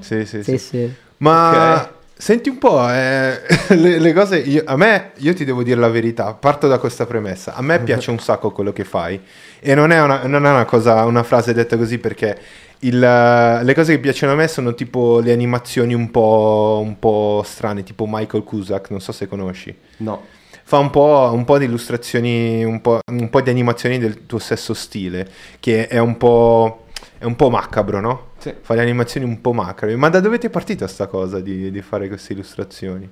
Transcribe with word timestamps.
Sì, 0.00 0.24
sì, 0.24 0.42
Sì, 0.42 0.58
sì. 0.58 0.92
Ma 1.18 1.74
Ok. 1.82 1.88
senti 2.16 2.48
un 2.48 2.58
po', 2.58 2.88
eh, 2.90 3.40
le, 3.76 3.98
le 3.98 4.12
cose, 4.12 4.38
io- 4.38 4.62
a 4.66 4.76
me, 4.76 5.12
io 5.16 5.34
ti 5.34 5.44
devo 5.44 5.62
dire 5.62 5.78
la 5.80 5.88
verità, 5.88 6.32
parto 6.34 6.68
da 6.68 6.78
questa 6.78 7.06
premessa, 7.06 7.54
a 7.54 7.62
me 7.62 7.80
piace 7.84 8.10
un 8.10 8.18
sacco 8.18 8.50
quello 8.50 8.72
che 8.72 8.84
fai 8.84 9.20
e 9.60 9.74
non 9.74 9.90
è 9.90 10.00
una, 10.00 10.26
non 10.26 10.46
è 10.46 10.50
una 10.50 10.64
cosa, 10.64 11.04
una 11.04 11.22
frase 11.24 11.52
detta 11.52 11.76
così 11.76 11.98
perché 11.98 12.38
il, 12.80 13.02
eh, 13.02 13.64
le 13.64 13.74
cose 13.74 13.94
che 13.94 13.98
piacciono 13.98 14.32
a 14.32 14.36
me 14.36 14.46
sono 14.46 14.74
tipo 14.74 15.18
le 15.18 15.32
animazioni 15.32 15.94
un 15.94 16.10
po', 16.12 16.80
un 16.84 16.98
po' 17.00 17.42
strane, 17.44 17.82
tipo 17.82 18.04
Michael 18.08 18.44
Cusack, 18.44 18.90
non 18.90 19.00
so 19.00 19.10
se 19.12 19.26
conosci. 19.26 19.76
No. 19.98 20.22
Fa 20.62 20.78
un 20.78 20.90
po', 20.90 21.30
un 21.32 21.44
po' 21.44 21.56
di 21.58 21.64
illustrazioni, 21.64 22.62
un 22.62 22.80
po', 22.80 23.00
un 23.10 23.30
po' 23.30 23.40
di 23.40 23.50
animazioni 23.50 23.98
del 23.98 24.26
tuo 24.26 24.38
stesso 24.38 24.74
stile, 24.74 25.26
che 25.60 25.86
è 25.88 25.98
un 25.98 26.16
po', 26.18 26.84
è 27.16 27.24
un 27.24 27.34
po' 27.36 27.48
macabro, 27.50 28.00
no? 28.00 28.26
Sì. 28.38 28.54
Fa 28.60 28.74
le 28.74 28.80
animazioni 28.80 29.26
un 29.26 29.40
po' 29.40 29.52
macabre. 29.52 29.96
Ma 29.96 30.08
da 30.08 30.20
dove 30.20 30.38
ti 30.38 30.46
è 30.46 30.50
partita 30.50 30.86
sta 30.86 31.06
cosa 31.06 31.40
di, 31.40 31.70
di 31.70 31.82
fare 31.82 32.08
queste 32.08 32.32
illustrazioni? 32.32 33.08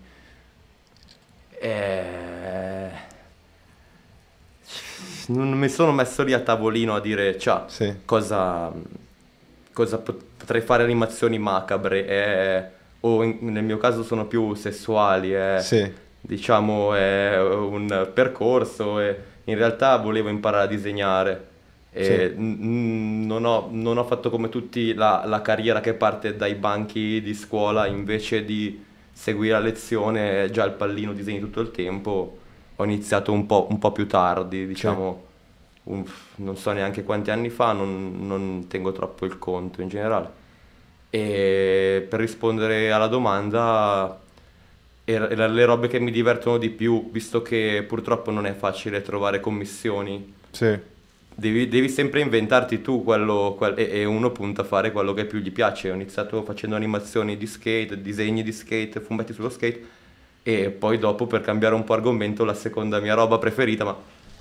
Eh... 1.59 3.05
Non 5.29 5.52
mi 5.52 5.69
sono 5.69 5.91
messo 5.93 6.23
lì 6.23 6.33
a 6.33 6.41
tavolino 6.41 6.95
a 6.95 7.01
dire, 7.01 7.37
ciao, 7.39 7.65
Sì. 7.69 7.93
cosa, 8.05 8.73
cosa 9.73 9.99
pot- 9.99 10.23
potrei 10.37 10.61
fare 10.61 10.85
animazioni 10.85 11.37
macabre, 11.38 12.07
eh, 12.07 12.65
o 13.01 13.24
in- 13.24 13.38
nel 13.41 13.65
mio 13.65 13.77
caso 13.79 14.05
sono 14.05 14.27
più 14.27 14.55
sessuali, 14.55 15.35
eh, 15.35 15.59
Sì. 15.61 15.93
diciamo 16.21 16.95
è 16.95 17.41
un 17.41 18.09
percorso 18.15 19.01
e 19.01 19.19
in 19.45 19.57
realtà 19.57 19.97
volevo 19.97 20.29
imparare 20.29 20.65
a 20.65 20.69
disegnare 20.69 21.49
Sì. 22.05 22.33
non 22.37 23.45
ho, 23.45 23.69
non 23.71 23.97
ho 23.99 24.05
fatto 24.05 24.29
come 24.31 24.49
tutti 24.49 24.93
la, 24.95 25.23
la 25.27 25.41
carriera 25.43 25.81
che 25.81 25.95
parte 25.95 26.37
dai 26.37 26.55
banchi 26.55 27.23
di 27.23 27.35
scuola 27.35 27.87
invece 27.87 28.45
di 28.45 28.85
seguire 29.13 29.55
la 29.55 29.61
lezione 29.61 30.51
già 30.51 30.65
il 30.65 30.73
pallino 30.73 31.13
disegni 31.13 31.41
tutto 31.41 31.61
il 31.61 31.71
tempo 31.71 32.38
ho 32.77 32.85
iniziato 32.85 33.33
un 33.33 33.47
po', 33.47 33.66
un 33.71 33.79
po' 33.79 33.93
più 33.93 34.07
tardi 34.07 34.66
diciamo 34.66 35.25
un- 35.85 36.05
non 36.37 36.57
so 36.57 36.73
neanche 36.73 37.03
quanti 37.05 37.30
anni 37.30 37.49
fa 37.49 37.73
non, 37.73 38.27
non 38.27 38.66
tengo 38.69 38.93
troppo 38.93 39.25
il 39.25 39.38
conto 39.38 39.81
in 39.81 39.88
generale 39.88 40.31
e 41.10 42.07
per 42.09 42.21
rispondere 42.21 42.91
alla 42.93 43.07
domanda 43.07 44.21
e 45.05 45.19
le 45.37 45.65
robe 45.65 45.87
che 45.87 46.01
mi 46.01 46.10
divertono 46.10 46.59
di 46.59 46.69
più, 46.69 47.10
visto 47.13 47.41
che 47.41 47.85
purtoppo 47.87 48.33
non 48.33 48.45
è 48.45 48.55
facile 48.55 49.03
trovare 49.03 49.38
commissioni, 49.38 50.35
Sì. 50.51 50.77
Devi, 51.37 51.68
devi 51.68 51.88
sempre 51.88 52.20
inventarti 52.20 52.80
tu 52.82 53.04
quello, 53.04 53.54
quel- 53.56 53.74
e, 53.79 54.01
e 54.01 54.04
uno 54.04 54.30
punta 54.32 54.62
a 54.62 54.65
fare 54.65 54.90
quello 54.90 55.12
che 55.15 55.26
più 55.26 55.38
gli 55.38 55.52
piace. 55.52 55.90
Ho 55.90 55.95
iniziato 55.95 56.42
facendo 56.42 56.74
animazioni 56.76 57.37
di 57.37 57.46
skate, 57.46 58.01
disegni 58.01 58.42
di 58.42 58.52
skate, 58.52 59.01
fumetti 59.01 59.32
sullo 59.32 59.51
skate 59.51 59.95
e 60.42 60.70
poi 60.70 60.98
dopo 60.98 61.26
per 61.26 61.40
cambiare 61.42 61.74
un 61.74 61.84
po' 61.84 61.95
argomento 61.95 62.45
la 62.45 62.54
seconda 62.54 63.01
mia 63.01 63.14
roba 63.14 63.38
preferita, 63.38 63.84
ma 63.84 63.96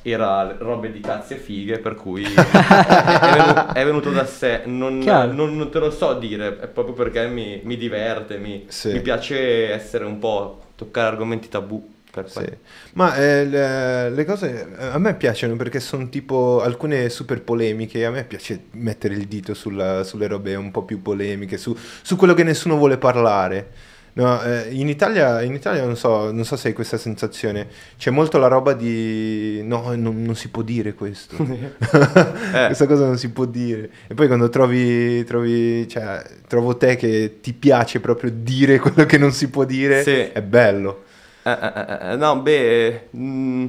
era 0.07 0.55
robe 0.59 0.91
di 0.91 0.99
cazzi 0.99 1.33
e 1.33 1.37
fighe, 1.37 1.79
per 1.79 1.95
cui 1.95 2.23
è, 2.29 2.29
è 2.29 3.33
venuto, 3.33 3.73
è 3.73 3.85
venuto 3.85 4.11
da 4.11 4.25
sé, 4.25 4.61
non, 4.65 4.99
non- 4.99 5.55
non 5.57 5.69
te 5.71 5.79
lo 5.79 5.89
so 5.89 6.13
dire, 6.13 6.59
è 6.59 6.67
proprio 6.67 6.93
perché 6.93 7.27
mi, 7.27 7.59
mi 7.63 7.75
diverte, 7.75 8.37
mi, 8.37 8.65
Sì. 8.67 8.91
mi 8.93 9.01
piace 9.01 9.71
essere 9.71 10.05
un 10.05 10.19
po' 10.19 10.61
toccare 10.75 11.07
argomenti 11.07 11.49
tabù. 11.49 11.93
Sì. 12.25 12.45
Ma 12.93 13.15
eh, 13.15 13.45
le, 13.45 14.09
le 14.09 14.25
cose 14.25 14.67
eh, 14.77 14.85
a 14.85 14.97
me 14.99 15.15
piacciono 15.15 15.55
perché 15.55 15.79
sono 15.79 16.07
tipo 16.09 16.61
alcune 16.61 17.09
super 17.09 17.41
polemiche. 17.41 18.05
A 18.05 18.11
me 18.11 18.23
piace 18.23 18.65
mettere 18.71 19.15
il 19.15 19.25
dito 19.27 19.53
sulla- 19.53 20.03
sulle 20.03 20.27
robe 20.27 20.55
un 20.55 20.71
po' 20.71 20.83
più 20.83 21.01
polemiche, 21.01 21.57
su, 21.57 21.75
su 22.01 22.15
quello 22.15 22.33
che 22.33 22.43
nessuno 22.43 22.77
vuole 22.77 22.97
parlare. 22.97 23.93
No, 24.17 24.41
eh, 24.43 24.69
in 24.71 24.87
Italia, 24.87 25.41
in 25.41 25.53
Italia 25.53 25.83
non 25.83 25.97
so, 25.97 26.31
non 26.31 26.45
so 26.45 26.55
se 26.55 26.69
hai 26.69 26.73
questa 26.73 26.97
sensazione. 26.97 27.67
C'è 27.97 28.11
molto 28.11 28.37
la 28.37 28.47
roba 28.47 28.71
di 28.71 29.59
no, 29.63 29.93
non, 29.95 30.23
non 30.23 30.35
si 30.35 30.47
può 30.47 30.61
dire 30.61 30.93
questo. 30.93 31.35
Eh. 32.55 32.65
Questa 32.67 32.85
cosa 32.87 33.05
non 33.05 33.17
si 33.17 33.29
può 33.31 33.43
dire. 33.45 33.89
E 34.07 34.13
poi 34.13 34.27
quando 34.27 34.47
trovi, 34.47 35.21
trovi, 35.25 35.85
cioè, 35.89 36.23
trovo 36.47 36.77
te 36.77 36.95
che 36.95 37.39
ti 37.41 37.51
piace 37.51 37.99
proprio 37.99 38.31
dire 38.33 38.79
quello 38.79 39.05
che 39.05 39.17
non 39.17 39.33
si 39.33 39.49
può 39.49 39.65
dire, 39.65 40.01
Sì. 40.03 40.11
è 40.31 40.41
bello. 40.41 41.03
Eh, 41.47 41.51
eh, 41.51 42.11
eh, 42.13 42.15
no, 42.15 42.41
beh, 42.41 43.09
mm, 43.15 43.65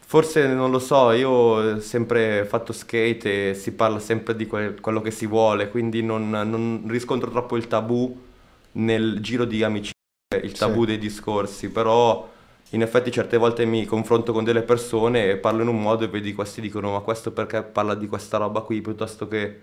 forse 0.00 0.46
non 0.46 0.70
lo 0.70 0.78
so, 0.78 1.10
io 1.10 1.28
ho 1.30 1.80
sempre 1.80 2.44
fatto 2.44 2.72
skate 2.72 3.50
e 3.50 3.54
si 3.54 3.72
parla 3.74 3.98
sempre 3.98 4.36
di 4.36 4.46
quel- 4.46 4.80
quello 4.80 5.00
che 5.00 5.10
si 5.10 5.26
vuole, 5.26 5.70
quindi 5.70 6.02
non, 6.04 6.30
non 6.30 6.84
riscontro 6.86 7.30
troppo 7.30 7.56
il 7.56 7.66
tabù 7.66 8.16
nel 8.72 9.18
giro 9.20 9.44
di 9.44 9.62
amicizie, 9.64 9.92
il 10.42 10.56
tabù 10.56 10.80
Sì. 10.82 10.86
dei 10.86 10.98
discorsi, 10.98 11.68
però 11.70 12.28
in 12.70 12.82
effetti 12.82 13.10
certe 13.10 13.36
volte 13.38 13.64
mi 13.64 13.84
confronto 13.86 14.32
con 14.32 14.44
delle 14.44 14.62
persone 14.62 15.30
e 15.30 15.36
parlo 15.36 15.62
in 15.62 15.68
un 15.68 15.80
modo 15.80 16.04
e 16.04 16.08
vedi 16.08 16.32
questi 16.32 16.60
dicono 16.60 16.92
ma 16.92 17.00
questo 17.00 17.32
perché 17.32 17.62
parla 17.62 17.94
di 17.96 18.06
questa 18.08 18.36
roba 18.38 18.60
qui 18.62 18.80
piuttosto 18.80 19.26
che... 19.28 19.60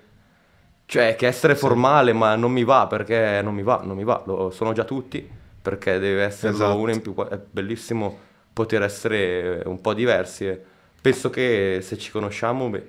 Cioè, 0.85 1.15
che 1.15 1.27
essere 1.27 1.55
formale, 1.55 2.11
ma 2.13 2.35
non 2.35 2.51
mi 2.51 2.63
va 2.65 2.85
perché 2.87 3.41
non 3.41 3.53
mi 3.55 3.63
va, 3.63 3.81
non 3.83 3.95
mi 3.95 4.03
va, 4.03 4.21
lo 4.25 4.49
sono 4.51 4.73
già 4.73 4.83
tutti, 4.83 5.25
perché 5.61 5.99
deve 5.99 6.23
esserlo 6.23 6.55
Esatto. 6.55 6.77
uno 6.77 6.91
in 6.91 7.01
più. 7.01 7.13
È 7.15 7.39
bellissimo 7.49 8.17
poter 8.53 8.81
essere 8.83 9.61
un 9.65 9.79
po' 9.81 9.93
diversi. 9.93 10.47
e 10.47 10.59
penso 11.01 11.29
che 11.29 11.79
se 11.81 11.97
ci 11.97 12.11
conosciamo, 12.11 12.69
beh, 12.69 12.87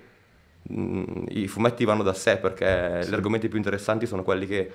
mm, 0.73 1.05
i 1.31 1.47
fumetti 1.49 1.85
vanno 1.85 2.03
da 2.03 2.15
sé 2.15 2.37
perché 2.39 3.05
gli 3.09 3.13
argomenti 3.15 3.49
più 3.49 3.57
interessanti 3.59 4.07
sono 4.07 4.23
quelli 4.23 4.47
che. 4.47 4.73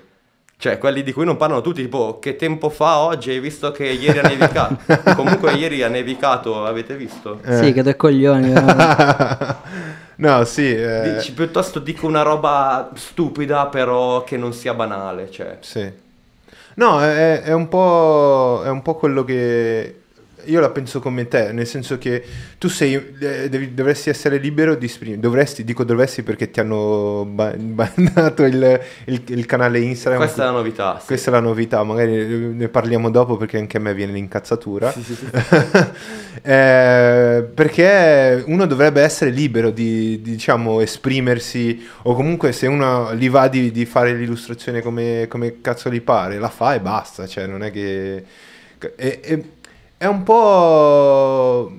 Cioè, 0.60 0.76
quelli 0.78 1.04
di 1.04 1.12
cui 1.12 1.24
non 1.24 1.36
parlano 1.36 1.60
tutti, 1.60 1.82
tipo, 1.82 2.18
che 2.18 2.34
tempo 2.34 2.68
fa 2.68 2.98
oggi 2.98 3.30
hai 3.30 3.38
visto 3.38 3.70
che 3.70 3.86
ieri 3.86 4.18
ha 4.18 4.22
nevicato? 4.22 4.76
Comunque 5.14 5.52
ieri 5.52 5.84
ha 5.84 5.88
nevicato, 5.88 6.64
avete 6.66 6.96
visto? 6.96 7.38
Eh. 7.44 7.58
Sì, 7.58 7.72
che 7.72 7.82
due 7.84 7.94
coglioni. 7.94 8.50
veramente. 8.50 9.56
no, 10.16 10.42
sì, 10.44 10.74
eh, 10.74 11.12
Dici, 11.14 11.32
piuttosto 11.32 11.78
dico 11.78 12.08
una 12.08 12.22
roba 12.22 12.90
stupida, 12.94 13.66
però 13.66 14.24
che 14.24 14.36
non 14.36 14.52
sia 14.52 14.74
banale, 14.74 15.30
cioè. 15.30 15.58
sì. 15.60 16.06
No, 16.78 17.00
è, 17.02 17.40
è 17.42 17.52
un 17.52 17.66
po', 17.66 18.62
è 18.64 18.68
un 18.68 18.82
po' 18.82 18.94
quello 18.94 19.24
che 19.24 20.02
io 20.44 20.60
la 20.60 20.70
penso 20.70 21.00
come 21.00 21.28
te, 21.28 21.52
nel 21.52 21.66
senso 21.66 21.98
che 21.98 22.22
tu 22.58 22.68
sei, 22.68 22.94
eh, 23.20 23.48
devi- 23.48 23.74
dovresti 23.74 24.08
essere 24.10 24.38
libero 24.38 24.74
di 24.74 24.86
esprimere, 24.86 25.20
dovresti, 25.20 25.64
dico 25.64 25.84
dovresti 25.84 26.22
perché 26.22 26.50
ti 26.50 26.60
hanno 26.60 27.24
ba- 27.28 27.54
bannato 27.56 28.44
il, 28.44 28.80
il- 29.06 29.22
il 29.26 29.46
canale 29.46 29.80
Instagram. 29.80 30.20
Questa 30.22 30.42
è 30.42 30.46
la 30.46 30.50
novità. 30.52 30.98
sì. 31.00 31.06
Questa 31.06 31.30
è 31.30 31.32
la 31.32 31.40
novità, 31.40 31.82
magari 31.82 32.26
ne 32.54 32.68
parliamo 32.68 33.10
dopo 33.10 33.36
perché 33.36 33.58
anche 33.58 33.76
a 33.76 33.80
me 33.80 33.94
viene 33.94 34.12
l'incazzatura. 34.12 34.90
Sì, 34.92 35.02
sì. 35.02 35.16
Eh, 36.40 37.48
perché 37.52 38.44
uno 38.46 38.66
dovrebbe 38.66 39.02
essere 39.02 39.30
libero 39.30 39.70
di, 39.70 40.20
di, 40.22 40.30
diciamo, 40.32 40.80
esprimersi, 40.80 41.84
o 42.02 42.14
comunque 42.14 42.52
se 42.52 42.66
uno 42.68 43.12
gli 43.14 43.28
va 43.28 43.48
di, 43.48 43.70
di 43.72 43.84
fare 43.84 44.14
l'illustrazione 44.14 44.80
come, 44.80 45.26
come 45.28 45.60
cazzo 45.60 45.90
gli 45.90 46.00
pare, 46.00 46.38
la 46.38 46.48
fa 46.48 46.74
e 46.74 46.80
basta, 46.80 47.26
cioè 47.26 47.46
non 47.46 47.62
è 47.64 47.70
che... 47.72 48.24
È, 48.96 49.20
è- 49.20 49.42
è 49.98 50.06
un 50.06 50.22
po'... 50.22 51.72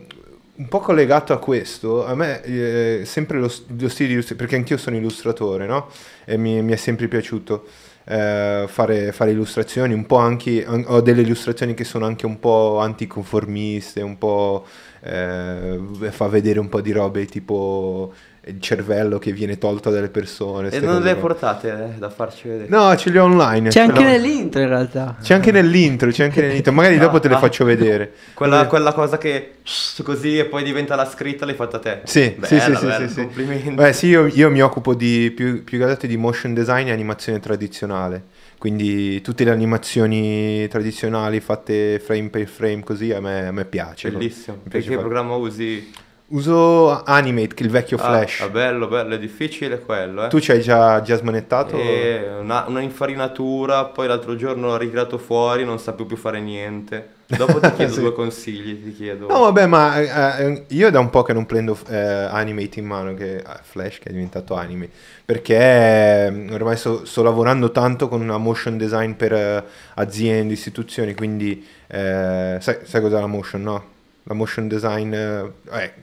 Un 0.59 0.67
po' 0.67 0.79
collegato 0.79 1.31
a 1.31 1.37
questo, 1.37 2.05
a 2.05 2.13
me 2.15 2.41
eh, 2.43 3.03
sempre 3.05 3.39
lo, 3.39 3.49
lo 3.77 3.87
stile 3.87 4.09
di 4.09 4.13
illustrazione, 4.15 4.35
perché 4.35 4.55
anch'io 4.57 4.75
sono 4.75 4.97
illustratore, 4.97 5.65
no? 5.65 5.87
E 6.25 6.35
mi, 6.35 6.61
mi 6.61 6.73
è 6.73 6.75
sempre 6.75 7.07
piaciuto 7.07 7.65
eh, 8.03 8.65
fare, 8.67 9.11
fare 9.11 9.31
illustrazioni, 9.31 9.93
un 9.93 10.05
po' 10.05 10.17
anche, 10.17 10.65
an- 10.65 10.83
ho 10.87 10.99
delle 10.99 11.21
illustrazioni 11.21 11.73
che 11.75 11.83
sono 11.83 12.05
anche 12.05 12.25
un 12.25 12.39
po' 12.39 12.79
anticonformiste, 12.79 14.01
un 14.01 14.17
po' 14.17 14.65
eh, 15.01 15.79
fa 16.09 16.27
vedere 16.27 16.59
un 16.59 16.67
po' 16.67 16.81
di 16.81 16.91
robe 16.91 17.25
tipo 17.25 18.13
il 18.45 18.61
cervello 18.61 19.19
che 19.19 19.31
viene 19.31 19.57
tolto 19.57 19.89
dalle 19.89 20.09
persone. 20.09 20.69
E 20.69 20.79
non 20.79 21.01
le 21.01 21.15
portate 21.15 21.91
eh, 21.95 21.97
da 21.97 22.09
farci 22.09 22.47
vedere. 22.47 22.67
No, 22.69 22.95
ce 22.95 23.09
li 23.09 23.17
ho 23.17 23.23
online. 23.25 23.69
C'è 23.69 23.81
anche 23.81 24.01
l'ho. 24.01 24.09
nell'intro 24.09 24.61
in 24.61 24.67
realtà. 24.67 25.17
C'è 25.21 25.33
anche 25.33 25.51
nell'intro, 25.51 26.09
c'è 26.09 26.23
anche 26.23 26.41
nell'intro. 26.41 26.71
Magari 26.71 26.95
Ah, 26.95 26.99
dopo 26.99 27.19
te 27.19 27.27
le 27.27 27.35
ah. 27.35 27.39
faccio 27.39 27.65
vedere. 27.65 28.13
Quella, 28.33 28.67
quella 28.67 28.93
cosa 28.93 29.17
che 29.17 29.55
così 30.03 30.37
e 30.37 30.45
poi 30.45 30.63
diventa 30.63 30.95
la 30.95 31.05
scritta 31.05 31.45
l'hai 31.45 31.55
fatta 31.55 31.79
te. 31.79 32.01
Sì, 32.05 32.35
Bella, 32.37 32.47
sì, 32.47 32.59
sì, 32.59 32.75
sì, 32.75 32.85
bella, 32.85 33.07
sì, 33.07 33.13
sì. 33.13 33.21
complimenti. 33.21 33.71
Beh, 33.71 33.93
sì, 33.93 34.07
io, 34.07 34.25
io 34.27 34.49
mi 34.49 34.61
occupo 34.61 34.95
di 34.95 35.31
più, 35.35 35.63
più 35.63 35.77
che 35.77 35.83
altro 35.83 36.07
di 36.07 36.17
motion 36.17 36.53
design 36.53 36.87
e 36.87 36.91
animazione 36.91 37.39
tradizionale. 37.39 38.23
Quindi 38.57 39.21
tutte 39.21 39.43
le 39.45 39.51
animazioni 39.51 40.67
tradizionali 40.67 41.39
fatte 41.39 41.99
frame 41.99 42.29
per 42.29 42.45
frame 42.47 42.83
così 42.83 43.11
a 43.11 43.21
me, 43.21 43.47
a 43.47 43.51
me 43.51 43.65
piace. 43.65 44.11
Bellissimo. 44.11 44.57
Mi 44.63 44.69
piace 44.69 44.87
che 44.89 44.95
fare. 44.95 45.05
programma 45.07 45.35
usi? 45.35 45.91
Uso 46.31 47.03
Animate, 47.03 47.63
il 47.63 47.69
vecchio 47.71 47.97
Ah, 47.97 48.01
Flash. 48.03 48.41
ah, 48.41 48.49
bello, 48.49 48.87
bello, 48.87 49.15
è 49.15 49.19
difficile 49.19 49.79
quello, 49.79 50.25
eh. 50.25 50.27
tu 50.27 50.39
ci 50.39 50.51
hai 50.51 50.61
già, 50.61 51.01
già 51.01 51.15
smanettato? 51.15 51.75
E 51.75 52.23
una, 52.39 52.65
una 52.67 52.81
infarinatura, 52.81 53.85
poi 53.85 54.07
l'altro 54.07 54.35
giorno 54.35 54.67
l'ho 54.67 54.77
ritirato 54.77 55.17
fuori, 55.17 55.65
non 55.65 55.79
sapevo 55.79 56.05
più 56.05 56.17
fare 56.17 56.39
niente. 56.39 57.17
Dopo 57.25 57.59
ti 57.59 57.71
chiedo 57.73 57.93
Sì. 57.93 57.99
due 58.01 58.13
consigli, 58.13 58.83
ti 58.83 58.93
chiedo. 58.93 59.27
No, 59.27 59.39
vabbè, 59.39 59.65
ma 59.65 59.99
eh, 59.99 60.43
eh, 60.45 60.63
io 60.67 60.91
da 60.91 60.99
un 60.99 61.09
po' 61.09 61.23
che 61.23 61.33
non 61.33 61.47
prendo 61.47 61.75
eh, 61.87 61.97
Animate 61.97 62.79
in 62.79 62.85
mano, 62.85 63.15
che 63.15 63.37
eh, 63.37 63.43
Flash 63.63 63.97
che 63.97 64.09
è 64.09 64.11
diventato 64.11 64.53
Anime, 64.53 64.87
perché 65.25 65.55
eh, 65.57 66.47
ormai 66.51 66.77
sto, 66.77 67.05
sto 67.05 67.23
lavorando 67.23 67.71
tanto 67.71 68.07
con 68.07 68.21
una 68.21 68.37
motion 68.37 68.77
design 68.77 69.13
per 69.13 69.33
eh, 69.33 69.63
aziende, 69.95 70.53
istituzioni, 70.53 71.15
quindi 71.15 71.65
eh, 71.87 72.57
sai, 72.59 72.77
sai 72.83 73.01
cos'è 73.01 73.19
la 73.19 73.25
motion, 73.27 73.63
no? 73.63 73.83
La 74.23 74.35
motion 74.35 74.67
design, 74.67 75.11
eh, 75.13 75.51
eh, 75.71 75.93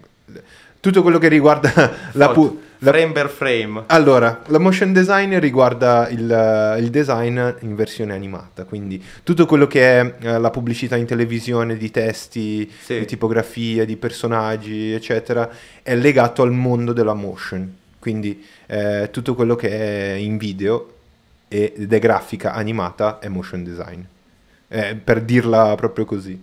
tutto 0.81 1.03
quello 1.03 1.19
che 1.19 1.29
riguarda 1.29 1.71
la, 2.13 2.31
pu- 2.31 2.61
la- 2.79 2.91
frame 2.93 3.13
per 3.13 3.29
frame. 3.29 3.83
allora, 3.87 4.43
la 4.47 4.59
motion 4.59 4.93
design 4.93 5.39
riguarda 5.39 6.09
il, 6.09 6.31
eh, 6.31 6.79
il 6.81 6.91
design 6.91 7.41
in 7.61 7.75
versione 7.75 8.13
animata, 8.15 8.65
quindi 8.65 9.03
tutto 9.23 9.47
quello 9.47 9.67
che 9.67 10.01
è 10.01 10.15
eh, 10.21 10.39
la 10.39 10.51
pubblicità 10.51 10.97
in 10.97 11.07
televisione 11.07 11.77
di 11.77 11.91
testi, 11.91 12.71
Sì. 12.83 12.99
di 13.01 13.05
tipografie, 13.07 13.85
di 13.87 13.97
personaggi, 13.97 14.93
eccetera, 14.93 15.49
è 15.83 15.95
legato 15.97 16.43
al 16.43 16.53
mondo 16.53 16.93
della 16.93 17.15
motion. 17.15 17.75
Quindi 17.99 18.45
eh, 18.67 19.09
tutto 19.11 19.35
quello 19.35 19.57
che 19.57 19.69
è 19.69 20.13
in 20.15 20.37
video 20.37 20.93
e- 21.49 21.73
ed 21.77 21.93
è 21.93 21.99
grafica 21.99 22.53
animata 22.53 23.19
è 23.19 23.27
motion 23.29 23.65
design. 23.65 24.01
Eh, 24.69 24.95
per 24.97 25.23
dirla 25.23 25.75
proprio 25.77 26.05
così. 26.05 26.41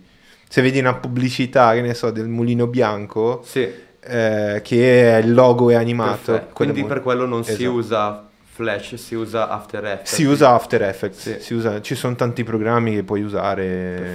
Se 0.48 0.62
vedi 0.62 0.78
una 0.78 0.94
pubblicità, 0.94 1.72
che 1.74 1.80
ne 1.80 1.94
so, 1.94 2.10
del 2.10 2.28
mulino 2.28 2.66
bianco, 2.66 3.42
Sì, 3.44 3.68
eh, 4.06 4.60
che 4.62 5.20
il 5.22 5.32
logo 5.34 5.70
è 5.70 5.74
animato. 5.74 6.48
Quindi 6.52 6.84
per 6.84 7.00
quello 7.00 7.26
non 7.26 7.42
si 7.44 7.52
Esatto. 7.52 7.70
usa 7.72 8.28
Flash, 8.54 8.94
si 8.94 9.16
usa 9.16 9.48
After 9.48 9.84
Effects. 9.84 10.14
Si 10.14 10.22
usa 10.22 10.50
After 10.50 10.82
Effects, 10.82 11.18
Sì. 11.18 11.40
si 11.40 11.54
usa- 11.54 11.80
ci 11.80 11.96
sono 11.96 12.14
tanti 12.14 12.44
programmi 12.44 12.94
che 12.94 13.02
puoi 13.02 13.20
usare, 13.22 13.64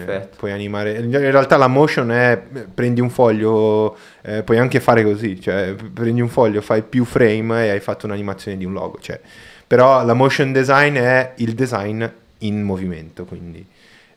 Perfetto. 0.06 0.38
puoi 0.38 0.54
animare. 0.54 0.94
In 1.00 1.12
realtà 1.12 1.58
la 1.58 1.68
motion 1.68 2.10
è 2.10 2.42
prendi 2.74 3.02
un 3.02 3.10
foglio, 3.10 3.98
eh, 4.22 4.44
puoi 4.44 4.58
anche 4.58 4.80
fare 4.80 5.04
così, 5.04 5.42
cioè 5.42 5.76
prendi 5.94 6.22
un 6.22 6.30
foglio, 6.30 6.62
fai 6.62 6.84
più 6.84 7.04
frame 7.04 7.66
e 7.66 7.70
hai 7.72 7.80
fatto 7.82 8.06
un'animazione 8.06 8.56
di 8.56 8.64
un 8.64 8.72
logo. 8.72 8.98
Cioè. 9.02 9.20
Però 9.68 10.06
la 10.06 10.14
motion 10.14 10.54
design 10.54 10.96
è 10.96 11.34
il 11.38 11.54
design 11.54 12.06
in 12.40 12.62
movimento, 12.62 13.26
quindi 13.26 13.66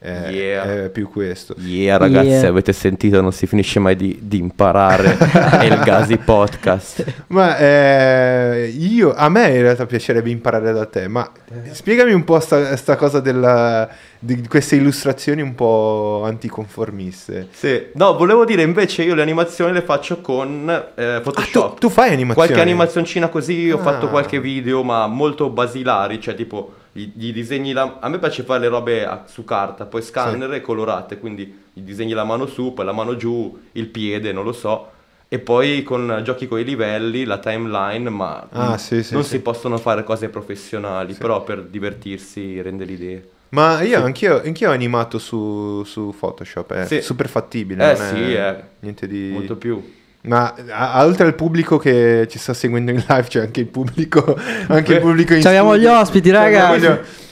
eh, 0.02 0.30
Yeah. 0.32 0.84
è 0.84 0.88
più 0.90 1.08
questo. 1.08 1.54
Yeah 1.58 1.96
ragazzi, 1.96 2.26
Yeah. 2.28 2.48
avete 2.48 2.72
sentito, 2.72 3.20
non 3.20 3.32
si 3.32 3.46
finisce 3.46 3.78
mai 3.78 3.94
di, 3.96 4.18
di 4.22 4.38
imparare. 4.38 5.16
è 5.16 5.64
il 5.64 5.80
Gazi 5.84 6.16
Podcast. 6.24 7.04
Ma 7.28 7.56
eh, 7.58 8.74
io, 8.76 9.14
a 9.14 9.28
me 9.28 9.48
in 9.50 9.62
realtà 9.62 9.86
piacerebbe 9.86 10.30
imparare 10.30 10.72
da 10.72 10.86
te, 10.86 11.06
ma 11.08 11.30
spiegami 11.70 12.12
un 12.12 12.24
po' 12.24 12.40
sta, 12.40 12.74
sta 12.76 12.96
cosa 12.96 13.20
della, 13.20 13.88
di 14.18 14.46
queste 14.48 14.76
illustrazioni 14.76 15.40
un 15.42 15.54
po' 15.54 16.22
anticonformiste. 16.24 17.48
Sì. 17.52 17.86
No, 17.94 18.16
volevo 18.16 18.44
dire 18.44 18.62
invece 18.62 19.02
io 19.02 19.14
le 19.14 19.22
animazioni 19.22 19.72
le 19.72 19.82
faccio 19.82 20.20
con 20.20 20.68
eh, 20.96 21.04
Ah, 21.04 21.20
Photoshop. 21.20 21.72
tu, 21.74 21.78
tu 21.80 21.88
fai 21.88 22.12
animazioni? 22.12 22.34
Qualche 22.48 22.60
animazioncina 22.60 23.28
così, 23.28 23.70
ho 23.70 23.78
Ah. 23.78 23.82
fatto 23.82 24.08
qualche 24.08 24.40
video, 24.40 24.82
ma 24.82 25.06
molto 25.06 25.48
basilari, 25.50 26.20
cioè 26.20 26.34
tipo 26.34 26.72
gli, 26.92 27.10
gli 27.14 27.32
disegni 27.32 27.72
la... 27.72 27.98
A 28.00 28.08
me 28.08 28.18
piace 28.18 28.42
fare 28.42 28.60
le 28.60 28.68
robe 28.68 29.04
a- 29.06 29.24
su 29.26 29.44
carta, 29.44 29.86
poi 29.86 30.02
scanner 30.02 30.52
e 30.52 30.60
colorate, 30.60 31.18
quindi 31.18 31.60
gli 31.72 31.80
disegni 31.80 32.12
la 32.12 32.24
mano 32.24 32.46
su, 32.46 32.72
poi 32.74 32.84
la 32.84 32.92
mano 32.92 33.16
giù, 33.16 33.58
il 33.72 33.86
piede, 33.88 34.32
non 34.32 34.44
lo 34.44 34.52
so. 34.52 34.90
E 35.28 35.38
poi 35.38 35.82
con 35.82 36.20
giochi 36.22 36.46
con 36.46 36.58
i 36.58 36.64
livelli, 36.64 37.24
la 37.24 37.38
timeline, 37.38 38.10
ma 38.10 38.46
Ah, 38.50 38.76
sì, 38.76 39.02
sì, 39.02 39.14
non 39.14 39.22
sì. 39.24 39.30
si 39.30 39.40
possono 39.40 39.78
fare 39.78 40.04
cose 40.04 40.28
professionali, 40.28 41.14
però 41.14 41.42
per 41.42 41.62
divertirsi 41.64 42.60
rende 42.60 42.84
l'idea. 42.84 43.20
Ma 43.50 43.82
io 43.82 44.02
anch'io, 44.02 44.42
anch'io 44.42 44.68
ho 44.68 44.72
animato 44.72 45.18
su, 45.18 45.82
su 45.84 46.14
Photoshop, 46.18 46.72
è 46.74 46.86
Sì. 46.86 47.00
super 47.00 47.28
fattibile. 47.28 47.92
Eh 47.92 47.96
sì, 47.96 48.32
è 48.34 48.48
eh. 48.58 48.64
Niente 48.80 49.06
di... 49.06 49.30
Molto 49.32 49.56
più. 49.56 49.82
Ma 50.24 50.54
a- 50.70 51.04
oltre 51.04 51.26
al 51.26 51.34
pubblico 51.34 51.78
che 51.78 52.26
ci 52.30 52.38
sta 52.38 52.54
seguendo 52.54 52.92
in 52.92 53.04
live, 53.08 53.24
c'è 53.26 53.40
anche 53.40 53.60
il 53.60 53.66
pubblico, 53.66 54.38
anche 54.68 54.94
il 54.94 55.00
pubblico 55.00 55.34
in 55.34 55.40
Ci 55.40 55.48
abbiamo 55.48 55.76
gli 55.76 55.86
ospiti, 55.86 56.28
Cioè, 56.30 56.38
ragazzi. 56.38 56.86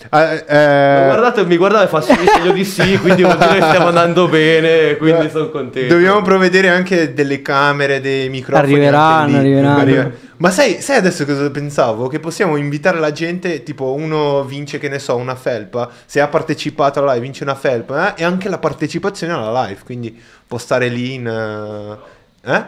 ah, 0.09 0.33
eh, 0.33 1.05
Guardate, 1.07 1.45
mi 1.47 1.57
guardava 1.57 1.85
e 1.85 1.87
fa 1.87 2.01
segno 2.01 2.51
di 2.53 2.65
sì, 2.65 2.99
quindi 2.99 3.23
vuol 3.23 3.39
dire 3.39 3.59
che 3.59 3.63
stiamo 3.63 3.87
andando 3.87 4.27
bene, 4.27 4.97
quindi 4.97 5.31
sono 5.31 5.51
contento. 5.51 5.95
Dobbiamo 5.95 6.21
provvedere 6.23 6.69
anche 6.69 7.15
delle 7.15 7.41
camere, 7.43 8.01
dei 8.01 8.29
microfoni. 8.29 8.73
Arriveranno, 8.73 9.37
arriveranno. 9.39 9.79
Arriva- 9.81 10.11
Ma 10.39 10.51
sai, 10.51 10.81
sai 10.81 10.97
adesso 10.97 11.25
cosa 11.25 11.49
pensavo? 11.51 12.09
Che 12.09 12.19
possiamo 12.19 12.57
invitare 12.57 12.99
la 12.99 13.13
gente, 13.13 13.63
tipo 13.63 13.93
uno 13.93 14.43
vince, 14.43 14.79
che 14.81 14.89
ne 14.89 14.99
so, 14.99 15.15
una 15.15 15.37
felpa, 15.37 15.89
se 16.07 16.21
ha 16.21 16.27
partecipato 16.27 16.99
alla 16.99 17.13
live 17.13 17.25
vince 17.25 17.45
una 17.45 17.55
felpa, 17.55 18.17
eh? 18.17 18.23
e 18.23 18.25
anche 18.25 18.49
la 18.49 18.59
partecipazione 18.59 19.33
alla 19.33 19.67
live, 19.67 19.79
quindi 19.85 20.21
può 20.45 20.59
stare 20.59 20.89
lì 20.89 21.15
in... 21.15 21.29
eh? 21.29 22.19
Eh? 22.43 22.65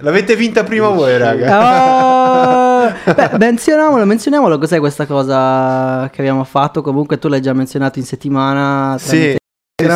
L'avete 0.00 0.36
vinta 0.36 0.62
prima 0.62 0.88
voi, 0.88 1.16
raga. 1.16 2.86
Oh! 2.86 3.14
Beh, 3.14 3.30
menzioniamolo, 3.38 4.04
menzioniamolo, 4.04 4.58
cos'è 4.58 4.78
questa 4.78 5.06
cosa 5.06 6.08
che 6.10 6.20
abbiamo 6.20 6.44
fatto? 6.44 6.82
Comunque 6.82 7.18
tu 7.18 7.28
l'hai 7.28 7.40
già 7.40 7.52
menzionato 7.52 7.98
in 7.98 8.04
settimana. 8.04 8.96
Sì, 8.98 9.36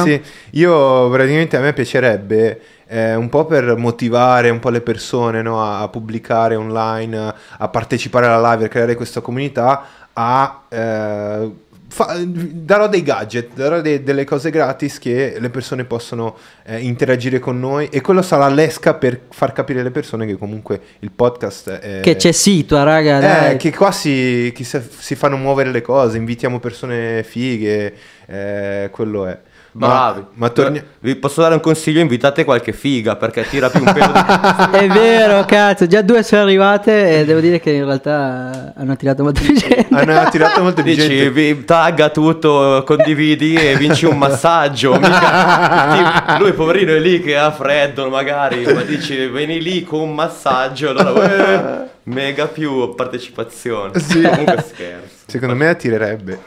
sì. 0.04 0.22
Io 0.52 1.10
praticamente 1.10 1.56
a 1.56 1.60
me 1.60 1.72
piacerebbe 1.72 2.60
eh, 2.86 3.14
un 3.14 3.28
po' 3.28 3.44
per 3.44 3.76
motivare 3.76 4.50
un 4.50 4.58
po' 4.58 4.70
le 4.70 4.80
persone 4.80 5.42
no, 5.42 5.62
a, 5.62 5.80
a 5.80 5.88
pubblicare 5.88 6.54
online, 6.54 7.18
a, 7.18 7.34
a 7.58 7.68
partecipare 7.68 8.26
alla 8.26 8.52
live, 8.52 8.66
a 8.66 8.68
creare 8.68 8.94
questa 8.94 9.20
comunità, 9.20 9.84
a... 10.12 10.62
eh, 10.68 11.50
fa- 11.90 12.16
darò 12.24 12.88
dei 12.88 13.02
gadget, 13.02 13.50
darò 13.54 13.80
dei- 13.80 14.02
delle 14.02 14.24
cose 14.24 14.50
gratis 14.50 14.98
che 14.98 15.36
le 15.38 15.50
persone 15.50 15.84
possono 15.84 16.36
eh, 16.64 16.78
interagire 16.78 17.38
con 17.40 17.58
noi 17.58 17.88
e 17.90 18.00
quello 18.00 18.22
sarà 18.22 18.48
l'esca 18.48 18.94
per 18.94 19.20
far 19.30 19.52
capire 19.52 19.80
alle 19.80 19.90
persone 19.90 20.24
che 20.24 20.36
comunque 20.38 20.80
il 21.00 21.10
podcast 21.10 21.70
è... 21.70 22.00
Che 22.00 22.16
c'è 22.16 22.32
situa, 22.32 22.84
raga. 22.84 23.18
Eh, 23.18 23.20
dai. 23.20 23.56
che 23.56 23.74
qua 23.74 23.90
si, 23.92 24.54
sa- 24.62 24.80
si 24.80 25.14
fanno 25.16 25.36
muovere 25.36 25.70
le 25.70 25.82
cose, 25.82 26.16
invitiamo 26.16 26.60
persone 26.60 27.22
fighe, 27.24 27.92
eh, 28.26 28.88
quello 28.92 29.26
è. 29.26 29.38
Ma, 29.72 29.86
Bravi. 29.86 30.24
ma 30.34 30.48
torni- 30.48 30.82
Vi 30.98 31.14
posso 31.14 31.42
dare 31.42 31.54
un 31.54 31.60
consiglio? 31.60 32.00
Invitate 32.00 32.44
qualche 32.44 32.72
figa 32.72 33.14
perché 33.14 33.46
tira 33.48 33.70
più 33.70 33.80
un 33.84 33.92
pelo 33.92 34.10
di... 34.12 34.18
È 34.78 34.86
vero, 34.88 35.44
cazzo, 35.44 35.86
già 35.86 36.02
due 36.02 36.22
sono 36.24 36.42
arrivate 36.42 37.20
e 37.20 37.24
devo 37.24 37.38
dire 37.38 37.60
che 37.60 37.70
in 37.70 37.84
realtà 37.84 38.72
hanno 38.76 38.96
tirato 38.96 39.22
molto 39.22 39.40
più 39.40 39.54
gente. 39.54 39.86
hanno 39.90 40.28
tirato 40.30 40.62
molto 40.62 40.82
di 40.82 40.94
Dici, 40.94 41.06
gente. 41.06 41.30
vi 41.30 41.64
tagga 41.64 42.08
tutto, 42.08 42.82
condividi 42.84 43.54
e 43.54 43.76
vinci 43.76 44.06
un 44.06 44.18
massaggio. 44.18 44.94
Mica- 44.98 46.36
lui 46.40 46.52
poverino 46.52 46.92
è 46.92 46.98
lì 46.98 47.20
che 47.20 47.36
ha 47.36 47.52
freddo 47.52 48.08
magari, 48.10 48.64
ma 48.74 48.82
dici 48.82 49.26
vieni 49.28 49.62
lì 49.62 49.84
con 49.84 50.00
un 50.00 50.14
massaggio, 50.14 50.90
allora 50.90 51.84
eh, 51.84 51.88
mega 52.10 52.46
più 52.48 52.92
partecipazione. 52.96 53.98
Sì. 54.00 54.20
Comunque 54.20 54.64
scherzo. 54.66 55.14
Secondo 55.26 55.54
me 55.54 55.68
attirerebbe. 55.68 56.40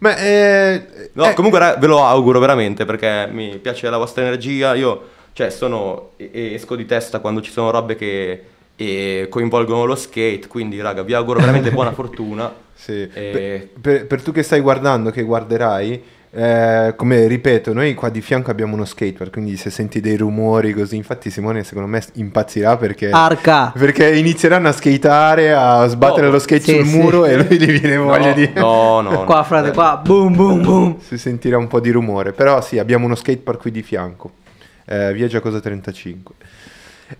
Ma 0.00 0.16
eh, 0.16 1.10
No, 1.12 1.30
eh, 1.30 1.34
comunque 1.34 1.58
ra- 1.58 1.76
ve 1.76 1.86
lo 1.86 2.04
auguro 2.04 2.38
veramente 2.40 2.84
perché 2.84 3.28
mi 3.30 3.58
piace 3.58 3.88
la 3.88 3.96
vostra 3.98 4.22
energia. 4.22 4.74
Io, 4.74 5.08
cioè, 5.32 5.50
sono 5.50 6.10
esco 6.16 6.74
di 6.76 6.84
testa 6.86 7.20
quando 7.20 7.40
ci 7.40 7.50
sono 7.50 7.70
robe 7.70 7.96
che 7.96 8.44
coinvolgono 9.28 9.84
lo 9.84 9.94
skate. 9.94 10.46
Quindi, 10.48 10.80
raga, 10.80 11.02
vi 11.02 11.12
auguro 11.14 11.38
veramente 11.40 11.70
buona 11.72 11.92
fortuna. 11.92 12.52
sì. 12.74 13.08
Per, 13.12 13.68
per- 13.80 14.06
per 14.06 14.22
tu 14.22 14.32
che 14.32 14.42
stai 14.42 14.60
guardando, 14.60 15.10
che 15.10 15.22
guarderai, 15.22 16.02
eh, 16.32 16.92
come 16.96 17.26
ripeto, 17.26 17.72
noi 17.72 17.94
qua 17.94 18.08
di 18.08 18.20
fianco 18.20 18.50
abbiamo 18.52 18.74
uno 18.74 18.84
skatepark, 18.84 19.32
quindi 19.32 19.56
se 19.56 19.68
senti 19.70 20.00
dei 20.00 20.16
rumori 20.16 20.72
così, 20.72 20.94
infatti 20.96 21.28
Simone 21.30 21.64
secondo 21.64 21.88
me 21.88 22.00
impazzirà 22.14 22.76
perché... 22.76 23.10
Arca. 23.10 23.72
Perché 23.76 24.14
inizieranno 24.16 24.68
a 24.68 24.72
skateare, 24.72 25.52
a 25.52 25.86
sbattere 25.88 26.26
No, 26.26 26.32
lo 26.32 26.38
skate 26.38 26.60
sì, 26.62 26.74
sul 26.76 26.86
sì. 26.86 26.96
muro 26.96 27.24
e 27.26 27.36
lui 27.36 27.58
gli 27.58 27.78
viene 27.80 27.96
voglia 27.96 28.28
No, 28.28 28.34
di... 28.34 28.50
no, 28.54 29.00
no, 29.00 29.10
no. 29.10 29.24
Qua, 29.24 29.42
frate, 29.42 29.72
qua, 29.72 30.00
boom, 30.04 30.34
boom, 30.36 30.62
boom. 30.62 30.98
si 31.00 31.18
sentirà 31.18 31.58
un 31.58 31.66
po' 31.66 31.80
di 31.80 31.90
rumore. 31.90 32.32
Però 32.32 32.60
sì, 32.62 32.78
abbiamo 32.78 33.06
uno 33.06 33.16
skatepark 33.16 33.60
qui 33.60 33.70
di 33.72 33.82
fianco, 33.82 34.30
eh, 34.86 35.12
via 35.12 35.26
Giacosa 35.26 35.58
35. 35.60 36.34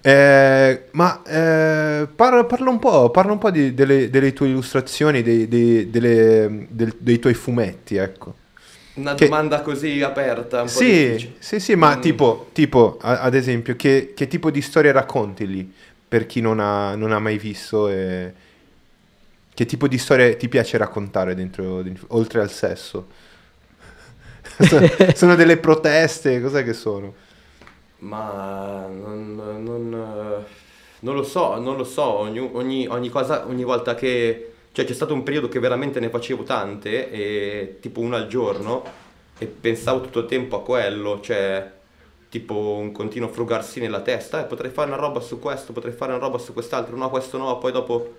Eh, 0.02 0.84
ma 0.92 1.20
eh, 1.26 2.06
parla, 2.14 2.44
parla 2.44 2.70
un 2.70 2.78
po', 2.78 3.10
parla 3.10 3.32
un 3.32 3.38
po' 3.38 3.50
di- 3.50 3.74
delle, 3.74 4.08
delle 4.08 4.32
tue 4.32 4.46
illustrazioni, 4.46 5.20
dei, 5.22 5.48
dei- 5.48 5.90
delle- 5.90 6.66
del- 6.70 6.94
dei 6.96 7.18
tuoi 7.18 7.34
fumetti, 7.34 7.96
ecco. 7.96 8.34
Una 9.00 9.14
Che- 9.14 9.24
domanda 9.24 9.62
così 9.62 10.02
aperta, 10.02 10.66
Sì, 10.66 11.32
sì, 11.38 11.58
sì, 11.58 11.74
ma 11.74 11.96
Mm. 11.96 12.00
tipo, 12.00 12.48
tipo 12.52 12.98
ad 13.00 13.34
esempio, 13.34 13.74
che, 13.76 14.12
che 14.14 14.26
tipo 14.28 14.50
di 14.50 14.60
storie 14.60 14.92
racconti 14.92 15.46
lì 15.46 15.72
per 16.06 16.26
chi 16.26 16.40
non 16.40 16.60
ha, 16.60 16.94
non 16.96 17.12
ha 17.12 17.18
mai 17.18 17.38
visto 17.38 17.88
e 17.88 18.32
che 19.54 19.66
tipo 19.66 19.88
di 19.88 19.98
storie 19.98 20.36
ti 20.36 20.48
piace 20.48 20.76
raccontare 20.76 21.34
dentro, 21.34 21.82
dentro- 21.82 22.06
oltre 22.10 22.40
al 22.40 22.50
sesso? 22.50 23.08
sono, 24.60 24.88
sono 25.14 25.34
delle 25.34 25.56
proteste, 25.58 26.40
cos'è 26.40 26.64
che 26.64 26.72
sono? 26.72 27.14
Ma 27.98 28.86
non, 28.88 29.34
non, 29.62 30.44
non 31.00 31.14
lo 31.14 31.22
so, 31.22 31.58
non 31.60 31.76
lo 31.76 31.84
so, 31.84 32.02
ogni, 32.04 32.38
ogni, 32.38 32.86
ogni 32.86 33.08
cosa, 33.08 33.46
ogni 33.46 33.64
volta 33.64 33.94
che... 33.94 34.49
Cioè 34.72 34.84
c'è 34.84 34.94
stato 34.94 35.14
un 35.14 35.22
periodo 35.24 35.48
che 35.48 35.58
veramente 35.58 35.98
ne 36.00 36.10
facevo 36.10 36.44
tante, 36.44 37.10
e, 37.10 37.78
tipo 37.80 38.00
una 38.00 38.16
al 38.16 38.28
giorno, 38.28 38.84
e 39.38 39.46
pensavo 39.46 40.00
tutto 40.02 40.20
il 40.20 40.26
tempo 40.26 40.56
a 40.56 40.62
quello, 40.62 41.20
cioè 41.20 41.78
tipo 42.28 42.76
un 42.76 42.92
continuo 42.92 43.28
frugarsi 43.28 43.80
nella 43.80 44.00
testa, 44.00 44.40
eh, 44.40 44.44
potrei 44.46 44.70
fare 44.70 44.88
una 44.88 44.96
roba 44.96 45.20
su 45.20 45.40
questo, 45.40 45.72
potrei 45.72 45.92
fare 45.92 46.12
una 46.12 46.20
roba 46.20 46.38
su 46.38 46.52
quest'altro, 46.52 46.96
no, 46.96 47.10
questo 47.10 47.36
no, 47.36 47.58
poi 47.58 47.72
dopo... 47.72 48.14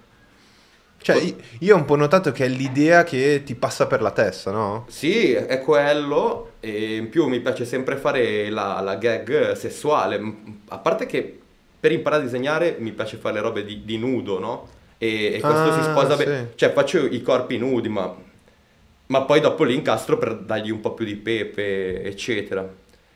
Cioè, 1.01 1.34
io- 1.60 1.75
ho 1.75 1.77
un 1.77 1.86
po' 1.86 1.96
notato 1.96 2.31
che 2.31 2.46
è 2.46 2.48
l'idea 2.48 3.03
che 3.03 3.41
ti 3.43 3.55
passa 3.55 3.88
per 3.88 4.01
la 4.01 4.12
testa, 4.12 4.51
no? 4.51 4.86
Sì, 4.89 5.31
è 5.31 5.60
quello, 5.62 6.53
e 6.60 6.98
in 6.98 7.10
più 7.10 7.27
mi 7.27 7.39
piace 7.39 7.65
sempre 7.65 7.96
fare 7.96 8.50
la, 8.50 8.81
la 8.81 8.96
gag 8.96 9.53
sessuale, 9.53 10.22
a 10.67 10.77
parte 10.77 11.05
che 11.05 11.39
per 11.79 11.91
imparare 11.91 12.22
a 12.22 12.25
disegnare 12.25 12.75
mi 12.79 12.91
piace 12.91 13.17
fare 13.17 13.36
le 13.36 13.41
robe 13.41 13.63
di, 13.63 13.84
di 13.86 13.98
nudo, 13.98 14.38
no? 14.39 14.67
E, 15.03 15.34
e 15.34 15.43
questo 15.43 15.72
si 15.72 15.79
Ah, 15.79 15.84
sposa 15.84 16.15
sì. 16.15 16.24
bene, 16.24 16.51
cioè 16.55 16.72
faccio 16.74 17.03
i 17.05 17.22
corpi 17.24 17.58
nudi, 17.58 17.89
ma, 17.89 18.15
ma 19.08 19.24
poi 19.24 19.39
dopo 19.41 19.63
li 19.63 19.74
incastro 19.75 20.17
per 20.17 20.36
dargli 20.38 20.70
un 20.72 20.79
po' 20.79 20.93
più 20.93 21.05
di 21.05 21.15
pepe, 21.15 22.03
eccetera. 22.03 22.67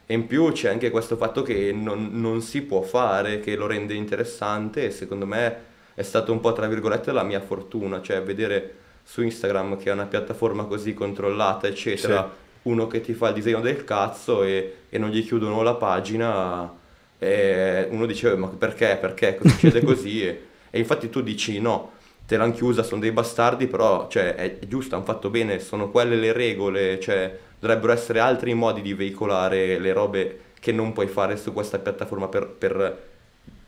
E 0.07 0.13
in 0.13 0.27
più 0.27 0.51
c'è 0.51 0.69
anche 0.69 0.89
questo 0.91 1.15
fatto 1.17 1.41
che 1.41 1.71
non, 1.71 2.09
non 2.13 2.41
si 2.41 2.61
può 2.63 2.81
fare, 2.81 3.39
che 3.39 3.55
lo 3.55 3.65
rende 3.67 3.93
interessante 3.93 4.85
e 4.85 4.91
secondo 4.91 5.25
me 5.25 5.57
è 5.95 6.01
stato 6.03 6.31
un 6.31 6.39
po' 6.39 6.53
tra 6.53 6.67
virgolette 6.67 7.11
la 7.11 7.23
mia 7.23 7.39
fortuna, 7.41 8.01
cioè 8.01 8.21
vedere 8.21 8.75
su 9.03 9.21
Instagram 9.23 9.77
che 9.77 9.89
è 9.89 9.93
una 9.93 10.05
piattaforma 10.05 10.65
così 10.65 10.93
controllata, 10.93 11.67
eccetera, 11.67 12.29
uno 12.63 12.87
che 12.87 13.01
ti 13.01 13.13
fa 13.13 13.29
il 13.29 13.35
disegno 13.35 13.61
del 13.61 13.83
cazzo 13.83 14.43
e, 14.43 14.73
e 14.89 14.97
non 14.97 15.09
gli 15.09 15.25
chiudono 15.25 15.61
la 15.61 15.75
pagina, 15.75 16.71
e 17.17 17.87
uno 17.89 18.05
dice 18.05 18.31
"Eh, 18.31 18.35
ma 18.35 18.47
perché, 18.49 18.97
perché 18.99 19.39
succede 19.43 19.81
così? 19.83 20.23
E, 20.25 20.41
e 20.75 20.79
infatti 20.79 21.09
tu 21.09 21.21
dici 21.21 21.61
no, 21.61 21.93
te 22.27 22.35
l'hanno 22.35 22.51
chiusa, 22.51 22.83
sono 22.83 22.99
dei 22.99 23.13
bastardi, 23.13 23.65
però 23.67 24.09
cioè, 24.09 24.35
è, 24.35 24.59
giusto, 24.67 24.95
hanno 24.95 25.05
fatto 25.05 25.29
bene, 25.29 25.59
sono 25.59 25.89
quelle 25.89 26.17
le 26.17 26.33
regole, 26.33 26.99
cioè 26.99 27.33
dovrebbero 27.57 27.93
essere 27.93 28.19
altri 28.19 28.53
modi 28.53 28.81
di 28.81 28.93
veicolare 28.93 29.79
le 29.79 29.93
robe 29.93 30.39
che 30.59 30.73
non 30.73 30.91
puoi 30.91 31.07
fare 31.07 31.37
su 31.37 31.53
questa 31.53 31.79
piattaforma 31.79 32.27
per, 32.27 32.47
per 32.47 33.03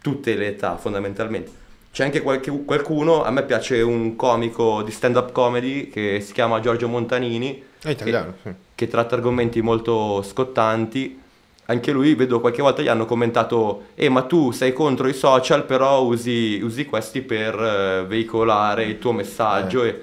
tutte 0.01 0.35
le 0.35 0.47
età 0.47 0.75
fondamentalmente. 0.75 1.49
C'è 1.93 2.03
anche 2.03 2.21
qualche- 2.21 2.65
qualcuno, 2.65 3.23
a 3.23 3.31
me 3.31 3.43
piace 3.43 3.79
un 3.79 4.17
comico 4.17 4.83
di 4.83 4.91
stand-up 4.91 5.31
comedy 5.31 5.87
che 5.87 6.19
si 6.19 6.33
chiama 6.33 6.59
Giorgio 6.59 6.89
Montanini, 6.89 7.63
È 7.81 7.89
italiano, 7.89 8.33
sì. 8.43 8.49
che 8.75 8.87
tratta 8.89 9.15
argomenti 9.15 9.61
molto 9.61 10.21
scottanti. 10.23 11.21
Anche 11.69 11.91
lui, 11.91 12.15
vedo 12.15 12.39
qualche 12.39 12.61
volta 12.61 12.81
gli 12.81 12.87
hanno 12.87 13.05
commentato, 13.05 13.87
eh 13.95 14.07
ma 14.09 14.23
tu 14.23 14.51
sei 14.51 14.71
contro 14.73 15.07
i 15.07 15.13
social, 15.13 15.65
però 15.65 16.01
usi, 16.03 16.61
usi 16.63 16.85
questi 16.85 17.21
per 17.21 17.55
eh, 17.59 18.05
veicolare 18.07 18.85
il 18.85 18.99
tuo 18.99 19.11
messaggio. 19.11 19.83
E, 19.83 20.01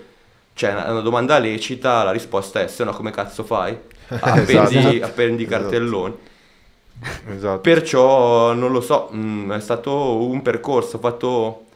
cioè, 0.54 0.72
una 0.74 1.00
domanda 1.00 1.38
lecita, 1.38 2.02
la 2.04 2.10
risposta 2.12 2.60
è, 2.60 2.68
se 2.68 2.84
no 2.84 2.92
come 2.92 3.10
cazzo 3.10 3.44
fai? 3.44 3.76
Appendi, 4.20 5.00
Esatto. 5.00 5.04
appendi 5.04 5.44
i 5.44 5.46
Esatto. 5.46 5.48
cartelloni. 5.48 6.14
Esatto. 7.24 7.60
Perciò 7.60 8.52
non 8.52 8.70
lo 8.72 8.80
so, 8.80 9.08
mm, 9.14 9.52
è 9.52 9.60
stato 9.60 10.16
un 10.26 10.42
percorso, 10.42 10.96
ho 10.96 11.00
fatto, 11.00 11.66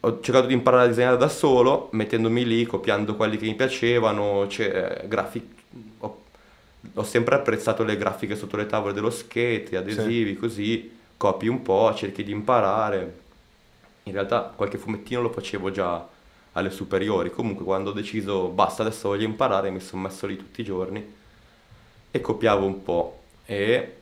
ho 0.00 0.20
cercato 0.20 0.46
di 0.46 0.52
imparare 0.54 0.84
a 0.84 0.86
disegnare 0.88 1.16
da 1.16 1.28
solo, 1.28 1.88
mettendomi 1.92 2.44
lì, 2.44 2.66
copiando 2.66 3.16
quelli 3.16 3.38
che 3.38 3.46
mi 3.46 3.54
piacevano, 3.54 4.46
cioè, 4.48 5.04
grafic- 5.08 5.62
ho, 6.00 6.23
ho 6.92 7.02
sempre 7.02 7.34
apprezzato 7.34 7.82
le 7.84 7.96
grafiche 7.96 8.36
sotto 8.36 8.56
le 8.56 8.66
tavole 8.66 8.92
dello 8.92 9.10
skate, 9.10 9.76
adesivi, 9.76 10.36
così, 10.36 10.96
copi 11.16 11.48
un 11.48 11.62
po', 11.62 11.92
cerchi 11.94 12.22
di 12.22 12.32
imparare. 12.32 13.22
In 14.04 14.12
realtà 14.12 14.52
qualche 14.54 14.78
fumettino 14.78 15.22
lo 15.22 15.30
facevo 15.30 15.70
già 15.70 16.06
alle 16.52 16.70
superiori, 16.70 17.30
comunque 17.30 17.64
quando 17.64 17.90
ho 17.90 17.92
deciso 17.92 18.48
basta 18.48 18.82
adesso 18.82 19.08
voglio 19.08 19.24
imparare 19.24 19.70
mi 19.70 19.80
sono 19.80 20.02
messo 20.02 20.26
lì 20.26 20.36
tutti 20.36 20.60
i 20.60 20.64
giorni 20.64 21.14
e 22.10 22.20
copiavo 22.20 22.64
un 22.64 22.82
po' 22.82 23.22
e, 23.44 23.96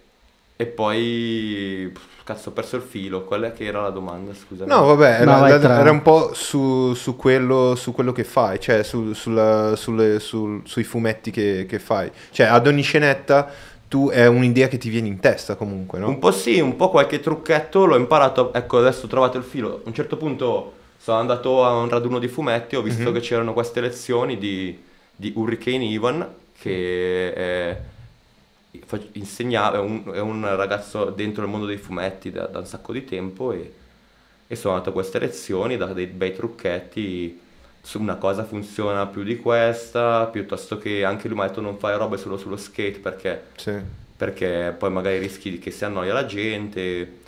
e 0.62 0.66
poi 0.66 1.92
cazzo 2.24 2.50
ho 2.50 2.52
perso 2.52 2.76
il 2.76 2.82
filo, 2.82 3.24
qual 3.24 3.42
è 3.42 3.52
che 3.52 3.64
era 3.64 3.80
la 3.82 3.90
domanda 3.90 4.32
scusami? 4.32 4.70
No, 4.70 4.84
vabbè, 4.86 5.20
era, 5.22 5.32
No, 5.34 5.40
vai 5.40 5.50
era- 5.50 5.58
tra- 5.60 5.80
era 5.80 5.90
un 5.90 6.02
po' 6.02 6.32
su, 6.34 6.94
su 6.94 7.16
quello, 7.16 7.74
su 7.74 7.92
quello 7.92 8.12
che 8.12 8.24
fai, 8.24 8.60
cioè 8.60 8.82
su- 8.84 9.12
sulla- 9.12 9.74
sulle- 9.76 10.20
sul- 10.20 10.62
sui 10.64 10.84
fumetti 10.84 11.30
che, 11.30 11.66
che 11.68 11.78
fai. 11.78 12.10
Cioè, 12.30 12.46
ad 12.46 12.66
ogni 12.66 12.82
scenetta 12.82 13.50
tu 13.88 14.08
è 14.08 14.26
un'idea 14.26 14.68
che 14.68 14.78
ti 14.78 14.88
viene 14.88 15.08
in 15.08 15.18
testa 15.20 15.54
comunque, 15.56 15.98
no? 15.98 16.08
Un 16.08 16.18
po' 16.18 16.30
sì, 16.30 16.60
un 16.60 16.76
po' 16.76 16.88
qualche 16.90 17.20
trucchetto 17.20 17.84
l'ho 17.84 17.96
imparato, 17.96 18.52
ecco 18.54 18.78
adesso 18.78 19.04
ho 19.06 19.08
trovato 19.08 19.36
il 19.36 19.44
filo, 19.44 19.80
a 19.84 19.88
un 19.88 19.92
certo 19.94 20.16
punto 20.16 20.72
sono 20.98 21.18
andato 21.18 21.64
a 21.64 21.74
un 21.74 21.88
raduno 21.88 22.18
di 22.20 22.28
fumetti, 22.28 22.76
ho 22.76 22.82
visto 22.82 23.08
Mhm. 23.08 23.12
che 23.14 23.20
c'erano 23.20 23.52
queste 23.52 23.80
lezioni 23.80 24.38
di, 24.38 24.78
di 25.14 25.32
Hurricane 25.34 25.84
Ivan 25.84 26.26
che 26.58 27.32
è, 27.34 27.78
insegnava, 29.12 29.76
è 29.76 29.80
un, 29.80 30.10
è 30.12 30.20
un 30.20 30.56
ragazzo 30.56 31.06
dentro 31.10 31.44
il 31.44 31.50
mondo 31.50 31.66
dei 31.66 31.76
fumetti 31.76 32.30
da, 32.30 32.46
da 32.46 32.58
un 32.60 32.66
sacco 32.66 32.92
di 32.92 33.04
tempo 33.04 33.52
e, 33.52 33.72
e 34.46 34.56
sono 34.56 34.72
andato 34.74 34.90
a 34.90 34.94
queste 34.94 35.18
lezioni 35.18 35.76
da 35.76 35.86
dei 35.86 36.06
bei 36.06 36.34
trucchetti 36.34 37.40
su 37.82 38.00
una 38.00 38.16
cosa 38.16 38.44
funziona 38.44 39.06
più 39.06 39.24
di 39.24 39.36
questa, 39.36 40.26
piuttosto 40.26 40.78
che 40.78 41.04
anche 41.04 41.28
lui 41.28 41.36
mi 41.36 41.42
ha 41.44 41.48
detto 41.48 41.60
non 41.60 41.78
fare 41.78 41.96
robe 41.96 42.16
solo 42.16 42.36
sullo 42.38 42.56
skate 42.56 42.98
perché 43.00 43.42
Sì. 43.56 43.72
perché 44.16 44.74
poi 44.78 44.90
magari 44.90 45.18
rischi 45.18 45.58
che 45.58 45.70
si 45.70 45.84
annoia 45.84 46.12
la 46.14 46.24
gente. 46.26 47.20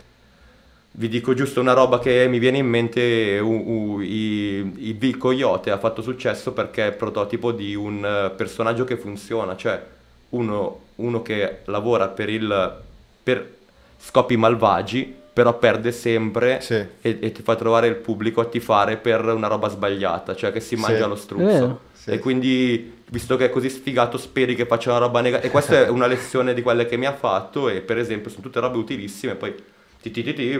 Vi 0.97 1.09
dico 1.09 1.33
giusto 1.33 1.59
una 1.59 1.73
roba 1.73 1.99
che 1.99 2.25
mi 2.29 2.39
viene 2.39 2.57
in 2.59 2.67
mente, 2.67 3.37
u- 3.39 3.95
u- 3.95 3.99
i- 3.99 4.71
il 4.77 4.93
Bill 4.93 5.17
Coyote 5.17 5.69
ha 5.71 5.77
fatto 5.77 6.01
successo 6.01 6.53
perché 6.53 6.83
è 6.85 6.87
il 6.91 6.95
prototipo 6.95 7.51
di 7.51 7.75
un 7.75 8.31
personaggio 8.37 8.85
che 8.85 8.95
funziona, 8.95 9.57
cioè 9.57 9.83
uno, 10.29 10.83
uno 10.95 11.21
che 11.21 11.59
lavora 11.65 12.07
per, 12.07 12.29
il, 12.29 12.77
per 13.23 13.53
scopi 13.97 14.37
malvagi, 14.37 15.13
però 15.33 15.57
perde 15.57 15.91
sempre 15.91 16.61
Sì. 16.61 16.75
e, 16.75 17.17
e 17.19 17.31
ti 17.31 17.41
fa 17.41 17.55
trovare 17.55 17.87
il 17.87 17.95
pubblico 17.95 18.39
a 18.41 18.45
tifare 18.45 18.97
per 18.97 19.25
una 19.25 19.47
roba 19.47 19.67
sbagliata, 19.67 20.35
cioè 20.35 20.51
che 20.51 20.61
si 20.61 20.75
Sì. 20.75 20.81
mangia 20.81 21.07
lo 21.07 21.15
È 21.15 21.17
struzzo. 21.17 21.79
Sì. 21.93 22.11
E 22.11 22.19
quindi, 22.19 23.01
visto 23.09 23.35
che 23.35 23.45
è 23.45 23.49
così 23.49 23.69
sfigato, 23.69 24.17
speri 24.17 24.55
che 24.55 24.65
faccia 24.65 24.91
una 24.91 24.99
roba 24.99 25.21
negativa. 25.21 25.47
E 25.47 25.51
questa 25.51 25.85
è 25.85 25.89
una 25.89 26.05
lezione 26.05 26.53
di 26.53 26.61
quelle 26.61 26.85
che 26.85 26.97
mi 26.97 27.07
ha 27.07 27.13
fatto. 27.13 27.67
E 27.67 27.81
per 27.81 27.97
esempio, 27.97 28.29
sono 28.29 28.43
tutte 28.43 28.59
robe 28.59 28.77
utilissime. 28.77 29.33
Poi 29.35 29.55
ti, 30.01 30.11
ti, 30.11 30.23
ti, 30.23 30.33
ti, 30.33 30.57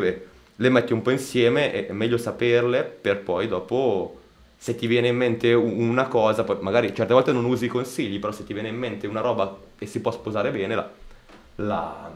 le 0.57 0.69
metti 0.69 0.91
un 0.91 1.01
po' 1.03 1.11
insieme. 1.11 1.71
e 1.71 1.87
È 1.87 1.91
meglio 1.93 2.17
saperle 2.17 2.83
per 2.83 3.19
poi 3.19 3.47
dopo. 3.47 4.19
Se 4.57 4.73
ti 4.75 4.87
viene 4.87 5.09
in 5.09 5.15
mente 5.17 5.53
una 5.53 6.07
cosa, 6.07 6.43
poi 6.43 6.57
magari 6.61 6.93
certe 6.95 7.13
volte 7.13 7.31
non 7.31 7.45
usi 7.45 7.65
i 7.65 7.67
consigli, 7.67 8.19
però 8.19 8.31
se 8.31 8.43
ti 8.43 8.53
viene 8.53 8.69
in 8.69 8.77
mente 8.77 9.05
una 9.05 9.21
roba 9.21 9.55
e 9.77 9.85
si 9.85 9.99
può 9.99 10.11
sposare 10.11 10.51
bene, 10.51 10.75
la, 10.75 10.89
la 11.55 12.11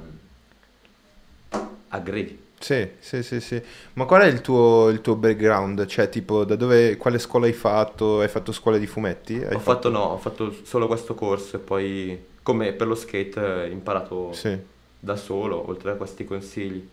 aggreghi. 1.89 2.47
Sì, 2.59 2.89
sì, 2.99 3.23
sì, 3.23 3.39
sì. 3.39 3.61
Ma 3.93 4.05
qual 4.05 4.23
è 4.23 4.25
il 4.25 4.41
tuo, 4.41 4.89
il 4.89 4.99
tuo 5.01 5.15
background? 5.15 5.85
Cioè, 5.85 6.09
tipo, 6.09 6.43
da 6.43 6.55
dove, 6.55 6.97
quale 6.97 7.17
scuola 7.17 7.45
hai 7.45 7.53
fatto? 7.53 8.19
Hai 8.19 8.27
fatto 8.27 8.51
scuola 8.51 8.77
di 8.77 8.85
fumetti? 8.85 9.35
Hai 9.41 9.55
Ho 9.55 9.59
fatto 9.59 9.89
no, 9.89 9.99
ho 9.99 10.17
fatto 10.17 10.53
solo 10.63 10.87
questo 10.87 11.15
corso 11.15 11.55
e 11.55 11.59
poi, 11.59 12.25
come 12.43 12.73
per 12.73 12.87
lo 12.87 12.95
skate, 12.95 13.39
ho 13.39 13.65
imparato 13.65 14.33
Sì, 14.33 14.57
da 14.99 15.15
solo, 15.15 15.67
oltre 15.69 15.91
a 15.91 15.95
questi 15.95 16.25
consigli. 16.25 16.85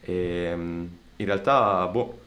E, 0.00 0.52
mm, 0.54 0.86
in 1.16 1.24
realtà, 1.26 1.86
boh, 1.86 2.18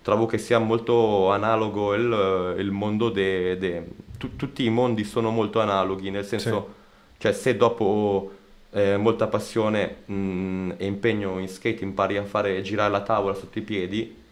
trovo 0.00 0.24
che 0.24 0.38
sia 0.38 0.58
molto 0.58 1.30
analogo 1.30 1.92
il, 1.94 2.54
il 2.58 2.70
mondo 2.70 3.10
de, 3.10 3.58
de- 3.58 3.88
tu- 4.16 4.36
tutti 4.36 4.64
i 4.64 4.70
mondi 4.70 5.04
sono 5.04 5.30
molto 5.30 5.60
analoghi, 5.60 6.10
nel 6.10 6.24
senso, 6.24 6.75
cioè 7.18 7.32
se 7.32 7.56
dopo 7.56 8.32
eh, 8.70 8.96
molta 8.96 9.26
passione 9.26 9.96
mm, 10.10 10.72
e 10.76 10.86
impegno 10.86 11.38
in 11.38 11.48
skate 11.48 11.82
impari 11.84 12.16
a 12.16 12.24
fare 12.24 12.60
girare 12.62 12.90
la 12.90 13.02
tavola 13.02 13.34
sotto 13.34 13.58
i 13.58 13.62
piedi, 13.62 14.24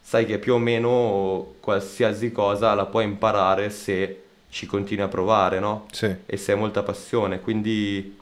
sai 0.00 0.26
che 0.26 0.38
più 0.38 0.54
o 0.54 0.58
meno 0.58 1.54
qualsiasi 1.60 2.32
cosa 2.32 2.74
la 2.74 2.86
puoi 2.86 3.04
imparare 3.04 3.70
se 3.70 4.22
ci 4.50 4.66
continui 4.66 5.04
a 5.04 5.08
provare, 5.08 5.60
no? 5.60 5.86
sì. 5.92 6.14
e 6.26 6.36
se 6.36 6.52
hai 6.52 6.58
molta 6.58 6.82
passione, 6.82 7.40
quindi... 7.40 8.18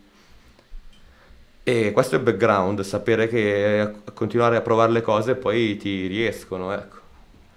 E 1.63 1.93
questo 1.93 2.15
è 2.15 2.19
il 2.19 2.25
background, 2.25 2.81
sapere 2.83 3.29
che 3.29 3.81
a- 3.81 4.11
continuare 4.13 4.57
a 4.57 4.61
provare 4.61 4.93
le 4.93 5.03
cose 5.03 5.35
poi 5.35 5.77
ti 5.77 6.07
riescono, 6.07 6.73
ecco. 6.73 6.97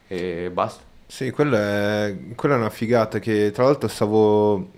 E 0.07 0.49
basta. 0.51 0.83
Sì, 1.05 1.31
quella 1.31 2.05
è, 2.07 2.15
quella 2.35 2.55
è 2.55 2.57
una 2.57 2.69
figata 2.69 3.19
che 3.19 3.51
tra 3.51 3.65
l'altro 3.65 3.87
stavo... 3.87 4.71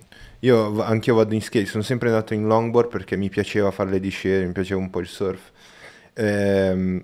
Io 0.45 0.79
anch'io 0.83 1.15
vado 1.15 1.33
in 1.33 1.41
skate, 1.41 1.65
sono 1.65 1.81
sempre 1.81 2.09
andato 2.09 2.35
in 2.35 2.45
longboard 2.45 2.87
perché 2.87 3.17
mi 3.17 3.29
piaceva 3.29 3.71
fare 3.71 3.89
le 3.89 3.99
discese, 3.99 4.45
mi 4.45 4.51
piaceva 4.51 4.79
un 4.79 4.91
po' 4.91 4.99
il 4.99 5.07
surf. 5.07 5.51
Ehm, 6.13 7.03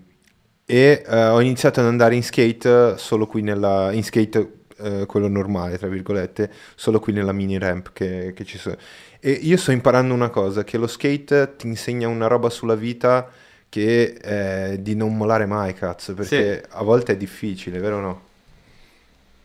e 0.64 1.04
eh, 1.04 1.26
ho 1.26 1.42
iniziato 1.42 1.80
ad 1.80 1.88
andare 1.88 2.14
in 2.14 2.22
skate 2.22 3.00
solo 3.00 3.26
qui 3.26 3.42
nella... 3.42 3.92
in 3.94 4.04
skate 4.04 4.52
eh, 4.78 5.06
quello 5.08 5.28
normale, 5.28 5.80
tra 5.80 5.88
virgolette, 5.88 6.52
solo 6.76 7.00
qui 7.00 7.14
nella 7.14 7.32
mini 7.32 7.58
ramp 7.58 7.94
che, 7.94 8.32
che 8.36 8.46
ci 8.46 8.60
sono. 8.60 8.78
E 9.20 9.32
io 9.32 9.58
sto 9.58 9.72
imparando 9.72 10.14
una 10.14 10.30
cosa, 10.30 10.64
che 10.64 10.78
lo 10.78 10.86
skate 10.86 11.56
ti 11.58 11.66
insegna 11.66 12.08
una 12.08 12.28
roba 12.28 12.52
sulla 12.52 12.76
vita 12.76 13.28
che 13.70 14.20
eh, 14.22 14.82
di 14.84 14.96
non 14.96 15.18
mollare 15.18 15.48
mai, 15.48 15.74
cazzo, 15.74 16.14
perché 16.14 16.64
a 16.70 16.84
volte 16.84 17.14
è 17.14 17.18
difficile, 17.18 17.80
vero 17.80 17.98
o 17.98 18.02
no? 18.02 18.22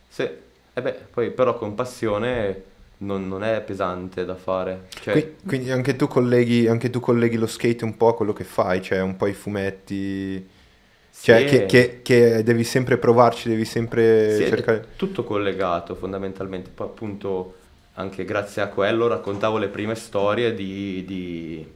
Sì, 0.07 0.21
e 0.21 0.81
beh, 0.81 0.95
poi 1.09 1.31
però 1.31 1.57
con 1.57 1.73
passione 1.73 2.75
non, 2.99 3.27
non 3.27 3.43
è 3.43 3.61
pesante 3.61 4.25
da 4.25 4.35
fare. 4.35 4.87
Cioè, 5.01 5.13
Qui- 5.13 5.35
Quindi 5.45 5.71
anche 5.71 5.95
tu, 5.95 6.07
colleghi, 6.07 6.67
anche 6.67 6.89
tu 6.89 6.99
colleghi 6.99 7.37
lo 7.37 7.47
skate 7.47 7.83
un 7.85 7.95
po' 7.97 8.09
a 8.09 8.15
quello 8.15 8.33
che 8.33 8.43
fai, 8.43 8.81
cioè 8.81 9.01
un 9.01 9.15
po' 9.15 9.27
i 9.27 9.33
fumetti, 9.33 10.45
cioè 11.21 11.43
sì, 11.43 11.45
che, 11.45 11.65
che- 11.65 12.01
che 12.03 12.43
devi 12.43 12.63
sempre 12.63 12.97
provarci, 12.97 13.49
devi 13.49 13.65
sempre 13.65 14.03
sì, 14.25 14.43
è 14.43 14.47
cercare... 14.49 14.87
tutto 14.95 15.23
collegato 15.23 15.95
fondamentalmente. 15.95 16.69
Poi 16.69 16.87
appunto 16.87 17.55
anche 17.95 18.25
grazie 18.25 18.61
a 18.61 18.67
quello 18.69 19.07
raccontavo 19.07 19.57
le 19.57 19.69
prime 19.69 19.95
storie 19.95 20.53
di, 20.53 21.03
di- 21.05 21.67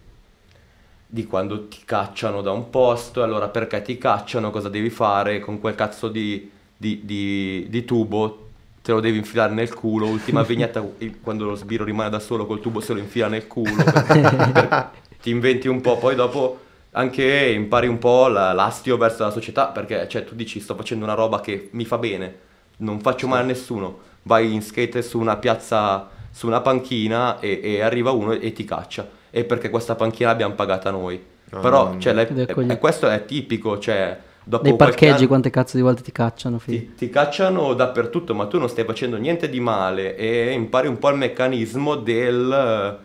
di 1.14 1.26
quando 1.26 1.68
ti 1.68 1.80
cacciano 1.84 2.42
da 2.42 2.52
un 2.52 2.70
posto, 2.70 3.22
allora 3.22 3.50
perché 3.50 3.82
ti 3.82 3.98
cacciano, 3.98 4.50
cosa 4.50 4.70
devi 4.70 4.90
fare 4.90 5.40
con 5.40 5.60
quel 5.60 5.76
cazzo 5.76 6.08
di, 6.08 6.50
di- 6.78 7.02
di- 7.04 7.68
di 7.70 7.84
tubo, 7.86 8.51
te 8.82 8.92
lo 8.92 9.00
devi 9.00 9.18
infilare 9.18 9.54
nel 9.54 9.74
culo, 9.74 10.08
ultima 10.08 10.42
vignetta 10.44 10.84
quando 11.22 11.46
lo 11.46 11.56
sbiro 11.56 11.84
rimane 11.84 12.10
da 12.10 12.20
solo 12.20 12.46
col 12.46 12.60
tubo 12.60 12.80
se 12.80 12.94
lo 12.94 13.00
infila 13.00 13.28
nel 13.28 13.48
culo, 13.48 13.84
per- 13.84 14.52
per- 14.52 14.90
ti 15.22 15.30
inventi 15.30 15.68
un 15.68 15.82
po', 15.82 15.98
poi 15.98 16.16
dopo 16.16 16.60
anche 16.92 17.24
impari 17.56 17.88
un 17.88 18.00
po' 18.00 18.28
la- 18.28 18.54
l'astio 18.54 18.98
verso 18.98 19.24
la 19.24 19.30
società, 19.30 19.68
perché 19.68 20.08
cioè, 20.10 20.24
tu 20.26 20.36
dici 20.36 20.60
sto 20.60 20.76
facendo 20.76 21.06
una 21.06 21.14
roba 21.14 21.40
che 21.42 21.70
mi 21.74 21.86
fa 21.86 21.98
bene, 21.98 22.36
non 22.78 23.00
faccio 23.00 23.28
male 23.28 23.44
a 23.44 23.46
nessuno, 23.46 24.00
vai 24.24 24.52
in 24.54 24.62
skate 24.62 25.02
su 25.02 25.20
una 25.20 25.38
piazza, 25.38 26.10
su 26.32 26.48
una 26.48 26.62
panchina 26.62 27.40
e, 27.40 27.60
e 27.64 27.82
arriva 27.82 28.12
uno 28.12 28.32
e 28.34 28.52
ti 28.52 28.66
caccia, 28.66 29.08
e 29.30 29.44
perché 29.44 29.70
questa 29.70 29.96
panchina 29.96 30.30
l'abbiamo 30.30 30.56
pagata 30.56 30.90
noi. 30.92 31.22
No, 31.52 31.60
Però 31.60 31.94
no, 31.94 32.00
cioè, 32.00 32.14
Ed 32.18 32.40
è 32.40 32.54
e- 32.58 32.72
e 32.72 32.78
questo 32.78 33.10
è 33.10 33.26
tipico, 33.26 33.78
cioè 33.78 34.18
dopo 34.44 34.64
Nei 34.64 34.76
parcheggi 34.76 35.10
anno- 35.18 35.28
quante 35.28 35.50
cazzo 35.50 35.78
di 35.78 35.84
volte 35.84 36.02
ti 36.02 36.12
cacciano, 36.12 36.58
ti, 36.58 36.94
ti 36.96 37.10
cacciano 37.10 37.74
dappertutto, 37.74 38.34
ma 38.34 38.48
tu 38.48 38.58
non 38.60 38.70
stai 38.70 38.86
facendo 38.86 39.18
niente 39.18 39.50
di 39.50 39.60
male 39.60 40.16
e 40.16 40.52
impari 40.52 40.88
un 40.88 40.98
po' 41.00 41.10
il 41.10 41.18
meccanismo 41.18 41.96
del 41.96 43.00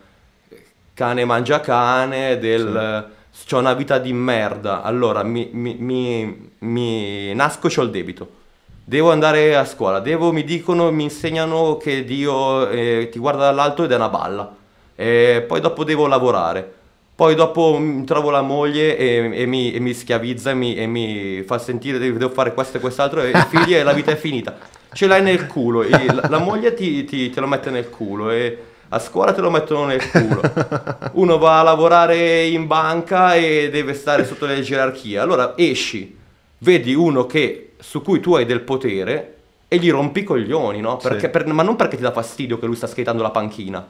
eh, 0.49 0.55
cane 0.93 1.25
mangia 1.25 1.59
cane, 1.59 2.37
del 2.39 3.15
c'ho 3.47 3.57
una 3.59 3.73
vita 3.73 3.99
di 3.99 4.13
merda, 4.13 4.81
allora 4.81 5.21
mi, 5.23 5.49
mi- 5.53 5.75
mi- 5.75 6.51
mi 6.59 7.33
nasco, 7.35 7.67
c'ho 7.69 7.83
il 7.83 7.91
debito. 7.91 8.35
Devo 8.83 9.11
andare 9.11 9.55
a 9.55 9.65
scuola, 9.65 9.99
devo, 9.99 10.31
mi 10.31 10.43
dicono, 10.43 10.91
mi 10.91 11.03
insegnano 11.03 11.77
che 11.77 12.03
Dio 12.05 12.67
eh, 12.69 13.09
ti 13.11 13.19
guarda 13.19 13.45
dall'alto 13.45 13.83
ed 13.83 13.91
è 13.91 13.95
una 13.95 14.09
balla. 14.09 14.55
E 14.95 15.43
poi 15.47 15.59
dopo 15.61 15.83
devo 15.83 16.07
lavorare. 16.07 16.73
Poi 17.17 17.33
dopo 17.33 17.75
mm, 17.79 18.03
trovo 18.03 18.29
la 18.29 18.43
moglie 18.43 18.95
e, 18.95 19.31
e 19.33 19.45
mi, 19.47 19.73
e 19.73 19.79
mi 19.79 19.95
schiavizza 19.95 20.51
e 20.51 20.53
mi, 20.53 20.75
e 20.75 20.85
mi 20.85 21.41
fa 21.47 21.57
sentire 21.57 21.97
devo 21.97 22.19
devo 22.19 22.31
fare 22.31 22.53
questo 22.53 22.77
e 22.77 22.79
quest'altro 22.79 23.23
e 23.23 23.31
i 23.31 23.41
figli 23.49 23.73
e 23.73 23.81
la 23.81 23.93
vita 23.93 24.11
è 24.11 24.15
finita. 24.15 24.55
Ce 24.93 25.07
l'hai 25.07 25.23
nel 25.23 25.47
culo, 25.47 25.81
la, 25.81 26.27
la 26.29 26.37
moglie 26.37 26.75
ti, 26.75 27.05
ti- 27.05 27.31
te 27.31 27.39
lo 27.39 27.47
mette 27.47 27.71
nel 27.71 27.89
culo 27.89 28.29
e 28.29 28.57
a 28.89 28.99
scuola 28.99 29.33
te 29.33 29.41
lo 29.41 29.49
mettono 29.49 29.85
nel 29.85 30.07
culo. 30.11 30.41
Uno 31.13 31.39
va 31.39 31.59
a 31.59 31.63
lavorare 31.63 32.45
in 32.45 32.67
banca 32.67 33.33
e 33.33 33.69
deve 33.71 33.95
stare 33.95 34.23
sotto 34.23 34.45
le 34.45 34.61
gerarchie. 34.61 35.17
Allora 35.17 35.53
esci, 35.57 36.15
vedi 36.59 36.93
uno 36.93 37.25
che, 37.25 37.71
su 37.79 38.03
cui 38.03 38.19
tu 38.19 38.35
hai 38.35 38.45
del 38.45 38.61
potere 38.61 39.37
e 39.67 39.77
gli 39.77 39.89
rompi 39.89 40.19
i 40.19 40.23
coglioni, 40.23 40.81
no? 40.81 40.99
Sì. 41.01 41.07
Perché- 41.07 41.29
per- 41.29 41.47
ma 41.47 41.63
non 41.63 41.75
perché 41.75 41.95
ti 41.95 42.03
dà 42.03 42.11
fastidio 42.11 42.59
che 42.59 42.67
lui 42.67 42.75
sta 42.75 42.85
skateando 42.85 43.23
la 43.23 43.31
panchina, 43.31 43.85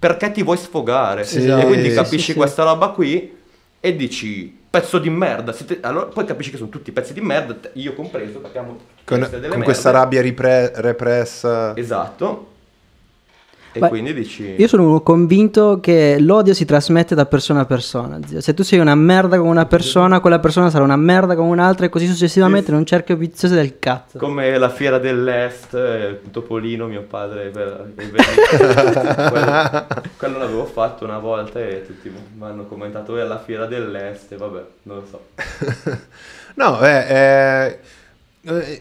perché 0.00 0.32
ti 0.32 0.42
vuoi 0.42 0.56
sfogare. 0.56 1.24
Sì, 1.24 1.46
e 1.46 1.64
quindi 1.66 1.92
capisci 1.92 2.32
sì. 2.32 2.34
questa 2.34 2.64
roba 2.64 2.88
qui 2.88 3.36
e 3.78 3.96
dici 3.96 4.58
pezzo 4.70 4.98
di 4.98 5.10
merda. 5.10 5.52
Siete- 5.52 5.78
Allora, 5.82 6.06
poi 6.06 6.24
capisci 6.24 6.50
che 6.50 6.56
sono 6.56 6.70
tutti 6.70 6.90
pezzi 6.90 7.12
di 7.12 7.20
merda, 7.20 7.54
te- 7.54 7.70
io 7.74 7.92
compreso, 7.92 8.40
capiamo 8.40 8.78
Con, 9.04 9.28
con 9.48 9.62
questa 9.62 9.90
rabbia 9.90 10.22
ripre- 10.22 10.72
repressa... 10.76 11.76
Esatto. 11.76 12.49
E 13.72 13.78
Beh, 13.78 13.88
quindi 13.88 14.12
dici... 14.12 14.56
Io 14.58 14.66
sono 14.66 15.00
convinto 15.00 15.78
che 15.80 16.16
l'odio 16.18 16.54
si 16.54 16.64
trasmette 16.64 17.14
da 17.14 17.24
persona 17.26 17.60
a 17.60 17.64
persona. 17.66 18.18
zio. 18.26 18.40
Se 18.40 18.52
tu 18.52 18.64
sei 18.64 18.80
una 18.80 18.96
merda 18.96 19.38
con 19.38 19.46
una 19.46 19.64
persona, 19.66 20.18
quella 20.18 20.40
persona 20.40 20.70
sarà 20.70 20.82
una 20.82 20.96
merda 20.96 21.36
con 21.36 21.46
un'altra 21.46 21.86
e 21.86 21.88
così 21.88 22.06
successivamente 22.08 22.66
Sì, 22.66 22.72
in 22.72 22.78
un 22.78 22.84
cerchio 22.86 23.14
vizioso 23.16 23.54
del 23.54 23.78
cazzo. 23.78 24.18
Come 24.18 24.58
la 24.58 24.70
fiera 24.70 24.98
dell'Est, 24.98 25.74
eh, 25.74 26.20
Topolino, 26.32 26.86
mio 26.88 27.02
padre, 27.02 27.50
per- 27.50 27.92
vecchio- 27.94 29.28
quello, 29.30 29.86
quello 30.16 30.38
l'avevo 30.38 30.64
fatto 30.64 31.04
una 31.04 31.18
volta 31.18 31.60
e 31.60 31.84
tutti 31.86 32.08
mi 32.10 32.44
hanno 32.44 32.64
commentato 32.66 33.16
è 33.18 33.22
la 33.24 33.38
fiera 33.38 33.66
dell'Est, 33.66 34.32
e 34.32 34.36
vabbè, 34.36 34.62
non 34.82 34.96
lo 34.96 35.04
so. 35.08 35.98
No, 36.54 36.80
eh, 36.82 37.06
è, 37.06 37.78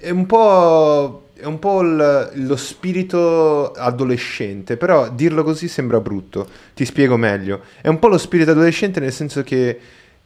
è 0.01 0.09
un 0.09 0.25
po', 0.25 1.28
è 1.39 1.45
un 1.45 1.59
po' 1.59 1.81
il- 1.81 2.29
lo 2.33 2.55
spirito 2.55 3.71
adolescente, 3.71 4.77
però 4.77 5.09
dirlo 5.09 5.43
così 5.43 5.67
sembra 5.67 5.99
brutto. 5.99 6.47
Ti 6.73 6.85
spiego 6.85 7.17
meglio. 7.17 7.61
È 7.81 7.87
un 7.87 7.99
po' 7.99 8.07
lo 8.07 8.17
spirito 8.17 8.51
adolescente 8.51 8.99
nel 8.99 9.13
senso 9.13 9.43
che 9.43 9.79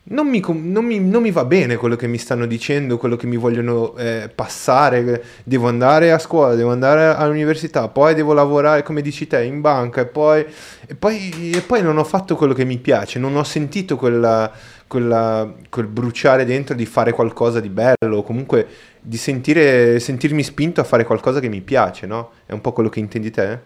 non 0.06 0.28
mi, 0.28 0.44
non 0.46 0.84
mi- 0.84 1.00
non 1.00 1.22
mi 1.22 1.32
va 1.32 1.46
bene 1.46 1.78
quello 1.78 1.96
che 1.96 2.08
mi 2.08 2.18
stanno 2.18 2.46
dicendo, 2.46 2.98
quello 2.98 3.16
che 3.16 3.26
mi 3.26 3.38
vogliono 3.38 3.96
eh, 3.96 4.30
passare. 4.34 5.24
Devo 5.46 5.68
andare 5.70 6.12
a 6.12 6.20
scuola, 6.20 6.56
devo 6.56 6.72
andare 6.72 7.06
all'università, 7.16 7.88
poi 7.88 8.14
devo 8.14 8.34
lavorare, 8.34 8.84
come 8.84 9.02
dici 9.02 9.28
te, 9.28 9.44
in 9.44 9.62
banca 9.62 10.02
e 10.02 10.06
poi, 10.06 10.46
e 10.88 10.96
poi, 10.96 11.52
e 11.56 11.62
poi 11.62 11.82
non 11.82 11.98
ho 11.98 12.04
fatto 12.04 12.36
quello 12.36 12.54
che 12.54 12.66
mi 12.66 12.78
piace, 12.80 13.18
non 13.20 13.36
ho 13.38 13.44
sentito 13.44 13.96
quella, 13.96 14.52
quella- 14.94 15.52
quel 15.70 15.88
bruciare 15.88 16.46
dentro 16.46 16.76
di 16.76 16.86
fare 16.86 17.12
qualcosa 17.12 17.60
di 17.60 17.70
bello, 17.70 18.18
o 18.18 18.24
comunque 18.24 18.68
di 19.02 19.18
sentire, 19.18 20.00
sentirmi 20.00 20.44
spinto 20.44 20.82
a 20.82 20.84
fare 20.84 21.04
qualcosa 21.04 21.40
che 21.40 21.50
mi 21.50 21.62
piace, 21.62 22.06
no? 22.06 22.32
È 22.46 22.54
un 22.54 22.62
po' 22.62 22.74
quello 22.74 22.90
che 22.90 23.00
intendi 23.00 23.32
te? 23.32 23.60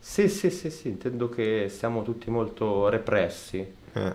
Sì, 0.00 0.28
sì, 0.28 0.50
sì, 0.50 0.70
sì, 0.70 0.88
intendo 0.88 1.28
che 1.28 1.68
siamo 1.68 2.02
tutti 2.02 2.30
molto 2.30 2.88
repressi 2.88 3.64
Eh. 3.94 4.14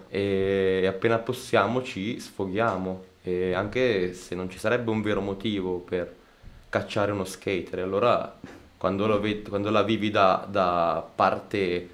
e 0.82 0.88
appena 0.88 1.20
possiamo 1.20 1.84
ci 1.84 2.20
sfoghiamo 2.20 3.04
e 3.24 3.54
anche 3.54 4.14
se 4.14 4.34
non 4.36 4.50
ci 4.50 4.58
sarebbe 4.58 4.90
un 4.90 5.02
vero 5.02 5.22
motivo 5.22 5.78
per 5.78 6.14
cacciare 6.70 7.12
uno 7.12 7.24
skater, 7.26 7.80
allora 7.80 8.38
quando, 8.76 9.08
lo 9.08 9.20
ved- 9.20 9.48
quando 9.50 9.70
la 9.70 9.84
vivi 9.84 10.10
da, 10.10 10.46
da 10.50 11.08
parte 11.16 11.88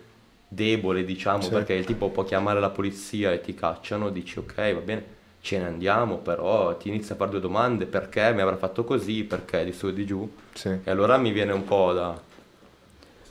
debole, 0.54 1.04
diciamo, 1.04 1.42
Sì. 1.42 1.50
perché 1.50 1.74
il 1.74 1.86
tipo 1.86 2.10
può 2.10 2.24
chiamare 2.24 2.60
la 2.60 2.70
polizia 2.70 3.32
e 3.32 3.42
ti 3.42 3.54
cacciano, 3.54 4.10
dici 4.10 4.40
ok, 4.40 4.74
va 4.74 4.80
bene, 4.80 5.06
ce 5.42 5.58
ne 5.58 5.66
andiamo, 5.66 6.18
però 6.18 6.76
ti 6.78 6.88
inizi 6.90 7.12
a 7.12 7.16
fare 7.16 7.32
due 7.32 7.40
domande, 7.40 7.86
perché 7.86 8.32
mi 8.34 8.42
avrà 8.42 8.56
fatto 8.58 8.84
così, 8.84 9.24
perché 9.24 9.66
di 9.66 9.72
su 9.74 9.88
e 9.88 9.94
di 9.94 10.06
giù, 10.06 10.30
Sì. 10.54 10.70
e 10.84 10.90
allora 10.92 11.18
mi 11.18 11.32
viene 11.32 11.52
un 11.52 11.64
po' 11.64 11.92
da, 11.92 12.20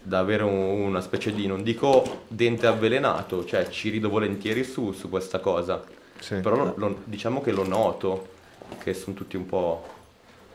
da 0.05 0.19
avere 0.19 0.43
un- 0.43 0.81
una 0.81 1.01
specie 1.01 1.33
di, 1.33 1.47
non 1.47 1.63
dico 1.63 2.25
dente 2.29 2.67
avvelenato, 2.67 3.45
cioè 3.45 3.69
ci 3.69 3.89
rido 3.89 4.09
volentieri 4.09 4.65
su, 4.65 4.93
su 4.93 5.09
questa 5.09 5.39
cosa, 5.39 5.83
Sì. 6.19 6.37
però 6.37 6.57
lo- 6.57 6.73
lo- 6.77 6.99
diciamo 7.05 7.41
che 7.41 7.53
lo 7.53 7.67
noto, 7.67 8.29
che 8.83 8.95
sono 8.95 9.15
tutti 9.15 9.37
un 9.37 9.47
po' 9.47 9.87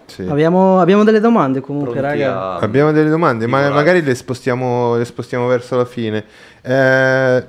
Sì. 0.07 0.25
Abbiamo, 0.27 0.79
abbiamo 0.79 1.03
delle 1.03 1.19
domande 1.19 1.59
comunque, 1.61 1.99
pronti 1.99 2.19
raga. 2.21 2.39
a... 2.53 2.55
Abbiamo 2.57 2.91
delle 2.91 3.09
domande, 3.09 3.45
ma 3.45 3.69
magari 3.69 4.01
le 4.01 4.15
spostiamo, 4.15 4.95
le 4.95 5.05
spostiamo 5.05 5.45
verso 5.47 5.75
la 5.75 5.85
fine. 5.85 6.23
Eh, 6.61 7.45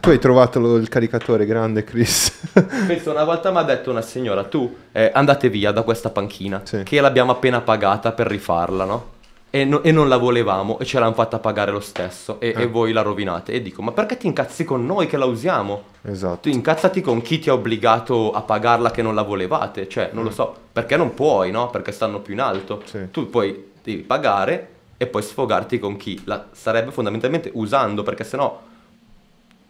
tu 0.00 0.08
hai 0.10 0.18
trovato 0.18 0.60
lo- 0.60 0.76
il 0.76 0.88
caricatore 0.88 1.44
grande, 1.46 1.84
Chris. 1.84 2.50
Penso 2.86 3.10
una 3.10 3.24
volta 3.24 3.50
mi 3.50 3.58
ha 3.58 3.62
detto 3.62 3.90
una 3.90 4.02
signora, 4.02 4.44
tu 4.44 4.74
eh, 4.92 5.10
andate 5.12 5.48
via 5.48 5.72
da 5.72 5.82
questa 5.82 6.10
panchina, 6.10 6.60
Sì. 6.64 6.82
che 6.84 7.00
l'abbiamo 7.00 7.32
appena 7.32 7.60
pagata 7.62 8.12
per 8.12 8.26
rifarla, 8.28 8.84
no? 8.84 9.06
E, 9.54 9.66
no- 9.66 9.82
e 9.82 9.92
non 9.92 10.08
la 10.08 10.16
volevamo 10.16 10.78
e 10.78 10.86
ce 10.86 10.98
l'hanno 10.98 11.12
fatta 11.12 11.38
pagare 11.38 11.70
lo 11.72 11.80
stesso 11.80 12.40
e, 12.40 12.54
e 12.56 12.62
Eh. 12.62 12.66
voi 12.66 12.90
la 12.92 13.02
rovinate. 13.02 13.52
E 13.52 13.60
dico, 13.60 13.82
ma 13.82 13.92
perché 13.92 14.16
ti 14.16 14.26
incazzi 14.26 14.64
con 14.64 14.86
noi 14.86 15.06
che 15.06 15.18
la 15.18 15.26
usiamo? 15.26 15.82
esatto. 16.04 16.40
Tu 16.40 16.48
incazzati 16.48 17.02
con 17.02 17.20
chi 17.20 17.38
ti 17.38 17.50
ha 17.50 17.52
obbligato 17.52 18.32
a 18.32 18.40
pagarla 18.40 18.90
che 18.90 19.02
non 19.02 19.14
la 19.14 19.20
volevate, 19.22 19.88
cioè 19.90 20.08
non 20.14 20.24
lo 20.24 20.30
so, 20.30 20.54
perché 20.72 20.96
non 20.96 21.12
puoi, 21.12 21.50
no? 21.50 21.68
Perché 21.68 21.92
stanno 21.92 22.20
più 22.20 22.32
in 22.32 22.40
alto. 22.40 22.78
Mm. 22.82 22.86
Sì. 22.86 23.10
Tu 23.10 23.28
poi 23.28 23.72
devi 23.82 24.00
pagare 24.02 24.68
e 24.96 25.06
poi 25.06 25.20
sfogarti 25.22 25.78
con 25.78 25.96
chi 25.98 26.18
la 26.24 26.46
starebbe 26.52 26.90
fondamentalmente 26.90 27.50
usando, 27.52 28.02
perché 28.02 28.24
sennò 28.24 28.58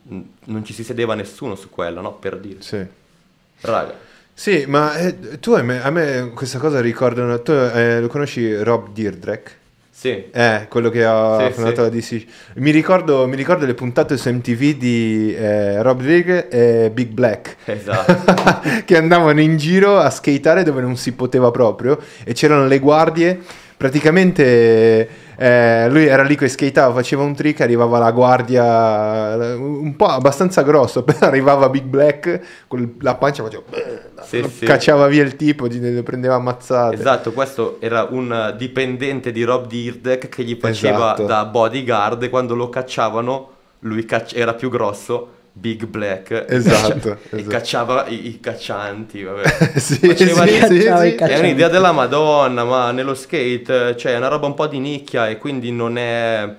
mh, 0.03 0.21
non 0.45 0.64
ci 0.64 0.73
si 0.75 0.85
sedeva 0.85 1.14
nessuno 1.14 1.57
su 1.57 1.71
quello, 1.71 2.01
no? 2.01 2.12
Per 2.12 2.38
dire. 2.38 2.61
Sì. 2.62 2.87
Raga, 3.62 3.95
Sì, 4.33 4.64
ma 4.68 4.95
eh, 4.97 5.40
tu 5.40 5.53
a 5.53 5.62
me, 5.62 5.83
a 5.83 5.90
me 5.90 6.31
questa 6.35 6.59
cosa 6.59 6.81
ricordano. 6.81 7.42
Tu 7.42 7.51
eh, 7.51 8.01
lo 8.01 8.07
conosci 8.07 8.55
Rob 8.62 8.90
Deirdre? 8.92 9.42
Sì, 10.03 10.25
Eh, 10.33 10.67
quello 10.69 10.91
che 10.91 11.05
ha 11.05 11.47
Sì, 11.47 11.53
fondato 11.53 11.83
la 11.83 11.88
DC. 11.88 12.25
Mi 12.57 12.73
ricordo, 12.73 13.29
mi 13.29 13.37
ricordo 13.37 13.65
le 13.67 13.75
puntate 13.75 14.17
su 14.17 14.29
MTV 14.33 14.77
di 14.77 15.33
eh, 15.33 15.81
Rob 15.81 16.03
Deirdre 16.03 16.49
e 16.49 16.91
Big 16.91 17.11
Black. 17.11 17.55
esatto. 17.67 18.12
che 18.85 18.97
andavano 18.97 19.41
in 19.41 19.57
giro 19.57 19.99
a 19.99 20.11
skateare 20.11 20.65
dove 20.65 20.81
non 20.81 20.97
si 20.97 21.12
poteva 21.12 21.53
proprio 21.53 22.01
e 22.25 22.33
c'erano 22.33 22.67
le 22.67 22.81
guardie 22.81 23.38
praticamente 23.83 25.09
eh, 25.37 25.88
lui 25.90 26.07
era 26.07 26.23
lì 26.23 26.37
che 26.37 26.47
skateava, 26.49 26.95
faceva 26.95 27.25
un 27.25 27.35
trick, 27.35 27.61
arrivava 27.62 27.99
la 27.99 28.12
guardia 28.12 29.35
un 29.57 29.95
po' 29.97 30.07
abbastanza 30.07 30.62
grosso, 30.62 31.03
poi 31.05 31.16
arrivava 31.18 31.68
Big 31.68 31.83
Black 31.83 32.40
con 32.68 32.95
la 33.01 33.16
pancia 33.16 33.42
faceva 33.42 33.64
Sì, 34.23 34.45
sì. 34.49 34.64
cacciava 34.64 35.09
via 35.09 35.25
il 35.25 35.35
tipo, 35.35 35.66
lo 35.68 36.03
prendeva 36.05 36.37
ammazzate. 36.37 36.95
Esatto, 36.95 37.33
questo 37.33 37.79
era 37.81 38.07
un 38.09 38.55
dipendente 38.57 39.33
di 39.33 39.42
Rob 39.42 39.66
Dyrdek 39.66 40.29
che 40.29 40.45
gli 40.45 40.57
faceva 40.61 41.14
Esatto. 41.14 41.25
da 41.25 41.45
bodyguard 41.45 42.23
e 42.23 42.31
quando 42.31 42.55
lo 42.55 42.68
cacciavano 42.68 43.51
lui 43.81 44.05
cacci- 44.05 44.37
era 44.37 44.55
più 44.55 44.71
grosso, 44.71 45.29
Big 45.53 45.87
Black, 45.87 46.47
Esatto, 46.49 47.19
e 47.31 47.37
esatto. 47.37 47.49
cacciava 47.49 48.07
i, 48.07 48.29
i 48.29 48.41
caccianti, 48.41 49.23
vabbè. 49.23 49.73
sì, 49.79 49.99
Faceva 49.99 50.47
sì, 50.47 50.55
sì, 50.67 50.81
sì. 50.81 50.87
È 50.87 51.38
un'idea 51.38 51.69
della 51.69 51.93
Madonna, 51.93 52.65
ma 52.65 52.91
nello 52.91 53.15
skate 53.15 53.97
cioè, 53.97 54.15
è 54.15 54.17
una 54.17 54.29
roba 54.29 54.47
un 54.47 54.55
po' 54.55 54.67
di 54.67 54.79
nicchia 54.79 55.29
e 55.29 55.37
quindi 55.37 55.71
non 55.71 55.99
è 55.99 56.55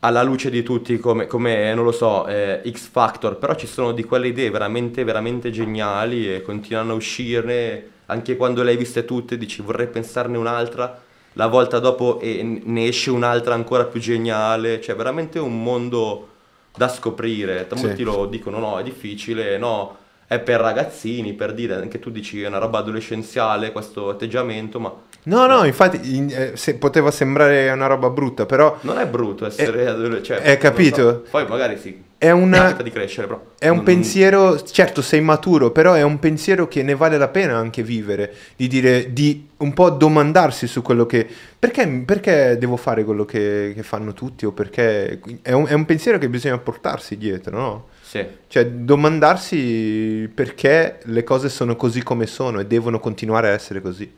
alla 0.00 0.22
luce 0.22 0.50
di 0.50 0.62
tutti 0.62 0.98
come, 0.98 1.26
come, 1.26 1.72
non 1.74 1.84
lo 1.84 1.92
so, 1.92 2.26
eh, 2.26 2.62
X 2.68 2.88
Factor, 2.88 3.38
però 3.38 3.54
ci 3.54 3.66
sono 3.66 3.92
di 3.92 4.04
quelle 4.04 4.28
idee 4.28 4.50
veramente, 4.50 5.04
veramente 5.04 5.50
geniali 5.50 6.32
e 6.32 6.42
continuano 6.42 6.92
a 6.92 6.96
uscirne, 6.96 7.84
anche 8.06 8.36
quando 8.36 8.62
le 8.62 8.72
hai 8.72 8.76
viste 8.76 9.04
tutte 9.04 9.36
dici 9.36 9.62
vorrei 9.62 9.88
pensarne 9.88 10.36
un'altra, 10.36 11.00
la 11.32 11.46
volta 11.48 11.78
dopo 11.80 12.20
e 12.20 12.42
ne 12.42 12.86
esce 12.86 13.10
un'altra 13.10 13.54
ancora 13.54 13.84
più 13.84 14.00
geniale, 14.00 14.80
cioè 14.80 14.94
veramente 14.94 15.38
un 15.38 15.62
mondo 15.62 16.28
da 16.76 16.88
scoprire, 16.88 17.66
Sì. 17.74 17.86
molti 17.86 18.02
lo 18.02 18.26
dicono 18.26 18.58
no, 18.58 18.78
è 18.78 18.82
difficile, 18.82 19.58
no, 19.58 19.96
è 20.26 20.38
per 20.40 20.60
ragazzini, 20.60 21.32
per 21.34 21.54
dire, 21.54 21.74
anche 21.74 21.98
tu 21.98 22.10
dici 22.10 22.42
è 22.42 22.46
una 22.48 22.58
roba 22.58 22.78
adolescenziale 22.78 23.72
questo 23.72 24.08
atteggiamento, 24.10 24.78
ma 24.80 24.92
No, 25.24 25.46
no, 25.46 25.64
infatti 25.64 26.14
in- 26.16 26.30
eh, 26.32 26.52
se- 26.56 26.76
poteva 26.76 27.10
sembrare 27.10 27.68
una 27.70 27.86
roba 27.86 28.10
brutta, 28.10 28.46
però 28.46 28.76
non 28.82 28.98
è 28.98 29.06
brutto 29.06 29.44
essere 29.46 29.86
adolescente. 29.88 30.48
hai 30.48 30.56
capito? 30.58 31.24
Poi 31.30 31.46
magari 31.48 31.76
sì, 31.78 32.00
è 32.18 32.30
una... 32.30 32.72
di 32.72 32.90
crescere, 32.90 33.26
però. 33.26 33.42
È 33.58 33.68
un 33.68 33.76
non- 33.76 33.84
pensiero, 33.84 34.62
certo 34.62 35.02
sei 35.02 35.20
maturo, 35.20 35.70
però 35.70 35.92
è 35.92 36.02
un 36.02 36.18
pensiero 36.18 36.66
che 36.66 36.82
ne 36.82 36.94
vale 36.94 37.18
la 37.18 37.28
pena 37.28 37.56
anche 37.56 37.82
vivere, 37.82 38.34
di 38.56 38.68
dire, 38.68 39.12
di 39.12 39.48
un 39.58 39.74
po' 39.74 39.90
domandarsi 39.90 40.66
su 40.66 40.82
quello 40.82 41.04
che... 41.06 41.26
Perché, 41.58 41.86
perché 42.06 42.56
devo 42.58 42.76
fare 42.76 43.04
quello 43.04 43.24
che, 43.24 43.72
che 43.74 43.82
fanno 43.82 44.12
tutti 44.14 44.46
o 44.46 44.52
perché... 44.52 45.20
È 45.42 45.52
un, 45.52 45.66
è 45.66 45.72
un 45.74 45.84
pensiero 45.84 46.18
che 46.18 46.28
bisogna 46.28 46.58
portarsi 46.58 47.16
dietro, 47.18 47.58
no? 47.58 47.88
Sì, 48.00 48.24
Cioè 48.46 48.66
domandarsi 48.66 50.30
perché 50.32 51.00
le 51.04 51.24
cose 51.24 51.48
sono 51.48 51.76
così 51.76 52.02
come 52.02 52.26
sono 52.26 52.60
e 52.60 52.66
devono 52.66 52.98
continuare 53.00 53.48
a 53.48 53.52
essere 53.52 53.80
così. 53.82 54.10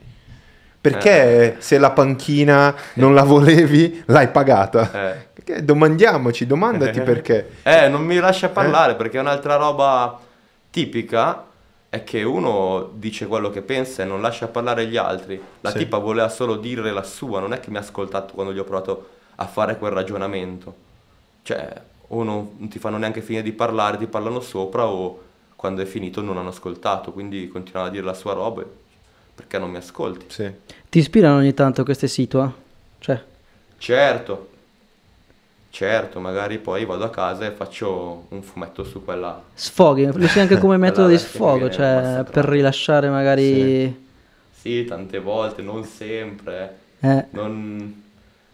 Perché 0.80 1.56
se 1.58 1.78
la 1.78 1.90
panchina 1.90 2.74
non 2.94 3.12
la 3.12 3.24
volevi, 3.24 4.02
l'hai 4.06 4.28
pagata? 4.28 4.90
eh. 4.92 5.27
Perché 5.48 5.64
domandiamoci, 5.64 6.46
domandati 6.46 7.00
perché. 7.00 7.52
Eh, 7.62 7.88
non 7.88 8.04
mi 8.04 8.16
lascia 8.18 8.50
parlare 8.50 8.96
perché 8.96 9.16
è 9.16 9.20
un'altra 9.20 9.56
roba 9.56 10.20
tipica 10.70 11.46
è 11.88 12.04
che 12.04 12.22
uno 12.22 12.90
dice 12.92 13.26
quello 13.26 13.48
che 13.48 13.62
pensa 13.62 14.02
e 14.02 14.04
non 14.04 14.20
lascia 14.20 14.46
parlare 14.48 14.86
gli 14.86 14.98
altri. 14.98 15.40
La 15.62 15.70
Sì. 15.70 15.78
tipa 15.78 15.96
voleva 15.96 16.28
solo 16.28 16.56
dire 16.56 16.92
la 16.92 17.02
sua, 17.02 17.40
non 17.40 17.54
è 17.54 17.60
che 17.60 17.70
mi 17.70 17.78
ha 17.78 17.80
ascoltato 17.80 18.34
quando 18.34 18.52
gli 18.52 18.58
ho 18.58 18.64
provato 18.64 19.08
a 19.36 19.46
fare 19.46 19.78
quel 19.78 19.92
ragionamento. 19.92 20.74
Cioè, 21.42 21.80
o 22.08 22.22
non, 22.22 22.50
non 22.58 22.68
ti 22.68 22.78
fanno 22.78 22.98
neanche 22.98 23.22
finire 23.22 23.42
di 23.42 23.52
parlare, 23.52 23.96
ti 23.96 24.06
parlano 24.06 24.40
sopra 24.40 24.86
o 24.86 25.22
quando 25.56 25.80
è 25.80 25.86
finito 25.86 26.20
non 26.20 26.36
hanno 26.36 26.50
ascoltato, 26.50 27.10
quindi 27.12 27.48
continuava 27.48 27.88
a 27.88 27.90
dire 27.90 28.04
la 28.04 28.14
sua 28.14 28.34
roba 28.34 28.62
perché 29.34 29.58
non 29.58 29.70
mi 29.70 29.78
ascolti? 29.78 30.26
Sì. 30.28 30.50
Ti 30.90 30.98
ispirano 30.98 31.38
ogni 31.38 31.54
tanto 31.54 31.84
queste 31.84 32.06
situa? 32.06 32.52
Cioè, 32.98 33.22
Certo, 33.78 34.47
certo, 35.70 36.20
magari 36.20 36.58
poi 36.58 36.84
vado 36.84 37.04
a 37.04 37.10
casa 37.10 37.46
e 37.46 37.52
faccio 37.52 38.26
un 38.30 38.42
fumetto 38.42 38.84
su 38.84 39.04
quella... 39.04 39.42
sfoghi, 39.54 40.06
lo 40.06 40.24
usi 40.24 40.38
anche 40.40 40.56
come 40.56 40.76
metodo 40.78 41.08
di 41.08 41.18
sfogo, 41.18 41.68
cioè 41.68 42.24
per 42.30 42.44
rilasciare 42.44 43.08
magari... 43.10 44.06
Sì, 44.50 44.84
tante 44.84 45.18
volte, 45.20 45.62
non 45.62 45.84
sempre. 45.84 46.78
Eh, 47.02 47.24
Non... 47.30 48.02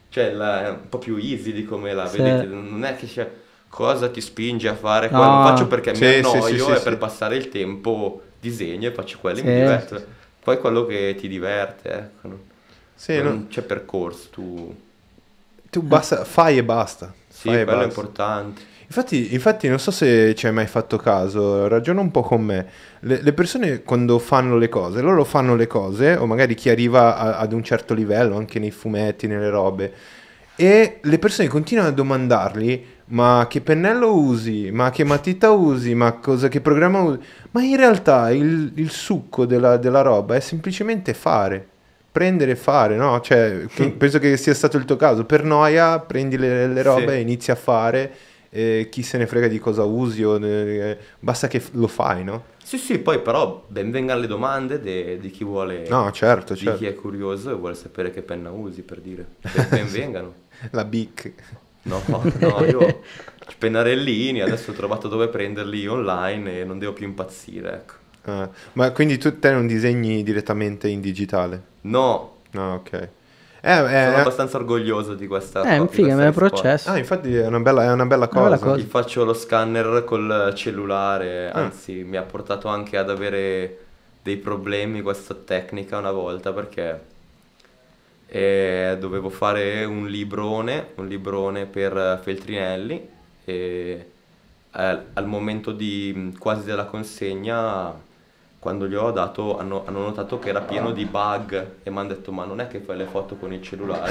Cioè, 0.08 0.32
la- 0.32 0.66
è 0.66 0.70
un 0.70 0.88
po' 0.88 0.98
più 0.98 1.16
easy 1.16 1.52
di 1.52 1.64
come 1.64 1.92
la 1.92 2.08
Sì. 2.08 2.22
vedete. 2.22 2.46
Non 2.46 2.84
è 2.84 2.96
che 2.96 3.06
c'è 3.06 3.28
cosa 3.68 4.08
ti 4.10 4.20
spinge 4.20 4.68
a 4.68 4.74
fare 4.76 5.10
No. 5.10 5.18
quello. 5.18 5.36
Lo 5.36 5.40
faccio 5.40 5.66
perché 5.66 5.92
Sì, 5.92 5.98
mi 5.98 6.06
sì, 6.06 6.16
annoio 6.18 6.42
sì, 6.42 6.58
sì, 6.58 6.74
e 6.74 6.76
sì. 6.76 6.82
per 6.82 6.98
passare 6.98 7.36
il 7.36 7.48
tempo 7.48 8.22
disegno 8.40 8.88
e 8.88 8.92
faccio 8.92 9.18
quello 9.20 9.38
e 9.40 9.42
Sì. 9.42 9.48
mi 9.48 9.54
diverto. 9.54 10.04
Poi 10.40 10.58
quello 10.58 10.84
che 10.86 11.14
ti 11.18 11.26
diverte, 11.28 11.90
ecco. 11.90 12.28
Non, 12.28 12.40
Sì, 12.94 13.20
non 13.22 13.34
no, 13.34 13.46
c'è 13.48 13.62
percorso, 13.62 14.28
tu... 14.30 14.74
tu 15.74 15.82
basta, 15.82 16.24
fai 16.24 16.58
e 16.58 16.64
basta. 16.64 17.12
Sì, 17.28 17.48
Fai 17.48 17.64
quello 17.64 17.82
è 17.82 17.84
importante. 17.86 18.62
Infatti, 18.86 19.34
infatti, 19.34 19.66
non 19.68 19.80
so 19.80 19.90
se 19.90 20.34
ci 20.36 20.46
hai 20.46 20.52
mai 20.52 20.68
fatto 20.68 20.96
caso, 20.98 21.66
ragiona 21.66 22.00
un 22.00 22.10
po' 22.12 22.22
con 22.22 22.42
me. 22.44 22.66
Le, 23.00 23.20
le 23.22 23.32
persone 23.32 23.82
quando 23.82 24.18
fanno 24.20 24.56
le 24.56 24.68
cose, 24.68 25.00
loro 25.00 25.24
fanno 25.24 25.56
le 25.56 25.66
cose, 25.66 26.14
o 26.14 26.26
magari 26.26 26.54
chi 26.54 26.68
arriva 26.68 27.16
a- 27.16 27.38
ad 27.38 27.52
un 27.52 27.64
certo 27.64 27.92
livello, 27.94 28.36
anche 28.36 28.58
nei 28.60 28.70
fumetti, 28.70 29.26
nelle 29.26 29.50
robe, 29.50 29.92
e 30.54 30.98
le 31.02 31.18
persone 31.18 31.48
continuano 31.48 31.88
a 31.88 31.92
domandargli: 31.92 32.84
ma 33.06 33.46
che 33.48 33.60
pennello 33.60 34.14
usi? 34.16 34.70
Ma 34.70 34.90
che 34.90 35.02
matita 35.04 35.50
usi? 35.50 35.94
Ma 35.94 36.12
cosa, 36.14 36.46
che 36.48 36.60
programma 36.60 37.00
usi? 37.00 37.18
Ma 37.50 37.62
in 37.62 37.76
realtà 37.76 38.30
il, 38.30 38.72
il 38.76 38.90
succo 38.90 39.44
della, 39.46 39.76
della 39.76 40.02
roba 40.02 40.36
è 40.36 40.40
semplicemente 40.40 41.14
fare. 41.14 41.68
Prendere 42.14 42.52
e 42.52 42.56
fare, 42.56 42.94
no? 42.94 43.20
Cioè, 43.20 43.64
che- 43.74 43.90
penso 43.90 44.20
che 44.20 44.36
sia 44.36 44.54
stato 44.54 44.76
il 44.76 44.84
tuo 44.84 44.94
caso. 44.94 45.24
Per 45.24 45.42
noia, 45.42 45.98
prendi 45.98 46.36
le, 46.38 46.68
le 46.68 46.82
robe 46.82 47.08
Sì. 47.08 47.14
e 47.14 47.20
inizi 47.20 47.50
a 47.50 47.56
fare. 47.56 48.12
e 48.56 48.86
chi 48.88 49.02
se 49.02 49.18
ne 49.18 49.26
frega 49.26 49.48
di 49.48 49.58
cosa 49.58 49.82
usi, 49.82 50.22
o 50.22 50.38
eh, 50.38 50.96
basta 51.18 51.48
che 51.48 51.60
lo 51.72 51.88
fai, 51.88 52.22
no? 52.22 52.44
Sì, 52.62 52.78
sì, 52.78 52.98
poi 53.00 53.18
però 53.18 53.64
benvengano 53.66 54.20
le 54.20 54.28
domande 54.28 54.78
de- 54.80 55.18
di 55.18 55.28
chi 55.32 55.42
vuole... 55.42 55.88
No, 55.88 56.12
certo, 56.12 56.52
di 56.52 56.60
certo. 56.60 56.78
chi 56.78 56.86
è 56.86 56.94
curioso 56.94 57.50
e 57.50 57.54
vuole 57.54 57.74
sapere 57.74 58.12
che 58.12 58.22
penna 58.22 58.52
usi, 58.52 58.82
per 58.82 59.00
dire. 59.00 59.26
Ben- 59.52 59.66
Benvengano. 59.70 60.34
La 60.70 60.84
Bic. 60.84 61.32
No, 61.82 62.00
no, 62.06 62.64
io 62.64 63.00
pennarellini, 63.58 64.40
adesso 64.40 64.70
ho 64.70 64.74
trovato 64.74 65.08
dove 65.08 65.26
prenderli 65.26 65.86
online 65.88 66.60
e 66.60 66.64
non 66.64 66.78
devo 66.78 66.92
più 66.92 67.06
impazzire, 67.06 67.72
ecco. 67.72 67.94
Ah, 68.26 68.48
ma 68.72 68.90
quindi 68.92 69.18
tu 69.18 69.38
te 69.38 69.50
non 69.52 69.66
disegni 69.66 70.22
direttamente 70.22 70.88
in 70.88 71.00
digitale? 71.00 71.62
No, 71.82 72.32
No, 72.52 72.74
ok. 72.74 72.92
Eh, 72.92 73.10
eh, 73.60 73.98
sono 74.02 74.16
eh, 74.16 74.20
abbastanza 74.20 74.56
orgoglioso 74.58 75.14
di 75.14 75.26
questa 75.26 75.64
eh, 75.64 75.80
di 75.80 75.88
figa, 75.88 76.14
questa 76.14 76.16
me 76.16 76.24
risposta. 76.26 76.36
processo. 76.36 76.90
ah, 76.90 76.98
infatti 76.98 77.34
è 77.34 77.46
una 77.46 77.60
bella, 77.60 77.84
è 77.84 77.92
una 77.92 78.06
bella 78.06 78.28
Una 78.30 78.40
bella 78.42 78.58
cosa. 78.58 78.58
cosa. 78.58 78.76
Gli 78.76 78.82
faccio 78.86 79.24
lo 79.24 79.34
scanner 79.34 80.04
col 80.04 80.52
cellulare, 80.54 81.50
Ah. 81.50 81.64
anzi 81.64 82.04
mi 82.04 82.16
ha 82.16 82.22
portato 82.22 82.68
anche 82.68 82.96
ad 82.98 83.10
avere 83.10 83.78
dei 84.22 84.36
problemi 84.36 85.00
questa 85.02 85.34
tecnica 85.34 85.98
una 85.98 86.10
volta 86.12 86.52
perché 86.52 87.00
eh, 88.26 88.96
dovevo 88.98 89.28
fare 89.30 89.84
un 89.84 90.06
librone, 90.08 90.88
un 90.96 91.06
librone 91.06 91.66
per 91.66 92.20
Feltrinelli 92.22 93.08
e 93.44 94.10
eh, 94.72 94.98
al 95.12 95.26
momento 95.26 95.72
di 95.72 96.34
quasi 96.38 96.64
della 96.64 96.84
consegna 96.86 97.92
quando 98.64 98.88
gli 98.88 98.94
ho 98.94 99.10
dato 99.10 99.58
hanno, 99.58 99.84
hanno 99.84 99.98
notato 99.98 100.38
che 100.38 100.48
era 100.48 100.62
pieno 100.62 100.90
di 100.90 101.04
bug 101.04 101.72
e 101.82 101.90
mi 101.90 101.98
hanno 101.98 102.08
detto 102.08 102.32
ma 102.32 102.46
non 102.46 102.60
è 102.60 102.66
che 102.66 102.80
fai 102.80 102.96
le 102.96 103.04
foto 103.04 103.36
con 103.36 103.52
il 103.52 103.60
cellulare 103.60 104.10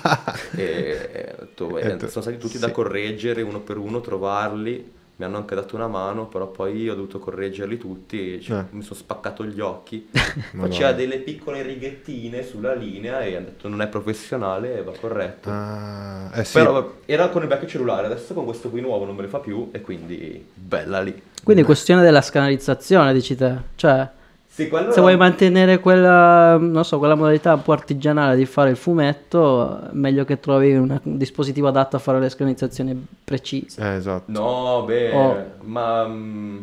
e, 0.56 1.10
e 1.12 1.34
detto, 1.38 1.76
E 1.76 1.98
sono 2.08 2.22
stati 2.22 2.38
tutti 2.38 2.54
sì. 2.54 2.58
da 2.58 2.70
correggere 2.70 3.42
uno 3.42 3.60
per 3.60 3.76
uno, 3.76 4.00
trovarli 4.00 5.00
mi 5.22 5.28
hanno 5.28 5.36
anche 5.36 5.54
dato 5.54 5.76
una 5.76 5.86
mano 5.86 6.26
però 6.26 6.48
poi 6.48 6.88
ho 6.88 6.94
dovuto 6.94 7.18
correggerli 7.20 7.78
tutti 7.78 8.40
cioè, 8.40 8.58
Eh. 8.60 8.64
mi 8.70 8.82
sono 8.82 8.98
spaccato 8.98 9.44
gli 9.44 9.60
occhi 9.60 10.08
faceva 10.12 10.92
delle 10.92 11.18
piccole 11.18 11.62
righettine 11.62 12.42
sulla 12.44 12.74
linea 12.74 13.20
e 13.22 13.36
hanno 13.36 13.44
detto 13.46 13.68
non 13.68 13.80
è 13.82 13.86
professionale 13.88 14.82
va 14.82 14.92
corretto 15.00 15.48
Ah, 15.50 16.30
eh 16.34 16.44
sì. 16.44 16.54
però 16.58 16.94
era 17.06 17.28
con 17.28 17.42
il 17.42 17.48
vecchio 17.48 17.68
cellulare 17.68 18.06
adesso 18.06 18.34
con 18.34 18.44
questo 18.44 18.68
qui 18.68 18.80
nuovo 18.80 19.04
non 19.04 19.14
me 19.14 19.22
le 19.22 19.28
fa 19.28 19.38
più 19.38 19.68
e 19.72 19.80
quindi 19.80 20.44
bella 20.52 21.00
lì 21.00 21.22
Quindi 21.44 21.62
è 21.62 21.64
questione 21.64 22.02
della 22.02 22.20
scanalizzazione, 22.22 23.12
dici 23.12 23.34
te. 23.36 23.54
Cioè, 23.74 24.08
sì, 24.54 24.68
quello 24.68 24.92
se 24.92 25.00
vuoi 25.00 25.16
mantenere 25.16 25.80
quella, 25.80 26.58
non 26.58 26.84
so, 26.84 26.98
quella 26.98 27.14
modalità 27.14 27.54
un 27.54 27.62
po' 27.62 27.72
artigianale 27.72 28.36
di 28.36 28.44
fare 28.44 28.68
il 28.68 28.76
fumetto, 28.76 29.88
meglio 29.92 30.26
che 30.26 30.40
trovi 30.40 30.74
un 30.74 31.00
dispositivo 31.02 31.68
adatto 31.68 31.96
a 31.96 31.98
fare 31.98 32.20
le 32.20 32.28
scanalizzazioni 32.28 33.06
precise. 33.24 33.80
Eh, 33.80 33.94
esatto. 33.94 34.30
No, 34.30 34.84
beh, 34.84 35.10
Oh. 35.14 35.44
ma 35.62 36.06
mm, 36.06 36.58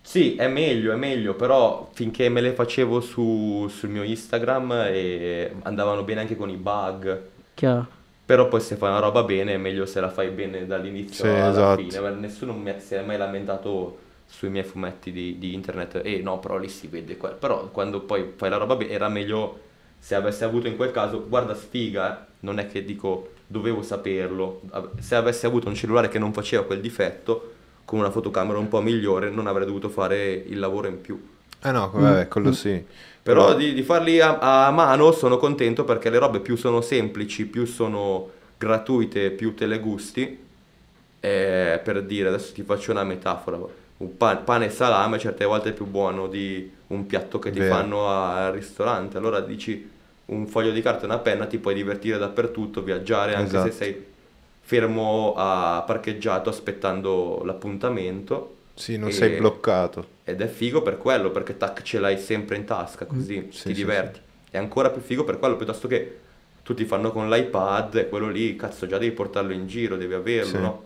sì, 0.00 0.34
è 0.34 0.48
meglio, 0.48 0.92
è 0.92 0.96
meglio, 0.96 1.34
però 1.34 1.88
finché 1.92 2.28
me 2.28 2.40
le 2.40 2.52
facevo 2.54 3.00
su- 3.00 3.68
sul 3.68 3.88
mio 3.90 4.02
Instagram 4.02 4.72
e 4.88 5.52
andavano 5.62 6.02
bene 6.02 6.20
anche 6.22 6.36
con 6.36 6.50
i 6.50 6.56
bug. 6.56 7.20
Chiaro. 7.54 7.86
Però 8.26 8.48
poi 8.48 8.60
se 8.60 8.74
fai 8.76 8.90
una 8.90 8.98
roba 8.98 9.22
bene 9.22 9.54
è 9.54 9.56
meglio 9.58 9.86
se 9.86 10.00
la 10.00 10.10
fai 10.10 10.30
bene 10.30 10.66
dall'inizio 10.66 11.24
Sì, 11.24 11.30
alla 11.30 11.50
esatto. 11.50 11.80
fine. 11.82 12.00
Ma 12.00 12.08
Nessuno 12.10 12.52
mi 12.52 12.74
si 12.78 12.94
è 12.94 13.02
mai 13.02 13.16
lamentato 13.16 13.98
sui 14.32 14.48
miei 14.48 14.64
fumetti 14.64 15.12
di, 15.12 15.38
di 15.38 15.52
internet. 15.52 16.00
E 16.02 16.22
no, 16.22 16.38
però 16.38 16.56
lì 16.56 16.68
si 16.68 16.86
vede 16.86 17.18
quello. 17.18 17.36
Però 17.36 17.68
quando 17.68 18.00
poi 18.00 18.32
fai 18.34 18.48
la 18.48 18.56
roba 18.56 18.76
bene 18.76 18.90
era 18.90 19.08
meglio 19.08 19.60
se 19.98 20.14
avessi 20.14 20.42
avuto 20.42 20.66
in 20.66 20.76
quel 20.76 20.90
caso, 20.90 21.26
guarda 21.28 21.54
sfiga, 21.54 22.22
eh, 22.22 22.26
non 22.40 22.58
è 22.58 22.66
che 22.66 22.84
dico 22.84 23.32
dovevo 23.46 23.82
saperlo, 23.82 24.62
se 24.98 25.14
avessi 25.14 25.44
avuto 25.44 25.68
un 25.68 25.74
cellulare 25.74 26.08
che 26.08 26.18
non 26.18 26.32
faceva 26.32 26.64
quel 26.64 26.80
difetto, 26.80 27.52
con 27.84 27.98
una 27.98 28.10
fotocamera 28.10 28.58
un 28.58 28.68
po' 28.68 28.80
migliore 28.80 29.28
non 29.28 29.46
avrei 29.46 29.66
dovuto 29.66 29.90
fare 29.90 30.32
il 30.32 30.58
lavoro 30.58 30.88
in 30.88 31.00
più. 31.00 31.22
Eh 31.62 31.70
no, 31.70 31.90
vabbè, 31.92 32.26
quello 32.28 32.52
sì. 32.52 32.82
Però 33.22 33.54
di, 33.54 33.74
di 33.74 33.82
farli 33.82 34.18
a, 34.20 34.66
a 34.66 34.70
mano 34.70 35.12
sono 35.12 35.36
contento 35.36 35.84
perché 35.84 36.10
le 36.10 36.18
robe 36.18 36.40
più 36.40 36.56
sono 36.56 36.80
semplici, 36.80 37.46
più 37.46 37.66
sono 37.66 38.30
gratuite, 38.56 39.30
più 39.30 39.54
te 39.54 39.66
le 39.66 39.78
gusti. 39.78 40.40
Eh, 41.20 41.80
per 41.84 42.02
dire, 42.02 42.28
adesso 42.28 42.52
ti 42.52 42.62
faccio 42.62 42.90
una 42.90 43.04
metafora, 43.04 43.60
un 44.02 44.16
pan- 44.16 44.42
pane 44.44 44.66
e 44.66 44.70
salame 44.70 45.18
certe 45.18 45.44
volte 45.44 45.68
è 45.70 45.72
più 45.72 45.86
buono 45.86 46.26
di 46.26 46.70
un 46.88 47.06
piatto 47.06 47.38
che 47.38 47.50
ti 47.50 47.60
Vero. 47.60 47.74
fanno 47.74 48.08
a- 48.08 48.46
al 48.46 48.52
ristorante. 48.52 49.16
Allora 49.16 49.40
dici 49.40 49.88
un 50.26 50.46
foglio 50.46 50.72
di 50.72 50.82
carta 50.82 51.02
e 51.02 51.06
una 51.06 51.18
penna 51.18 51.46
ti 51.46 51.58
puoi 51.58 51.74
divertire 51.74 52.18
dappertutto, 52.18 52.82
viaggiare 52.82 53.34
anche 53.34 53.56
Esatto. 53.56 53.70
se 53.70 53.76
sei 53.76 54.04
fermo 54.60 55.34
a 55.36 55.82
parcheggiato 55.86 56.50
aspettando 56.50 57.42
l'appuntamento. 57.44 58.56
Sì, 58.74 58.96
non 58.96 59.10
E- 59.10 59.12
sei 59.12 59.36
bloccato. 59.38 60.06
Ed 60.24 60.40
è 60.40 60.46
figo 60.48 60.82
per 60.82 60.98
quello, 60.98 61.30
perché 61.30 61.56
tac 61.56 61.82
ce 61.82 61.98
l'hai 61.98 62.18
sempre 62.18 62.56
in 62.56 62.64
tasca, 62.64 63.04
così 63.06 63.38
Mm, 63.38 63.50
sì, 63.50 63.62
ti 63.68 63.68
sì, 63.68 63.72
diverti. 63.74 64.20
È 64.50 64.58
ancora 64.58 64.90
più 64.90 65.00
figo 65.00 65.24
per 65.24 65.38
quello, 65.38 65.56
piuttosto 65.56 65.86
che 65.88 66.18
tutti 66.62 66.84
fanno 66.84 67.10
con 67.12 67.28
l'iPad 67.28 67.94
e 67.96 68.08
quello 68.08 68.28
lì, 68.28 68.56
cazzo, 68.56 68.86
già 68.86 68.98
devi 68.98 69.12
portarlo 69.12 69.52
in 69.52 69.66
giro, 69.66 69.96
devi 69.96 70.14
averlo, 70.14 70.50
Sì. 70.50 70.58
no? 70.58 70.84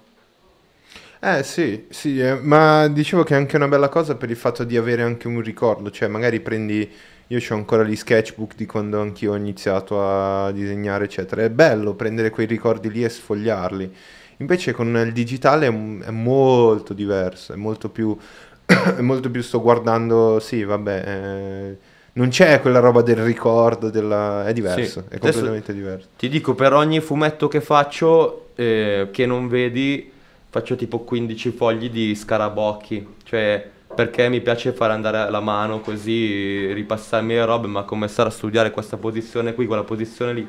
Eh 1.19 1.43
sì, 1.43 1.87
sì, 1.89 2.21
eh, 2.21 2.35
ma 2.41 2.89
dicevo 2.89 3.23
che 3.25 3.35
è 3.35 3.37
anche 3.37 3.57
una 3.57 3.69
bella 3.69 3.89
cosa 3.89 4.17
per 4.17 4.31
il 4.31 4.37
fatto 4.37 4.65
di 4.65 4.77
avere 4.77 5.03
anche 5.03 5.27
un 5.27 5.41
ricordo, 5.41 5.91
cioè 5.91 6.09
magari 6.09 6.41
prendi, 6.41 6.89
io 7.29 7.41
ho 7.49 7.55
ancora 7.55 7.83
gli 7.85 7.97
sketchbook 7.97 8.55
di 8.55 8.67
quando 8.67 9.01
anch'io 9.01 9.33
ho 9.33 9.37
iniziato 9.37 10.01
a 10.03 10.53
disegnare, 10.53 11.05
eccetera, 11.05 11.43
è 11.43 11.51
bello 11.51 11.95
prendere 11.95 12.31
quei 12.31 12.47
ricordi 12.47 12.91
lì 12.91 13.03
e 13.03 13.09
sfogliarli, 13.09 13.93
invece 14.39 14.73
con 14.73 14.95
il 14.95 15.13
digitale 15.13 15.67
è, 15.67 15.71
è 15.71 16.11
molto 16.11 16.93
diverso, 16.93 17.55
è 17.55 17.57
molto 17.57 17.89
più, 17.89 18.17
è 18.67 19.01
molto 19.01 19.31
più 19.31 19.43
sto 19.43 19.61
guardando, 19.63 20.39
sì, 20.39 20.65
vabbè, 20.65 21.03
eh, 21.07 21.77
non 22.13 22.29
c'è 22.29 22.61
quella 22.61 22.79
roba 22.79 23.01
del 23.03 23.17
ricordo, 23.17 23.91
della... 23.91 24.47
è 24.47 24.53
diverso, 24.53 25.01
Sì. 25.01 25.07
è 25.09 25.17
Adesso- 25.17 25.19
completamente 25.21 25.73
diverso. 25.73 26.09
Ti 26.17 26.29
dico, 26.29 26.55
per 26.55 26.75
ogni 26.75 27.01
fumetto 27.01 27.49
che 27.49 27.61
faccio, 27.63 28.49
eh, 28.55 29.09
che 29.11 29.27
non 29.27 29.49
vedi, 29.49 30.13
faccio 30.57 30.75
tipo 30.75 31.01
15 31.01 31.51
fogli 31.51 31.91
di 31.91 32.15
scarabocchi, 32.15 33.07
cioè 33.25 33.63
perché 33.95 34.29
mi 34.31 34.41
piace 34.41 34.73
fare 34.73 34.95
andare 34.95 35.31
la 35.31 35.41
mano 35.41 35.81
così, 35.81 36.73
ripassarmi 36.73 37.35
le 37.35 37.45
robe, 37.45 37.67
ma 37.67 37.83
cominciare 37.83 38.31
a 38.31 38.33
studiare 38.33 38.71
questa 38.71 38.97
posizione 38.97 39.53
qui, 39.53 39.67
quella 39.67 39.85
posizione 39.85 40.33
lì. 40.33 40.47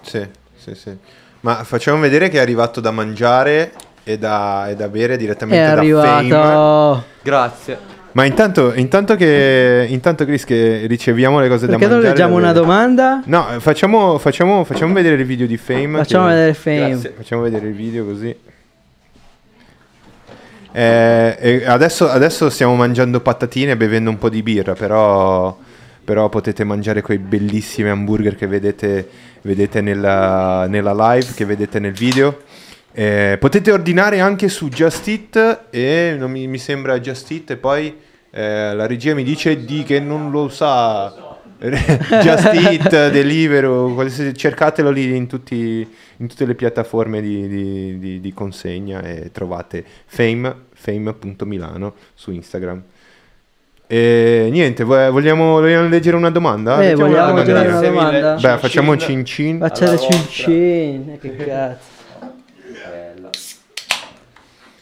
Sì, 0.00 0.26
sì, 0.56 0.74
sì. 0.74 0.96
Ma 1.40 1.62
facciamo 1.62 2.00
vedere 2.00 2.28
che 2.28 2.38
è 2.38 2.40
arrivato 2.40 2.80
da 2.80 2.90
mangiare 2.90 3.72
e 4.02 4.18
da, 4.18 4.68
e 4.68 4.74
da 4.74 4.88
bere 4.88 5.14
È 5.14 5.16
direttamente 5.16 5.64
da 5.64 5.76
Fame. 5.76 6.02
arrivato. 6.02 7.04
Grazie. 7.22 7.78
Ma 8.12 8.24
intanto, 8.24 8.72
intanto 8.74 9.14
che 9.14 9.86
intanto 9.90 10.24
Chris 10.24 10.44
che 10.44 10.86
riceviamo 10.86 11.38
le 11.38 11.48
cose 11.48 11.66
Perché 11.66 11.82
da 11.82 11.86
non 11.94 12.02
mangiare. 12.02 12.14
leggiamo 12.14 12.34
da 12.34 12.38
una 12.40 12.52
bere. 12.52 12.64
domanda? 12.64 13.22
No, 13.26 13.46
facciamo, 13.60 14.18
facciamo, 14.18 14.64
facciamo 14.64 14.92
vedere 14.94 15.16
il 15.16 15.24
video 15.26 15.46
di 15.46 15.56
Fame. 15.56 15.98
Facciamo 15.98 16.26
che- 16.28 16.32
vedere 16.34 16.54
Fame. 16.54 16.88
Grazie. 16.90 17.12
Facciamo 17.16 17.42
vedere 17.42 17.68
il 17.68 17.74
video 17.74 18.04
così. 18.06 18.36
Eh, 20.78 21.62
adesso, 21.64 22.06
adesso 22.06 22.50
stiamo 22.50 22.74
mangiando 22.74 23.20
patatine 23.20 23.72
e 23.72 23.76
bevendo 23.78 24.10
un 24.10 24.18
po' 24.18 24.28
di 24.28 24.42
birra, 24.42 24.74
però, 24.74 25.56
però 26.04 26.28
potete 26.28 26.64
mangiare 26.64 27.00
quei 27.00 27.16
bellissimi 27.16 27.88
hamburger 27.88 28.34
che 28.34 28.46
vedete, 28.46 29.08
vedete 29.40 29.80
nella, 29.80 30.66
nella 30.68 30.92
live, 31.14 31.32
che 31.34 31.46
vedete 31.46 31.78
nel 31.78 31.92
video. 31.92 32.42
Eh, 32.92 33.38
potete 33.40 33.72
ordinare 33.72 34.20
anche 34.20 34.48
su 34.50 34.68
Just 34.68 35.08
Eat 35.08 35.64
e 35.70 36.16
mi, 36.20 36.46
mi 36.46 36.58
sembra 36.58 36.98
Just 37.00 37.30
Eat 37.30 37.52
e 37.52 37.56
poi 37.56 37.96
eh, 38.30 38.74
la 38.74 38.86
regia 38.86 39.14
mi 39.14 39.22
dice 39.24 39.64
di 39.64 39.82
che 39.82 39.98
non 39.98 40.30
lo 40.30 40.50
sa. 40.50 41.38
Just 41.58 42.52
Eat, 42.52 43.10
qualsiasi- 43.94 44.34
cercatelo 44.34 44.90
lì 44.90 45.16
in, 45.16 45.26
tutti- 45.26 45.88
in 46.18 46.26
tutte 46.28 46.44
le 46.44 46.54
piattaforme 46.54 47.22
di, 47.22 47.48
di- 47.48 47.98
di- 47.98 48.20
di 48.20 48.34
consegna 48.34 49.00
e 49.00 49.30
trovate 49.32 49.82
fame, 50.04 50.54
fame.milano 50.86 51.94
su 52.14 52.30
Instagram. 52.30 52.82
E 53.88 54.48
niente, 54.50 54.82
vo- 54.84 55.10
vogliamo, 55.10 55.60
vogliamo 55.60 55.88
leggere 55.88 56.16
una 56.16 56.30
domanda? 56.30 56.82
Eh, 56.82 56.88
Leggiamo 56.90 57.08
vogliamo 57.08 57.32
una 57.32 57.42
leggere 57.42 57.68
una 57.68 57.80
domanda? 57.80 58.34
Beh, 58.34 58.40
Cin 58.40 58.58
facciamo 58.58 58.96
cin. 58.96 59.06
cin 59.08 59.24
cin. 59.24 59.62
Alla 59.62 59.68
vostra. 59.68 59.96
cincin. 59.96 61.10
Eh, 61.12 61.18
che 61.20 61.36
cazzo. 61.36 61.94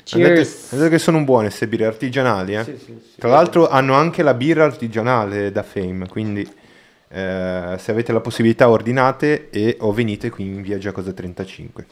Cheers. 0.04 0.86
che 0.90 0.98
sono 0.98 1.24
buone 1.24 1.46
queste 1.46 1.66
birre 1.66 1.86
artigianali, 1.86 2.54
eh. 2.54 2.62
Sì, 2.64 2.76
sì, 2.78 2.84
sì. 2.84 3.18
Tra 3.18 3.30
l'altro 3.30 3.68
hanno 3.68 3.94
anche 3.94 4.22
la 4.22 4.34
birra 4.34 4.64
artigianale 4.64 5.50
da 5.50 5.62
Fame, 5.62 6.06
quindi 6.08 6.46
eh, 7.08 7.74
se 7.78 7.90
avete 7.90 8.12
la 8.12 8.20
possibilità 8.20 8.68
ordinate 8.68 9.48
e 9.50 9.76
o 9.80 9.92
venite 9.92 10.28
qui 10.30 10.44
in 10.46 10.60
via 10.62 10.76
Giacosa 10.78 11.12
35. 11.12 11.86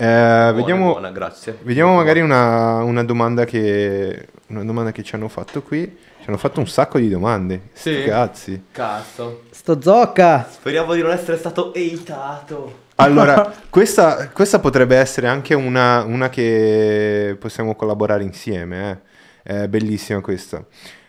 Eh, 0.00 0.04
Buona, 0.04 0.52
vediamo, 0.52 0.92
buona, 0.92 1.10
grazie. 1.10 1.58
vediamo 1.62 1.94
magari 1.96 2.20
una, 2.20 2.84
una 2.84 3.02
domanda 3.02 3.44
che, 3.44 4.28
una 4.46 4.62
domanda 4.62 4.92
che 4.92 5.02
ci 5.02 5.16
hanno 5.16 5.26
fatto 5.26 5.60
qui. 5.60 5.82
Ci 6.20 6.28
hanno 6.28 6.36
fatto 6.36 6.60
un 6.60 6.68
sacco 6.68 6.98
di 6.98 7.08
domande. 7.08 7.70
Sì. 7.72 8.04
Cazzi. 8.04 8.66
Cazzo. 8.70 9.42
Sto 9.50 9.80
zocca. 9.82 10.46
Speriamo 10.48 10.94
di 10.94 11.02
non 11.02 11.10
essere 11.10 11.36
stato 11.36 11.74
eitato. 11.74 12.86
Allora, 12.96 13.52
questa, 13.68 14.28
questa 14.28 14.60
potrebbe 14.60 14.96
essere 14.96 15.26
anche 15.26 15.54
una, 15.54 16.04
una 16.04 16.28
che 16.28 17.36
possiamo 17.36 17.74
collaborare 17.74 18.22
insieme. 18.22 19.00
eh. 19.42 19.62
È 19.62 19.66
bellissima 19.68 20.20
questa. 20.20 20.64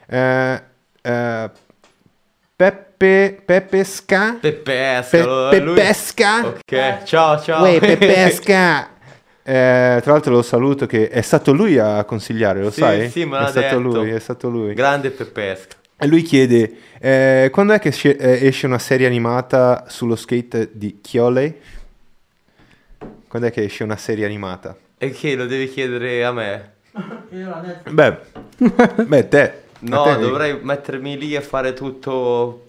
Eh, 0.07 0.63
eh, 1.03 1.49
Peppe, 2.59 3.83
Ska? 3.85 4.37
Peppesca. 4.41 5.49
Pe- 5.49 5.59
lui-? 5.61 5.79
Ok, 6.43 7.03
ciao, 7.05 7.39
ciao. 7.39 7.61
Uè, 7.63 7.79
Peppesca! 7.79 8.89
Eh, 9.41 9.99
tra 10.03 10.11
l'altro 10.11 10.33
lo 10.33 10.41
saluto 10.43 10.85
che 10.85 11.09
è 11.09 11.21
stato 11.21 11.53
lui 11.53 11.79
a 11.79 12.03
consigliare, 12.03 12.61
lo 12.61 12.69
Sì, 12.69 12.81
sai? 12.81 13.09
sì, 13.09 13.25
me 13.25 13.37
è 13.37 13.41
l'ha 13.41 13.47
stato 13.47 13.77
detto. 13.77 13.79
lui, 13.79 14.11
è 14.11 14.19
stato 14.19 14.47
lui. 14.49 14.73
Grande 14.75 15.09
Peppesca. 15.09 15.75
E 15.97 16.05
lui 16.05 16.21
chiede, 16.21 16.71
eh, 16.99 17.49
quando 17.51 17.73
è 17.73 17.79
che 17.79 17.87
esce, 17.87 18.15
eh, 18.15 18.45
esce 18.45 18.67
una 18.67 18.77
serie 18.77 19.07
animata 19.07 19.85
sullo 19.87 20.15
skate 20.15 20.69
di 20.73 20.99
Chiole? 21.01 21.55
Quando 23.27 23.47
è 23.47 23.51
che 23.51 23.63
esce 23.63 23.83
una 23.83 23.97
serie 23.97 24.25
animata? 24.25 24.77
E 24.99 25.09
che 25.09 25.33
lo 25.33 25.47
devi 25.47 25.67
chiedere 25.67 26.23
a 26.23 26.31
me? 26.31 26.73
Beh, 27.89 28.17
beh 29.07 29.27
te. 29.29 29.53
A 29.81 29.85
No, 29.87 30.03
te- 30.03 30.17
dovrei 30.19 30.59
mettermi 30.61 31.17
lì 31.17 31.35
e 31.35 31.41
fare 31.41 31.73
tutto. 31.73 32.63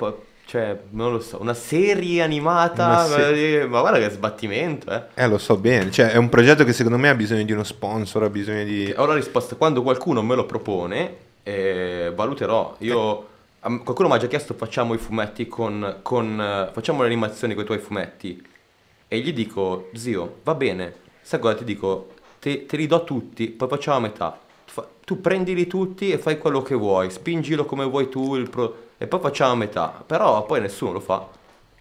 Cioè, 0.47 0.77
non 0.91 1.13
lo 1.13 1.21
so, 1.21 1.41
una 1.41 1.55
serie 1.55 2.23
animata. 2.23 2.85
Una 2.87 3.05
se- 3.05 3.61
eh, 3.61 3.67
Ma 3.67 3.81
guarda 3.81 3.99
che 3.99 4.11
sbattimento, 4.11 4.91
eh. 4.91 5.03
Eh, 5.15 5.29
lo 5.29 5.39
so 5.39 5.57
bene, 5.57 5.91
cioè 5.91 6.11
è 6.11 6.17
un 6.17 6.29
progetto 6.29 6.65
che 6.65 6.73
secondo 6.73 6.99
me 6.99 7.09
ha 7.09 7.15
bisogno 7.15 7.45
di 7.45 7.53
uno 7.53 7.63
sponsor, 7.63 8.25
ha 8.25 8.31
bisogno 8.31 8.65
di... 8.65 8.93
Ho 8.97 9.07
la 9.07 9.15
risposta, 9.15 9.55
quando 9.55 9.83
qualcuno 9.83 10.23
me 10.23 10.35
lo 10.35 10.47
propone, 10.47 11.17
eh, 11.45 12.11
valuterò. 12.15 12.75
Io, 12.79 13.29
a- 13.61 13.79
qualcuno 13.79 14.09
mi 14.09 14.15
ha 14.15 14.19
già 14.19 14.27
chiesto 14.27 14.55
facciamo 14.55 14.95
i 14.95 14.99
fumetti 14.99 15.47
con, 15.47 15.99
con 16.03 16.41
eh, 16.41 16.71
facciamo 16.73 17.01
le 17.03 17.07
animazioni 17.07 17.55
con 17.55 17.63
i 17.63 17.67
tuoi 17.67 17.79
fumetti. 17.79 18.43
E 19.07 19.19
gli 19.21 19.33
dico, 19.33 19.91
zio, 19.95 20.37
va 20.45 20.55
bene, 20.55 20.95
sai 21.23 21.39
cosa 21.41 21.55
ti 21.57 21.65
dico? 21.65 22.15
Te, 22.41 22.67
te 22.67 22.77
li 22.77 22.87
do 22.87 23.05
tutti, 23.05 23.49
poi 23.49 23.69
facciamo 23.69 23.99
a 23.99 24.01
metà. 24.01 24.39
Tu 25.11 25.21
prendili 25.21 25.67
tutti 25.67 26.13
e 26.13 26.19
fai 26.19 26.39
quello 26.39 26.63
che 26.63 26.77
vuoi, 26.77 27.11
spingilo 27.11 27.65
come 27.65 27.85
vuoi 27.85 28.09
tu 28.09 28.37
il 28.37 28.49
pro- 28.49 28.91
e 28.97 29.09
poi 29.09 29.19
facciamo 29.19 29.51
a 29.51 29.57
metà. 29.57 30.05
Però 30.07 30.47
poi 30.47 30.61
nessuno 30.61 30.93
lo 30.93 31.01
fa. 31.01 31.27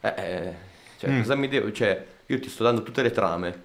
Eh, 0.02 0.14
eh, 0.18 0.54
cioè, 0.98 1.12
Mm. 1.12 1.20
cosa 1.20 1.36
mi 1.36 1.48
devo... 1.48 1.72
Cioè, 1.72 2.06
io 2.26 2.40
ti 2.40 2.50
sto 2.50 2.64
dando 2.64 2.82
tutte 2.82 3.04
le 3.04 3.12
trame. 3.12 3.62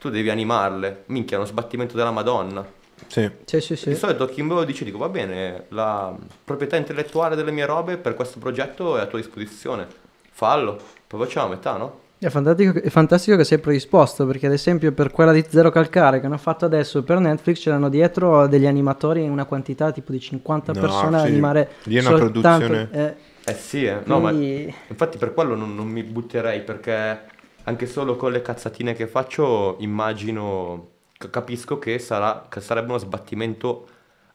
Tu 0.00 0.10
devi 0.10 0.28
animarle. 0.28 1.04
Minchia, 1.06 1.36
è 1.36 1.38
uno 1.38 1.48
sbattimento 1.48 1.94
della 1.96 2.10
Madonna. 2.10 2.66
Sì. 3.06 3.30
Sì, 3.44 3.60
sì, 3.60 3.76
sì. 3.76 3.90
Di 3.90 3.94
solito 3.94 4.26
chi 4.26 4.42
me 4.42 4.54
lo 4.54 4.64
dice 4.64 4.84
dico 4.84 4.98
va 4.98 5.08
bene, 5.08 5.66
la 5.68 6.12
proprietà 6.42 6.74
intellettuale 6.74 7.36
delle 7.36 7.52
mie 7.52 7.64
robe 7.64 7.98
per 7.98 8.14
questo 8.14 8.40
progetto 8.40 8.96
è 8.96 9.02
a 9.02 9.06
tua 9.06 9.20
disposizione. 9.20 9.86
Fallo, 10.32 10.80
poi 11.06 11.20
facciamo 11.20 11.46
a 11.46 11.50
metà, 11.50 11.76
no? 11.76 12.00
È 12.18 12.28
fantastico, 12.30 12.80
è 12.80 12.88
fantastico 12.88 13.36
che 13.36 13.44
sei 13.44 13.58
predisposto 13.58 14.26
perché 14.26 14.46
ad 14.46 14.52
esempio 14.52 14.90
per 14.92 15.10
quella 15.10 15.32
di 15.32 15.44
Zero 15.48 15.70
Calcare 15.70 16.18
che 16.18 16.26
hanno 16.26 16.38
fatto 16.38 16.64
adesso 16.64 17.02
per 17.02 17.18
Netflix 17.18 17.60
c'erano 17.60 17.90
dietro 17.90 18.46
degli 18.46 18.66
animatori 18.66 19.22
in 19.22 19.30
una 19.30 19.44
quantità 19.44 19.92
tipo 19.92 20.12
di 20.12 20.20
50 20.20 20.72
No, 20.72 20.80
persone 20.80 21.18
a 21.18 21.20
sì, 21.20 21.26
animare 21.26 21.70
lì 21.84 21.96
è 21.96 22.00
una 22.00 22.08
soltanto 22.10 22.30
produzione. 22.30 22.88
eh, 22.92 23.16
Eh 23.44 23.54
sì, 23.54 23.84
eh. 23.84 24.00
No, 24.04 24.18
ma 24.20 24.30
quindi- 24.30 24.74
infatti 24.88 25.18
per 25.18 25.32
quello 25.34 25.54
non, 25.54 25.74
non 25.74 25.86
mi 25.88 26.02
butterei 26.02 26.62
perché 26.62 27.24
anche 27.64 27.86
solo 27.86 28.16
con 28.16 28.32
le 28.32 28.42
cazzatine 28.42 28.94
che 28.94 29.06
faccio 29.06 29.76
immagino, 29.80 30.88
capisco 31.30 31.78
che, 31.78 31.98
sarà, 31.98 32.46
che 32.48 32.60
sarebbe 32.60 32.88
uno 32.90 32.98
sbattimento 32.98 33.88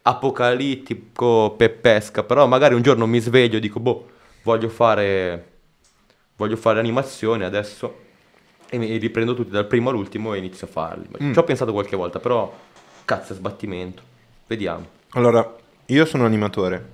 apocalittico 0.04 1.56
peppesca, 1.58 2.24
però 2.24 2.48
magari 2.48 2.74
un 2.76 2.82
giorno 2.82 3.06
mi 3.08 3.20
sveglio 3.20 3.58
e 3.58 3.60
dico 3.60 3.80
boh, 3.80 4.10
voglio 4.44 4.70
fare... 4.70 5.48
voglio 6.42 6.56
fare 6.56 6.80
animazione 6.80 7.46
adesso 7.46 8.10
e 8.68 8.78
mi 8.80 8.98
riprendo 8.98 9.36
tutti 9.36 9.52
dal 9.52 9.68
primo 9.68 9.92
all'ultimo 9.92 10.34
e 10.34 10.40
inizio 10.40 10.66
a 10.66 10.70
farli. 10.70 11.08
Mm. 11.22 11.34
Ci 11.34 11.38
ho 11.40 11.44
pensato 11.44 11.72
qualche 11.72 11.96
volta, 11.96 12.20
però 12.20 12.52
cazzo 13.06 13.36
sbattimento. 13.36 14.02
Vediamo. 14.48 14.88
Allora, 15.12 15.56
io 15.86 16.06
sono 16.06 16.26
animatore, 16.26 16.94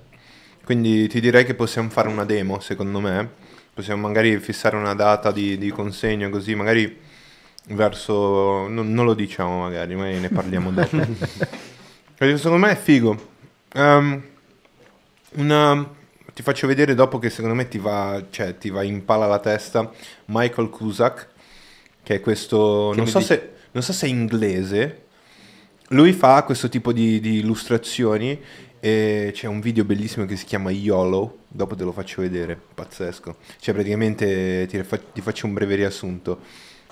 quindi 0.64 1.08
ti 1.08 1.18
direi 1.20 1.46
che 1.46 1.54
possiamo 1.54 1.88
fare 1.88 2.08
una 2.08 2.24
demo, 2.24 2.60
secondo 2.60 3.00
me. 3.00 3.46
Possiamo 3.72 4.06
magari 4.06 4.38
fissare 4.38 4.76
una 4.76 4.94
data 4.94 5.30
di, 5.30 5.56
di 5.56 5.70
consegna, 5.70 6.28
così 6.28 6.54
magari 6.54 6.98
verso... 7.68 8.66
non, 8.66 8.92
non 8.92 9.04
lo 9.04 9.14
diciamo 9.14 9.60
magari, 9.60 9.94
magari 9.94 10.18
ne 10.18 10.28
parliamo 10.28 10.72
dopo. 10.72 10.96
Perché 12.18 12.36
secondo 12.36 12.66
me 12.66 12.72
è 12.72 12.76
figo. 12.76 13.28
Ehm, 13.74 14.22
una- 15.36 15.96
Ti 16.38 16.44
faccio 16.44 16.68
vedere 16.68 16.94
dopo 16.94 17.18
che 17.18 17.30
secondo 17.30 17.56
me 17.56 17.66
ti 17.66 17.78
va, 17.78 18.24
cioè, 18.30 18.56
ti 18.56 18.70
va 18.70 18.84
in 18.84 19.04
pala 19.04 19.26
la 19.26 19.40
testa 19.40 19.90
Michael 20.26 20.70
Cusack, 20.70 21.26
che 22.00 22.14
è 22.14 22.20
questo... 22.20 22.90
Che 22.92 22.96
Non 22.96 23.08
so, 23.08 23.18
se, 23.18 23.54
non 23.72 23.82
so 23.82 23.92
se 23.92 24.06
è 24.06 24.08
inglese, 24.08 25.06
lui 25.88 26.12
fa 26.12 26.44
questo 26.44 26.68
tipo 26.68 26.92
di, 26.92 27.18
di 27.18 27.38
illustrazioni 27.38 28.40
e 28.78 29.32
c'è 29.34 29.48
un 29.48 29.58
video 29.58 29.82
bellissimo 29.82 30.26
che 30.26 30.36
si 30.36 30.44
chiama 30.44 30.70
YOLO, 30.70 31.38
dopo 31.48 31.74
te 31.74 31.82
lo 31.82 31.90
faccio 31.90 32.22
vedere, 32.22 32.56
pazzesco. 32.72 33.38
Cioè 33.58 33.74
praticamente 33.74 34.66
ti, 34.68 34.80
fa- 34.84 35.00
ti 35.12 35.20
faccio 35.20 35.46
un 35.46 35.54
breve 35.54 35.74
riassunto. 35.74 36.38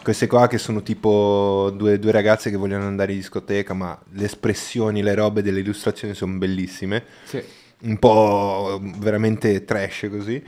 Queste 0.02 0.26
qua 0.26 0.48
che 0.48 0.58
sono 0.58 0.82
tipo 0.82 1.72
due, 1.72 2.00
due 2.00 2.10
ragazze 2.10 2.50
che 2.50 2.56
vogliono 2.56 2.88
andare 2.88 3.12
in 3.12 3.18
discoteca, 3.18 3.74
ma 3.74 3.96
le 4.10 4.24
espressioni, 4.24 5.04
le 5.04 5.14
robe 5.14 5.40
delle 5.40 5.60
illustrazioni 5.60 6.14
sono 6.14 6.36
bellissime 6.36 7.04
Sì. 7.22 7.44
Un 7.86 7.98
po' 7.98 8.80
veramente 8.98 9.64
trash 9.64 10.08
così. 10.10 10.42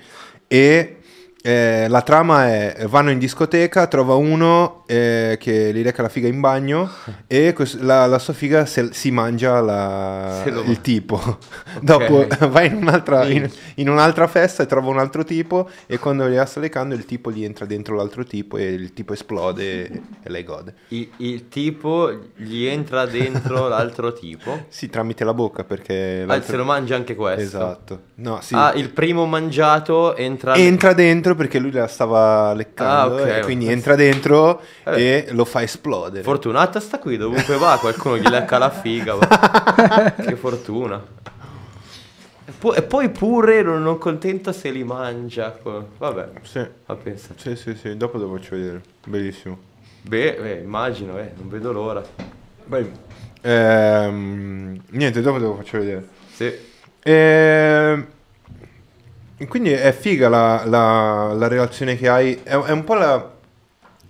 E 0.46 0.97
eh, 1.40 1.86
la 1.88 2.02
trama 2.02 2.48
è 2.48 2.84
vanno 2.88 3.10
in 3.10 3.18
discoteca, 3.18 3.86
trova 3.86 4.14
uno 4.14 4.82
eh, 4.86 5.36
che 5.38 5.70
gli 5.72 5.82
reca 5.82 6.02
la 6.02 6.08
figa 6.08 6.26
in 6.26 6.40
bagno 6.40 6.90
e 7.28 7.52
quest- 7.52 7.80
la, 7.80 8.06
la 8.06 8.18
sua 8.18 8.32
figa 8.34 8.66
se- 8.66 8.92
si 8.92 9.10
mangia 9.10 9.60
la- 9.60 10.40
Se 10.42 10.50
lo 10.50 10.62
il 10.62 10.80
tipo. 10.80 11.38
Dopo 11.80 12.26
va 12.48 12.62
in 12.64 12.74
un'altra, 12.74 13.26
in, 13.26 13.48
in 13.76 13.88
un'altra 13.88 14.26
festa 14.26 14.64
e 14.64 14.66
trova 14.66 14.88
un 14.88 14.98
altro 14.98 15.24
tipo 15.24 15.68
e 15.86 15.98
quando 15.98 16.28
gli 16.28 16.38
sta 16.44 16.58
lecando 16.60 16.94
il 16.94 17.04
tipo 17.04 17.30
gli 17.30 17.44
entra 17.44 17.66
dentro 17.66 17.94
l'altro 17.94 18.24
tipo 18.24 18.56
e 18.56 18.72
il 18.72 18.92
tipo 18.92 19.12
esplode 19.12 19.62
e, 19.88 20.02
e 20.22 20.30
lei 20.30 20.42
gode. 20.42 20.74
Il, 20.88 21.08
il 21.18 21.48
tipo 21.48 22.10
gli 22.34 22.64
entra 22.64 23.06
dentro 23.06 23.68
l'altro 23.68 24.12
tipo. 24.12 24.66
Sì, 24.68 24.88
tramite 24.88 25.22
la 25.24 25.34
bocca 25.34 25.62
perché... 25.64 26.24
Ah, 26.26 26.42
se 26.42 26.56
lo 26.56 26.64
mangia 26.64 26.96
anche 26.96 27.14
questo. 27.14 27.42
Esatto. 27.42 28.00
No, 28.16 28.40
sì. 28.40 28.54
Ah, 28.54 28.72
il 28.74 28.90
primo 28.90 29.24
mangiato 29.26 30.16
entra... 30.16 30.54
entra 30.56 30.92
dentro 30.92 31.27
perché 31.34 31.58
lui 31.58 31.70
la 31.72 31.86
stava 31.86 32.52
leccando 32.54 33.16
Ah, 33.18 33.22
ok. 33.22 33.28
e 33.28 33.40
quindi 33.42 33.68
entra 33.68 33.94
dentro 33.94 34.60
Eh. 34.84 35.00
e 35.02 35.28
lo 35.32 35.44
fa 35.44 35.62
esplodere. 35.62 36.22
Fortunata 36.22 36.80
sta 36.80 36.98
qui, 36.98 37.16
dovunque 37.16 37.56
va, 37.56 37.76
qualcuno 37.80 38.16
gli 38.18 38.28
lecca 38.28 38.58
la 38.58 38.70
figa. 38.70 39.16
che 40.20 40.36
fortuna. 40.36 41.02
E, 42.46 42.52
pu- 42.58 42.72
e 42.74 42.82
poi 42.82 43.10
pure 43.10 43.62
non, 43.62 43.82
non 43.82 43.98
contenta 43.98 44.52
se 44.52 44.70
li 44.70 44.82
mangia. 44.84 45.58
Vabbè, 45.98 46.28
Sì, 46.42 46.66
ma 46.86 46.94
pensa. 46.96 47.34
sì, 47.36 47.54
sì, 47.56 47.74
sì, 47.74 47.96
dopo 47.96 48.16
lo 48.18 48.28
faccio 48.34 48.56
vedere. 48.56 48.80
Bellissimo. 49.06 49.58
Beh, 50.02 50.38
beh, 50.40 50.60
immagino, 50.62 51.18
eh, 51.18 51.32
non 51.36 51.48
vedo 51.48 51.72
l'ora. 51.72 52.02
Vai. 52.66 52.90
Ehm, 53.42 54.80
niente, 54.90 55.20
dopo 55.20 55.38
te 55.38 55.44
lo 55.44 55.54
faccio 55.56 55.78
vedere. 55.78 56.08
Sì. 56.32 56.52
Ehm, 57.02 58.06
quindi 59.46 59.70
è 59.70 59.92
figa 59.92 60.28
la, 60.28 60.64
la- 60.66 61.32
la 61.32 61.48
relazione 61.48 61.96
che 61.96 62.08
hai, 62.08 62.40
è, 62.42 62.50
è 62.56 62.70
un 62.72 62.84
po' 62.84 62.94
la- 62.94 63.36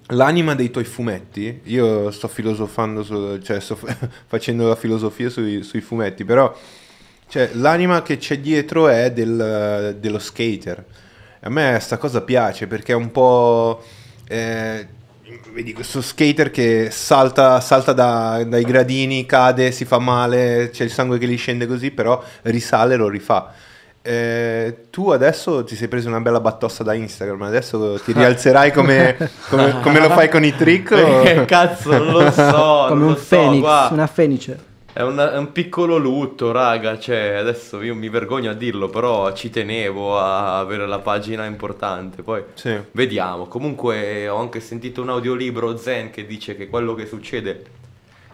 l'anima 0.09 0.55
dei 0.55 0.71
tuoi 0.71 0.85
fumetti. 0.85 1.61
Io 1.64 2.11
sto 2.11 2.29
filosofando, 2.29 3.03
su- 3.03 3.38
cioè 3.43 3.61
sto 3.61 3.77
fa- 3.77 3.95
facendo 4.27 4.67
la 4.69 4.77
filosofia 4.77 5.29
sui, 5.31 5.62
sui 5.62 5.81
fumetti, 5.81 6.25
però 6.25 6.55
cioè, 7.29 7.51
l'anima 7.55 8.03
che 8.03 8.17
c'è 8.17 8.38
dietro 8.41 8.88
è 8.88 9.12
del- 9.12 9.97
dello 10.01 10.19
skater. 10.19 10.85
A 11.41 11.51
me 11.51 11.79
sta 11.81 11.99
cosa 11.99 12.23
piace 12.23 12.67
perché 12.67 12.93
è 12.93 12.97
un 12.97 13.11
po'... 13.12 13.83
eh, 14.29 14.88
vedi 15.53 15.73
questo 15.73 16.01
skater 16.01 16.51
che 16.51 16.88
salta, 16.91 17.61
salta 17.61 17.93
da- 17.93 18.43
dai 18.45 18.64
gradini, 18.64 19.27
cade, 19.27 19.73
si 19.73 19.85
fa 19.85 19.99
male, 19.99 20.71
c'è 20.73 20.85
il 20.85 20.91
sangue 20.91 21.19
che 21.19 21.27
gli 21.29 21.37
scende 21.37 21.67
così, 21.67 21.91
però 21.91 22.23
risale 22.43 22.95
e 22.95 22.97
lo 22.97 23.09
rifà. 23.09 23.53
Eh, 24.11 24.87
tu 24.88 25.11
adesso 25.11 25.64
ti 25.64 25.77
sei 25.77 25.87
preso 25.87 26.09
una 26.09 26.21
bella 26.23 26.40
battossa 26.40 26.83
da 26.83 26.94
Instagram, 26.94 27.42
adesso 27.42 28.01
ti 28.03 28.14
rialzerai 28.14 28.73
come, 28.73 29.14
come- 29.51 29.81
come 29.83 30.01
lo 30.01 30.09
fai 30.09 30.31
con 30.31 30.42
i 30.44 30.57
trick? 30.57 30.92
o- 30.92 31.23
Eh, 31.23 31.44
cazzo, 31.44 31.90
non 32.03 32.25
lo 32.25 32.31
so. 32.31 32.87
Come 32.88 33.05
un 33.05 33.16
so, 33.16 33.23
fenix, 33.23 33.90
una 33.90 34.07
fenice. 34.07 34.59
È, 34.94 35.03
una- 35.03 35.35
è 35.35 35.37
un 35.37 35.53
piccolo 35.53 35.99
lutto, 35.99 36.53
raga. 36.53 36.99
Cioè, 36.99 37.35
adesso 37.35 37.83
io 37.83 37.94
mi 37.94 38.09
vergogno 38.09 38.51
a 38.51 38.55
dirlo, 38.55 38.88
però 38.88 39.33
ci 39.35 39.51
tenevo 39.51 40.18
a 40.18 40.59
avere 40.59 40.87
la 40.87 41.01
pagina 41.01 41.44
importante. 41.44 42.23
Poi 42.23 42.42
Sì. 42.55 42.75
vediamo. 42.92 43.44
Comunque, 43.47 44.27
ho 44.27 44.38
anche 44.38 44.61
sentito 44.61 45.03
un 45.03 45.11
audiolibro 45.11 45.77
Zen 45.77 46.09
che 46.11 46.25
dice 46.25 46.57
che 46.57 46.68
quello 46.68 46.94
che 46.94 47.05
succede 47.05 47.62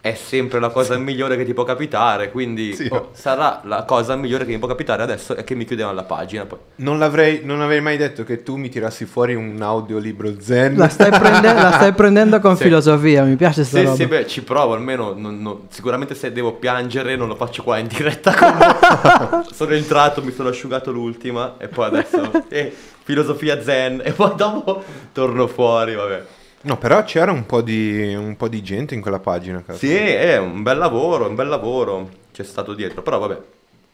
è 0.04 0.12
sempre 0.12 0.60
la 0.60 0.68
cosa 0.68 0.98
migliore 0.98 1.34
che 1.34 1.46
ti 1.46 1.54
può 1.54 1.64
capitare. 1.64 2.30
Quindi 2.30 2.74
Sì. 2.74 2.88
oh, 2.90 3.08
sarà 3.12 3.62
la 3.64 3.84
cosa 3.84 4.14
migliore 4.16 4.44
che 4.44 4.52
mi 4.52 4.58
può 4.58 4.68
capitare 4.68 5.02
adesso 5.02 5.34
è 5.34 5.44
che 5.44 5.54
mi 5.54 5.64
chiudevano 5.64 5.94
la 5.94 6.02
pagina. 6.02 6.44
Poi. 6.44 6.58
Non 6.76 6.98
l'avrei, 6.98 7.40
non 7.42 7.62
avrei 7.62 7.80
mai 7.80 7.96
detto 7.96 8.22
che 8.22 8.42
tu 8.42 8.56
mi 8.56 8.68
tirassi 8.68 9.06
fuori 9.06 9.34
un 9.34 9.56
audiolibro 9.62 10.38
zen. 10.38 10.76
La 10.76 10.90
stai, 10.90 11.08
prende- 11.08 11.54
la 11.54 11.72
stai 11.72 11.92
prendendo 11.96 12.38
con 12.38 12.54
Sì. 12.54 12.64
filosofia, 12.64 13.24
mi 13.24 13.36
piace 13.36 13.64
sta 13.64 13.78
Sì, 13.78 13.84
roba. 13.84 13.96
sì, 13.96 14.06
beh, 14.06 14.26
ci 14.26 14.42
provo, 14.42 14.74
almeno 14.74 15.14
non- 15.16 15.40
non- 15.40 15.60
sicuramente 15.70 16.14
se 16.14 16.30
devo 16.32 16.52
piangere 16.52 17.16
non 17.16 17.26
lo 17.28 17.34
faccio 17.34 17.62
qua 17.62 17.78
in 17.78 17.86
diretta 17.86 18.34
con 18.34 19.44
sono 19.54 19.72
entrato, 19.72 20.22
mi 20.22 20.32
sono 20.32 20.50
asciugato 20.50 20.92
l'ultima 20.92 21.54
e 21.56 21.68
poi 21.68 21.86
adesso 21.86 22.30
eh, 22.50 22.70
filosofia 23.02 23.62
zen 23.62 24.02
e 24.04 24.12
poi 24.12 24.32
dopo 24.36 24.82
torno 25.14 25.46
fuori, 25.46 25.94
vabbè. 25.94 26.22
No, 26.64 26.78
però 26.78 27.02
c'era 27.04 27.30
un 27.30 27.46
po' 27.46 27.60
di, 27.60 28.14
un 28.14 28.36
po' 28.36 28.48
di 28.48 28.62
gente 28.62 28.94
in 28.94 29.00
quella 29.00 29.18
pagina. 29.20 29.62
cazzo. 29.62 29.78
Sì, 29.78 29.94
è 29.94 30.38
un 30.38 30.62
bel 30.62 30.78
lavoro, 30.78 31.28
un 31.28 31.34
bel 31.34 31.48
lavoro 31.48 32.08
c'è 32.32 32.42
stato 32.42 32.74
dietro, 32.74 33.02
però 33.02 33.18
vabbè. 33.18 33.38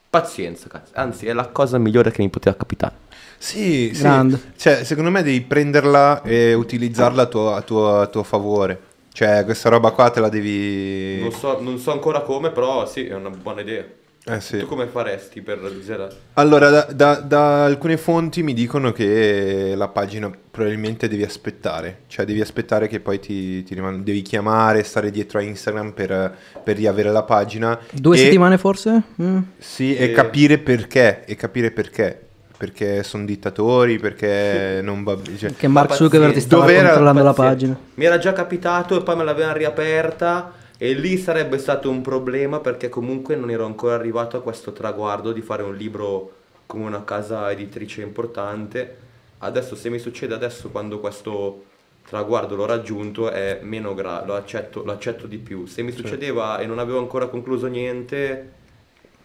Pazienza, 0.08 0.68
cazzo. 0.68 0.92
Anzi, 0.94 1.26
è 1.26 1.32
la 1.32 1.46
cosa 1.48 1.78
migliore 1.78 2.10
che 2.10 2.22
mi 2.22 2.28
poteva 2.28 2.56
capitare. 2.56 2.94
Sì, 3.38 3.90
sì. 3.94 4.02
Grande. 4.02 4.52
Cioè, 4.56 4.84
secondo 4.84 5.10
me 5.10 5.22
devi 5.22 5.40
prenderla 5.40 6.22
e 6.22 6.54
utilizzarla 6.54 7.22
a 7.22 7.26
tuo, 7.26 7.54
a 7.54 7.62
tuo- 7.62 8.00
a 8.00 8.06
tuo 8.06 8.22
favore. 8.22 8.80
Cioè, 9.12 9.44
questa 9.44 9.68
roba 9.68 9.90
qua 9.90 10.10
te 10.10 10.20
la 10.20 10.28
devi... 10.28 11.20
Non 11.20 11.32
so, 11.32 11.60
non 11.60 11.78
so 11.78 11.90
ancora 11.92 12.20
come, 12.20 12.50
però 12.50 12.86
sì, 12.86 13.06
è 13.06 13.14
una 13.14 13.30
buona 13.30 13.60
idea. 13.62 13.84
Eh 14.22 14.40
sì. 14.40 14.58
Tu 14.58 14.66
come 14.66 14.86
faresti 14.86 15.40
per 15.40 15.58
disegnare? 15.74 16.14
Allora, 16.34 16.68
da, 16.68 16.86
da- 16.92 17.20
da 17.20 17.64
alcune 17.64 17.96
fonti 17.96 18.42
mi 18.42 18.52
dicono 18.52 18.92
che 18.92 19.72
la 19.74 19.88
pagina 19.88 20.30
probabilmente 20.50 21.08
devi 21.08 21.22
aspettare, 21.22 22.00
cioè 22.06 22.26
devi 22.26 22.40
aspettare 22.42 22.86
che 22.86 23.00
poi 23.00 23.18
ti, 23.18 23.62
ti 23.62 23.74
riman- 23.74 24.04
devi 24.04 24.20
chiamare, 24.20 24.82
stare 24.82 25.10
dietro 25.10 25.38
a 25.38 25.42
Instagram 25.42 25.92
per, 25.92 26.36
per 26.62 26.76
riavere 26.76 27.10
la 27.10 27.22
pagina. 27.22 27.78
Due 27.92 28.16
e- 28.16 28.18
settimane 28.18 28.58
forse? 28.58 29.02
Mm. 29.22 29.38
Sì, 29.58 29.96
e 29.96 30.04
E- 30.04 30.12
capire 30.12 30.58
perché, 30.58 31.24
e 31.24 31.34
capire 31.34 31.70
perché. 31.70 32.24
Perché 32.60 33.02
sono 33.04 33.24
dittatori, 33.24 33.98
perché 33.98 34.80
non 34.82 35.02
va 35.02 35.16
cioè- 35.38 35.54
Che 35.56 35.66
Mark 35.66 35.94
Zuckerberg 35.94 36.34
ti 36.34 36.40
stava 36.40 36.66
controllando 36.66 37.22
la 37.22 37.32
Pazienza. 37.32 37.42
pagina. 37.42 37.78
Mi 37.94 38.04
era 38.04 38.18
già 38.18 38.34
capitato 38.34 38.98
e 39.00 39.02
poi 39.02 39.16
me 39.16 39.24
l'avevano 39.24 39.56
riaperta 39.56 40.52
e 40.82 40.94
lì 40.94 41.18
sarebbe 41.18 41.58
stato 41.58 41.90
un 41.90 42.00
problema 42.00 42.60
perché 42.60 42.88
comunque 42.88 43.36
non 43.36 43.50
ero 43.50 43.66
ancora 43.66 43.94
arrivato 43.96 44.38
a 44.38 44.42
questo 44.42 44.72
traguardo 44.72 45.30
di 45.32 45.42
fare 45.42 45.62
un 45.62 45.74
libro 45.76 46.32
come 46.64 46.84
una 46.86 47.04
casa 47.04 47.50
editrice 47.50 48.00
importante. 48.02 48.96
Adesso 49.38 49.74
se 49.76 49.90
mi 49.90 49.98
succede 49.98 50.32
adesso 50.34 50.70
quando 50.70 50.98
questo 51.00 51.64
traguardo 52.08 52.56
l'ho 52.56 52.64
raggiunto 52.66 53.30
è 53.30 53.58
meno 53.62 53.92
grave, 53.94 54.26
lo 54.26 54.34
accetto, 54.34 54.82
lo 54.82 54.92
accetto 54.92 55.26
di 55.26 55.36
più. 55.38 55.66
Se 55.66 55.82
mi 55.82 55.92
succedeva 55.92 56.58
e 56.58 56.66
non 56.66 56.78
avevo 56.78 56.98
ancora 56.98 57.28
concluso 57.28 57.66
niente 57.66 58.52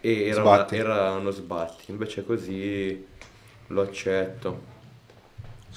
era, 0.01 0.41
una- 0.43 0.69
era 0.77 1.11
uno 1.13 1.31
sbatti, 1.31 1.91
invece 1.91 2.25
così 2.25 3.05
lo 3.67 3.81
accetto. 3.81 4.73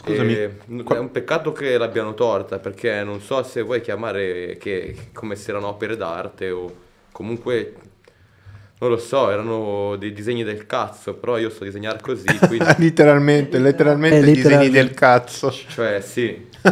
Scusami, 0.01 0.33
E, 0.35 0.57
qua- 0.85 0.97
È 0.97 1.01
un 1.01 1.11
peccato 1.11 1.51
che 1.53 1.77
l'abbiano 1.77 2.15
torta 2.15 2.59
perché 2.59 3.03
non 3.03 3.21
so 3.21 3.43
se 3.43 3.63
vuoi 3.63 3.81
chiamare 3.81 4.57
che, 4.59 4.95
come 5.13 5.35
se 5.35 5.51
erano 5.51 5.69
opere 5.69 5.97
d'arte 5.97 6.51
o 6.51 6.73
comunque 7.11 7.75
non 8.81 8.91
lo 8.91 8.97
so, 8.99 9.29
erano 9.29 9.97
dei 9.97 10.13
disegni 10.13 10.45
del 10.45 10.65
cazzo, 10.67 11.15
però 11.15 11.37
io 11.37 11.51
so 11.51 11.65
disegnare 11.65 11.99
così, 12.01 12.27
quindi 12.47 12.65
letteralmente, 12.79 13.59
letteralmente 13.59 14.19
Eh, 14.19 14.33
disegni 14.33 14.71
del 14.71 14.93
cazzo. 14.95 15.51
cioè 15.51 16.01
sì, 16.01 16.47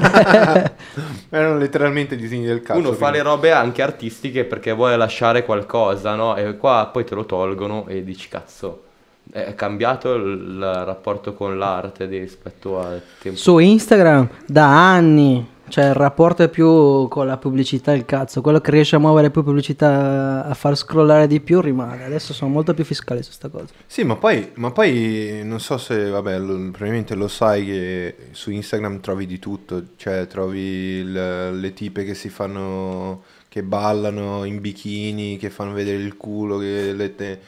Erano 1.30 1.58
letteralmente 1.58 2.14
disegni 2.16 2.44
del 2.46 2.62
cazzo. 2.62 2.78
uno 2.78 2.92
fa 2.92 3.06
le 3.10 3.18
quindi- 3.20 3.28
robe 3.28 3.50
anche 3.50 3.82
artistiche 3.82 4.44
perché 4.44 4.70
vuole 4.72 4.96
lasciare 4.96 5.44
qualcosa, 5.44 6.14
no? 6.14 6.36
E 6.36 6.56
qua 6.56 6.88
poi 6.92 7.04
te 7.04 7.14
lo 7.16 7.26
tolgono 7.26 7.86
e 7.88 8.04
dici 8.04 8.28
cazzo, 8.28 8.84
È 9.30 9.54
cambiato 9.54 10.14
il 10.14 10.58
rapporto 10.84 11.34
con 11.34 11.58
l'arte 11.58 12.06
rispetto 12.06 12.78
al 12.80 13.02
tempo. 13.20 13.38
Su 13.38 13.58
Instagram 13.58 14.28
da 14.46 14.92
anni, 14.94 15.46
cioè 15.68 15.86
il 15.86 15.94
rapporto 15.94 16.44
è 16.44 16.48
più 16.48 17.08
con 17.08 17.26
la 17.26 17.36
pubblicità 17.36 17.92
il 17.92 18.04
cazzo, 18.04 18.40
quello 18.40 18.60
che 18.60 18.70
riesce 18.70 18.94
a 18.96 18.98
muovere 19.00 19.30
più 19.30 19.42
pubblicità, 19.42 20.44
a 20.44 20.54
far 20.54 20.76
scrollare 20.76 21.26
di 21.26 21.40
più 21.40 21.60
rimane. 21.60 22.04
Adesso 22.04 22.32
sono 22.32 22.50
molto 22.52 22.72
più 22.72 22.84
fiscali 22.84 23.22
su 23.22 23.32
sta 23.32 23.48
cosa. 23.48 23.66
Sì, 23.84 24.04
ma 24.04 24.14
poi, 24.14 24.52
ma 24.54 24.70
poi 24.70 25.40
non 25.42 25.58
so 25.58 25.76
se, 25.76 26.08
vabbè, 26.08 26.38
lo- 26.38 26.54
probabilmente 26.70 27.14
lo 27.16 27.28
sai 27.28 27.64
che 27.66 28.14
su 28.30 28.50
Instagram 28.52 29.00
trovi 29.00 29.26
di 29.26 29.40
tutto, 29.40 29.82
cioè 29.96 30.26
trovi 30.28 30.60
il- 30.60 31.58
le 31.60 31.72
tipe 31.74 32.04
che 32.04 32.14
si 32.14 32.28
fanno, 32.28 33.22
che 33.48 33.64
ballano 33.64 34.44
in 34.44 34.60
bikini, 34.60 35.36
che 35.36 35.50
fanno 35.50 35.72
vedere 35.72 36.00
il 36.00 36.16
culo, 36.16 36.58
che 36.58 36.92
le 36.94 37.14
te- 37.16 37.40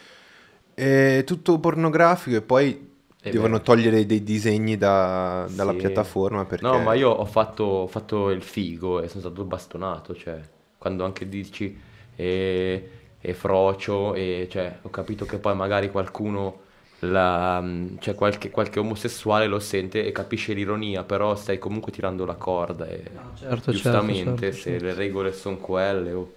è 0.78 1.24
tutto 1.24 1.58
pornografico 1.58 2.36
e 2.36 2.42
poi 2.42 2.86
È 3.20 3.30
devono 3.30 3.56
vero. 3.56 3.62
togliere 3.62 4.06
dei 4.06 4.22
disegni 4.22 4.76
da- 4.76 5.46
dalla 5.50 5.70
Sì. 5.70 5.76
piattaforma 5.76 6.44
perché... 6.46 6.66
No, 6.66 6.78
ma 6.80 6.94
io 6.94 7.10
ho 7.10 7.24
fatto, 7.24 7.64
ho 7.64 7.86
fatto 7.86 8.30
il 8.30 8.42
figo 8.42 9.00
e 9.00 9.08
sono 9.08 9.20
stato 9.20 9.44
bastonato, 9.44 10.14
cioè, 10.14 10.40
quando 10.76 11.04
anche 11.04 11.28
dici 11.28 11.78
e, 12.16 12.90
e 13.20 13.34
frocio, 13.34 14.14
e, 14.14 14.48
cioè, 14.50 14.78
ho 14.82 14.90
capito 14.90 15.24
che 15.24 15.38
poi 15.38 15.54
magari 15.54 15.90
qualcuno, 15.90 16.60
la, 17.00 17.64
cioè 18.00 18.14
qualche, 18.16 18.50
qualche 18.50 18.80
omosessuale 18.80 19.46
lo 19.46 19.60
sente 19.60 20.04
e 20.04 20.10
capisce 20.12 20.52
l'ironia, 20.52 21.04
però 21.04 21.36
stai 21.36 21.58
comunque 21.58 21.92
tirando 21.92 22.24
la 22.24 22.34
corda 22.34 22.86
e 22.88 23.04
certo, 23.34 23.72
giustamente 23.72 24.50
certo, 24.50 24.52
se 24.52 24.78
le 24.80 24.94
regole 24.94 25.32
sono 25.32 25.58
quelle, 25.58 26.12
oh, 26.12 26.32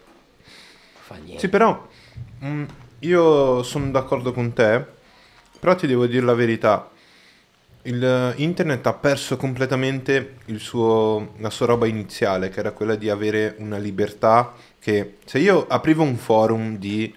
fa 0.99 1.15
niente. 1.15 1.39
Sì, 1.39 1.49
però 1.49 1.87
mm, 2.45 2.63
io 3.02 3.64
sono 3.64 3.89
d'accordo 3.91 4.32
con 4.32 4.54
te, 4.54 4.84
però 5.60 5.76
ti 5.76 5.88
devo 5.88 6.06
dire 6.08 6.26
la 6.26 6.34
verità. 6.34 6.89
Il, 7.84 8.04
eh, 8.04 8.34
internet 8.38 8.86
ha 8.86 8.93
perso 8.93 9.38
completamente 9.38 10.36
il 10.45 10.60
suo- 10.60 11.34
la 11.39 11.49
sua 11.49 11.66
roba 11.66 11.88
iniziale, 11.88 12.49
che 12.49 12.60
era 12.60 12.72
quella 12.72 12.95
di 12.95 13.10
avere 13.10 13.56
una 13.58 13.78
libertà 13.78 14.54
che 14.80 15.16
se 15.26 15.39
io 15.39 15.66
aprivo 15.68 16.04
un 16.04 16.16
forum 16.18 16.78
di 16.78 17.14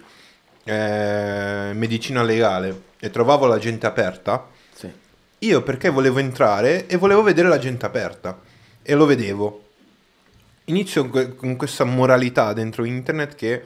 eh, 0.66 1.72
medicina 1.74 2.22
legale 2.22 2.82
e 2.99 3.11
trovavo 3.11 3.45
la 3.47 3.59
gente 3.59 3.85
aperta, 3.87 4.49
Sì. 4.74 4.91
io 5.41 5.62
perché 5.62 5.91
volevo 5.91 6.18
entrare 6.20 6.87
e 6.87 6.97
volevo 6.97 7.22
vedere 7.22 7.49
la 7.49 7.59
gente 7.59 7.85
aperta 7.85 8.41
e 8.82 8.95
lo 8.95 9.05
vedevo. 9.05 9.62
Inizio 10.66 11.07
con 11.37 11.57
questa 11.57 11.85
moralità 11.85 12.55
dentro 12.55 12.85
internet 12.85 13.35
che 13.35 13.62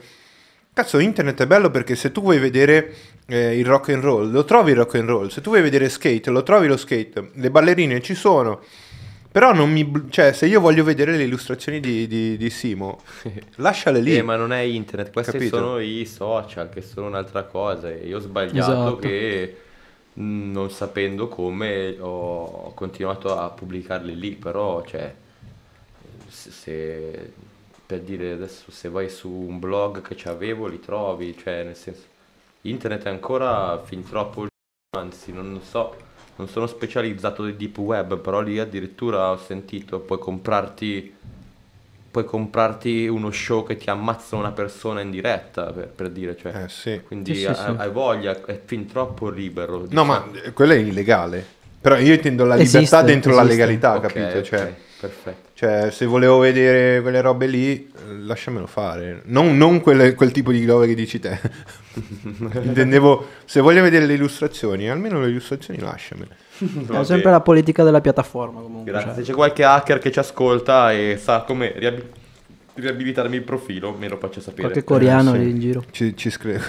cazzo 0.79 0.99
internet 0.99 1.41
è 1.41 1.47
bello 1.47 1.69
perché 1.69 1.95
se 1.95 2.11
tu 2.11 2.21
vuoi 2.21 2.39
vedere 2.39 2.93
eh, 3.27 3.57
il 3.57 3.65
rock 3.65 3.89
and 3.89 4.01
roll, 4.01 4.31
lo 4.31 4.45
trovi 4.45 4.71
il 4.71 4.77
rock 4.77 4.95
and 4.95 5.09
roll, 5.09 5.27
se 5.27 5.41
tu 5.41 5.49
vuoi 5.49 5.61
vedere 5.61 5.89
skate, 5.89 6.29
lo 6.29 6.41
trovi 6.43 6.67
lo 6.67 6.77
skate, 6.77 7.31
le 7.33 7.51
ballerine 7.51 8.01
ci 8.01 8.15
sono. 8.15 8.61
Però 9.31 9.53
non 9.53 9.69
mi 9.71 10.07
cioè 10.09 10.33
se 10.33 10.47
io 10.47 10.59
voglio 10.59 10.83
vedere 10.83 11.15
le 11.15 11.23
illustrazioni 11.23 11.79
di, 11.79 12.07
di- 12.07 12.35
di 12.35 12.49
Simo, 12.49 13.01
lasciale 13.57 13.99
lì. 14.01 14.15
Eh, 14.15 14.23
ma 14.23 14.35
non 14.35 14.51
è 14.51 14.61
internet, 14.61 15.11
questi 15.11 15.33
Capito? 15.33 15.57
sono 15.57 15.79
i 15.79 16.05
social 16.05 16.69
che 16.69 16.81
sono 16.81 17.07
un'altra 17.07 17.43
cosa. 17.43 17.89
e 17.91 18.07
Io 18.07 18.17
ho 18.17 18.19
sbagliato 18.21 18.71
Esatto. 18.71 18.95
che 18.97 19.55
mh, 20.13 20.51
non 20.51 20.71
sapendo 20.71 21.27
come 21.27 21.95
ho 21.99 22.73
continuato 22.73 23.37
a 23.37 23.49
pubblicarli 23.49 24.17
lì, 24.17 24.31
però 24.31 24.83
cioè 24.85 25.13
se- 26.27 27.33
per 27.89 28.01
dire 28.01 28.33
adesso 28.33 28.69
se 28.69 28.87
vai 28.87 29.09
su 29.09 29.27
un 29.31 29.57
blog 29.57 30.03
che 30.03 30.29
avevo 30.29 30.67
li 30.67 30.79
trovi, 30.79 31.35
cioè 31.35 31.63
nel 31.63 31.75
senso 31.75 32.03
internet 32.61 33.05
è 33.05 33.09
ancora 33.09 33.81
fin 33.83 34.07
troppo 34.07 34.45
anzi 34.95 35.33
non 35.33 35.59
so, 35.63 35.95
non 36.35 36.47
sono 36.47 36.67
specializzato 36.67 37.43
di 37.45 37.55
deep 37.55 37.79
web, 37.79 38.19
però 38.19 38.41
lì 38.41 38.59
addirittura 38.59 39.31
ho 39.31 39.37
sentito 39.37 40.01
puoi 40.01 40.19
comprarti 40.19 41.15
puoi 42.11 42.25
comprarti 42.25 43.07
uno 43.07 43.31
show 43.31 43.65
che 43.65 43.75
ti 43.75 43.89
ammazza 43.89 44.35
una 44.35 44.51
persona 44.51 45.01
in 45.01 45.09
diretta, 45.09 45.71
per, 45.71 45.87
per 45.87 46.11
dire, 46.11 46.37
cioè. 46.37 46.65
Eh 46.65 46.69
sì. 46.69 47.01
Quindi 47.05 47.33
Sì, 47.33 47.41
sì, 47.41 47.47
hai, 47.47 47.55
sì. 47.55 47.73
hai 47.75 47.89
voglia, 47.89 48.45
è 48.45 48.61
fin 48.63 48.85
troppo 48.85 49.29
libero. 49.29 49.79
No, 49.79 49.85
diciamo. 49.85 50.05
ma 50.05 50.31
eh, 50.43 50.53
quello 50.53 50.73
è 50.73 50.77
illegale. 50.77 51.57
Però 51.81 51.97
io 51.97 52.13
intendo 52.13 52.43
la 52.45 52.55
libertà 52.55 52.77
Esiste, 52.79 53.03
dentro 53.03 53.33
la 53.33 53.41
esiste. 53.43 53.55
legalità, 53.57 53.95
Ok, 53.95 54.01
capito? 54.01 54.41
Cioè, 54.43 54.73
perfetto. 54.99 55.47
Cioè, 55.53 55.89
se 55.91 56.05
volevo 56.05 56.37
vedere 56.39 57.01
quelle 57.01 57.21
robe 57.21 57.45
lì, 57.47 57.73
eh, 57.91 58.13
lasciamelo 58.21 58.65
fare. 58.67 59.21
Non, 59.25 59.55
non 59.57 59.81
quelle- 59.81 60.13
quel 60.13 60.31
tipo 60.31 60.51
di 60.51 60.65
robe 60.65 60.87
che 60.87 60.95
dici 60.95 61.19
te. 61.19 61.39
Intendevo, 62.63 63.25
se 63.45 63.59
voglio 63.61 63.81
vedere 63.81 64.05
le 64.05 64.13
illustrazioni, 64.13 64.89
almeno 64.89 65.19
le 65.21 65.29
illustrazioni 65.29 65.79
lasciamele. 65.79 66.35
È 66.59 67.03
sempre 67.03 67.31
la 67.31 67.41
politica 67.41 67.83
della 67.83 68.01
piattaforma 68.01 68.61
comunque. 68.61 68.91
Grazie. 68.91 69.09
cioè. 69.11 69.17
Se 69.19 69.23
c'è 69.29 69.33
qualche 69.35 69.63
hacker 69.63 69.99
che 69.99 70.11
ci 70.11 70.19
ascolta 70.19 70.91
e 70.93 71.17
sa 71.21 71.41
come 71.41 71.73
riabi- 71.75 72.03
riabilitarmi 72.75 73.35
il 73.37 73.43
profilo, 73.43 73.93
me 73.97 74.07
lo 74.09 74.17
faccia 74.17 74.39
sapere. 74.41 74.63
Qualche 74.63 74.83
coreano 74.83 75.33
Eh, 75.33 75.37
sì. 75.37 75.43
lì 75.45 75.49
in 75.49 75.59
giro. 75.59 75.83
Ci, 75.91 76.15
ci 76.17 76.29
scrive. 76.29 76.61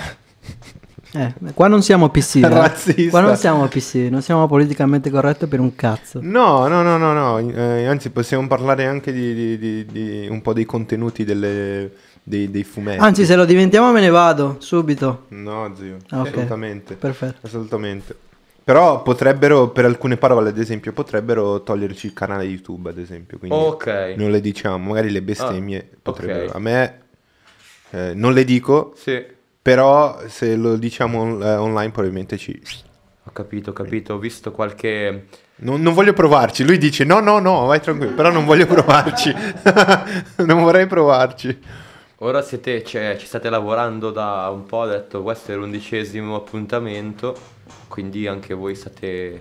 Eh, 1.12 1.34
qua 1.54 1.66
non 1.68 1.82
siamo 1.82 2.08
PC. 2.08 2.36
eh. 2.36 2.48
Razzista. 2.48 3.10
Qua 3.10 3.20
non 3.20 3.36
siamo 3.36 3.66
PC, 3.66 3.94
non 4.10 4.22
siamo 4.22 4.46
politicamente 4.46 5.10
corretti 5.10 5.46
per 5.46 5.58
un 5.60 5.74
cazzo. 5.74 6.20
No, 6.22 6.66
no, 6.68 6.82
no, 6.82 6.96
no, 6.98 7.12
no. 7.12 7.38
eh, 7.38 7.86
anzi, 7.86 8.10
possiamo 8.10 8.46
parlare 8.46 8.86
anche 8.86 9.12
di, 9.12 9.34
di- 9.34 9.58
di- 9.58 9.86
di 9.86 10.26
un 10.30 10.40
po' 10.42 10.52
dei 10.52 10.64
contenuti 10.64 11.24
delle- 11.24 11.90
dei, 12.22 12.50
dei 12.50 12.62
fumetti. 12.64 13.00
Anzi, 13.02 13.24
se 13.24 13.34
lo 13.34 13.44
diventiamo 13.44 13.90
me 13.90 14.00
ne 14.00 14.08
vado 14.10 14.56
subito. 14.60 15.24
No, 15.28 15.72
zio, 15.76 15.96
Ah, 16.10 16.20
ok. 16.20 16.26
assolutamente. 16.28 16.94
Perfetto. 16.94 17.46
Assolutamente. 17.46 18.14
Però 18.62 19.02
potrebbero, 19.02 19.70
per 19.70 19.86
alcune 19.86 20.16
parole, 20.16 20.50
ad 20.50 20.58
esempio, 20.58 20.92
potrebbero 20.92 21.62
toglierci 21.62 22.06
il 22.06 22.12
canale 22.12 22.44
YouTube, 22.44 22.90
ad 22.90 22.98
esempio. 22.98 23.36
Quindi 23.38 23.56
Ok. 23.58 24.14
non 24.16 24.30
le 24.30 24.40
diciamo, 24.40 24.78
magari 24.90 25.10
le 25.10 25.22
bestemmie 25.22 25.88
Ah, 25.92 25.96
potrebbero. 26.02 26.50
ok. 26.50 26.54
A 26.54 26.58
me 26.60 26.98
eh, 27.90 28.12
non 28.14 28.32
le 28.32 28.44
dico, 28.44 28.92
Sì, 28.96 29.20
però 29.62 30.20
se 30.26 30.56
lo 30.56 30.76
diciamo 30.76 31.20
on- 31.20 31.42
eh, 31.42 31.56
online 31.56 31.90
probabilmente 31.90 32.36
ci... 32.38 32.60
ho 33.24 33.30
capito, 33.32 33.70
ho 33.70 33.72
capito. 33.72 34.14
Ho 34.14 34.18
visto 34.18 34.52
qualche... 34.52 35.26
Non, 35.56 35.82
non 35.82 35.92
voglio 35.92 36.14
provarci. 36.14 36.64
Lui 36.64 36.78
dice 36.78 37.04
no, 37.04 37.20
no, 37.20 37.38
no, 37.38 37.66
vai 37.66 37.80
tranquillo, 37.80 38.14
però 38.14 38.30
non 38.30 38.46
voglio 38.46 38.66
provarci. 38.66 39.32
non 40.46 40.62
vorrei 40.62 40.86
provarci. 40.86 41.58
Ora 42.22 42.42
siete, 42.42 42.84
cioè, 42.84 43.16
ci 43.18 43.26
state 43.26 43.48
lavorando 43.48 44.10
da 44.10 44.50
un 44.52 44.66
po', 44.66 44.78
ho 44.78 44.86
detto 44.86 45.22
questo 45.22 45.52
è 45.52 45.54
l'undicesimo 45.54 46.36
appuntamento, 46.36 47.34
quindi 47.88 48.26
anche 48.26 48.52
voi 48.52 48.74
state, 48.74 49.40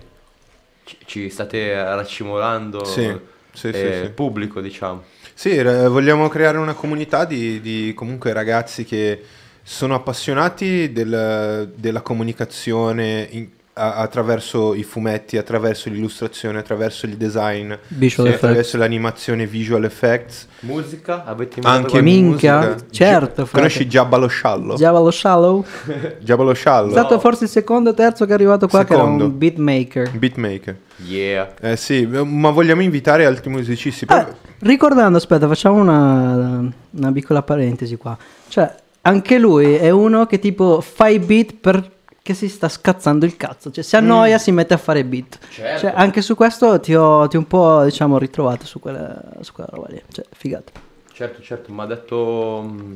ci, 0.84 0.96
ci 1.04 1.28
state 1.28 1.74
raccimolando 1.74 2.82
Sì, 2.84 3.14
sì, 3.52 3.68
eh, 3.68 3.72
sì, 3.72 4.04
sì. 4.04 4.10
pubblico, 4.12 4.62
diciamo. 4.62 5.04
Sì, 5.34 5.56
eh, 5.56 5.88
vogliamo 5.88 6.28
creare 6.28 6.56
una 6.56 6.72
comunità 6.72 7.26
di, 7.26 7.60
di 7.60 7.92
comunque 7.94 8.32
ragazzi 8.32 8.84
che 8.84 9.22
sono 9.72 9.94
appassionati 9.94 10.90
del- 10.92 11.70
della 11.76 12.00
comunicazione 12.00 13.28
in- 13.30 13.48
a- 13.74 13.94
attraverso 13.94 14.74
i 14.74 14.82
fumetti, 14.82 15.38
attraverso 15.38 15.88
l'illustrazione, 15.88 16.58
attraverso 16.58 17.06
il 17.06 17.16
design, 17.16 17.72
sì, 17.86 18.34
attraverso 18.34 18.76
l'animazione 18.78 19.46
visual 19.46 19.84
effects, 19.84 20.48
Musica? 20.62 21.24
Avete 21.24 21.60
anche 21.62 22.02
Minchia, 22.02 22.58
musica. 22.58 22.84
certo, 22.90 23.44
Gi- 23.44 23.50
Conosci 23.52 23.86
Giabba 23.86 24.16
lo 24.16 24.26
sciallo? 24.26 24.74
Java 24.74 24.98
lo 24.98 25.10
Shallow. 25.12 25.64
Giabba 26.18 26.42
lo 26.42 26.52
È 26.88 26.90
stato 26.90 27.20
forse 27.20 27.44
il 27.44 27.50
secondo 27.50 27.90
o 27.90 27.94
terzo 27.94 28.24
che 28.24 28.32
è 28.32 28.34
arrivato 28.34 28.66
qua, 28.66 28.80
che 28.84 28.92
Secondo. 28.92 29.22
era 29.24 29.32
un 29.32 29.38
beatmaker. 29.38 30.10
Beatmaker. 30.10 30.76
Yeah. 31.06 31.54
Eh 31.60 31.76
sì, 31.76 32.04
ma 32.06 32.50
vogliamo 32.50 32.82
invitare 32.82 33.24
altri 33.24 33.48
musicisti. 33.50 34.04
Ah, 34.08 34.26
ricordando, 34.58 35.16
aspetta, 35.16 35.46
facciamo 35.46 35.76
una, 35.80 36.68
una 36.90 37.12
piccola 37.12 37.40
parentesi 37.42 37.96
qua. 37.96 38.18
Cioè, 38.48 38.74
anche 39.02 39.38
lui 39.38 39.74
è 39.74 39.90
uno 39.90 40.26
che 40.26 40.38
tipo 40.38 40.80
fa 40.80 41.08
i 41.08 41.18
beat 41.18 41.54
perché 41.54 42.34
si 42.34 42.48
sta 42.48 42.68
scazzando 42.68 43.24
il 43.24 43.36
cazzo. 43.36 43.70
Cioè, 43.70 43.82
si 43.82 43.96
annoia, 43.96 44.38
si 44.38 44.50
mette 44.52 44.74
a 44.74 44.76
fare 44.76 45.04
beat. 45.04 45.38
Certo. 45.50 45.80
Cioè, 45.80 45.92
anche 45.94 46.20
su 46.22 46.34
questo 46.34 46.78
ti 46.80 46.94
ho, 46.94 47.26
ti 47.28 47.36
ho 47.36 47.40
un 47.40 47.46
po', 47.46 47.82
diciamo, 47.84 48.18
ritrovato 48.18 48.66
su 48.66 48.78
quella, 48.80 49.20
su 49.40 49.52
quella 49.52 49.70
roba 49.72 49.86
lì. 49.90 50.02
Cioè, 50.10 50.24
figata. 50.32 50.72
Certo, 51.12 51.42
certo, 51.42 51.72
mi 51.72 51.80
ha 51.80 51.86
detto 51.86 52.64
mm, 52.66 52.92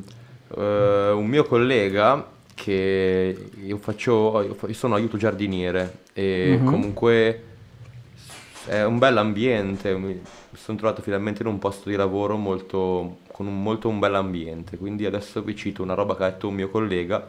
eh, 0.57 1.09
un 1.11 1.25
mio 1.25 1.43
collega 1.43 2.25
che 2.55 3.49
io 3.63 3.77
faccio, 3.77 4.41
io 4.41 4.73
sono 4.73 4.95
aiuto 4.95 5.17
giardiniere 5.17 5.99
e 6.13 6.57
Mhm. 6.59 6.65
comunque 6.65 7.43
è 8.65 8.83
un 8.83 8.97
bel 8.97 9.17
ambiente, 9.17 9.95
mi 9.95 10.19
sono 10.55 10.77
trovato 10.77 11.01
finalmente 11.01 11.41
in 11.43 11.47
un 11.49 11.59
posto 11.59 11.89
di 11.89 11.95
lavoro 11.95 12.37
molto, 12.37 13.17
con 13.35 13.47
un, 13.47 13.61
molto 13.61 13.89
un 13.89 13.99
bel 13.99 14.15
ambiente, 14.15 14.77
quindi 14.77 15.05
adesso 15.05 15.41
vi 15.41 15.57
cito 15.57 15.83
una 15.83 15.93
roba 15.93 16.15
che 16.15 16.23
ha 16.23 16.29
detto 16.29 16.47
un 16.47 16.53
mio 16.53 16.69
collega 16.69 17.27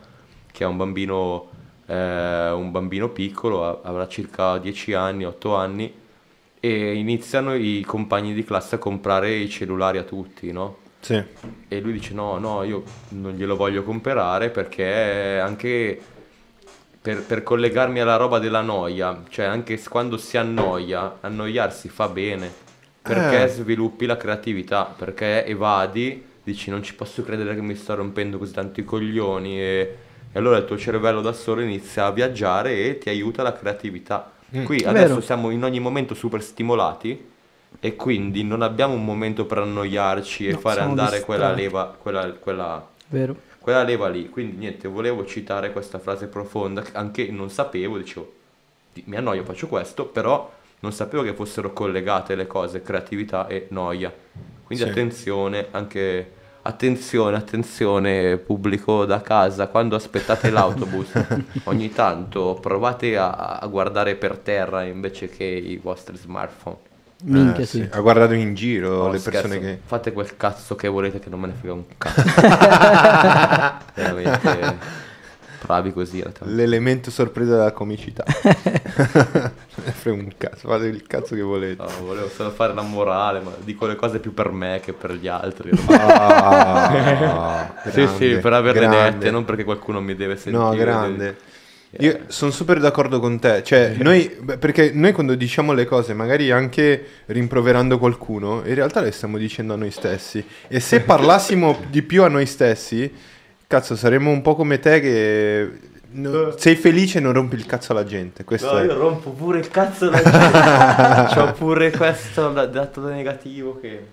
che 0.52 0.62
è 0.62 0.66
un 0.66 0.76
bambino, 0.76 1.50
eh, 1.86 2.50
un 2.52 2.70
bambino 2.70 3.09
piccolo, 3.09 3.82
avrà 3.82 4.07
circa 4.07 4.57
10 4.59 4.92
anni, 4.92 5.24
8 5.24 5.57
anni 5.57 5.92
e 6.61 6.94
iniziano 6.94 7.57
i 7.57 7.82
compagni 7.84 8.34
di 8.34 8.44
classe 8.44 8.76
a 8.76 8.78
comprare 8.78 9.34
i 9.34 9.50
cellulari 9.50 9.98
a 9.98 10.04
tutti, 10.04 10.52
no? 10.52 10.76
Sì. 11.00 11.20
E 11.66 11.80
lui 11.80 11.94
dice 11.94 12.14
no, 12.14 12.38
no, 12.38 12.62
io 12.62 12.84
non 13.09 13.32
glielo 13.32 13.57
voglio 13.57 13.82
comprare 13.82 14.50
perché 14.50 15.40
anche 15.40 16.00
per, 17.02 17.24
per 17.24 17.42
collegarmi 17.42 17.98
alla 17.98 18.14
roba 18.14 18.38
della 18.38 18.61
noia, 18.61 19.24
cioè 19.28 19.46
anche 19.46 19.82
quando 19.82 20.18
si 20.18 20.36
annoia, 20.36 21.16
annoiarsi 21.20 21.88
fa 21.88 22.07
bene, 22.07 22.64
perché 23.07 23.44
Eh. 23.44 23.48
sviluppi 23.48 24.07
la 24.07 24.16
creatività, 24.16 24.84
perché 24.84 25.44
evadi, 25.46 26.24
dici 26.42 26.70
non 26.70 26.82
ci 26.82 26.94
posso 26.94 27.22
credere 27.22 27.54
che 27.54 27.61
mi 27.62 27.74
sto 27.74 27.94
rompendo 27.94 28.38
così 28.38 28.52
tanto 28.52 28.80
i 28.80 28.84
coglioni 28.84 29.59
e, 29.61 29.96
e 30.32 30.38
allora 30.38 30.59
il 30.59 30.64
tuo 30.64 30.76
cervello 30.78 31.20
da 31.20 31.32
solo 31.32 31.61
inizia 31.61 32.07
a 32.07 32.11
viaggiare 32.12 32.84
e 32.84 32.98
ti 32.98 33.09
aiuta 33.09 33.42
la 33.42 33.52
creatività. 33.52 34.32
Qui 34.64 34.78
È 34.78 34.88
adesso 34.88 35.09
vero. 35.09 35.20
siamo 35.20 35.50
in 35.50 35.64
ogni 35.64 35.80
momento 35.80 36.14
super 36.14 36.42
stimolati 36.42 37.34
e 37.80 37.96
quindi 37.96 38.42
non 38.44 38.62
abbiamo 38.62 38.94
un 38.94 39.04
momento 39.04 39.44
per 39.44 39.59
annoiarci 39.59 40.46
e 40.46 40.52
No, 40.52 40.59
fare 40.59 40.80
andare 40.80 41.20
quella 41.20 41.52
leva, 41.52 41.94
quella, 42.00 42.30
quella 42.32 42.86
Vero. 43.09 43.36
quella 43.59 43.82
leva 43.82 44.09
lì. 44.09 44.28
Quindi 44.30 44.57
niente, 44.57 44.86
volevo 44.88 45.26
citare 45.26 45.72
questa 45.72 45.98
frase 45.98 46.26
profonda 46.28 46.80
che 46.82 46.92
anche 46.94 47.28
non 47.30 47.50
sapevo, 47.50 47.98
dicevo, 47.98 48.32
"Di- 48.94 49.02
mi 49.07 49.16
annoio, 49.16 49.42
faccio 49.44 49.66
questo, 49.66 50.07
però 50.07 50.50
non 50.87 50.95
sapevo 50.95 51.24
che 51.24 51.34
fossero 51.34 51.72
collegate 51.72 52.37
le 52.37 52.47
cose, 52.47 52.80
creatività 52.80 53.49
e 53.49 53.66
noia. 53.70 54.12
Quindi 54.62 54.84
Sì. 54.84 54.91
attenzione, 54.91 55.66
anche 55.72 56.30
attenzione, 56.62 57.37
attenzione 57.37 58.37
pubblico 58.37 59.05
da 59.05 59.20
casa, 59.20 59.66
quando 59.66 59.97
aspettate 59.97 60.51
l'autobus, 60.51 61.11
ogni 61.64 61.93
tanto 61.93 62.57
provate 62.61 63.16
a, 63.16 63.59
a 63.61 63.66
guardare 63.66 64.14
per 64.14 64.39
terra 64.39 64.84
invece 64.84 65.28
che 65.28 65.45
i 65.45 65.76
vostri 65.82 66.16
smartphone. 66.16 66.76
Minchia, 67.24 67.62
Eh, 67.62 67.66
sì. 67.66 67.89
Ha 67.91 67.99
guardato 68.01 68.34
in 68.34 68.55
giro 68.55 69.05
No, 69.05 69.11
le 69.11 69.18
scherzo, 69.18 69.49
persone 69.49 69.61
che... 69.61 69.80
Fate 69.84 70.12
quel 70.12 70.37
cazzo 70.37 70.74
che 70.76 70.87
volete 70.87 71.18
che 71.18 71.30
non 71.30 71.41
me 71.41 71.47
ne 71.49 71.55
frega 71.55 71.74
un 71.74 71.84
cazzo. 71.99 72.22
Veramente 73.95 75.05
bravi 75.66 75.92
così. 75.92 76.22
L'elemento 76.44 77.10
sorpresa 77.10 77.56
della 77.56 77.72
comicità. 77.72 78.24
Frega 79.76 80.16
un 80.22 80.30
cazzo, 80.38 80.68
fate 80.68 80.86
il 80.86 81.04
cazzo 81.06 81.34
che 81.34 81.42
volete. 81.42 81.82
No, 81.82 81.88
volevo 82.06 82.28
solo 82.28 82.50
fare 82.50 82.72
la 82.72 82.82
morale, 82.82 83.40
ma 83.40 83.52
dico 83.64 83.86
le 83.86 83.96
cose 83.96 84.20
più 84.20 84.32
per 84.32 84.50
me 84.52 84.80
che 84.82 84.92
per 84.92 85.12
gli 85.12 85.26
altri. 85.28 85.70
Ah, 85.88 87.74
sì, 87.90 88.06
sì, 88.06 88.26
grande, 88.26 88.38
per 88.38 88.52
averle 88.52 88.80
grande. 88.80 89.10
dette, 89.18 89.30
non 89.30 89.44
perché 89.44 89.64
qualcuno 89.64 90.00
mi 90.00 90.14
deve 90.14 90.36
sentire. 90.36 90.62
No, 90.64 90.74
grande. 90.74 91.36
Io 92.00 92.12
Eh. 92.12 92.20
sono 92.26 92.50
super 92.50 92.78
d'accordo 92.78 93.20
con 93.20 93.38
te, 93.38 93.62
cioè 93.62 93.94
noi, 93.98 94.36
beh, 94.40 94.58
perché 94.58 94.90
noi 94.92 95.12
quando 95.12 95.34
diciamo 95.34 95.72
le 95.72 95.86
cose, 95.86 96.12
magari 96.14 96.50
anche 96.50 97.04
rimproverando 97.26 97.98
qualcuno, 97.98 98.62
in 98.66 98.74
realtà 98.74 99.00
le 99.00 99.12
stiamo 99.12 99.38
dicendo 99.38 99.72
a 99.74 99.76
noi 99.76 99.90
stessi. 99.90 100.44
E 100.68 100.80
se 100.80 101.00
parlassimo 101.06 101.78
di 101.88 102.02
più 102.02 102.22
a 102.22 102.28
noi 102.28 102.44
stessi, 102.46 103.10
cazzo, 103.66 103.96
saremmo 103.96 104.30
un 104.30 104.42
po' 104.42 104.54
come 104.54 104.78
te 104.78 105.00
che 105.00 105.78
no- 106.10 106.56
sei 106.56 106.76
felice 106.76 107.18
e 107.18 107.20
non 107.20 107.32
rompi 107.32 107.56
il 107.56 107.66
cazzo 107.66 107.92
alla 107.92 108.04
gente. 108.04 108.44
Questo 108.44 108.72
No, 108.72 108.78
è. 108.78 108.84
io 108.84 108.94
rompo 108.96 109.30
pure 109.30 109.58
il 109.58 109.68
cazzo 109.68 110.08
alla 110.08 110.22
gente. 110.22 111.34
C'ho 111.34 111.52
pure 111.52 111.90
questo 111.90 112.50
dato 112.50 113.00
da 113.00 113.10
negativo 113.10 113.78
che... 113.80 114.06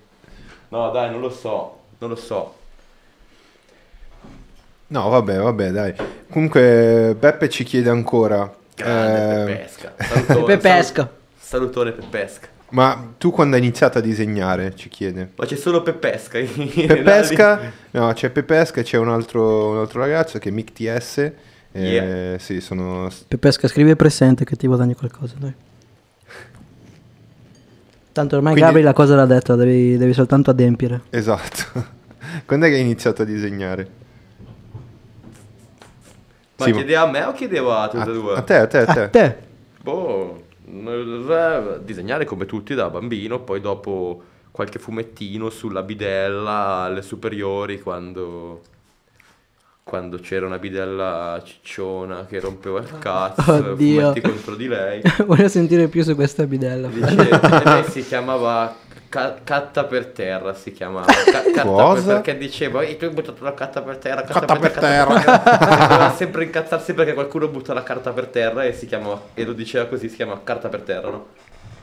No, 0.70 0.90
dai, 0.92 1.12
non 1.12 1.20
lo 1.22 1.30
so, 1.30 1.80
non 2.00 2.10
lo 2.10 2.16
so. 2.16 2.56
No, 4.88 5.10
vabbè, 5.10 5.38
vabbè, 5.38 5.70
dai. 5.72 5.94
Comunque 6.30 7.16
Beppe 7.18 7.50
ci 7.50 7.64
chiede 7.64 7.90
ancora. 7.90 8.52
Grande 8.76 9.42
eh, 9.42 9.56
Pepesca. 9.56 9.94
Salutone, 9.98 10.46
Pepesca. 10.58 10.94
salu- 11.02 11.10
Salutone 11.40 11.92
Pepesca. 11.92 12.48
Ma 12.74 13.14
tu 13.18 13.32
quando 13.32 13.56
hai 13.56 13.62
iniziato 13.62 14.00
a 14.00 14.02
disegnare, 14.02 14.76
ci 14.76 14.90
chiede. 14.90 15.32
Ma 15.36 15.46
c'è 15.46 15.56
solo 15.56 15.82
Pepesca. 15.84 16.40
Pepesca, 16.40 17.72
no, 17.92 18.12
c'è 18.14 18.30
Pepesca 18.32 18.82
e 18.82 18.84
c'è 18.84 18.98
un 18.98 19.10
altro, 19.10 19.70
un 19.70 19.78
altro 19.78 20.00
ragazzo 20.00 20.40
che 20.40 20.50
è 20.50 20.52
Mick 20.52 20.74
TS. 20.74 21.18
eh, 21.20 21.32
Yeah. 21.74 22.38
Sì, 22.40 22.62
sono... 22.62 23.10
Pepesca, 23.28 23.68
scrivi 23.68 23.96
presente 23.96 24.44
che 24.46 24.56
ti 24.56 24.68
guadagni 24.68 24.94
qualcosa, 24.96 25.36
dai. 25.38 25.54
Tanto 28.12 28.36
ormai 28.36 28.52
Quindi- 28.54 28.70
Gabri 28.70 28.84
la 28.84 28.94
cosa 28.94 29.16
l'ha 29.16 29.26
detta, 29.26 29.56
devi, 29.56 29.98
devi 29.98 30.14
soltanto 30.14 30.52
adempiere. 30.52 31.02
Esatto. 31.10 32.02
Quando 32.46 32.66
è 32.66 32.70
che 32.70 32.76
hai 32.76 32.82
iniziato 32.82 33.24
a 33.24 33.26
disegnare? 33.26 33.88
Ma 36.58 36.66
Sì, 36.66 36.72
chiedeva 36.74 37.02
a 37.02 37.08
me 37.10 37.24
o 37.24 37.32
chiedeva 37.34 37.82
a 37.82 37.88
tutti 37.88 38.10
e 38.10 38.14
due? 38.14 38.36
a 38.36 38.42
te, 38.44 38.56
a 38.56 38.68
te, 38.68 38.78
a 38.78 38.86
te. 38.86 39.00
A 39.02 39.08
te. 39.10 39.38
Boh, 39.82 40.44
disegnare 41.84 42.26
come 42.26 42.46
tutti 42.46 42.74
da 42.74 42.90
bambino, 42.90 43.42
poi 43.42 43.62
dopo 43.62 44.22
qualche 44.52 44.80
fumettino 44.80 45.50
sulla 45.50 45.82
bidella 45.82 46.84
alle 46.84 47.02
superiori 47.02 47.82
quando, 47.82 48.62
quando 49.84 50.18
c'era 50.20 50.46
una 50.46 50.60
bidella 50.60 51.42
cicciona 51.44 52.26
che 52.26 52.40
rompeva 52.40 52.80
il 52.80 53.00
cazzo, 53.00 53.52
Oddio. 53.72 54.02
fumetti 54.02 54.22
contro 54.22 54.56
di 54.56 54.68
lei. 54.68 55.02
Voglio 55.26 55.48
sentire 55.48 55.88
più 55.88 56.04
su 56.04 56.14
questa 56.16 56.46
bidella. 56.46 56.88
Dice, 56.88 57.30
e 57.30 57.64
lei 57.64 57.84
si 57.86 58.06
chiamava 58.06 58.76
ca- 59.14 59.36
Catta 59.44 59.84
per 59.84 60.08
terra, 60.08 60.56
si 60.56 60.72
chiamava. 60.72 61.06
Ca- 61.14 61.44
catta 61.44 61.62
Cosa? 61.64 62.04
per- 62.06 62.14
perché 62.16 62.38
diceva, 62.38 62.82
"Ehi, 62.82 62.98
tu 62.98 63.06
hai 63.06 63.12
buttato 63.12 63.44
la 63.44 63.54
carta 63.54 63.84
per 63.84 63.98
terra, 63.98 64.24
carta 64.24 64.40
Catta 64.40 64.56
per 64.56 64.72
terra. 64.72 65.14
Doveva 65.88 66.14
sempre 66.16 66.46
incazzarsi 66.46 66.94
perché 66.96 67.14
qualcuno 67.14 67.48
butta 67.48 67.74
la 67.74 67.84
carta 67.84 68.12
per 68.12 68.28
terra 68.28 68.64
e 68.64 68.74
si 68.74 68.88
chiama, 68.88 69.20
e 69.36 69.46
lo 69.46 69.54
diceva 69.54 69.86
così, 69.86 70.10
si 70.10 70.16
chiama 70.16 70.42
carta 70.44 70.68
per 70.68 70.82
terra, 70.82 71.10
no? 71.12 71.28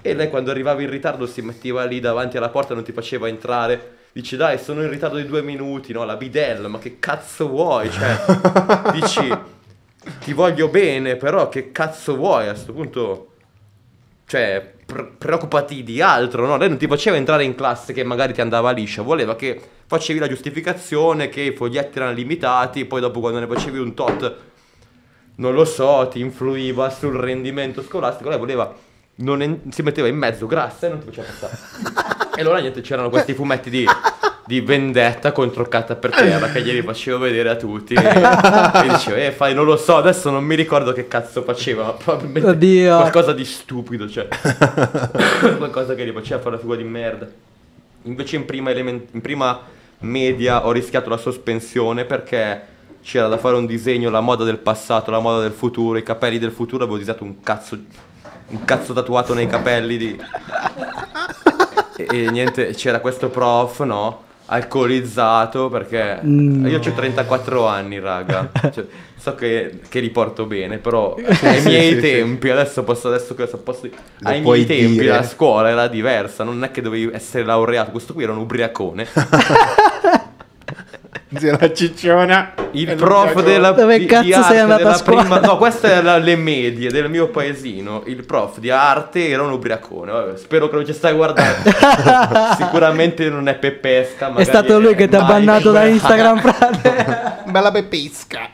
E 0.02 0.14
lei 0.14 0.28
quando 0.28 0.50
arrivava 0.50 0.82
in 0.82 0.90
ritardo 0.90 1.26
si 1.26 1.40
metteva 1.42 1.84
lì 1.84 2.00
davanti 2.00 2.36
alla 2.36 2.48
porta 2.48 2.72
e 2.72 2.74
non 2.74 2.84
ti 2.84 2.92
faceva 2.92 3.28
entrare. 3.28 3.98
Dici, 4.12 4.34
dai, 4.36 4.58
sono 4.58 4.82
in 4.82 4.90
ritardo 4.90 5.16
di 5.18 5.26
due 5.26 5.42
minuti, 5.42 5.92
no? 5.92 6.04
La 6.04 6.16
bidella, 6.16 6.66
ma 6.66 6.78
che 6.80 6.96
cazzo 6.98 7.48
vuoi? 7.48 7.88
Cioè, 7.90 8.90
dici, 8.92 9.38
ti 10.24 10.32
voglio 10.32 10.66
bene, 10.68 11.14
però 11.14 11.48
che 11.48 11.70
cazzo 11.70 12.16
vuoi? 12.16 12.48
A 12.48 12.52
questo 12.52 12.72
punto 12.72 13.26
cioè, 14.26 14.74
pre- 14.90 15.10
preoccupati 15.16 15.82
di 15.82 16.02
altro, 16.02 16.46
no? 16.46 16.56
Lei 16.56 16.68
non 16.68 16.78
ti 16.78 16.86
faceva 16.86 17.16
entrare 17.16 17.44
in 17.44 17.54
classe 17.54 17.92
che 17.92 18.02
magari 18.02 18.32
ti 18.32 18.40
andava 18.40 18.72
liscia, 18.72 19.02
voleva 19.02 19.36
che 19.36 19.60
facevi 19.86 20.18
la 20.18 20.28
giustificazione, 20.28 21.28
che 21.28 21.40
i 21.40 21.52
foglietti 21.52 21.98
erano 21.98 22.12
limitati, 22.12 22.84
poi 22.84 23.00
dopo 23.00 23.20
quando 23.20 23.38
ne 23.38 23.46
facevi 23.46 23.78
un 23.78 23.94
tot, 23.94 24.36
non 25.36 25.54
lo 25.54 25.64
so, 25.64 26.08
ti 26.10 26.20
influiva 26.20 26.90
sul 26.90 27.14
rendimento 27.14 27.82
scolastico, 27.82 28.28
lei 28.28 28.38
voleva, 28.38 28.74
non 29.16 29.40
en- 29.42 29.60
si 29.70 29.82
metteva 29.82 30.08
in 30.08 30.16
mezzo 30.16 30.46
grassa 30.46 30.86
e 30.86 30.90
non 30.90 30.98
ti 30.98 31.06
faceva 31.06 31.28
passare. 31.28 32.32
e 32.36 32.40
allora 32.40 32.58
niente, 32.58 32.80
c'erano 32.80 33.08
questi 33.08 33.32
fumetti 33.32 33.70
di, 33.70 33.86
di 34.50 34.60
vendetta 34.60 35.30
contro 35.30 35.62
Catta 35.68 35.94
per 35.94 36.10
terra 36.10 36.48
che 36.48 36.60
glieli 36.60 36.82
facevo 36.82 37.18
vedere 37.18 37.50
a 37.50 37.54
tutti. 37.54 37.94
E, 37.94 38.00
e 38.04 38.88
dicevo, 38.90 39.14
eh, 39.14 39.30
fai, 39.30 39.54
non 39.54 39.64
lo 39.64 39.76
so, 39.76 39.94
adesso 39.94 40.28
non 40.28 40.42
mi 40.42 40.56
ricordo 40.56 40.92
che 40.92 41.06
cazzo 41.06 41.42
faceva, 41.42 41.84
ma 41.84 41.92
probabilmente 41.92 42.48
Oddio. 42.48 42.96
qualcosa 42.96 43.32
di 43.32 43.44
stupido, 43.44 44.08
cioè. 44.10 44.26
qualcosa 45.56 45.94
che 45.94 46.04
gli 46.04 46.10
faceva 46.10 46.40
fare 46.40 46.56
la 46.56 46.58
figura 46.58 46.78
di 46.78 46.82
merda. 46.82 47.28
Invece 48.02 48.34
in 48.34 48.44
prima, 48.44 48.70
element- 48.70 49.14
in 49.14 49.20
prima 49.20 49.60
media 50.00 50.66
ho 50.66 50.72
rischiato 50.72 51.08
la 51.08 51.16
sospensione 51.16 52.04
perché 52.04 52.60
c'era 53.04 53.28
da 53.28 53.38
fare 53.38 53.54
un 53.54 53.66
disegno, 53.66 54.10
la 54.10 54.20
moda 54.20 54.42
del 54.42 54.58
passato, 54.58 55.12
la 55.12 55.20
moda 55.20 55.42
del 55.42 55.52
futuro, 55.52 55.96
i 55.96 56.02
capelli 56.02 56.40
del 56.40 56.50
futuro, 56.50 56.82
avevo 56.82 56.98
disegnato 56.98 57.22
un 57.22 57.40
cazzo, 57.40 57.78
un 58.48 58.64
cazzo 58.64 58.92
tatuato 58.92 59.32
nei 59.32 59.46
capelli 59.46 59.96
di... 59.96 60.20
E, 62.00 62.06
e 62.08 62.30
niente, 62.30 62.72
c'era 62.72 62.98
questo 63.00 63.28
prof, 63.28 63.82
no? 63.82 64.28
Alcolizzato 64.52 65.68
perché 65.68 66.18
No. 66.22 66.68
io 66.68 66.78
ho 66.78 66.92
34 66.92 67.66
anni, 67.66 67.98
raga. 68.00 68.50
Cioè, 68.72 68.84
so 69.16 69.34
che, 69.34 69.80
che 69.88 70.00
li 70.00 70.10
porto 70.10 70.46
bene, 70.46 70.78
però 70.78 71.14
ai 71.42 71.62
miei 71.62 71.88
sì, 71.90 71.94
sì. 71.96 72.00
tempi, 72.00 72.48
adesso 72.50 72.82
posso, 72.84 73.08
adesso 73.08 73.34
che 73.34 73.46
posso, 73.62 73.86
Lo 73.86 74.28
ai 74.28 74.40
miei 74.40 74.64
tempi 74.66 74.92
dire. 75.00 75.08
la 75.08 75.22
scuola 75.22 75.68
era 75.68 75.88
diversa, 75.88 76.42
non 76.42 76.64
è 76.64 76.70
che 76.70 76.80
dovevi 76.80 77.10
essere 77.12 77.44
laureato, 77.44 77.90
questo 77.90 78.14
qui 78.14 78.22
era 78.22 78.32
un 78.32 78.38
ubriacone. 78.38 79.06
Zia 81.36 81.56
la 81.60 81.72
cicciona. 81.72 82.54
Il 82.72 82.94
prof 82.96 83.42
della 83.44 83.70
Dove 83.70 83.98
di- 83.98 84.06
cazzo 84.06 84.24
di 84.24 84.32
sei 84.32 84.58
andato 84.58 84.88
a 84.88 84.94
scuola? 84.94 85.20
prima- 85.22 85.40
No, 85.40 85.56
queste 85.58 85.86
erano 85.88 86.22
le 86.24 86.34
medie 86.36 86.90
del 86.90 87.08
mio 87.08 87.28
paesino. 87.28 88.02
Il 88.06 88.24
prof 88.24 88.58
di 88.58 88.70
arte 88.70 89.28
era 89.28 89.42
un 89.42 89.52
ubriacone. 89.52 90.10
Vabbè, 90.10 90.36
spero 90.36 90.68
che 90.68 90.74
non 90.76 90.84
ci 90.86 90.92
stai 90.92 91.14
guardando. 91.14 91.70
Sicuramente 92.58 93.28
non 93.30 93.48
è 93.48 93.54
Peppesca. 93.54 94.34
È 94.34 94.42
stato 94.44 94.80
lui 94.80 94.94
che 94.96 95.08
ti 95.08 95.14
ha 95.16 95.22
bannato 95.24 95.70
da 95.70 95.84
Instagram, 95.86 96.38
frate. 96.42 97.42
Bella 97.46 97.70
peppisca. 97.70 98.48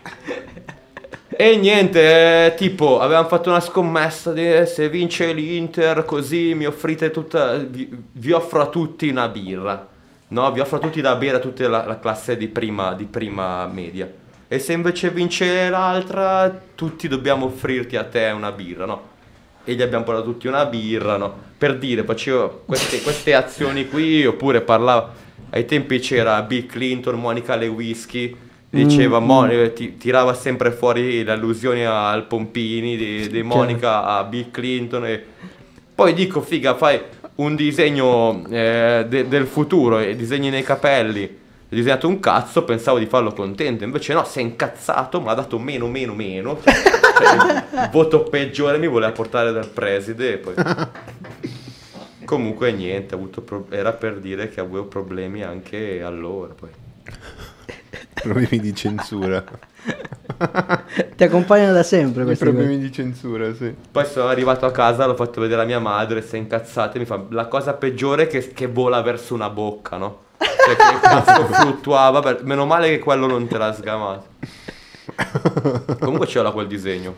E 1.38 1.56
niente, 1.56 2.46
eh, 2.46 2.54
tipo, 2.56 2.98
avevamo 3.00 3.28
fatto 3.28 3.50
una 3.50 3.60
scommessa 3.60 4.32
di 4.32 4.54
eh, 4.54 4.64
se 4.66 4.88
vince 4.88 5.32
l'Inter, 5.34 6.04
così 6.06 6.54
mi 6.54 6.64
offrite 6.66 7.10
tutta. 7.10 7.56
Vi, 7.56 7.88
vi 8.12 8.32
offro 8.32 8.60
a 8.62 8.66
tutti 8.66 9.08
una 9.08 9.28
birra. 9.28 9.86
No, 10.28 10.50
vi 10.52 10.60
offro 10.60 10.78
tutti 10.78 11.00
da 11.00 11.14
bere 11.16 11.36
a 11.36 11.40
tutta 11.40 11.68
la, 11.68 11.84
la 11.86 11.98
classe 12.00 12.36
di 12.36 12.48
prima, 12.48 12.94
di 12.94 13.04
prima 13.04 13.66
media. 13.66 14.10
E 14.48 14.58
se 14.58 14.72
invece 14.72 15.10
vince 15.10 15.68
l'altra, 15.68 16.62
tutti 16.74 17.08
dobbiamo 17.08 17.46
offrirti 17.46 17.96
a 17.96 18.04
te 18.04 18.30
una 18.34 18.52
birra, 18.52 18.86
no? 18.86 19.14
E 19.64 19.74
gli 19.74 19.82
abbiamo 19.82 20.04
portato 20.04 20.26
tutti 20.26 20.46
una 20.46 20.64
birra, 20.66 21.16
no? 21.16 21.34
Per 21.58 21.78
dire, 21.78 22.04
facevo 22.04 22.62
queste, 22.66 23.00
queste 23.02 23.34
azioni 23.34 23.88
qui, 23.88 24.24
oppure 24.24 24.60
parlavo. 24.60 25.24
Ai 25.50 25.64
tempi 25.64 25.98
c'era 26.00 26.40
Bill 26.42 26.66
Clinton, 26.66 27.16
Monica 27.18 27.54
Lewinsky. 27.56 28.36
Diceva, 28.68 29.20
Mm, 29.20 29.24
Mon- 29.24 29.72
ti- 29.74 29.96
tirava 29.96 30.34
sempre 30.34 30.70
fuori 30.70 31.24
le 31.24 31.32
allusioni 31.32 31.84
al 31.84 32.26
Pompini, 32.26 32.96
di, 32.96 33.28
di 33.28 33.42
Monica 33.42 34.04
a 34.04 34.22
Bill 34.24 34.50
Clinton. 34.50 35.06
E... 35.06 35.24
Poi 35.94 36.12
dico, 36.12 36.42
figa, 36.42 36.74
fai 36.76 37.00
un 37.36 37.54
disegno 37.54 38.44
eh, 38.48 39.04
de- 39.08 39.28
del 39.28 39.46
futuro 39.46 39.98
e 39.98 40.16
disegni 40.16 40.50
nei 40.50 40.62
capelli. 40.62 41.24
Ho 41.24 41.74
disegnato 41.74 42.06
un 42.06 42.20
cazzo, 42.20 42.64
pensavo 42.64 42.98
di 42.98 43.06
farlo 43.06 43.32
contento, 43.32 43.82
invece 43.82 44.12
no, 44.12 44.24
si 44.24 44.38
è 44.38 44.42
incazzato, 44.42 45.20
mi 45.20 45.28
ha 45.28 45.34
dato 45.34 45.58
meno, 45.58 45.88
meno, 45.88 46.14
meno. 46.14 46.60
Cioè, 46.62 46.74
cioè, 46.74 47.88
voto 47.90 48.22
peggiore 48.22 48.78
mi 48.78 48.86
voleva 48.86 49.12
portare 49.12 49.52
dal 49.52 49.68
preside 49.68 50.34
e 50.34 50.36
poi... 50.38 50.54
Comunque 52.24 52.72
niente, 52.72 53.14
ha 53.14 53.16
avuto 53.16 53.40
pro- 53.40 53.66
era 53.70 53.92
per 53.92 54.18
dire 54.18 54.48
che 54.48 54.58
avevo 54.60 54.84
problemi 54.86 55.42
anche 55.42 56.02
allora. 56.02 56.52
Poi. 56.54 56.68
Problemi 58.28 58.60
di 58.60 58.74
censura. 58.74 59.44
Ti 61.16 61.24
accompagnano 61.24 61.72
da 61.72 61.82
sempre 61.82 62.24
questi 62.24 62.44
cose. 62.44 62.56
problemi 62.56 62.78
di 62.80 62.92
censura, 62.92 63.54
sì. 63.54 63.74
Poi 63.90 64.04
sono 64.04 64.28
arrivato 64.28 64.66
a 64.66 64.70
casa, 64.72 65.06
l'ho 65.06 65.14
fatto 65.14 65.40
vedere 65.40 65.62
a 65.62 65.64
mia 65.64 65.78
madre, 65.78 66.22
si 66.22 66.34
è 66.36 66.38
incazzata 66.38 66.96
e 66.96 66.98
mi 66.98 67.04
fa 67.04 67.24
la 67.30 67.46
cosa 67.46 67.74
peggiore 67.74 68.24
è 68.24 68.26
che, 68.26 68.48
che 68.52 68.66
vola 68.66 69.00
verso 69.02 69.34
una 69.34 69.48
bocca, 69.48 69.96
no? 69.96 70.24
Cioè 70.38 70.76
che 70.76 70.94
il 70.94 71.00
cazzo 71.00 71.46
fluttuava, 71.54 72.20
vabbè, 72.20 72.42
meno 72.42 72.66
male 72.66 72.88
che 72.88 72.98
quello 72.98 73.26
non 73.26 73.46
te 73.46 73.56
l'ha 73.58 73.72
sgamato. 73.72 74.26
Comunque 76.00 76.26
c'era 76.26 76.50
quel 76.50 76.66
disegno. 76.66 77.14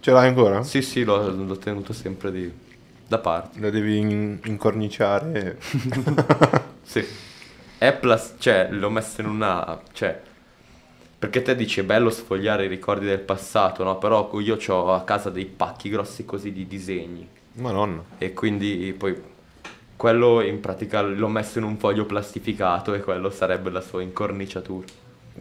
Ce 0.00 0.10
l'hai 0.10 0.28
ancora? 0.28 0.62
Sì, 0.64 0.82
sì, 0.82 1.04
l'ho, 1.04 1.30
l'ho 1.30 1.56
tenuto 1.58 1.92
sempre 1.92 2.32
di, 2.32 2.52
da 3.06 3.18
parte. 3.18 3.60
Lo 3.60 3.70
devi 3.70 3.98
in- 3.98 4.38
incorniciare. 4.44 5.58
Sì. 6.84 7.06
È 7.78 7.92
plas- 7.94 8.34
cioè, 8.38 8.68
l'ho 8.70 8.90
messo 8.90 9.20
in 9.22 9.28
una... 9.28 9.80
cioè... 9.92 10.20
Perché 11.22 11.40
te 11.40 11.54
dici 11.54 11.78
è 11.78 11.84
bello 11.84 12.10
sfogliare 12.10 12.64
i 12.64 12.68
ricordi 12.68 13.06
del 13.06 13.20
passato, 13.20 13.84
no? 13.84 13.96
Però 13.96 14.28
io 14.40 14.58
ho 14.66 14.92
a 14.92 15.04
casa 15.04 15.30
dei 15.30 15.46
pacchi 15.46 15.88
grossi 15.88 16.24
così 16.24 16.50
di 16.50 16.66
disegni. 16.66 17.28
Madonna. 17.52 18.02
E 18.18 18.32
quindi 18.32 18.92
poi 18.98 19.16
quello 19.94 20.40
in 20.40 20.58
pratica 20.58 21.00
l'ho 21.00 21.28
messo 21.28 21.58
in 21.58 21.64
un 21.64 21.76
foglio 21.76 22.06
plastificato 22.06 22.92
e 22.92 23.02
quello 23.02 23.30
sarebbe 23.30 23.70
la 23.70 23.80
sua 23.80 24.02
incorniciatura. 24.02 24.84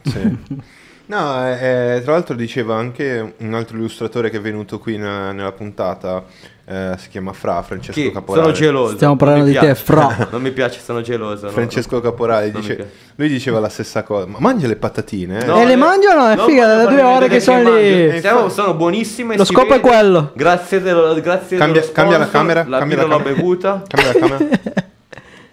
Sì. 0.03 0.37
No, 1.07 1.45
eh, 1.45 1.95
eh, 1.97 2.01
tra 2.03 2.13
l'altro 2.13 2.35
diceva 2.35 2.75
anche 2.75 3.33
un 3.39 3.53
altro 3.53 3.75
illustratore 3.77 4.29
che 4.29 4.37
è 4.37 4.41
venuto 4.41 4.79
qui 4.79 4.97
na- 4.97 5.33
nella 5.33 5.51
puntata, 5.51 6.23
eh, 6.65 6.93
si 6.97 7.09
chiama 7.09 7.33
Fra, 7.33 7.61
Francesco 7.63 7.99
Chi? 7.99 8.11
Caporale. 8.11 8.45
Sono 8.45 8.55
geloso. 8.57 8.95
Stiamo 8.95 9.17
parlando 9.17 9.43
di 9.43 9.53
te. 9.57 9.75
Fra. 9.75 10.27
Non 10.31 10.41
mi 10.41 10.51
piace, 10.51 10.79
sono 10.79 11.01
geloso. 11.01 11.47
no, 11.47 11.51
Francesco 11.51 11.95
no. 11.95 12.01
Caporale, 12.01 12.45
Non 12.51 12.55
mi 12.55 12.61
dice- 12.61 12.75
piace. 12.75 12.91
lui 13.15 13.27
diceva 13.27 13.59
la 13.59 13.67
stessa 13.67 14.03
cosa, 14.03 14.25
ma 14.25 14.37
mangia 14.39 14.67
le 14.67 14.77
patatine, 14.77 15.41
eh? 15.41 15.45
No, 15.45 15.59
E 15.59 15.65
le 15.65 15.73
eh, 15.73 15.75
mangiano? 15.75 16.27
È 16.29 16.37
figa, 16.37 16.65
voglio 16.65 16.65
da 16.67 16.75
farvi 16.83 16.93
due 16.95 17.01
ore 17.03 17.11
vedere 17.13 17.33
che 17.33 17.39
sono 17.41 17.61
mangio. 17.63 17.77
lì. 17.79 18.19
Siamo- 18.21 18.49
sono 18.49 18.73
buonissime. 18.75 19.35
Lo 19.37 19.43
si 19.43 19.53
scopo 19.53 19.73
è 19.73 19.79
vede. 19.79 19.87
quello. 19.89 20.31
Grazie, 20.33 20.81
dello, 20.81 21.13
grazie 21.19 21.57
Cambia- 21.57 21.81
dello 21.81 21.91
cambia 21.93 22.17
la 22.19 22.25
sponsor, 22.25 22.47
camera, 22.53 22.69
La 22.69 22.77
cambia 22.77 22.95
birra 22.97 23.07
la 23.09 23.15
l'ho 23.15 23.21
camera. 23.23 23.35
bevuta. 23.41 23.83
Cambia 23.87 24.13
la 24.13 24.19
camera. 24.27 24.59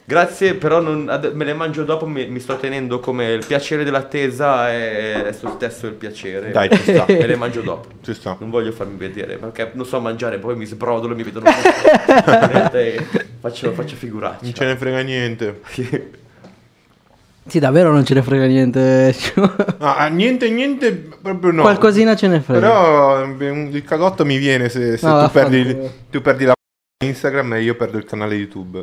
Grazie, 0.08 0.54
però 0.54 0.80
non- 0.80 1.06
ad- 1.10 1.32
me 1.34 1.44
le 1.44 1.52
mangio 1.52 1.84
dopo, 1.84 2.06
mi, 2.06 2.26
mi 2.28 2.40
sto 2.40 2.56
tenendo 2.56 2.98
come 2.98 3.30
il 3.30 3.44
piacere 3.44 3.84
dell'attesa 3.84 4.70
è, 4.70 5.24
è 5.24 5.36
lo 5.42 5.50
stesso 5.56 5.86
il 5.86 5.92
piacere. 5.92 6.50
Dai, 6.50 6.70
ci 6.70 6.80
sta. 6.94 7.04
Me 7.06 7.26
le 7.26 7.36
mangio 7.36 7.60
dopo. 7.60 7.88
Ci 8.02 8.14
sta. 8.14 8.34
Non 8.40 8.48
voglio 8.48 8.72
farmi 8.72 8.96
vedere 8.96 9.36
perché 9.36 9.70
non 9.74 9.84
so 9.84 10.00
mangiare, 10.00 10.38
poi 10.38 10.56
mi 10.56 10.64
sbrodolo 10.64 11.12
e 11.12 11.16
mi 11.16 11.22
vedono 11.24 11.44
faccio, 13.40 13.72
faccio 13.72 13.96
figuracce. 13.96 14.44
Non 14.44 14.54
ce 14.54 14.64
ne 14.64 14.76
frega 14.78 15.00
niente. 15.00 15.60
Sì, 17.46 17.58
davvero 17.58 17.92
non 17.92 18.04
ce 18.06 18.14
ne 18.14 18.22
frega 18.22 18.46
niente. 18.46 19.14
Ah, 19.78 20.08
niente, 20.08 20.48
niente, 20.50 20.92
proprio 21.20 21.50
no. 21.52 21.60
Qualcosina 21.62 22.16
ce 22.16 22.28
ne 22.28 22.40
frega. 22.40 22.60
Però 22.60 23.24
un- 23.24 23.68
il 23.72 23.84
cagotto 23.84 24.24
mi 24.24 24.38
viene 24.38 24.70
se, 24.70 24.96
se 24.96 25.06
No, 25.06 25.24
tu, 25.26 25.32
perdi, 25.32 25.76
tu 26.10 26.20
perdi 26.22 26.44
la 26.46 26.52
Instagram 27.04 27.54
e 27.54 27.62
io 27.62 27.74
perdo 27.74 27.98
il 27.98 28.04
canale 28.04 28.34
YouTube. 28.36 28.82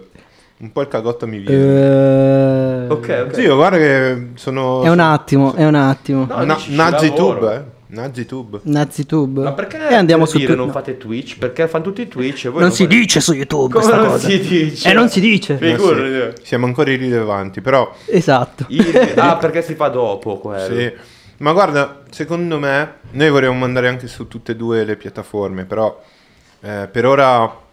Un 0.58 0.72
po' 0.72 0.82
il 0.82 0.88
cagotto 0.88 1.28
mi 1.28 1.40
viene. 1.40 2.86
Eh, 2.86 2.88
Ok, 2.88 3.26
ok. 3.28 3.34
Sì, 3.36 3.42
io 3.42 3.56
guarda 3.56 3.78
che 3.78 4.28
sono... 4.36 4.84
È 4.84 4.90
un 4.90 5.00
attimo, 5.00 5.54
è 5.54 5.66
un 5.66 5.76
attimo. 5.76 6.26
No, 6.30 6.44
Na- 6.46 6.58
Nazitube, 6.68 7.56
eh. 7.56 7.74
Nazitube. 7.88 8.60
Nazitube. 8.64 9.42
Ma 9.44 9.52
perché 9.54 9.88
E 9.90 9.94
andiamo 9.94 10.24
per 10.24 10.32
su 10.32 10.38
dire 10.38 10.52
tu- 10.54 10.58
non 10.58 10.68
no. 10.68 10.72
fate 10.72 10.98
Twitch? 10.98 11.38
Perché 11.38 11.68
fanno 11.68 11.84
tutti 11.84 12.08
Twitch 12.08 12.46
e 12.46 12.50
voi 12.50 12.62
Non 12.62 12.72
si 12.72 12.84
fate- 12.84 12.96
dice 12.96 13.20
su 13.22 13.34
YouTube 13.34 13.74
Come 13.74 13.86
questa 13.86 13.96
non 14.02 14.12
cosa. 14.12 14.28
si 14.28 14.40
dice? 14.40 14.90
E 14.90 14.94
non 14.94 15.10
si 15.10 15.20
dice. 15.20 15.54
Eh, 15.60 15.76
Figurati. 15.76 16.36
sì. 16.42 16.46
Siamo 16.48 16.66
ancora 16.68 16.92
irrilevanti, 16.92 17.62
però... 17.62 17.94
Esatto. 18.06 18.66
I- 18.70 18.84
Ah, 19.16 19.36
perché 19.38 19.62
si 19.62 19.76
fa 19.76 19.90
dopo 19.90 20.38
quello. 20.40 20.76
Sì. 20.76 20.94
Ma 21.38 21.52
guarda, 21.52 22.02
secondo 22.12 22.60
me, 22.60 22.94
noi 23.12 23.30
vorremmo 23.30 23.56
mandare 23.60 23.88
anche 23.90 24.08
su 24.08 24.28
tutte 24.28 24.54
e 24.54 24.56
due 24.56 24.84
le 24.86 24.96
piattaforme, 24.96 25.66
però 25.66 26.02
eh, 26.62 26.88
per 26.92 27.06
ora 27.06 27.64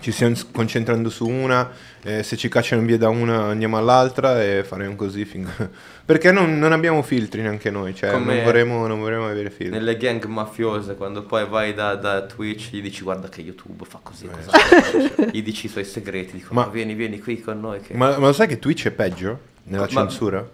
ci 0.00 0.12
stiamo 0.12 0.34
concentrando 0.52 1.10
su 1.10 1.28
una, 1.28 1.70
eh, 2.02 2.22
se 2.22 2.36
ci 2.36 2.48
cacciano 2.48 2.82
via 2.82 2.98
da 2.98 3.08
una 3.08 3.44
andiamo 3.44 3.76
all'altra 3.76 4.42
e 4.42 4.64
faremo 4.64 4.94
così 4.96 5.24
fin... 5.24 5.48
Perché 6.10 6.32
non, 6.32 6.58
non 6.58 6.72
abbiamo 6.72 7.02
filtri 7.02 7.40
neanche 7.42 7.70
noi, 7.70 7.94
cioè 7.94 8.10
Come- 8.10 8.34
non 8.34 8.44
vorremmo, 8.44 8.86
non 8.86 8.98
vorremmo 8.98 9.26
avere 9.26 9.48
filtri. 9.50 9.76
Nelle 9.78 9.96
gang 9.96 10.24
mafiose, 10.24 10.96
quando 10.96 11.22
poi 11.22 11.46
vai 11.46 11.72
da, 11.72 11.94
da 11.94 12.22
Twitch, 12.22 12.70
gli 12.72 12.82
dici 12.82 13.02
guarda 13.02 13.28
che 13.28 13.42
YouTube 13.42 13.84
fa 13.84 14.00
così, 14.02 14.24
Eh. 14.26 14.42
fa?" 14.42 15.24
gli 15.30 15.42
dici 15.42 15.66
i 15.66 15.68
suoi 15.68 15.84
segreti, 15.84 16.36
dicono 16.38 16.60
Ma- 16.62 16.66
vieni, 16.66 16.94
vieni 16.94 17.20
qui 17.20 17.40
con 17.40 17.60
noi. 17.60 17.80
Che... 17.80 17.94
Ma, 17.94 18.18
ma 18.18 18.26
lo 18.26 18.32
sai 18.32 18.48
che 18.48 18.58
Twitch 18.58 18.86
è 18.86 18.90
peggio 18.90 19.38
nella 19.64 19.82
Ma- 19.82 19.88
censura? 19.88 20.48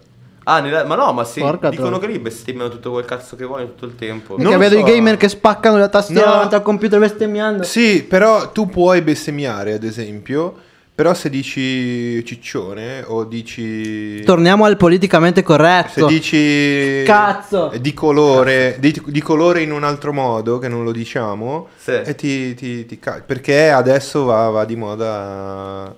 Ah, 0.49 0.61
nella- 0.61 0.85
ma 0.85 0.95
no, 0.95 1.11
ma 1.11 1.25
sì, 1.25 1.41
Porca 1.41 1.69
dicono 1.69 1.97
troia. 1.97 2.05
che 2.07 2.13
lì 2.13 2.19
bestemmiano 2.19 2.69
tutto 2.69 2.91
quel 2.91 3.03
cazzo 3.03 3.35
che 3.35 3.43
vogliono 3.43 3.71
tutto 3.71 3.85
il 3.85 3.95
tempo. 3.95 4.35
Perché 4.35 4.49
Non 4.49 4.57
vedo 4.59 4.75
so. 4.75 4.79
i 4.79 4.83
gamer 4.83 5.17
che 5.17 5.27
spaccano 5.27 5.77
la 5.77 5.89
tastiera 5.89 6.25
No. 6.25 6.31
davanti 6.31 6.55
al 6.55 6.61
computer 6.61 6.99
bestemmiando. 6.99 7.63
Sì, 7.63 8.03
però 8.03 8.49
tu 8.53 8.67
puoi 8.67 9.01
bestemmiare, 9.01 9.73
ad 9.73 9.83
esempio, 9.83 10.55
però 10.95 11.13
se 11.13 11.29
dici 11.29 12.23
ciccione 12.23 13.03
o 13.05 13.25
dici... 13.25 14.23
Torniamo 14.23 14.63
al 14.63 14.77
politicamente 14.77 15.41
Se 15.41 15.45
corretto. 15.45 16.05
dici 16.07 17.03
Cazzo. 17.05 17.73
di 17.81 17.93
colore, 17.93 18.77
di, 18.79 18.99
di 19.07 19.21
colore 19.21 19.61
in 19.63 19.73
un 19.73 19.83
altro 19.83 20.13
modo 20.13 20.59
che 20.59 20.69
non 20.69 20.85
lo 20.85 20.93
diciamo, 20.93 21.67
Sì. 21.75 21.91
e 21.91 22.15
ti, 22.15 22.53
ti- 22.55 22.85
ti 22.85 22.99
perché 23.25 23.69
adesso 23.69 24.23
va, 24.23 24.47
va 24.49 24.63
di 24.63 24.77
moda 24.77 25.93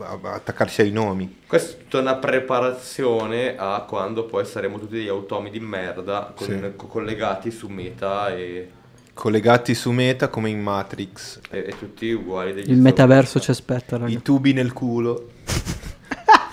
a, 0.00 0.18
a- 0.20 0.32
attaccarsi 0.34 0.82
ai 0.82 0.90
nomi. 0.90 1.38
Questa 1.46 1.74
è 1.74 1.78
tutta 1.82 2.00
una 2.00 2.16
preparazione 2.16 3.54
a 3.56 3.84
quando 3.88 4.24
poi 4.24 4.44
saremo 4.44 4.78
tutti 4.78 4.96
degli 4.96 5.08
automi 5.08 5.50
di 5.50 5.60
merda 5.60 6.32
con- 6.36 6.46
Sì. 6.46 6.72
co- 6.76 6.86
collegati 6.86 7.50
su 7.50 7.68
meta 7.68 8.34
e, 8.34 8.70
Collegati 9.14 9.74
su 9.74 9.92
meta 9.92 10.28
come 10.28 10.50
in 10.50 10.60
Matrix, 10.60 11.40
e- 11.50 11.64
e 11.68 11.78
tutti 11.78 12.10
uguali 12.12 12.52
degli 12.52 12.70
Il 12.70 12.76
metaverso 12.78 13.40
ci 13.40 13.50
aspetta, 13.50 13.96
raga. 13.96 14.12
i 14.12 14.20
tubi 14.20 14.52
nel 14.52 14.74
culo. 14.74 15.28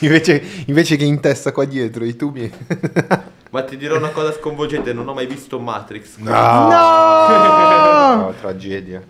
invece, 0.00 0.42
invece 0.66 0.96
che 0.96 1.04
in 1.04 1.20
testa 1.20 1.52
qua 1.52 1.64
dietro, 1.64 2.04
i 2.04 2.16
tubi... 2.16 2.52
Ma 3.50 3.62
ti 3.62 3.78
dirò 3.78 3.96
una 3.96 4.10
cosa 4.10 4.30
sconvolgente, 4.32 4.92
non 4.92 5.08
ho 5.08 5.14
mai 5.14 5.26
visto 5.26 5.58
Matrix. 5.58 6.16
No! 6.18 6.30
No! 6.68 8.16
No, 8.28 8.34
tragedia. 8.40 9.00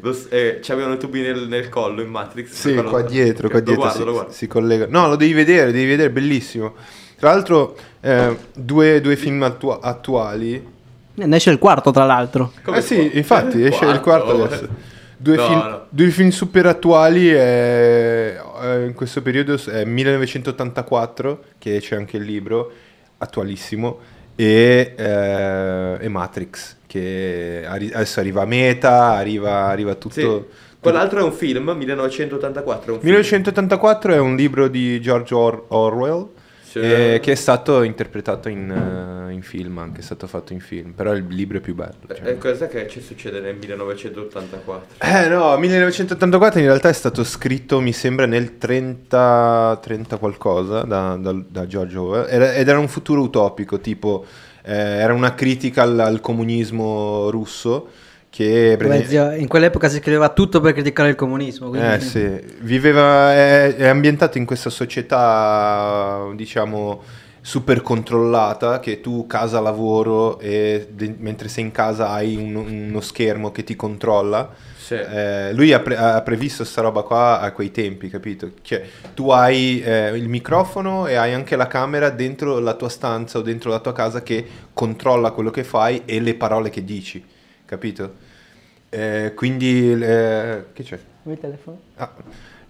Lo 0.00 0.16
eh, 0.28 0.58
c'avevano 0.62 0.94
i 0.94 0.98
tubi 0.98 1.22
nel, 1.22 1.48
nel 1.48 1.68
collo 1.68 2.02
in 2.02 2.08
Matrix. 2.10 2.50
Sì, 2.52 2.72
Quello- 2.74 2.90
qua 2.90 3.02
dietro, 3.02 3.48
qua 3.48 3.58
Lo 3.60 3.64
dietro 3.64 3.82
guardo, 3.82 3.98
si, 3.98 4.04
lo 4.04 4.12
guardo. 4.12 4.32
si 4.32 4.46
collega. 4.46 4.86
No, 4.88 5.08
lo 5.08 5.16
devi 5.16 5.32
vedere, 5.32 5.72
devi 5.72 5.86
vedere, 5.86 6.10
bellissimo. 6.10 6.74
Tra 7.16 7.30
l'altro, 7.32 7.76
eh, 8.00 8.36
due, 8.54 9.00
due 9.00 9.16
film 9.16 9.42
attua- 9.42 9.80
attuali. 9.80 10.72
Ne 11.14 11.36
esce 11.36 11.50
il 11.50 11.58
quarto, 11.58 11.90
tra 11.92 12.04
l'altro. 12.04 12.52
Come 12.62 12.78
eh 12.78 12.82
sì, 12.82 12.96
qua- 13.08 13.18
infatti, 13.18 13.62
esce 13.64 13.84
il 13.86 14.00
quarto 14.00 14.42
adesso. 14.44 14.68
Due, 15.16 15.36
No, 15.36 15.46
film, 15.46 15.58
no. 15.58 15.86
due 15.88 16.10
film 16.10 16.28
super 16.28 16.66
attuali 16.66 17.32
eh, 17.32 18.36
eh, 18.62 18.84
in 18.84 18.92
questo 18.94 19.22
periodo 19.22 19.54
è 19.70 19.84
1984, 19.84 21.44
che 21.58 21.78
c'è 21.80 21.96
anche 21.96 22.18
il 22.18 22.24
libro, 22.24 22.70
attualissimo, 23.18 23.98
e, 24.36 24.94
eh, 24.96 25.96
e 26.00 26.08
Matrix, 26.08 26.76
che 26.86 27.64
arri- 27.66 27.92
adesso 27.92 28.20
arriva 28.20 28.42
a 28.42 28.46
Meta, 28.46 29.12
arriva, 29.12 29.66
arriva 29.66 29.94
tutto... 29.94 30.14
Sì. 30.14 30.62
Quell'altro 30.84 31.20
è 31.20 31.22
un 31.22 31.32
film, 31.32 31.70
1984 31.70 32.92
è 32.92 32.94
un 32.96 33.00
film. 33.00 33.10
1984 33.12 34.12
è 34.12 34.18
un 34.18 34.36
libro 34.36 34.68
di 34.68 35.00
George 35.00 35.34
Or- 35.34 35.64
Orwell. 35.68 36.28
Eh, 36.74 37.20
che 37.20 37.32
è 37.32 37.34
stato 37.34 37.82
interpretato 37.82 38.48
in, 38.48 38.70
eh, 39.28 39.32
in 39.32 39.42
film, 39.42 39.78
anche 39.78 40.00
è 40.00 40.02
stato 40.02 40.26
fatto 40.26 40.52
in 40.52 40.60
film, 40.60 40.92
però 40.92 41.14
il 41.14 41.26
libro 41.28 41.58
è 41.58 41.60
più 41.60 41.74
bello. 41.74 41.94
cioè. 42.14 42.28
E 42.28 42.38
cosa 42.38 42.66
che 42.66 42.88
ci 42.88 43.00
succede 43.00 43.40
nel 43.40 43.56
1984? 43.56 44.96
Eh 44.98 45.28
no, 45.28 45.56
1984 45.58 46.60
in 46.60 46.66
realtà 46.66 46.88
è 46.88 46.92
stato 46.92 47.24
scritto, 47.24 47.80
mi 47.80 47.92
sembra, 47.92 48.26
nel 48.26 48.58
30, 48.58 49.78
30 49.82 50.16
qualcosa 50.18 50.82
da, 50.82 51.16
da- 51.16 51.42
da 51.48 51.66
George 51.66 51.96
Orwell 51.96 52.26
Era- 52.28 52.52
ed 52.54 52.68
era 52.68 52.78
un 52.78 52.88
futuro 52.88 53.20
utopico, 53.22 53.78
tipo 53.80 54.24
eh, 54.62 54.72
era 54.74 55.12
una 55.12 55.34
critica 55.34 55.82
al, 55.82 55.98
al 55.98 56.20
comunismo 56.20 57.30
russo 57.30 57.88
che... 58.34 58.76
Beh, 58.76 59.04
zio, 59.06 59.30
in 59.32 59.46
quell'epoca 59.46 59.88
si 59.88 59.98
scriveva 59.98 60.28
tutto 60.30 60.60
per 60.60 60.72
criticare 60.72 61.08
il 61.10 61.14
comunismo. 61.14 61.68
quindi- 61.68 61.86
Eh 61.86 62.00
sì, 62.00 62.28
viveva, 62.62 63.32
è, 63.32 63.76
è 63.76 63.86
ambientato 63.86 64.38
in 64.38 64.44
questa 64.44 64.70
società, 64.70 66.26
diciamo, 66.34 67.02
super 67.40 67.80
controllata 67.82 68.80
che 68.80 69.00
tu 69.00 69.26
casa 69.28 69.60
lavoro 69.60 70.40
e 70.40 70.88
de- 70.90 71.14
mentre 71.18 71.46
sei 71.48 71.64
in 71.64 71.70
casa 71.70 72.08
hai 72.10 72.34
un- 72.36 72.56
uno 72.88 73.00
schermo 73.00 73.52
che 73.52 73.62
ti 73.62 73.76
controlla. 73.76 74.50
Sì. 74.76 74.94
Eh, 74.94 75.52
lui 75.54 75.72
ha, 75.72 75.78
pre- 75.80 75.96
ha 75.96 76.20
previsto 76.22 76.64
sta 76.64 76.80
roba 76.82 77.02
qua 77.02 77.40
a 77.40 77.52
quei 77.52 77.70
tempi, 77.70 78.08
capito? 78.10 78.50
Cioè, 78.62 78.82
tu 79.14 79.30
hai 79.30 79.80
eh, 79.80 80.08
il 80.16 80.28
microfono 80.28 81.06
e 81.06 81.14
hai 81.14 81.32
anche 81.34 81.54
la 81.56 81.66
camera 81.68 82.10
dentro 82.10 82.58
la 82.58 82.74
tua 82.74 82.88
stanza 82.88 83.38
o 83.38 83.42
dentro 83.42 83.70
la 83.70 83.78
tua 83.78 83.92
casa 83.92 84.22
che 84.22 84.44
controlla 84.72 85.30
quello 85.30 85.50
che 85.50 85.62
fai 85.64 86.02
e 86.04 86.20
le 86.20 86.34
parole 86.34 86.68
che 86.70 86.84
dici, 86.84 87.24
capito? 87.64 88.22
Eh, 88.94 89.34
quindi, 89.34 89.92
eh, 89.92 90.66
che 90.72 90.82
c'è? 90.84 90.98
Il 91.24 91.38
telefono? 91.40 91.80
Ah, 91.96 92.12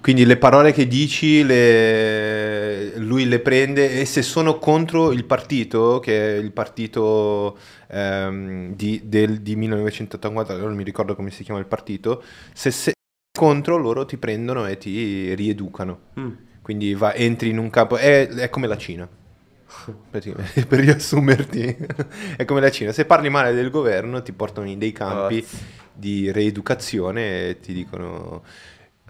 quindi 0.01 0.25
le 0.25 0.37
parole 0.37 0.73
che 0.73 0.87
dici 0.87 1.45
le- 1.45 2.97
lui 2.99 3.27
le 3.27 3.41
prende 3.41 4.01
e 4.01 4.05
se 4.05 4.23
sono 4.23 4.59
contro 4.59 5.13
il 5.13 5.25
partito, 5.25 5.99
che 6.01 6.35
è 6.35 6.39
il 6.39 6.53
partito 6.53 7.59
ehm, 7.89 8.75
di, 8.75 9.03
del- 9.05 9.41
di 9.41 9.57
1980, 9.57 10.57
non 10.57 10.75
mi 10.75 10.83
ricordo 10.85 11.15
come 11.15 11.31
si 11.31 11.43
chiama 11.45 11.61
il 11.61 11.67
partito, 11.67 12.23
se 12.53 12.71
sei 12.71 12.93
contro 13.39 13.77
loro 13.77 14.05
ti 14.05 14.17
prendono 14.17 14.67
e 14.67 14.79
ti 14.79 15.35
rieducano. 15.35 15.99
Mm. 16.19 16.31
Quindi 16.63 16.95
va- 16.95 17.15
entri 17.15 17.51
in 17.51 17.59
un 17.59 17.69
campo, 17.71 17.97
è, 17.97 18.29
è 18.29 18.49
come 18.49 18.67
la 18.67 18.77
Cina. 18.79 19.07
Praticamente, 20.11 20.65
per 20.67 20.81
riassumerti, 20.81 21.77
è 22.37 22.45
come 22.45 22.61
la 22.61 22.71
Cina. 22.71 22.93
Se 22.93 23.05
parli 23.05 23.29
male 23.29 23.53
del 23.53 23.71
governo 23.71 24.23
ti 24.23 24.33
portano 24.33 24.69
in 24.69 24.79
dei 24.79 24.93
campi 24.93 25.41
Cazzo. 25.43 25.57
Di 25.95 26.31
reeducazione 26.33 27.49
e 27.51 27.61
ti 27.61 27.73
dicono 27.73 28.43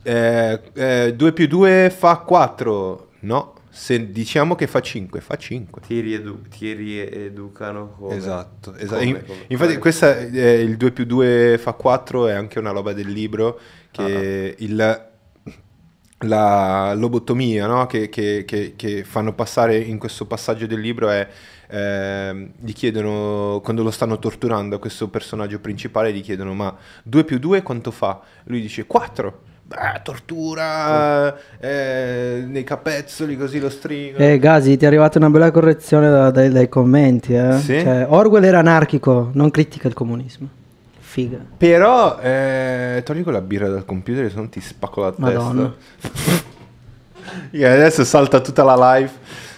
2 0.02 1.32
più 1.32 1.46
2 1.46 1.90
fa 1.96 2.16
4. 2.18 3.08
No, 3.20 3.54
se 3.70 4.10
diciamo 4.12 4.54
che 4.54 4.66
fa 4.66 4.80
5, 4.80 5.20
fa 5.20 5.36
5. 5.36 5.82
Ti, 5.86 6.00
riedu- 6.00 6.46
ti 6.48 6.72
rieducano 6.74 7.94
come? 7.98 8.14
Esatto, 8.16 8.74
esatto. 8.74 8.98
Come, 9.02 9.24
come? 9.24 9.38
infatti 9.48 9.70
Come? 9.70 9.78
questa 9.78 10.16
è 10.18 10.48
il 10.56 10.76
2 10.76 10.90
più 10.92 11.04
2 11.06 11.56
fa 11.58 11.72
4 11.72 12.28
è 12.28 12.32
anche 12.34 12.58
una 12.58 12.70
roba 12.70 12.92
del 12.92 13.08
libro 13.08 13.58
Ah. 13.96 14.04
che 14.06 14.54
il, 14.58 15.06
la 16.18 16.94
lobotomia 16.94 17.66
no? 17.66 17.86
che, 17.86 18.08
che- 18.08 18.44
che- 18.46 18.72
che 18.76 19.04
fanno 19.04 19.34
passare 19.34 19.76
in 19.78 19.98
questo 19.98 20.26
passaggio 20.26 20.66
del 20.66 20.80
libro 20.80 21.08
è 21.10 21.26
ehm, 21.68 22.50
gli 22.60 22.72
chiedono 22.72 23.60
quando 23.62 23.82
lo 23.82 23.90
stanno 23.90 24.18
torturando 24.18 24.76
a 24.76 24.78
questo 24.78 25.08
personaggio 25.08 25.58
principale 25.60 26.12
gli 26.12 26.22
chiedono 26.22 26.54
ma 26.54 26.74
2 27.02 27.24
più 27.24 27.38
2 27.38 27.62
quanto 27.62 27.90
fa? 27.90 28.20
Lui 28.44 28.60
dice 28.60 28.86
4 28.86 29.40
Beh, 29.66 30.02
tortura 30.02 31.34
eh, 31.58 32.44
nei 32.46 32.64
capezzoli 32.64 33.34
così 33.34 33.58
lo 33.58 33.70
stringo 33.70 34.18
Eh, 34.18 34.38
Gazi, 34.38 34.76
ti 34.76 34.84
è 34.84 34.88
arrivata 34.88 35.16
una 35.18 35.30
bella 35.30 35.50
correzione 35.50 36.10
da- 36.10 36.30
dai, 36.30 36.50
dai 36.50 36.68
commenti. 36.68 37.34
Eh? 37.34 37.58
Sì? 37.60 37.80
Cioè, 37.80 38.04
Orwell 38.10 38.44
era 38.44 38.58
anarchico, 38.58 39.30
non 39.32 39.50
critica 39.50 39.88
il 39.88 39.94
comunismo. 39.94 40.48
Figa. 40.98 41.38
Però 41.56 42.18
eh, 42.20 43.00
togli 43.06 43.22
quella 43.22 43.40
birra 43.40 43.68
dal 43.68 43.86
computer 43.86 44.28
se 44.28 44.36
non 44.36 44.50
ti 44.50 44.60
spacco 44.60 45.00
la 45.00 45.12
testa. 45.12 45.22
Madonna. 45.22 45.74
Io 47.52 47.66
adesso 47.66 48.04
salta 48.04 48.40
tutta 48.40 48.64
la 48.64 48.96
live. 48.96 49.10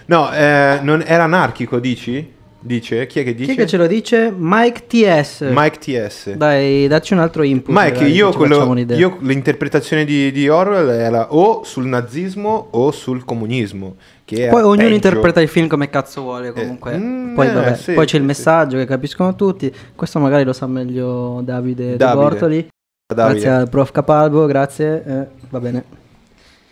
No, 0.07 0.33
eh, 0.33 0.79
non 0.83 1.03
era 1.07 1.25
anarchico, 1.25 1.79
dici? 1.79 2.35
Dice? 2.59 3.07
Chi 3.07 3.21
è 3.21 3.23
che 3.25 3.31
Chi 3.35 3.45
dice? 3.47 3.53
è 3.53 3.55
che 3.55 3.67
ce 3.67 3.77
lo 3.77 3.87
dice? 3.87 4.33
Mike 4.37 4.87
TS. 4.89 5.47
Mike 5.53 5.79
TS. 5.79 6.33
Dai, 6.33 6.89
dacci 6.89 7.13
un 7.13 7.21
altro 7.21 7.45
input. 7.45 7.73
Mike, 7.73 7.99
dai, 8.01 8.11
io, 8.13 8.33
quello- 8.33 8.77
io 8.95 9.19
l'interpretazione 9.21 10.05
di, 10.05 10.33
di 10.33 10.49
Orwell 10.49 10.89
era 10.89 11.33
o 11.33 11.63
sul 11.63 11.85
nazismo 11.87 12.69
o 12.73 12.91
sul 12.91 13.25
comunismo. 13.25 13.95
Che 14.25 14.49
Poi 14.49 14.63
ognuno 14.63 14.77
peggio. 14.79 14.95
interpreta 14.95 15.41
il 15.41 15.49
film 15.49 15.69
come 15.69 15.89
cazzo 15.91 16.23
vuole 16.23 16.51
comunque. 16.53 16.97
mm, 16.97 17.35
poi, 17.37 17.47
eh, 17.47 17.53
vabbè, 17.53 17.77
sì, 17.77 17.93
poi 17.93 18.05
c'è 18.07 18.17
il 18.17 18.23
sì, 18.23 18.27
messaggio 18.27 18.77
che 18.79 18.85
capiscono 18.87 19.35
tutti. 19.37 19.73
Questo 19.95 20.19
magari 20.19 20.43
lo 20.43 20.53
sa 20.53 20.67
meglio 20.67 21.41
Davide, 21.45 21.91
De 21.91 21.97
Davide. 21.97 22.21
Bortoli. 22.21 22.69
Davide. 23.15 23.39
Grazie 23.39 23.49
al 23.61 23.69
prof 23.69 23.93
Capalbo, 23.93 24.47
grazie. 24.47 25.05
eh, 25.07 25.27
va 25.51 25.61
bene. 25.61 25.85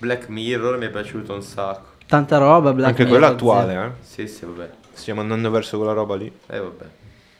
Black 0.05 0.29
Mirror 0.29 0.77
mi 0.77 0.85
è 0.87 0.91
piaciuto 0.91 1.33
un 1.33 1.43
sacco. 1.43 1.93
Tanta 2.07 2.37
roba, 2.37 2.75
Black 2.75 2.91
Anche 2.91 3.05
Mirror, 3.05 3.19
quello 3.19 3.39
zio. 3.39 3.51
attuale, 3.53 3.87
eh. 3.87 3.91
Sì, 4.05 4.29
sì, 4.29 4.45
vabbè. 4.45 4.71
Stiamo 4.93 5.23
andando 5.23 5.51
verso 5.51 5.79
quella 5.79 5.93
roba 5.95 6.15
lì. 6.15 6.31
Eh, 6.47 6.59
vabbè. 6.61 6.85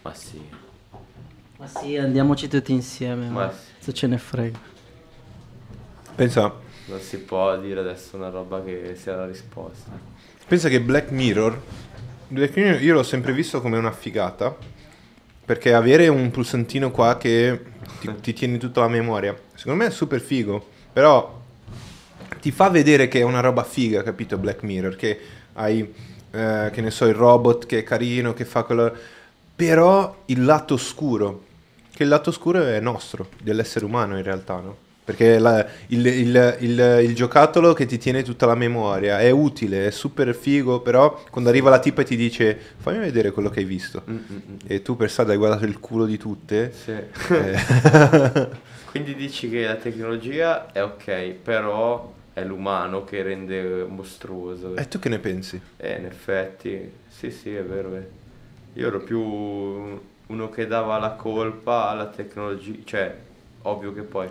Ma 0.03 0.15
sì. 0.15 0.41
Ma 1.59 1.67
sì, 1.67 1.97
andiamoci 1.99 2.49
tutti 2.49 2.73
insieme. 2.73 3.29
Ma 3.29 3.45
Ma 3.47 3.53
sì. 3.53 3.59
se 3.85 3.93
ce 3.93 4.07
ne 4.07 4.17
frega. 4.19 4.59
Pensa, 6.15 6.53
Non 6.87 7.01
si 7.01 7.19
può 7.19 7.57
dire 7.59 7.81
adesso 7.81 8.17
una 8.17 8.31
roba 8.31 8.63
che 8.63 8.95
sia 8.97 9.15
la 9.17 9.27
risposta. 9.27 9.91
pensa 10.47 10.69
che 10.69 10.81
Black 10.81 11.11
Mirror, 11.11 11.61
Black 12.29 12.57
Mirror 12.57 12.83
io 12.83 12.95
l'ho 12.95 13.03
sempre 13.03 13.33
visto 13.33 13.61
come 13.61 13.77
una 13.79 13.93
figata. 13.93 14.57
Perché 15.45 15.75
avere 15.75 16.09
un 16.09 16.31
pulsantino 16.31 16.91
qua 16.91 17.19
che 17.19 17.61
ti, 18.01 18.11
ti 18.23 18.33
tiene 18.33 18.57
tutta 18.57 18.81
la 18.81 18.89
memoria, 18.89 19.39
secondo 19.55 19.83
me 19.83 19.89
è 19.89 19.93
super 19.93 20.19
figo. 20.19 20.67
Però 20.91 21.43
ti 22.45 22.51
fa 22.53 22.69
vedere 22.69 23.09
che 23.09 23.21
è 23.21 23.23
una 23.23 23.41
roba 23.41 23.65
figa, 23.65 24.03
capito? 24.03 24.37
Black 24.37 24.65
Mirror, 24.65 24.97
che 24.97 25.19
hai, 25.55 25.81
eh, 26.31 26.69
che 26.71 26.81
ne 26.83 26.91
so, 26.91 27.07
il 27.07 27.15
robot 27.15 27.65
che 27.65 27.79
è 27.79 27.83
carino, 27.83 28.35
che 28.35 28.45
fa 28.45 28.65
quello... 28.65 28.95
Però 29.57 30.25
il 30.27 30.45
lato 30.45 30.75
oscuro, 30.75 31.43
che 31.91 32.03
il 32.03 32.11
lato 32.11 32.29
oscuro 32.29 32.63
è 32.63 32.79
nostro, 32.81 33.29
dell'essere 33.43 33.87
umano 33.87 34.19
in 34.19 34.23
realtà, 34.23 34.57
no? 34.57 34.77
Perché 35.07 35.39
la- 35.39 35.65
il, 35.87 36.05
il- 36.05 36.57
il- 36.61 36.99
il 37.05 37.15
giocattolo 37.15 37.73
che 37.73 37.87
ti 37.87 37.97
tiene 37.97 38.23
tutta 38.23 38.45
la 38.45 38.55
memoria 38.55 39.21
è 39.21 39.31
utile, 39.31 39.87
è 39.87 39.91
super 39.91 40.35
figo, 40.35 40.81
però 40.81 41.25
quando 41.31 41.49
arriva 41.49 41.71
la 41.71 41.79
tipa 41.79 42.03
e 42.03 42.05
ti 42.05 42.15
dice 42.15 42.59
fammi 42.77 42.99
vedere 42.99 43.31
quello 43.31 43.49
che 43.49 43.61
hai 43.61 43.65
visto. 43.65 44.03
Mm, 44.11 44.15
mm, 44.15 44.19
mm. 44.35 44.57
E 44.67 44.83
tu 44.83 44.97
per 44.97 45.11
strada 45.11 45.33
hai 45.33 45.39
guardato 45.39 45.65
il 45.65 45.81
culo 45.81 46.05
di 46.05 46.19
tutte. 46.19 46.75
Sì. 46.75 46.93
eh, 47.33 48.49
Quindi 48.91 49.15
dici 49.15 49.49
che 49.49 49.65
la 49.65 49.77
tecnologia 49.77 50.71
è 50.73 50.83
ok, 50.83 51.11
però 51.43 52.14
è 52.35 52.45
l'umano 52.45 53.05
che 53.05 53.23
rende 53.23 53.85
mostruoso. 53.89 54.75
e 54.77 54.89
tu 54.89 54.99
che 54.99 55.09
ne 55.09 55.19
pensi? 55.21 55.61
Eh, 55.77 55.99
in 55.99 56.05
effetti, 56.05 56.91
sì, 57.09 57.31
sì, 57.31 57.55
è 57.55 57.63
vero. 57.63 57.95
eh. 57.97 58.07
Io 58.75 58.89
ero 58.89 58.99
più 59.01 59.21
uno 59.21 60.51
che 60.51 60.67
dava 60.67 60.99
la 60.99 61.13
colpa 61.13 61.89
alla 61.89 62.07
tecnologia, 62.09 62.75
cioè, 62.85 63.17
ovvio 63.63 63.95
che 63.95 64.03
poi... 64.03 64.29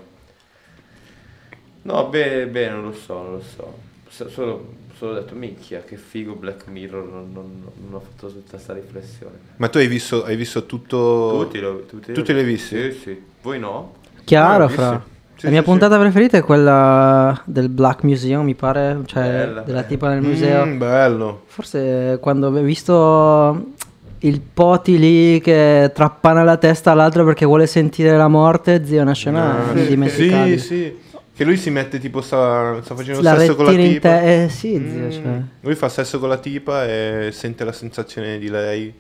No, 1.83 2.07
beh, 2.09 2.47
beh, 2.47 2.69
non 2.69 2.81
lo 2.83 2.93
so, 2.93 3.13
non 3.21 3.31
lo 3.33 3.41
so. 3.41 3.77
So- 4.09 4.29
Solo, 4.29 4.73
solo 4.95 5.13
detto, 5.15 5.33
minchia, 5.35 5.81
che 5.81 5.95
figo 5.97 6.33
Black 6.35 6.67
Mirror, 6.67 7.05
non, 7.07 7.31
non- 7.31 7.63
non 7.83 7.93
ho 7.93 7.99
fatto 7.99 8.27
tutta 8.27 8.51
questa 8.51 8.73
riflessione. 8.73 9.37
Ma 9.57 9.69
tu 9.69 9.77
hai 9.77 9.87
visto, 9.87 10.23
hai 10.23 10.35
visto 10.35 10.65
tutto... 10.65 11.39
Tutti, 11.45 11.59
lo, 11.59 11.85
tutti, 11.85 12.11
tutti 12.13 12.33
li 12.33 12.39
hai 12.39 12.45
visti? 12.45 12.91
Sì, 12.91 12.99
sì. 12.99 13.23
Voi 13.41 13.59
no? 13.59 13.95
Chiaro, 14.25 14.67
fra. 14.69 15.11
Sì. 15.35 15.45
la 15.45 15.49
mia 15.51 15.59
sì, 15.59 15.65
puntata 15.65 15.97
preferita 15.99 16.37
è 16.37 16.41
quella 16.43 17.41
del 17.45 17.69
Black 17.69 18.03
Museum, 18.03 18.43
mi 18.45 18.55
pare, 18.55 18.99
cioè 19.05 19.23
Bella, 19.23 19.43
della 19.45 19.61
bella. 19.63 19.81
tipa 19.83 20.09
nel 20.09 20.21
museo. 20.21 20.65
Mm, 20.65 20.77
bello. 20.77 21.41
Forse 21.47 22.17
quando 22.21 22.47
ho 22.47 22.61
visto 22.61 23.71
il 24.19 24.39
poti 24.41 24.97
lì 24.97 25.41
che 25.41 25.91
trappana 25.93 26.43
la 26.43 26.57
testa 26.57 26.91
all'altro 26.91 27.25
perché 27.25 27.45
vuole 27.45 27.67
sentire 27.67 28.15
la 28.15 28.27
morte, 28.29 28.85
zio, 28.85 28.99
è 28.99 29.01
una 29.01 29.13
scena 29.13 29.69
Ah, 29.69 29.77
indimenticabile. 29.77 30.57
Sì, 30.57 30.65
sì. 30.75 30.97
Che 31.35 31.43
lui 31.45 31.57
si 31.57 31.71
mette 31.71 31.97
tipo 31.99 32.21
sta, 32.21 32.79
sta 32.83 32.93
facendo 32.93 33.21
La 33.23 33.35
sesso 33.39 33.55
con 33.55 33.65
la 33.65 33.71
tipa. 33.71 34.07
te- 34.19 34.43
eh, 34.43 34.49
sì, 34.49 34.73
zio, 34.87 35.05
Mm. 35.07 35.09
cioè. 35.11 35.41
Lui 35.61 35.73
fa 35.75 35.89
sesso 35.89 36.19
con 36.19 36.29
la 36.29 36.37
tipa 36.37 36.85
e 36.85 37.29
sente 37.33 37.63
la 37.65 37.71
sensazione 37.71 38.37
di 38.37 38.49
lei. 38.49 38.93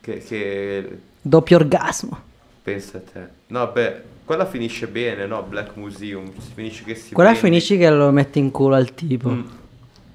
Che, 0.00 0.18
che 0.18 0.88
Doppio 1.22 1.56
orgasmo. 1.56 2.18
pensa 2.62 2.98
a 2.98 3.00
te. 3.12 3.20
No, 3.46 3.70
beh, 3.72 4.02
quella 4.24 4.46
finisce 4.46 4.86
bene, 4.88 5.26
no? 5.26 5.42
Black 5.42 5.76
Museum. 5.76 6.30
Finisce 6.54 6.84
che 6.84 6.94
si 6.94 7.12
Quella 7.14 7.30
vende. 7.32 7.46
finisci 7.46 7.76
che 7.76 7.90
lo 7.90 8.10
metti 8.10 8.38
in 8.38 8.50
culo 8.50 8.74
al 8.74 8.94
tipo. 8.94 9.30
Mm. 9.30 9.42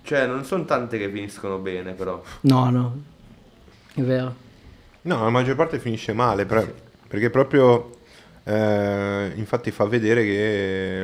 Cioè, 0.03 0.25
non 0.25 0.43
sono 0.45 0.65
tante 0.65 0.97
che 0.97 1.09
finiscono 1.09 1.57
bene, 1.57 1.91
però. 1.93 2.21
No, 2.41 2.69
no. 2.69 3.01
È 3.93 4.01
vero. 4.01 4.33
No, 5.03 5.23
la 5.23 5.29
maggior 5.29 5.55
parte 5.55 5.79
finisce 5.79 6.13
male, 6.13 6.45
per- 6.45 6.73
perché 7.07 7.29
proprio 7.29 7.97
eh, 8.43 9.31
infatti 9.35 9.69
fa 9.71 9.85
vedere 9.85 10.23
che 10.23 11.01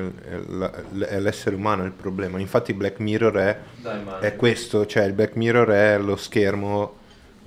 è 1.07 1.19
l'essere 1.19 1.55
umano 1.55 1.85
il 1.85 1.91
problema. 1.91 2.39
Infatti 2.39 2.73
Black 2.73 2.99
Mirror 2.99 3.33
è, 3.35 3.59
Dai, 3.81 4.01
è 4.21 4.35
questo, 4.35 4.85
cioè 4.85 5.03
il 5.05 5.13
Black 5.13 5.35
Mirror 5.35 5.69
è 5.69 5.97
lo 5.99 6.15
schermo, 6.15 6.95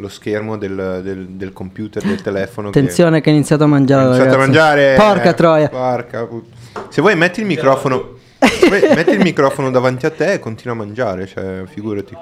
lo 0.00 0.08
schermo 0.08 0.56
del, 0.56 1.00
del- 1.02 1.26
del 1.30 1.52
computer, 1.52 2.02
del 2.02 2.22
telefono. 2.22 2.70
che- 2.70 2.78
Attenzione 2.78 3.20
che 3.20 3.30
ha 3.30 3.32
iniziato 3.32 3.64
a 3.64 3.66
mangiare. 3.66 4.04
Iniziato 4.04 4.28
a 4.28 4.32
ragazzi. 4.32 4.50
mangiare. 4.50 4.94
Porca 4.96 5.28
eh, 5.30 5.34
troia. 5.34 5.68
porca 5.68 6.24
put- 6.26 6.46
Se 6.88 7.00
vuoi 7.00 7.16
metti 7.16 7.40
il 7.40 7.46
microfono. 7.46 8.16
se 8.38 8.66
vuoi, 8.68 8.80
metti 8.94 9.10
il 9.10 9.20
microfono 9.20 9.70
davanti 9.70 10.06
a 10.06 10.10
te 10.10 10.34
e 10.34 10.38
continua 10.38 10.74
a 10.74 10.78
mangiare, 10.78 11.26
cioè 11.26 11.62
figurati. 11.66 12.16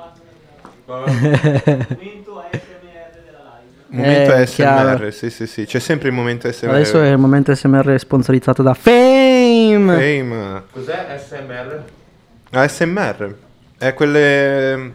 Momento 3.89 4.33
Eh, 4.33 4.43
ASMR, 4.43 4.55
chiaro. 4.55 5.11
sì, 5.13 5.31
sì, 5.31 5.47
sì, 5.47 5.65
c'è 5.65 5.79
sempre 5.79 6.09
il 6.09 6.15
momento 6.15 6.49
ASMR. 6.49 6.71
Adesso 6.71 7.01
è 7.01 7.09
il 7.11 7.19
momento 7.19 7.55
SMR 7.55 7.97
sponsorizzato 7.99 8.63
da 8.63 8.75
Fame. 8.75 9.77
Fame. 9.79 10.63
Cos'è 10.73 11.07
SMR? 11.25 11.83
ASMR 12.51 13.35
è 13.79 13.95
quelle 13.95 14.93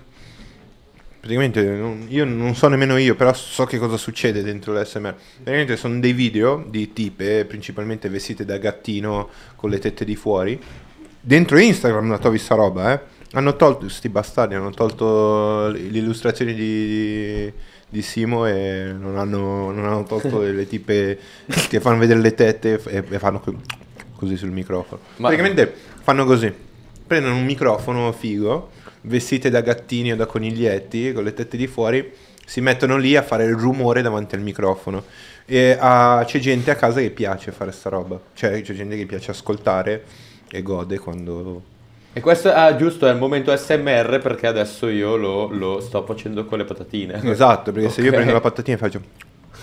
praticamente 1.21 1.63
non- 1.63 2.07
io 2.09 2.25
non 2.25 2.55
so 2.55 2.67
nemmeno 2.67 2.97
io, 2.97 3.15
però 3.15 3.31
so 3.33 3.65
che 3.65 3.77
cosa 3.77 3.95
succede 3.95 4.41
dentro 4.43 4.73
l'SMR. 4.73 5.13
Praticamente 5.35 5.77
sono 5.77 5.99
dei 5.99 6.13
video 6.13 6.65
di 6.67 6.91
tipe, 6.93 7.45
principalmente 7.45 8.09
vestite 8.09 8.43
da 8.43 8.57
gattino 8.57 9.29
con 9.55 9.69
le 9.69 9.77
tette 9.79 10.03
di 10.03 10.15
fuori. 10.15 10.59
Dentro 11.23 11.59
Instagram 11.59 12.09
la 12.09 12.17
trovi 12.17 12.39
sta 12.39 12.55
roba, 12.55 12.93
eh. 12.93 12.99
Hanno 13.33 13.55
tolto, 13.55 13.87
sti 13.87 14.09
bastardi, 14.09 14.55
hanno 14.55 14.71
tolto 14.71 15.73
illustrazioni 15.73 16.53
di, 16.53 17.49
di 17.87 18.01
Simo 18.01 18.45
e 18.47 18.91
non 18.97 19.17
hanno, 19.17 19.71
non 19.71 19.85
hanno 19.85 20.03
tolto 20.03 20.41
le 20.43 20.67
tipe 20.67 21.17
che 21.69 21.79
fanno 21.79 21.99
vedere 21.99 22.19
le 22.19 22.33
tette 22.33 22.81
e, 22.87 23.03
e 23.07 23.19
fanno 23.19 23.39
co- 23.39 23.55
così 24.15 24.35
sul 24.35 24.49
microfono. 24.51 24.99
Ma- 25.17 25.27
Praticamente 25.29 25.73
fanno 26.01 26.25
così, 26.25 26.51
prendono 27.07 27.35
un 27.35 27.45
microfono 27.45 28.11
figo, 28.11 28.69
vestite 29.01 29.49
da 29.49 29.61
gattini 29.61 30.11
o 30.11 30.15
da 30.15 30.25
coniglietti, 30.25 31.11
con 31.13 31.23
le 31.23 31.33
tette 31.33 31.57
di 31.57 31.67
fuori, 31.67 32.11
si 32.45 32.61
mettono 32.61 32.97
lì 32.97 33.15
a 33.15 33.21
fare 33.21 33.45
il 33.45 33.55
rumore 33.55 34.01
davanti 34.01 34.35
al 34.35 34.41
microfono. 34.41 35.03
E 35.45 35.77
ah, 35.79 36.23
c'è 36.25 36.39
gente 36.39 36.71
a 36.71 36.75
casa 36.75 36.99
che 36.99 37.09
piace 37.09 37.51
fare 37.51 37.71
sta 37.71 37.89
roba, 37.89 38.19
cioè 38.33 38.61
c'è 38.61 38.73
gente 38.73 38.95
che 38.95 39.05
piace 39.05 39.31
ascoltare 39.31 40.03
e 40.49 40.61
gode 40.61 40.99
quando... 40.99 41.69
E 42.13 42.19
questo 42.19 42.51
ah, 42.51 42.75
giusto 42.75 43.07
è 43.07 43.11
il 43.11 43.17
momento 43.17 43.55
SMR 43.55 44.19
perché 44.21 44.47
adesso 44.47 44.89
io 44.89 45.15
lo, 45.15 45.47
lo 45.47 45.79
sto 45.79 46.03
facendo 46.03 46.45
con 46.45 46.57
le 46.57 46.65
patatine. 46.65 47.21
Esatto, 47.23 47.71
perché 47.71 47.89
se 47.89 48.01
io 48.01 48.11
prendo 48.11 48.33
la 48.33 48.41
patatina 48.41 48.75
e 48.75 48.79
faccio... 48.79 49.01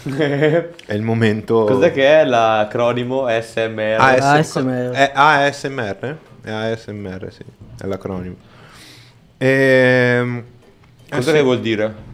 È 0.07 0.95
il 0.95 1.03
momento... 1.03 1.65
Cos'è 1.65 1.93
che 1.93 2.21
è 2.21 2.25
l'acronimo 2.25 3.27
SMR? 3.29 3.97
AS- 3.99 4.57
ASMR. 4.57 4.91
È 4.91 5.11
ASMR? 5.13 6.17
È 6.43 6.51
ASMR, 6.51 7.29
sì, 7.33 7.43
è 7.81 7.87
l'acronimo. 7.87 8.37
Ehm, 9.39 10.45
eh 11.09 11.11
Cosa 11.17 11.31
sì. 11.31 11.37
che 11.37 11.43
vuol 11.43 11.61
dire? 11.61 12.07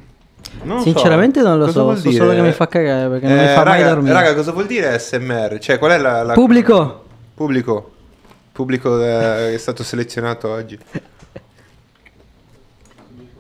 Non 0.63 0.81
Sinceramente 0.83 1.41
non 1.43 1.59
lo 1.59 1.65
Cosa 1.67 1.79
so, 1.79 1.83
vuol 1.85 1.97
so 1.97 2.09
dire? 2.09 2.17
solo 2.25 2.35
che 2.35 2.43
mi 2.43 2.53
fa 2.53 2.69
cagare 2.69 3.09
perché 3.09 3.27
non 3.27 3.37
mi 3.39 3.43
Eh, 3.45 3.49
fa 3.55 3.65
mai 3.65 3.81
raga, 3.81 3.95
dormire. 3.95 4.13
Raga, 4.15 4.35
cosa 4.35 4.53
vuol 4.53 4.67
dire 4.67 4.95
ASMR? 4.95 5.59
Cioè, 5.59 5.79
qual 5.79 5.91
è 5.93 5.99
la... 5.99 6.23
la- 6.23 6.33
Pubblico! 6.35 7.05
Pubblico. 7.35 7.93
Pubblico 8.53 9.01
eh, 9.03 9.07
che 9.49 9.53
è 9.55 9.59
stato 9.59 9.83
selezionato 9.83 10.49
oggi. 10.49 10.79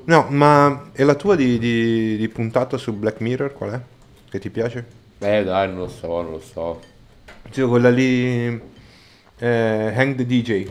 No, 0.06 0.26
ma 0.28 0.90
è 0.92 1.02
la 1.02 1.14
tua 1.14 1.34
di, 1.34 1.58
di- 1.58 2.16
di 2.18 2.28
puntata 2.28 2.76
su 2.76 2.92
Black 2.92 3.20
Mirror 3.20 3.52
qual 3.54 3.70
è? 3.70 3.80
Che 4.28 4.38
ti 4.38 4.50
piace? 4.50 4.84
Eh 5.18 5.44
dai, 5.44 5.68
non 5.68 5.78
lo 5.78 5.88
so, 5.88 6.08
non 6.20 6.32
lo 6.32 6.40
so. 6.40 6.80
Sì, 7.50 7.62
quella 7.62 7.88
lì... 7.90 8.60
eh, 9.38 9.92
Hang 9.96 10.14
the 10.16 10.26
DJ. 10.26 10.68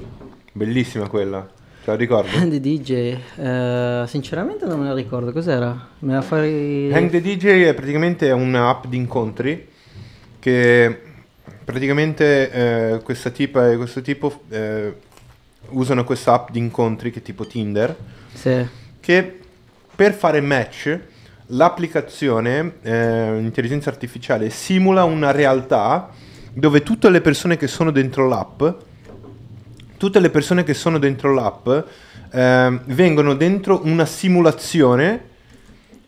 Bellissima 0.52 1.08
quella. 1.08 1.48
Te 1.84 1.92
la 1.92 1.98
ricordi? 1.98 2.30
Andy 2.38 2.60
DJ, 2.62 3.18
eh, 3.36 4.04
sinceramente 4.08 4.66
non 4.66 4.80
me 4.80 4.88
la 4.88 4.94
ricordo, 4.94 5.34
cos'era? 5.34 5.90
Me 6.00 6.14
la 6.14 6.22
fai... 6.22 6.90
Hang 6.94 7.10
the 7.10 7.20
DJ 7.22 7.64
è 7.66 7.74
praticamente 7.74 8.32
un'app 8.32 8.86
di 8.86 8.96
incontri 8.96 9.68
che 10.40 11.02
praticamente 11.64 12.52
eh, 12.52 13.02
questa 13.04 13.32
tipa 13.32 13.70
e 13.70 13.76
questo 13.76 14.02
tipo 14.02 14.44
eh, 14.50 14.94
usano 15.70 16.06
questa 16.06 16.34
app 16.34 16.52
di 16.52 16.60
incontri 16.60 17.12
che 17.12 17.20
è 17.20 17.22
tipo 17.22 17.46
Tinder 17.46 17.96
Sì. 18.34 18.66
che 19.00 19.40
per 19.96 20.14
fare 20.14 20.40
match 20.42 21.00
l'applicazione 21.48 22.76
eh, 22.82 23.38
intelligenza 23.40 23.90
artificiale 23.90 24.50
simula 24.50 25.04
una 25.04 25.32
realtà 25.32 26.10
dove 26.54 26.82
tutte 26.84 27.10
le 27.10 27.22
persone 27.22 27.58
che 27.58 27.68
sono 27.68 27.92
dentro 27.92 28.28
l'app 28.28 28.64
tutte 30.04 30.20
le 30.20 30.30
persone 30.30 30.66
che 30.66 30.74
sono 30.74 31.00
dentro 31.00 31.34
l'app 31.34 31.70
ehm, 32.32 32.82
vengono 32.88 33.36
dentro 33.36 33.80
una 33.86 34.06
simulazione 34.06 35.30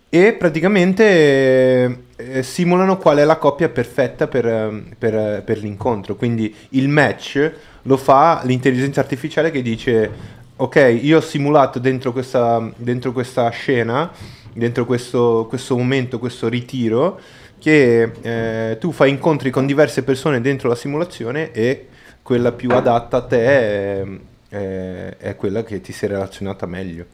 e 0.09 0.33
praticamente 0.33 1.05
eh, 1.05 1.97
eh, 2.17 2.43
simulano 2.43 2.97
qual 2.97 3.19
è 3.19 3.23
la 3.23 3.37
coppia 3.37 3.69
perfetta 3.69 4.27
per, 4.27 4.45
ehm, 4.45 4.95
per, 4.99 5.15
eh, 5.15 5.43
per 5.45 5.59
l'incontro. 5.59 6.15
Quindi 6.15 6.53
il 6.71 6.89
match 6.89 7.53
lo 7.83 7.95
fa 7.95 8.41
l'intelligenza 8.43 8.99
artificiale 8.99 9.49
che 9.49 9.61
dice: 9.61 10.11
Ok, 10.57 10.99
io 11.01 11.19
ho 11.19 11.21
simulato 11.21 11.79
dentro 11.79 12.11
questa, 12.11 12.69
dentro 12.75 13.13
questa 13.13 13.47
scena, 13.47 14.11
dentro 14.51 14.85
questo, 14.85 15.45
questo 15.47 15.77
momento, 15.77 16.19
questo 16.19 16.49
ritiro, 16.49 17.17
che 17.65 18.11
eh, 18.21 18.77
tu 18.77 18.91
fai 18.91 19.09
incontri 19.09 19.49
con 19.49 19.65
diverse 19.65 20.03
persone 20.03 20.39
dentro 20.39 20.69
la 20.69 20.75
simulazione 20.75 21.51
e 21.51 21.87
quella 22.21 22.51
più 22.51 22.69
adatta 22.69 23.17
a 23.17 23.21
te 23.23 23.43
è, 23.43 24.03
è- 24.49 25.15
è 25.17 25.35
quella 25.35 25.63
che 25.63 25.81
ti 25.81 25.91
sei 25.91 26.09
relazionata 26.09 26.67
meglio. 26.67 27.05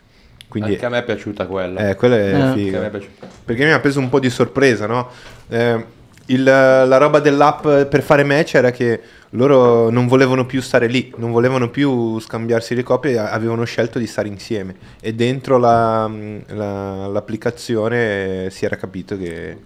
Quindi 0.50 0.74
Anche 0.74 0.86
a 0.86 0.90
me 0.90 0.98
è 0.98 1.04
piaciuta 1.06 1.46
quella. 1.46 1.88
eh, 1.92 1.96
quella 1.96 2.18
è 2.18 2.20
Eh. 2.20 2.34
Anche 2.34 2.50
a 2.50 2.54
figa. 2.66 2.80
me 2.82 2.92
è. 2.92 3.02
Perché 3.46 3.64
mi 3.64 3.72
ha 3.72 3.80
preso 3.80 4.00
un 4.02 4.10
po' 4.10 4.20
di 4.20 4.30
sorpresa, 4.30 4.88
no? 4.88 5.08
Eh, 5.48 5.86
il- 6.26 6.44
la 6.44 6.98
roba 6.98 7.20
dell'app 7.22 7.62
per 7.90 8.02
fare 8.02 8.26
match 8.26 8.56
era 8.56 8.72
che 8.72 9.00
loro 9.30 9.90
non 9.90 10.08
volevano 10.08 10.46
più 10.46 10.60
stare 10.62 10.88
lì, 10.88 11.14
non 11.16 11.32
volevano 11.32 11.70
più 11.70 12.20
scambiarsi 12.20 12.76
le 12.76 12.84
copie, 12.84 13.18
avevano 13.18 13.64
scelto 13.64 14.00
di 14.00 14.06
stare 14.06 14.28
insieme. 14.28 14.76
E 15.00 15.14
dentro 15.14 15.58
la- 15.58 16.12
la- 16.48 17.08
l'applicazione 17.08 18.50
si 18.50 18.66
era 18.66 18.76
capito 18.76 19.18
che 19.18 19.58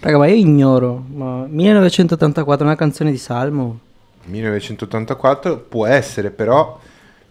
Raga, 0.00 0.16
ma 0.18 0.26
io 0.26 0.34
ignoro, 0.34 1.04
ma 1.12 1.44
1984 1.46 2.64
una 2.64 2.74
canzone 2.74 3.10
di 3.10 3.18
Salmo? 3.18 3.78
1984 4.24 5.58
può 5.58 5.84
essere, 5.86 6.30
però, 6.30 6.78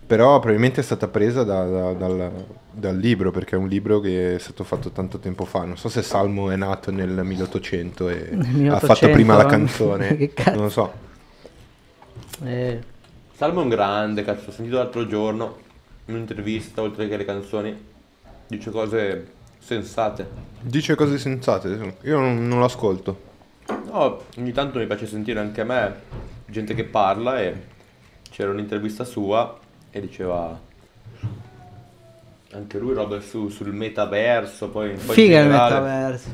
però 0.06 0.38
probabilmente 0.40 0.82
è 0.82 0.84
stata 0.84 1.08
presa 1.08 1.44
da- 1.44 1.66
da- 1.66 1.94
dal, 1.94 2.32
dal 2.72 2.98
libro, 2.98 3.32
perché 3.32 3.56
è 3.56 3.58
un 3.60 3.68
libro 3.68 4.00
che 4.00 4.36
è 4.36 4.40
stato 4.40 4.64
fatto 4.64 4.92
tanto 4.92 5.18
tempo 5.18 5.46
fa. 5.46 5.64
Non 5.66 5.78
so 5.78 5.90
se 5.90 6.02
Salmo 6.04 6.52
è 6.52 6.56
nato 6.56 6.92
nel 6.92 7.10
1800 7.24 8.10
e 8.10 8.30
Nel 8.34 8.46
ha 8.46 8.48
1800, 8.50 8.86
fatto 8.86 9.10
prima 9.10 9.36
la 9.36 9.46
canzone. 9.46 10.16
Che 10.18 10.34
cazzo. 10.34 10.54
non 10.54 10.64
lo 10.66 10.70
so. 10.70 10.94
Eh, 12.46 12.80
Salmo 13.36 13.62
è 13.62 13.64
un 13.64 13.70
grande, 13.70 14.24
cazzo, 14.24 14.50
ho 14.50 14.54
sentito 14.54 14.78
l'altro 14.78 15.08
giorno 15.08 15.58
in 16.06 16.14
un'intervista, 16.16 16.82
oltre 16.82 17.08
che 17.08 17.18
le 17.18 17.26
canzoni, 17.26 17.76
dice 18.48 18.70
cose 18.70 19.28
sensate. 19.76 20.28
Dice 20.62 20.96
cose 20.96 21.18
sensate, 21.20 21.96
io 22.02 22.20
non, 22.20 22.48
non 22.48 22.58
lo 22.60 22.66
ascolto. 22.66 23.28
No, 23.92 24.20
ogni 24.38 24.52
tanto 24.52 24.80
mi 24.80 24.88
piace 24.88 25.06
sentire 25.06 25.40
anche 25.40 25.62
a 25.62 25.64
me 25.64 25.96
gente 26.48 26.74
che 26.74 26.84
parla 26.86 27.40
e 27.40 27.56
c'era 28.32 28.50
un'intervista 28.52 29.04
sua 29.04 29.58
e 29.92 30.00
diceva 30.02 30.60
anche 32.52 32.80
lui 32.80 32.94
robe 32.96 33.22
su- 33.22 33.50
sul 33.50 33.72
metaverso, 33.72 34.70
poi, 34.70 34.90
poi 34.90 34.94
in 34.96 35.00
figa 35.14 35.38
il 35.40 35.44
generale, 35.46 35.74
metaverso. 35.76 36.30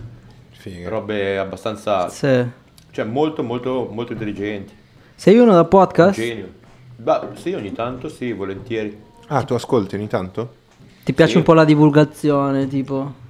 Figa. 0.52 0.90
robe 0.90 1.38
abbastanza, 1.38 2.08
Sì. 2.10 2.44
cioè 2.92 3.06
molto 3.06 3.44
molto 3.44 3.90
molto 3.92 4.14
intelligenti, 4.14 4.74
Sei 5.16 5.38
uno 5.38 5.54
da 5.54 5.66
podcast? 5.66 6.18
genio. 6.20 6.52
Beh, 6.96 7.20
sì, 7.36 7.52
ogni 7.54 7.74
tanto 7.74 8.08
sì, 8.10 8.32
volentieri. 8.32 8.98
Ah, 9.28 9.44
tu 9.44 9.54
ascolti 9.54 9.96
ogni 9.96 10.08
tanto? 10.08 10.64
Ti 11.04 11.14
piace 11.14 11.32
Sì. 11.34 11.38
un 11.38 11.44
po' 11.44 11.54
la 11.54 11.66
divulgazione, 11.66 12.68
tipo? 12.68 13.24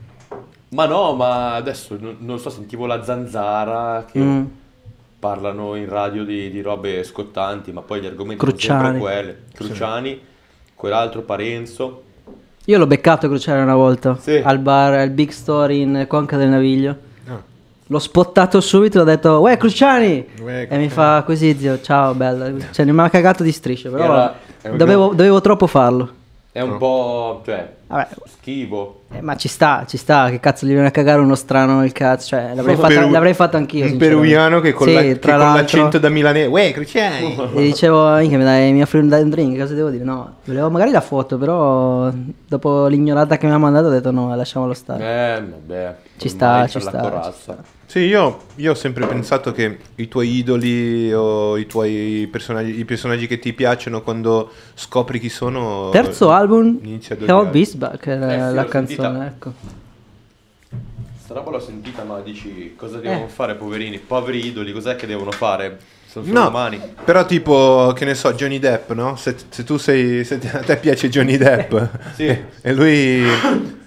Ma 0.69 0.85
no, 0.85 1.13
ma 1.13 1.53
adesso 1.55 1.95
non, 1.99 2.17
non 2.19 2.39
so, 2.39 2.49
sentivo 2.49 2.85
la 2.85 3.03
zanzara 3.03 4.05
che 4.11 4.19
Mm. 4.19 4.43
parlano 5.19 5.75
in 5.75 5.87
radio 5.87 6.23
di, 6.25 6.49
di 6.51 6.61
robe 6.61 7.03
scottanti, 7.03 7.71
ma 7.71 7.81
poi 7.81 8.01
gli 8.01 8.05
argomenti 8.05 8.43
Cruciani. 8.43 8.79
sono 8.79 8.91
sempre 8.91 8.99
quelli. 8.99 9.35
Cruciani, 9.53 10.21
quell'altro 10.75 11.21
Parenzo. 11.21 12.01
Io 12.65 12.77
l'ho 12.77 12.87
beccato 12.87 13.27
a 13.27 13.29
Cruciale 13.29 13.61
una 13.61 13.75
volta, 13.75 14.17
Sì. 14.19 14.41
al 14.43 14.59
bar, 14.59 14.93
al 14.93 15.11
Big 15.11 15.29
Store 15.29 15.73
in 15.73 16.05
Conca 16.07 16.35
del 16.37 16.49
Naviglio. 16.49 16.95
Ah. 17.27 17.41
L'ho 17.87 17.99
spottato 17.99 18.59
subito 18.59 18.97
e 18.97 19.01
ho 19.01 19.05
detto, 19.05 19.39
uè 19.39 19.55
Cruciani! 19.57 20.27
Uè, 20.41 20.51
E 20.51 20.77
mi 20.77 20.87
Cruciani. 20.87 20.89
fa 20.89 21.23
così, 21.23 21.55
zio, 21.57 21.79
ciao, 21.81 22.13
bella. 22.15 22.51
Cioè, 22.71 22.85
mi 22.85 22.99
ha 23.01 23.09
cagato 23.09 23.43
di 23.43 23.51
strisce, 23.51 23.89
però 23.89 24.03
Era- 24.03 24.35
dovevo, 24.75 25.09
dovevo 25.13 25.39
troppo 25.41 25.67
farlo. 25.67 26.09
È 26.51 26.61
un 26.61 26.77
po', 26.77 27.41
cioè, 27.45 27.74
Vabbè, 27.87 28.07
schivo. 28.25 29.01
eh, 29.11 29.21
ma 29.21 29.35
ci 29.35 29.47
sta, 29.47 29.85
ci 29.87 29.97
sta, 29.97 30.29
che 30.31 30.39
cazzo 30.39 30.65
gli 30.65 30.71
viene 30.71 30.87
a 30.87 30.91
cagare 30.91 31.21
uno 31.21 31.35
strano 31.35 31.83
il 31.85 31.91
cazzo, 31.91 32.29
cioè 32.29 32.53
l'avrei, 32.55 32.73
Un 32.75 32.81
fatta- 32.81 32.93
peru- 32.95 33.11
l'avrei 33.11 33.33
fatto 33.35 33.57
anch'io. 33.57 33.85
Un 33.85 33.97
peruviano 33.97 34.59
che 34.59 34.73
con, 34.73 34.87
Sì, 34.87 34.93
la- 34.95 35.01
che 35.01 35.19
con 35.19 35.37
l'accento 35.37 35.99
da 35.99 36.09
milanese. 36.09 36.47
Uè, 36.47 36.71
Cristiani! 36.73 37.37
E 37.55 37.61
dicevo, 37.61 38.15
minchia, 38.15 38.37
mi, 38.39 38.43
dai, 38.43 38.73
mi 38.73 38.81
offri 38.81 38.99
un 38.99 39.11
un 39.11 39.29
drink, 39.29 39.57
cosa 39.59 39.73
devo 39.75 39.89
dire? 39.89 40.03
No, 40.03 40.37
volevo 40.45 40.69
magari 40.71 40.89
la 40.89 41.01
foto, 41.01 41.37
però 41.37 42.11
dopo 42.47 42.87
l'ignorata 42.87 43.37
che 43.37 43.45
mi 43.45 43.53
ha 43.53 43.57
mandato 43.59 43.87
ho 43.87 43.91
detto 43.91 44.09
no, 44.11 44.35
lasciamolo 44.35 44.73
stare. 44.73 45.03
Eh, 45.37 45.41
vabbè. 45.43 45.95
Ci 46.17 46.27
sta, 46.27 46.67
ci 46.67 46.79
sta, 46.79 46.97
corazza. 46.99 47.57
Sì, 47.87 47.99
io, 47.99 48.41
io 48.55 48.71
ho 48.71 48.75
sempre 48.75 49.05
pensato 49.05 49.51
che 49.51 49.77
i 49.95 50.07
tuoi 50.07 50.35
idoli 50.37 51.13
o 51.13 51.55
i 51.55 51.65
tuoi 51.65 52.27
personaggi, 52.31 52.79
i 52.79 52.83
personaggi 52.85 53.27
che 53.27 53.39
ti 53.39 53.53
piacciono 53.53 54.01
quando 54.01 54.51
scopri 54.73 55.19
chi 55.19 55.29
sono... 55.29 55.89
Terzo 55.91 56.31
album, 56.31 56.79
Hell 58.11 58.21
era 58.23 58.49
Eh 58.49 58.53
la 58.53 58.61
l'ho 58.63 58.67
canzone, 58.67 59.07
sentita. 59.07 59.25
ecco. 59.27 59.53
Sta 61.23 61.33
roba 61.35 61.51
l'ho 61.51 61.59
sentita, 61.59 62.03
ma 62.03 62.19
dici 62.19 62.73
cosa 62.75 62.97
Eh. 62.97 63.01
devono 63.01 63.27
fare, 63.27 63.55
poverini? 63.55 63.99
Poveri 63.99 64.45
idoli, 64.45 64.71
cos'è 64.73 64.95
che 64.95 65.07
devono 65.07 65.31
fare? 65.31 65.79
Sono 66.07 66.25
solo 66.25 66.39
No, 66.39 66.47
umani. 66.47 66.79
però 67.03 67.25
tipo, 67.25 67.93
che 67.95 68.05
ne 68.05 68.15
so, 68.15 68.33
Johnny 68.33 68.59
Depp, 68.59 68.91
no? 68.91 69.15
Se, 69.15 69.35
se 69.49 69.63
tu 69.63 69.77
sei, 69.77 70.23
se 70.23 70.39
a 70.51 70.59
te 70.59 70.77
piace 70.77 71.07
Johnny 71.09 71.37
Depp 71.37 71.73
Sì. 72.15 72.25
e 72.61 72.73
lui 72.73 73.23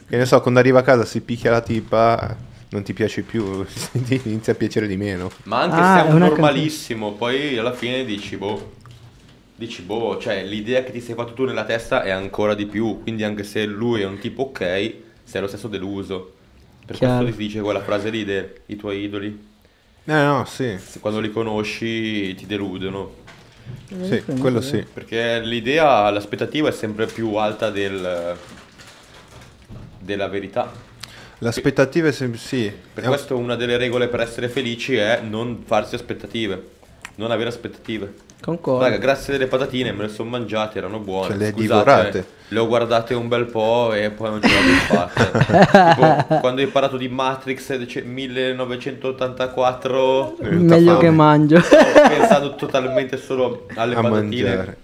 Che 0.08 0.16
ne 0.16 0.24
so, 0.24 0.40
quando 0.40 0.60
arriva 0.60 0.78
a 0.78 0.82
casa 0.82 1.04
si 1.04 1.20
picchia 1.20 1.50
la 1.50 1.60
tipa, 1.60 2.34
non 2.70 2.82
ti 2.82 2.92
piace 2.92 3.22
più, 3.22 3.64
ti 3.92 4.20
inizia 4.24 4.52
a 4.52 4.56
piacere 4.56 4.86
di 4.86 4.96
meno. 4.96 5.30
Ma 5.44 5.60
anche 5.62 5.76
Ah, 5.80 6.02
se 6.02 6.08
è 6.08 6.12
un 6.12 6.18
normalissimo, 6.18 7.12
poi 7.14 7.56
alla 7.58 7.72
fine 7.72 8.04
dici 8.04 8.36
boh. 8.36 8.76
Dici 9.54 9.82
boh, 9.82 10.18
cioè 10.18 10.44
l'idea 10.44 10.84
che 10.84 10.92
ti 10.92 11.00
sei 11.00 11.14
fatto 11.14 11.32
tu 11.34 11.44
nella 11.44 11.64
testa 11.64 12.02
è 12.02 12.10
ancora 12.10 12.54
di 12.54 12.66
più, 12.66 13.00
quindi 13.02 13.24
anche 13.24 13.42
se 13.42 13.64
lui 13.66 14.02
è 14.02 14.06
un 14.06 14.18
tipo 14.18 14.42
ok, 14.42 14.94
sei 15.24 15.40
lo 15.40 15.48
stesso 15.48 15.68
deluso. 15.68 16.34
Per 16.86 16.96
Chiaro. 16.96 17.22
questo 17.24 17.36
ti 17.38 17.44
dice 17.46 17.60
quella 17.60 17.82
frase 17.82 18.10
lì 18.10 18.24
dei 18.24 18.76
tuoi 18.76 19.00
idoli. 19.02 19.46
Eh 20.04 20.22
no, 20.22 20.44
sì, 20.46 20.78
Se 20.78 21.00
quando 21.00 21.20
li 21.20 21.30
conosci 21.30 22.34
ti 22.34 22.46
deludono. 22.46 23.14
sì, 24.02 24.22
quello 24.38 24.60
sì. 24.60 24.84
Perché 24.92 25.40
l'idea, 25.40 26.08
l'aspettativa 26.10 26.68
è 26.68 26.72
sempre 26.72 27.06
più 27.06 27.34
alta 27.34 27.70
del, 27.70 28.36
della 29.98 30.28
verità. 30.28 30.72
L'aspettativa 31.38 32.08
è 32.08 32.12
sempre, 32.12 32.38
sì. 32.38 32.72
Per 32.94 33.04
È- 33.04 33.06
questo 33.06 33.36
una 33.36 33.54
delle 33.56 33.76
regole 33.76 34.08
per 34.08 34.20
essere 34.20 34.48
felici 34.48 34.96
è 34.96 35.20
non 35.22 35.62
farsi 35.64 35.94
aspettative, 35.94 36.60
non 37.16 37.30
avere 37.30 37.48
aspettative. 37.50 38.12
Concordo. 38.40 38.84
Raga, 38.84 38.96
grazie 38.98 39.32
delle 39.32 39.46
patatine, 39.48 39.90
me 39.92 40.02
le 40.04 40.08
sono 40.08 40.30
mangiate, 40.30 40.78
erano 40.78 40.98
buone. 41.00 41.30
Ce 41.32 41.36
le 41.36 41.46
hai 41.46 41.50
Scusate, 41.52 41.66
divorate. 41.68 42.24
Le 42.48 42.58
ho 42.60 42.66
guardate 42.68 43.12
un 43.14 43.26
bel 43.28 43.46
po' 43.46 43.92
e 43.92 44.10
poi 44.10 44.30
non 44.30 44.40
ce 44.40 44.48
l'ho 44.48 44.60
più 44.60 44.74
fatte. 44.96 45.30
tipo, 46.26 46.38
quando 46.40 46.60
hai 46.60 46.68
parlato 46.68 46.96
di 46.96 47.08
Matrix 47.08 47.74
dice 47.76 48.02
1984, 48.02 50.36
Mi 50.38 50.46
è 50.46 50.50
venuta 50.50 50.74
Meglio 50.74 50.92
fame 50.94 51.00
che 51.04 51.10
mangio. 51.10 51.60
sto 51.60 51.76
pensando 52.08 52.54
totalmente 52.54 53.16
solo 53.16 53.66
alle 53.74 53.94
a 53.94 54.00
patatine. 54.00 54.42
mangiare. 54.48 54.76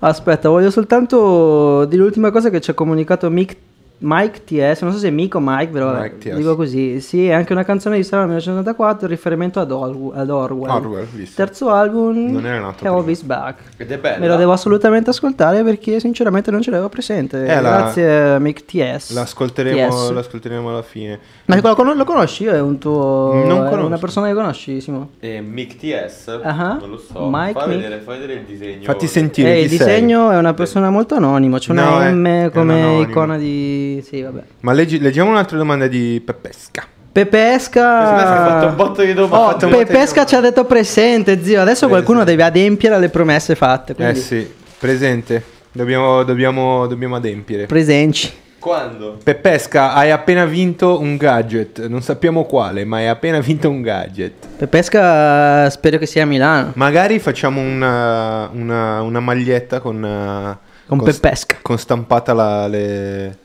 Aspetta, 0.00 0.48
voglio 0.48 0.70
soltanto 0.70 1.84
dire 1.86 2.02
l'ultima 2.02 2.30
cosa 2.30 2.50
che 2.50 2.60
ci 2.60 2.70
ha 2.70 2.74
comunicato 2.74 3.28
Mick- 3.30 3.56
Mike 4.00 4.44
TS, 4.44 4.82
non 4.82 4.92
so 4.92 4.98
se 4.98 5.08
è 5.08 5.10
Mick 5.10 5.34
o 5.34 5.40
Mike, 5.42 5.72
però 5.72 5.92
Mike 6.00 6.34
dico 6.36 6.54
così. 6.54 7.00
Sì, 7.00 7.26
è 7.26 7.32
anche 7.32 7.52
una 7.52 7.64
canzone 7.64 7.96
di 7.96 8.04
Star 8.04 8.20
1994, 8.26 9.08
riferimento 9.08 9.58
ad, 9.58 9.72
Orwell. 9.72 10.16
ad 10.20 10.30
Orwell. 10.30 10.70
Orwell, 10.70 11.06
visto. 11.12 11.34
Terzo 11.42 11.70
album, 11.70 12.30
Non 12.30 12.46
era 12.46 12.60
nato 12.60 12.84
Elvis 12.84 13.22
Back. 13.22 13.60
Ed 13.76 13.90
è 13.90 13.98
bella. 13.98 14.18
Me 14.18 14.28
lo 14.28 14.36
devo 14.36 14.52
assolutamente 14.52 15.10
ascoltare 15.10 15.64
perché 15.64 15.98
sinceramente 15.98 16.50
non 16.52 16.62
ce 16.62 16.70
l'avevo 16.70 16.88
presente. 16.88 17.44
Eh, 17.44 17.60
la- 17.60 17.70
Grazie 17.78 18.20
a 18.34 18.38
Mick 18.38 18.64
TS. 18.64 19.12
L'ascolteremo, 19.14 19.88
TS. 19.88 20.10
l'ascolteremo 20.12 20.68
alla 20.70 20.82
fine. 20.82 21.18
Ma 21.46 21.58
lo, 21.60 21.74
con- 21.74 21.96
lo 21.96 22.04
conosci? 22.04 22.44
È 22.44 22.60
un 22.60 22.78
tuo... 22.78 23.32
Non 23.34 23.66
è 23.66 23.68
conosco. 23.68 23.86
una 23.86 23.98
persona 23.98 24.28
che 24.28 24.34
conosci, 24.34 24.80
Simo? 24.80 25.10
E 25.18 25.40
Mick 25.40 25.74
TS, 25.76 26.38
Ah, 26.44 26.76
non 26.80 26.90
lo 26.90 26.98
so. 26.98 27.28
Mike 27.30 27.58
fai, 27.58 27.68
vedere, 27.76 27.98
fai 27.98 28.18
vedere 28.20 28.38
il 28.40 28.46
disegno. 28.46 28.82
Fatti 28.84 29.06
sentire 29.08 29.54
Eh, 29.54 29.56
chi 29.56 29.62
il 29.62 29.68
sei. 29.70 29.78
disegno 29.78 30.30
è 30.30 30.36
una 30.36 30.54
persona 30.54 30.88
molto 30.90 31.14
anonima, 31.16 31.58
c'è 31.58 31.72
No, 31.72 31.96
una 31.96 32.06
è- 32.06 32.12
M 32.12 32.50
come 32.52 33.00
icona 33.00 33.36
di... 33.36 33.86
Sì, 34.06 34.22
vabbè. 34.22 34.42
Ma 34.60 34.72
leggi- 34.72 35.00
leggiamo 35.00 35.30
un'altra 35.30 35.56
domanda 35.56 35.86
di 35.86 36.22
Peppesca. 36.24 36.84
Pepesca... 37.10 37.80
Fatto 37.82 38.66
un 38.66 38.76
botto 38.76 39.02
di 39.02 39.10
Oh, 39.10 39.14
domande. 39.14 39.64
un 39.64 39.70
botto 39.70 39.78
di 39.78 39.84
Pepesca 39.86 40.24
ci 40.24 40.34
ha 40.36 40.40
detto 40.40 40.64
presente, 40.64 41.42
zio. 41.42 41.60
Adesso 41.60 41.88
qualcuno 41.88 42.22
Presente. 42.22 42.42
deve 42.44 42.60
adempiere 42.60 42.94
alle 42.94 43.08
promesse 43.08 43.54
fatte. 43.54 43.92
Eh 43.92 43.94
Quindi 43.96 44.20
sì, 44.20 44.52
presente. 44.78 45.42
Dobbiamo, 45.72 46.22
dobbiamo, 46.22 46.86
dobbiamo 46.86 47.16
adempiere. 47.16 47.66
presenci. 47.66 48.32
Quando? 48.58 49.18
Peppesca, 49.22 49.92
hai 49.94 50.10
appena 50.10 50.44
vinto 50.44 50.98
un 51.00 51.16
gadget. 51.16 51.86
Non 51.86 52.02
sappiamo 52.02 52.44
quale, 52.44 52.84
ma 52.84 52.96
hai 52.98 53.06
appena 53.08 53.38
vinto 53.40 53.68
un 53.70 53.82
gadget. 53.82 54.32
Pepesca 54.56 55.70
spero 55.70 55.98
che 55.98 56.06
sia 56.06 56.24
a 56.24 56.26
Milano. 56.26 56.72
Magari 56.74 57.18
facciamo 57.20 57.60
una, 57.60 58.48
una- 58.52 59.00
una 59.02 59.20
maglietta 59.20 59.78
con... 59.80 60.04
eh, 60.04 60.58
Con 60.86 60.98
st- 61.00 61.04
Peppesca. 61.20 61.56
con 61.62 61.78
stampata 61.78 62.32
la- 62.32 62.66
le... 62.66 63.38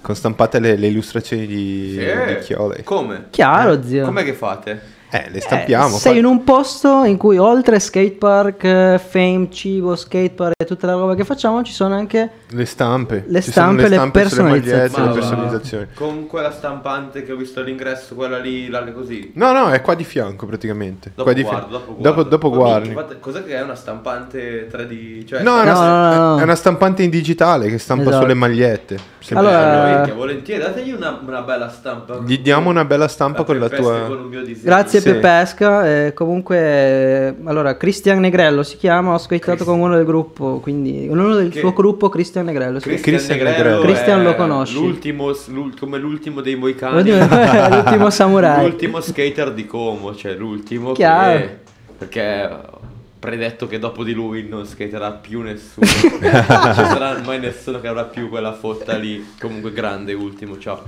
Con 0.00 0.14
stampate 0.14 0.58
le, 0.58 0.76
le 0.76 0.86
illustrazioni 0.86 1.46
di, 1.46 1.96
di 1.98 2.38
Chiole. 2.42 2.82
Come? 2.84 3.26
Chiaro, 3.30 3.82
zio. 3.82 4.04
Com'è 4.06 4.24
che 4.24 4.32
fate? 4.32 4.98
Eh, 5.10 5.28
le 5.30 5.40
stampiamo. 5.40 5.96
Eh, 5.96 5.98
sei 5.98 6.12
fa- 6.12 6.18
in 6.18 6.24
un 6.24 6.44
posto 6.44 7.04
in 7.04 7.16
cui 7.16 7.36
oltre 7.36 7.80
skatepark, 7.80 8.64
eh, 8.64 9.00
fame, 9.04 9.48
cibo, 9.50 9.96
skatepark 9.96 10.54
e 10.56 10.64
tutta 10.64 10.86
la 10.86 10.92
roba 10.92 11.14
che 11.14 11.24
facciamo 11.24 11.62
ci 11.62 11.72
sono 11.72 11.94
anche 11.94 12.30
Le 12.52 12.64
stampe. 12.64 13.24
Le 13.28 13.40
stampe, 13.40 13.88
le 13.88 13.94
stampe 13.96 14.28
sulle 14.28 14.42
magliette, 14.42 14.70
personalizzazioni. 14.70 15.08
le 15.08 15.14
personalizzazioni. 15.14 15.86
Con 15.94 16.26
quella 16.26 16.50
stampante 16.50 17.22
che 17.22 17.30
ho 17.32 17.36
visto 17.36 17.60
all'ingresso, 17.60 18.14
quella 18.16 18.38
lì, 18.38 18.68
là, 18.68 18.82
così. 18.92 19.30
No, 19.34 19.52
no, 19.52 19.70
è 19.70 19.80
qua 19.80 19.94
di 19.94 20.02
fianco 20.04 20.46
praticamente. 20.46 21.10
Dopo 21.14 21.22
qua 21.22 21.32
di 21.32 21.42
guardo, 21.42 21.66
dopo 21.68 21.94
guardo. 21.94 22.02
dopo, 22.02 22.22
dopo 22.28 22.50
guardi. 22.50 22.90
fate- 22.92 23.18
Cos'è 23.20 23.44
che 23.44 23.54
è 23.56 23.62
una 23.62 23.76
stampante 23.76 24.66
3D? 24.68 25.24
Cioè, 25.26 25.42
No, 25.42 25.58
è 25.60 25.62
una, 25.62 25.72
No, 25.72 25.80
no, 25.80 26.14
no, 26.14 26.34
no. 26.34 26.38
è 26.40 26.42
una 26.42 26.54
stampante 26.56 27.02
in 27.04 27.10
digitale 27.10 27.68
che 27.68 27.78
stampa 27.78 28.04
Esatto. 28.08 28.22
sulle 28.22 28.34
magliette. 28.34 28.98
Allora- 29.32 29.94
minchia, 29.98 30.14
volentieri, 30.14 30.60
dategli 30.62 30.90
una, 30.92 31.20
una 31.24 31.42
bella 31.42 31.68
stampa. 31.68 32.20
Gli 32.26 32.38
diamo 32.40 32.68
una 32.70 32.84
bella 32.84 33.06
stampa 33.06 33.44
con 33.44 33.58
la 33.60 33.68
tua... 33.68 34.06
con 34.08 34.18
un 34.22 34.26
mio 34.26 34.42
disegno. 34.42 34.64
Grazie 34.64 35.00
Sì. 35.00 35.10
Pepesca. 35.12 35.86
eh, 36.06 36.12
comunque, 36.14 37.36
allora, 37.44 37.76
Cristian 37.76 38.18
Negrello 38.18 38.62
si 38.62 38.76
chiama. 38.76 39.12
Ho 39.14 39.18
skateato 39.18 39.64
con 39.64 39.78
uno 39.78 39.94
del 39.94 40.04
gruppo. 40.04 40.58
Quindi, 40.60 41.06
uno 41.08 41.34
del 41.36 41.50
Che- 41.50 41.60
suo 41.60 41.72
gruppo, 41.72 42.08
Cristian 42.08 42.39
Negrello. 42.44 42.78
Sì. 42.80 42.88
Cristian, 42.88 43.14
Cristian 43.16 43.38
Negrello. 43.38 43.80
Cristian 43.82 44.22
lo 44.22 44.34
conosci? 44.34 44.74
L'ultimo, 44.74 45.34
l'ult- 45.48 45.78
come 45.78 45.98
l'ultimo 45.98 46.40
dei 46.40 46.56
Moicani. 46.56 47.10
L'ultimo, 47.10 47.68
l'ultimo 47.68 48.10
samurai. 48.10 48.62
L'ultimo 48.62 49.00
skater 49.00 49.52
di 49.52 49.66
Como, 49.66 50.14
cioè 50.14 50.34
l'ultimo 50.34 50.92
Chiaro. 50.92 51.38
che... 51.38 51.58
Perché 51.98 52.78
predetto 53.20 53.68
che 53.68 53.78
dopo 53.78 54.02
di 54.02 54.14
lui 54.14 54.48
non 54.48 54.66
skaterà 54.66 55.12
più 55.12 55.42
nessuno. 55.42 55.86
non 56.18 56.74
ci 56.74 56.84
sarà 56.84 57.20
mai 57.22 57.38
nessuno 57.38 57.80
che 57.80 57.86
avrà 57.86 58.04
più 58.04 58.28
quella 58.28 58.54
fotta 58.54 58.96
lì. 58.96 59.34
Comunque 59.38 59.72
grande, 59.72 60.14
ultimo, 60.14 60.58
ciao. 60.58 60.82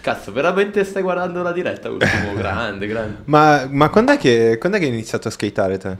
Cazzo, 0.00 0.32
veramente 0.32 0.84
stai 0.84 1.02
guardando 1.02 1.42
la 1.42 1.52
diretta, 1.52 1.88
ultimo, 1.88 2.34
grande, 2.36 2.86
grande. 2.86 3.16
Ma, 3.24 3.66
ma 3.70 3.88
quando, 3.88 4.12
è 4.12 4.18
che, 4.18 4.58
quando 4.58 4.76
è 4.76 4.80
che 4.80 4.86
hai 4.86 4.92
iniziato 4.92 5.28
a 5.28 5.30
skateare 5.30 5.78
te? 5.78 5.96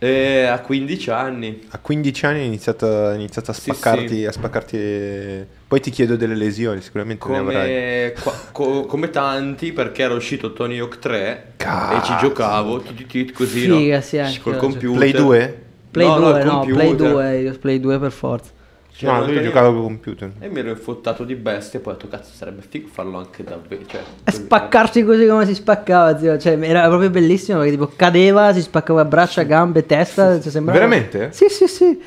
E 0.00 0.44
a 0.44 0.60
15 0.60 1.10
anni. 1.10 1.60
A 1.70 1.78
15 1.78 2.26
anni 2.26 2.38
hai 2.40 2.46
iniziato, 2.46 2.86
hai 2.86 3.16
iniziato 3.16 3.50
a 3.50 3.54
Sì, 3.54 3.72
spaccarti, 3.72 4.08
sì. 4.18 4.26
a 4.26 4.32
spaccarti... 4.32 5.46
Poi 5.68 5.80
ti 5.80 5.90
chiedo 5.90 6.16
delle 6.16 6.34
lesioni, 6.36 6.80
sicuramente 6.80 7.28
ne 7.28 7.36
avrai. 7.38 7.68
Come, 7.68 8.14
qua- 8.22 8.40
co- 8.52 8.86
come 8.86 9.10
tanti, 9.10 9.72
perché 9.72 10.02
era 10.02 10.14
uscito 10.14 10.52
Tony 10.52 10.78
Hawk 10.78 10.98
3 11.00 11.52
Cazzo. 11.56 11.96
e 11.96 12.04
ci 12.06 12.16
giocavo 12.20 12.80
tutti 12.80 13.06
tit, 13.06 13.32
così, 13.32 13.60
Figa, 13.62 13.96
no? 13.96 14.02
sì, 14.02 14.18
anche 14.18 14.40
col 14.40 14.56
computer. 14.56 14.98
Play 14.98 15.12
2? 15.12 15.62
Play 15.90 16.06
No, 16.06 16.18
no, 16.18 16.30
2, 16.30 16.40
il 16.40 16.46
no, 16.46 16.52
computer. 16.60 16.74
Play 16.76 16.94
2, 16.96 17.38
io 17.40 17.58
Play 17.58 17.80
2 17.80 17.98
per 17.98 18.12
forza. 18.12 18.50
C'era 18.98 19.18
no, 19.18 19.26
lui 19.26 19.40
giocava 19.44 19.70
con 19.70 19.82
computer. 19.82 20.32
E 20.40 20.48
mi 20.48 20.58
ero 20.58 20.70
infottato 20.70 21.22
di 21.22 21.36
bestia 21.36 21.78
e 21.78 21.82
poi 21.82 21.92
ho 21.92 21.96
detto 21.96 22.08
cazzo 22.08 22.32
sarebbe 22.34 22.62
figo 22.68 22.88
farlo 22.90 23.18
anche 23.18 23.44
davvero. 23.44 23.86
Cioè, 23.86 24.02
spaccarsi 24.24 25.04
così 25.04 25.24
come 25.28 25.46
si 25.46 25.54
spaccava, 25.54 26.18
zio. 26.18 26.36
Cioè, 26.36 26.58
era 26.60 26.88
proprio 26.88 27.08
bellissimo 27.08 27.58
perché 27.58 27.72
tipo 27.74 27.92
cadeva, 27.94 28.52
si 28.52 28.60
spaccava 28.60 29.04
braccia, 29.04 29.44
gambe, 29.44 29.86
testa. 29.86 30.40
Cioè, 30.40 30.50
sembrava... 30.50 30.80
Veramente? 30.80 31.30
Sì, 31.32 31.46
sì, 31.48 31.68
sì. 31.68 32.02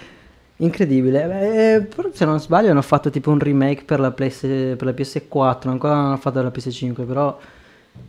Incredibile. 0.58 1.26
Beh, 1.28 1.88
però, 1.96 2.10
se 2.12 2.26
non 2.26 2.42
sbaglio 2.42 2.72
hanno 2.72 2.82
fatto 2.82 3.10
tipo 3.10 3.32
un 3.32 3.40
remake 3.40 3.84
per 3.86 4.02
la, 4.02 4.12
PS, 4.12 4.42
per 4.42 4.84
la 4.84 4.92
PS4, 4.92 5.70
ancora 5.70 5.94
non 5.96 6.06
hanno 6.08 6.18
fatto 6.18 6.42
la 6.42 6.50
PS5, 6.50 7.06
però... 7.06 7.40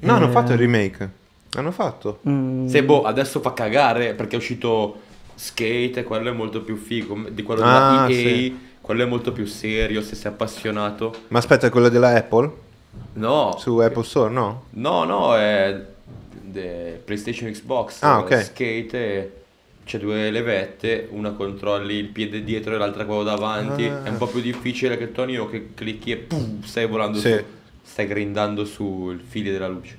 No, 0.01 0.12
hanno 0.12 0.26
eh, 0.28 0.33
fatto 0.33 0.53
il 0.53 0.59
remake. 0.59 1.11
Hanno 1.55 1.70
fatto. 1.70 2.18
mm, 2.28 2.66
Se 2.66 2.83
boh, 2.83 3.03
adesso 3.05 3.41
fa 3.41 3.53
cagare 3.53 4.14
perché 4.14 4.35
è 4.35 4.39
uscito 4.39 5.01
Skate 5.35 6.01
e 6.01 6.03
quello 6.05 6.28
è 6.28 6.33
molto 6.33 6.62
più 6.62 6.76
figo 6.76 7.26
di 7.30 7.43
quello 7.43 7.62
Ah, 7.62 8.07
della 8.07 8.09
EA. 8.09 8.14
sì. 8.37 8.70
Quello 8.83 9.03
è 9.03 9.07
molto 9.07 9.33
più 9.33 9.47
serio 9.47 10.03
se 10.03 10.14
sei 10.14 10.30
appassionato. 10.33 11.14
Ma 11.28 11.39
aspetta, 11.39 11.68
è 11.68 11.70
quello 11.70 11.89
della 11.89 12.14
Apple? 12.14 12.51
No, 13.14 13.57
Su 13.59 13.78
Apple 13.78 14.03
Store, 14.05 14.30
no? 14.33 14.64
no, 14.70 15.05
no, 15.05 15.35
è 15.37 15.83
de- 16.43 17.01
PlayStation 17.05 17.51
Xbox. 17.51 18.03
Ah, 18.03 18.18
ok. 18.18 18.43
Skate 18.43 18.93
e 19.16 19.33
c'è 19.85 19.99
due 19.99 20.30
levette, 20.30 21.09
una 21.11 21.30
controlli 21.30 21.95
il 21.95 22.09
piede 22.09 22.45
dietro 22.45 22.74
e 22.74 22.78
l'altra 22.78 23.05
quello 23.07 23.22
davanti. 23.22 23.87
Ah. 23.87 24.03
È 24.03 24.09
un 24.11 24.18
po' 24.18 24.26
più 24.26 24.41
difficile 24.41 24.99
che 24.99 25.11
Tony 25.12 25.37
o 25.37 25.49
che 25.49 25.70
clicchi 25.74 26.11
e 26.11 26.16
pum, 26.16 26.62
stai 26.62 26.87
volando 26.87 27.18
Sì. 27.18 27.30
su. 27.30 27.43
Stai 27.85 28.07
grindando 28.07 28.64
sul 28.64 29.20
fili 29.26 29.51
della 29.51 29.68
luce. 29.68 29.99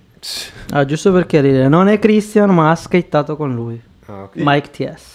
ah, 0.71 0.85
giusto 0.85 1.11
per 1.11 1.25
chiarire, 1.25 1.67
non 1.67 1.87
è 1.87 1.99
Christian, 1.99 2.49
ma 2.53 2.69
ha 2.71 2.75
skateato 2.75 3.35
con 3.35 3.53
lui. 3.53 3.79
Ah, 4.05 4.23
ok. 4.23 4.35
Mike 4.35 4.69
TS. 4.69 5.12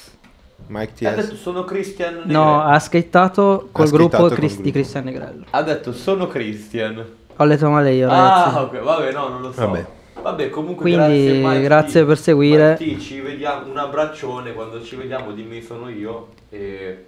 Mike 0.68 1.06
Ha 1.06 1.10
detto 1.14 1.32
TS. 1.34 1.40
sono 1.40 1.64
Christian 1.64 2.14
No, 2.14 2.20
Negrello. 2.24 2.60
ha 2.62 2.78
skateato 2.78 3.68
col 3.72 3.86
Ha 3.86 3.90
gruppo 3.90 4.26
Chris- 4.28 4.50
di 4.56 4.62
gruppo. 4.62 4.70
Cristian 4.72 5.04
Negrello. 5.04 5.44
Ha 5.50 5.62
detto 5.62 5.92
sono 5.92 6.26
Christian. 6.28 7.04
Ho 7.36 7.44
letto 7.44 7.70
male 7.70 7.92
io, 7.92 8.08
ragazzi. 8.08 8.56
Ah, 8.56 8.62
ok, 8.62 8.80
vabbè, 8.82 9.12
no, 9.12 9.28
non 9.28 9.40
lo 9.42 9.52
so. 9.52 9.66
Vabbè. 9.66 9.86
Vabbè, 10.20 10.50
comunque 10.50 10.82
Quindi, 10.90 11.24
grazie, 11.24 11.32
Mike 11.46 11.60
grazie 11.62 12.02
T. 12.02 12.06
per 12.06 12.18
seguire. 12.18 12.76
Mike 12.80 12.96
T, 12.96 13.00
ci 13.00 13.20
vediamo, 13.20 13.70
un 13.70 13.78
abbraccione, 13.78 14.52
quando 14.52 14.82
ci 14.82 14.96
vediamo 14.96 15.32
dimmi 15.32 15.62
sono 15.62 15.88
io 15.88 16.28
e, 16.50 17.06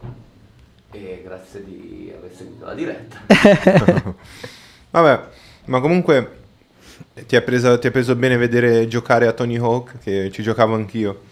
e 0.92 1.20
grazie 1.24 1.64
di 1.64 2.12
aver 2.16 2.30
seguito 2.34 2.64
la 2.66 2.74
diretta. 2.74 3.18
Vabbè, 4.90 5.20
ma 5.66 5.80
comunque 5.80 6.30
ti 7.26 7.34
ha, 7.36 7.42
preso, 7.42 7.78
ti 7.78 7.88
ha 7.88 7.90
preso 7.90 8.14
bene 8.14 8.36
vedere 8.36 8.86
giocare 8.86 9.26
a 9.26 9.32
Tony 9.32 9.58
Hawk, 9.58 9.98
che 9.98 10.30
ci 10.32 10.42
giocavo 10.42 10.74
anch'io. 10.74 11.22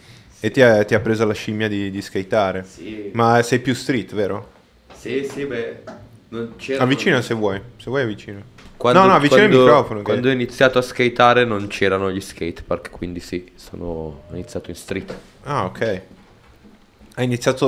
E 0.40 0.50
ti 0.50 0.62
ha, 0.62 0.84
ti 0.84 0.94
ha 0.94 1.00
preso 1.00 1.24
la 1.26 1.32
scimmia 1.34 1.68
di, 1.68 1.90
di 1.90 2.00
skateare. 2.00 2.64
Sì, 2.64 3.10
Ma 3.14 3.42
sei 3.42 3.58
più 3.58 3.74
street, 3.74 4.14
vero? 4.14 4.50
sì, 4.94 5.28
sì, 5.30 5.44
beh, 5.44 5.82
Non 6.30 6.54
c'erano- 6.56 6.84
Avvicina 6.84 7.20
se 7.22 7.34
vuoi, 7.34 7.60
se 7.76 7.84
vuoi 7.90 8.02
avvicino. 8.02 8.56
Quando, 8.76 9.00
no, 9.00 9.06
no, 9.06 9.14
avvicina 9.14 9.42
il 9.42 9.48
quando- 9.48 9.64
microfono. 9.66 9.98
che- 9.98 10.04
Quando 10.04 10.28
ho 10.28 10.30
iniziato 10.32 10.78
a 10.78 10.82
skateare 10.82 11.44
non 11.44 11.66
c'erano 11.68 12.10
gli 12.10 12.20
skatepark, 12.20 12.90
quindi 12.90 13.18
sì, 13.20 13.50
sono 13.56 13.84
ho 13.86 14.32
iniziato 14.32 14.70
in 14.70 14.76
street. 14.76 15.14
Ah, 15.44 15.64
ok. 15.64 16.00
Hai 17.14 17.24
iniziato 17.24 17.66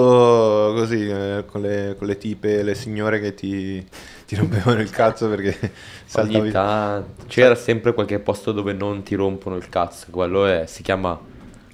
così, 0.77 1.09
eh, 1.09 1.43
con, 1.47 1.61
le, 1.63 1.97
con 1.99 2.07
le 2.07 2.17
tipe, 2.19 2.63
le 2.63 2.77
signore 2.77 3.19
che 3.21 3.35
ti, 3.35 3.85
ti 4.27 4.37
rompevano 4.37 4.81
il 4.81 4.91
cazzo 4.91 5.29
perché 5.29 5.57
Ogni 5.61 5.71
saltavi... 6.07 6.51
tanto 6.53 7.25
c'era 7.27 7.57
sempre 7.57 7.93
qualche 7.93 8.21
posto 8.21 8.53
dove 8.53 8.73
non 8.73 9.03
ti 9.03 9.17
rompono 9.17 9.57
il 9.57 9.69
cazzo, 9.69 10.07
quello 10.11 10.47
è, 10.47 10.67
si 10.69 10.83
chiama 10.83 11.19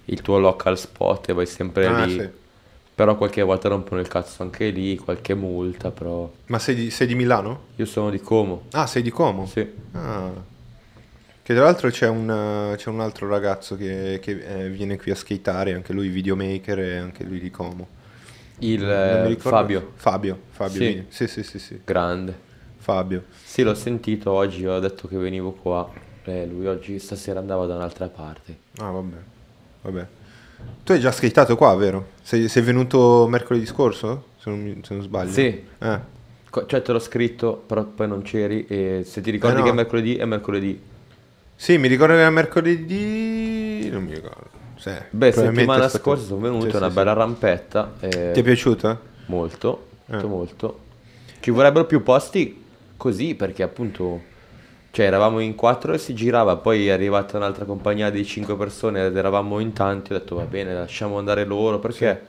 il 0.07 0.21
tuo 0.23 0.39
local 0.39 0.79
spot 0.79 1.29
e 1.29 1.33
vai 1.33 1.47
sempre 1.47 1.87
Ah, 1.87 2.05
lì. 2.05 2.13
sì. 2.19 2.29
Però 2.95 3.15
qualche 3.17 3.43
volta 3.43 3.69
rompono 3.69 4.01
il 4.01 4.09
cazzo 4.09 4.43
anche 4.43 4.71
lì, 4.71 4.97
qualche 4.97 5.35
multa, 5.35 5.91
però 5.91 6.31
Ma 6.47 6.59
sei 6.59 6.75
di, 6.75 6.91
sei 6.91 7.07
di 7.07 7.15
Milano? 7.15 7.65
io 7.77 7.85
sono 7.85 8.09
di 8.11 8.21
Como. 8.21 8.65
Ah, 8.73 8.87
sei 8.87 9.03
di 9.03 9.11
Como? 9.11 9.47
Sì. 9.47 9.69
Ah. 9.93 10.55
Che 11.43 11.55
tra 11.55 11.63
l'altro 11.63 11.91
c'è 11.91 12.09
un, 12.09 12.73
eh, 12.73 12.77
c'è 12.77 12.89
un 12.89 13.01
altro 13.01 13.29
ragazzo 13.29 13.77
che, 13.77 14.19
che, 14.23 14.65
eh, 14.65 14.69
viene 14.71 14.97
qui 14.97 15.11
a 15.11 15.15
skateare, 15.15 15.75
anche 15.75 15.93
lui 15.93 16.09
videomaker 16.09 16.79
e 16.79 16.97
anche 16.97 17.23
lui 17.23 17.39
di 17.39 17.51
Como. 17.51 17.87
Il 18.61 18.83
eh, 18.83 19.37
Fabio, 19.39 19.93
Fabio, 19.95 20.39
Fabio. 20.49 20.77
Sì. 20.81 21.05
Sì, 21.09 21.29
sì, 21.29 21.43
sì, 21.43 21.59
sì. 21.59 21.81
grande. 21.85 22.35
Fabio. 22.79 23.25
Sì, 23.45 23.63
l'ho 23.63 23.75
sentito 23.75 24.31
oggi, 24.33 24.67
ho 24.67 24.79
detto 24.79 25.07
che 25.07 25.17
venivo 25.19 25.53
qua. 25.53 25.89
E 26.25 26.47
lui 26.47 26.67
oggi 26.67 26.99
stasera 26.99 27.39
andava 27.41 27.67
da 27.67 27.75
un'altra 27.77 28.09
parte. 28.09 28.57
Ah, 28.79 28.91
vabbè. 28.91 29.17
Vabbè. 29.91 30.07
Tu 30.85 30.93
hai 30.93 31.01
già 31.01 31.11
skatato 31.13 31.57
qua, 31.57 31.75
vero? 31.75 32.09
Sei, 32.23 32.49
sei 32.49 32.63
venuto 32.63 33.27
mercoledì 33.29 33.67
scorso? 33.67 34.27
Se 34.39 34.51
non, 34.51 34.61
mi- 34.63 34.81
se 34.83 34.95
non 34.95 35.03
sbaglio. 35.03 35.31
Sì. 35.33 35.63
Eh. 35.79 35.99
Co- 36.51 36.67
Cioè 36.67 36.83
te 36.83 36.93
l'ho 36.93 36.99
scritto, 36.99 37.63
però 37.67 37.85
poi 37.85 38.09
non 38.09 38.23
c'eri 38.23 38.67
e 38.67 39.03
se 39.05 39.21
ti 39.21 39.31
ricordi 39.31 39.57
Eh 39.57 39.59
no. 39.61 39.65
che 39.65 39.71
è 39.71 39.75
mercoledì, 39.75 40.17
è 40.17 40.25
mercoledì. 40.25 40.81
Sì, 41.55 41.79
mi 41.79 41.89
ricordo 41.89 42.15
che 42.15 42.21
era 42.21 42.31
mercoledì... 42.31 43.89
Non 43.91 44.05
mi 44.05 44.15
ricordo. 44.15 44.51
Sì, 44.77 44.91
Beh, 45.11 45.33
settimana 45.33 45.89
stato- 45.89 46.05
scorsa 46.05 46.25
sono 46.27 46.41
venuto, 46.41 46.69
Sì, 46.71 46.77
una 46.77 46.89
sì, 46.89 46.95
bella 46.95 47.13
sì. 47.13 47.19
rampetta. 47.19 47.93
e- 48.01 48.31
Ti 48.33 48.41
è 48.41 48.43
piaciuta? 48.43 49.01
Molto, 49.27 49.87
molto, 50.07 50.27
Eh. 50.27 50.29
molto. 50.29 50.79
Ci 51.41 51.51
vorrebbero 51.51 51.87
più 51.87 52.03
posti 52.03 52.65
così 52.97 53.35
perché 53.35 53.63
appunto, 53.63 54.23
cioè 54.97 55.05
eravamo 55.05 55.41
in 55.41 55.55
quattro 55.55 55.93
e 55.93 55.99
si 55.99 56.15
girava, 56.15 56.57
poi 56.57 56.89
è 56.89 56.91
arrivata 56.91 57.37
un'altra 57.37 57.67
compagnia 57.67 58.09
di 58.09 58.25
cinque 58.25 58.57
persone 58.57 59.05
ed 59.05 59.15
eravamo 59.15 59.59
in 59.59 59.75
tanti, 59.75 60.15
ho 60.15 60.19
detto 60.19 60.37
va 60.37 60.45
bene, 60.45 60.73
lasciamo 60.73 61.19
andare 61.19 61.45
loro 61.45 61.79
perché 61.79 62.27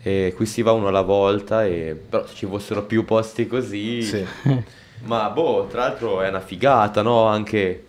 e 0.00 0.32
qui 0.36 0.46
si 0.46 0.62
va 0.62 0.70
uno 0.70 0.86
alla 0.86 1.00
volta 1.00 1.64
e 1.66 2.00
però 2.08 2.24
se 2.24 2.36
ci 2.36 2.46
fossero 2.46 2.84
più 2.84 3.04
posti 3.04 3.48
così... 3.48 4.02
Sì. 4.02 4.24
Ma 5.06 5.28
boh, 5.30 5.66
tra 5.68 5.88
l'altro 5.88 6.20
è 6.20 6.28
una 6.28 6.38
figata, 6.38 7.02
no? 7.02 7.24
Anche 7.24 7.84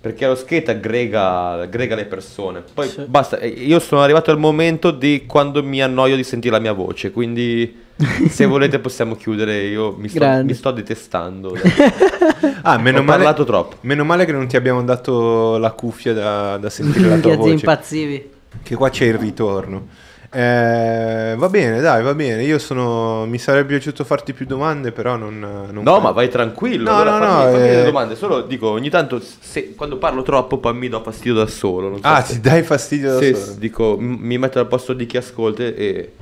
perché 0.00 0.28
lo 0.28 0.36
skate 0.36 0.70
aggrega, 0.70 1.62
aggrega 1.62 1.96
le 1.96 2.04
persone. 2.04 2.62
Poi 2.72 2.86
Sì. 2.86 3.02
basta, 3.02 3.44
io 3.44 3.80
sono 3.80 4.02
arrivato 4.02 4.30
al 4.30 4.38
momento 4.38 4.92
di 4.92 5.24
quando 5.26 5.60
mi 5.64 5.82
annoio 5.82 6.14
di 6.14 6.22
sentire 6.22 6.54
la 6.54 6.60
mia 6.60 6.72
voce, 6.72 7.10
quindi 7.10 7.82
se 8.28 8.44
volete 8.46 8.78
possiamo 8.80 9.14
chiudere, 9.16 9.62
io 9.64 9.94
mi 9.96 10.08
sto, 10.08 10.26
mi 10.44 10.54
sto 10.54 10.70
detestando. 10.70 11.54
Ah, 12.66 12.78
meno 12.78 13.00
Ho 13.00 13.02
male, 13.02 13.16
parlato 13.18 13.44
troppo. 13.44 13.76
Meno 13.82 14.04
male 14.04 14.24
che 14.24 14.32
non 14.32 14.46
ti 14.46 14.56
abbiamo 14.56 14.82
dato 14.82 15.58
la 15.58 15.70
cuffia 15.72 16.14
da, 16.14 16.56
da 16.56 16.70
sentire 16.70 17.08
la 17.08 17.18
tua 17.18 17.30
Che 17.32 17.36
voce. 17.36 17.52
impazzivi. 17.52 18.30
Che 18.62 18.74
qua 18.74 18.88
c'è 18.88 19.04
il 19.04 19.14
ritorno. 19.18 19.86
Eh, 20.30 21.34
va 21.36 21.48
bene, 21.50 21.80
dai, 21.80 22.02
va 22.02 22.14
bene. 22.14 22.42
Io 22.42 22.58
sono. 22.58 23.26
Mi 23.26 23.38
sarebbe 23.38 23.68
piaciuto 23.68 24.02
farti 24.04 24.32
più 24.32 24.46
domande, 24.46 24.92
però 24.92 25.16
non. 25.16 25.38
non 25.38 25.82
No, 25.84 25.92
fai- 25.94 26.02
ma 26.02 26.10
vai 26.12 26.28
tranquillo. 26.30 26.90
No, 26.90 26.96
allora 27.00 27.18
no, 27.18 27.24
fammi, 27.26 27.44
no, 27.44 27.50
fammi 27.52 27.66
eh. 27.66 27.70
delle 27.70 27.84
domande. 27.84 28.16
Solo 28.16 28.40
dico, 28.42 28.68
ogni 28.70 28.88
tanto 28.90 29.20
se- 29.20 29.74
quando 29.74 29.98
parlo 29.98 30.22
troppo 30.22 30.56
poi 30.58 30.74
mi 30.74 30.88
do 30.88 31.02
fastidio 31.02 31.34
da 31.34 31.46
solo. 31.46 31.88
non 31.90 32.00
so 32.00 32.06
Ah, 32.08 32.22
se- 32.22 32.34
ti 32.34 32.40
dai 32.40 32.62
fastidio 32.62 33.12
da 33.12 33.18
Sì, 33.20 33.34
solo. 33.34 33.52
dico, 33.58 33.96
m- 33.98 34.16
mi 34.20 34.38
metto 34.38 34.58
al 34.58 34.66
posto 34.66 34.92
di 34.94 35.04
chi 35.06 35.18
ascolta 35.18 35.62
e, 35.64 36.12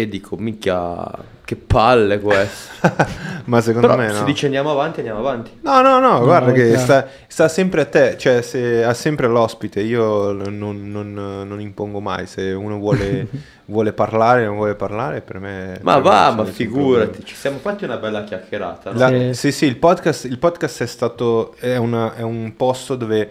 e 0.00 0.08
dico, 0.08 0.36
minchia, 0.36 1.10
che 1.44 1.56
palle 1.56 2.20
questo. 2.20 2.88
ma 3.46 3.60
secondo 3.60 3.88
Però 3.88 3.98
me 3.98 4.12
se 4.12 4.20
no. 4.20 4.24
dice 4.26 4.44
andiamo 4.46 4.70
avanti, 4.70 5.00
andiamo 5.00 5.18
avanti. 5.18 5.50
No, 5.62 5.80
no, 5.80 5.98
no, 5.98 6.20
guarda 6.22 6.52
che 6.52 6.76
sta, 6.78 7.04
sta 7.26 7.48
sempre 7.48 7.80
a 7.80 7.84
te, 7.86 8.16
cioè 8.16 8.40
se, 8.42 8.84
ha 8.84 8.94
sempre 8.94 9.26
l'ospite, 9.26 9.80
io 9.80 10.30
non, 10.30 10.56
non- 10.88 11.12
non 11.48 11.60
impongo 11.60 11.98
mai, 11.98 12.28
se 12.28 12.52
uno 12.52 12.78
vuole, 12.78 13.26
vuole 13.66 13.92
parlare, 13.92 14.44
non 14.44 14.54
vuole 14.54 14.76
parlare, 14.76 15.20
per 15.20 15.40
me... 15.40 15.80
Ma 15.82 15.94
per 15.94 16.02
me 16.04 16.08
va, 16.08 16.26
non 16.28 16.36
ma 16.36 16.44
figurati, 16.44 17.24
ci 17.24 17.34
siamo 17.34 17.58
fatti 17.58 17.82
una 17.82 17.96
bella 17.96 18.22
chiacchierata. 18.22 18.92
no? 18.92 18.98
La- 19.00 19.08
Sì. 19.08 19.34
sì, 19.34 19.50
sì, 19.52 19.66
il 19.66 19.78
podcast, 19.78 20.26
il 20.26 20.38
podcast 20.38 20.82
è 20.84 20.86
stato, 20.86 21.54
è, 21.58 21.74
una- 21.76 22.14
è 22.14 22.22
un 22.22 22.54
posto 22.54 22.94
dove 22.94 23.28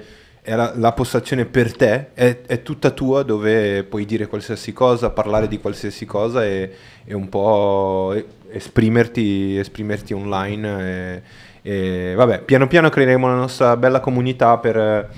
la, 0.56 0.74
la 0.76 0.92
postazione 0.94 1.46
per 1.46 1.76
te, 1.76 2.14
è, 2.14 2.42
è 2.46 2.62
tutta 2.62 2.92
tua, 2.92 3.24
dove 3.24 3.84
puoi 3.84 4.06
dire 4.06 4.28
qualsiasi 4.28 4.74
cosa, 4.74 5.10
parlare 5.10 5.48
di 5.48 5.60
qualsiasi 5.60 6.06
cosa 6.06 6.46
e, 6.46 6.72
e 7.06 7.14
un 7.14 7.30
po' 7.30 8.14
esprimerti, 8.50 9.58
esprimerti 9.58 10.14
online. 10.14 11.22
E, 11.62 12.10
e 12.12 12.14
vabbè, 12.16 12.42
piano 12.44 12.68
piano 12.68 12.90
creeremo 12.90 13.28
la 13.28 13.36
nostra 13.36 13.76
bella 13.78 14.00
comunità 14.00 14.58
per, 14.58 15.10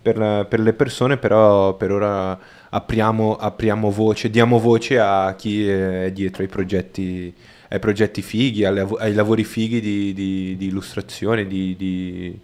per- 0.00 0.46
per 0.48 0.60
le 0.60 0.72
persone, 0.72 1.16
però 1.18 1.74
per 1.76 1.92
ora 1.92 2.38
apriamo, 2.70 3.36
apriamo 3.36 3.90
voce, 3.90 4.30
diamo 4.30 4.58
voce 4.58 4.98
a 4.98 5.34
chi 5.36 5.66
è 5.68 6.10
dietro 6.12 6.42
ai 6.42 6.48
progetti 6.48 7.34
ai 7.70 7.80
progetti 7.80 8.22
fighi, 8.22 8.64
alle 8.64 8.86
ai 8.98 9.12
lavori 9.12 9.44
fighi 9.44 9.80
di, 9.80 10.14
di- 10.14 10.56
di 10.56 10.66
illustrazione, 10.68 11.46
di, 11.46 11.76
di- 11.76 12.38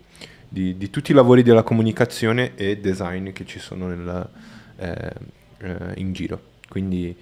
di- 0.54 0.76
di 0.76 0.88
tutti 0.88 1.10
i 1.10 1.14
lavori 1.14 1.42
della 1.42 1.64
comunicazione 1.64 2.52
e 2.54 2.78
design 2.78 3.32
che 3.32 3.44
ci 3.44 3.58
sono 3.58 3.88
nella- 3.88 4.28
eh, 4.76 5.12
eh, 5.58 5.76
in 5.96 6.12
giro. 6.12 6.40
Quindi 6.68 7.16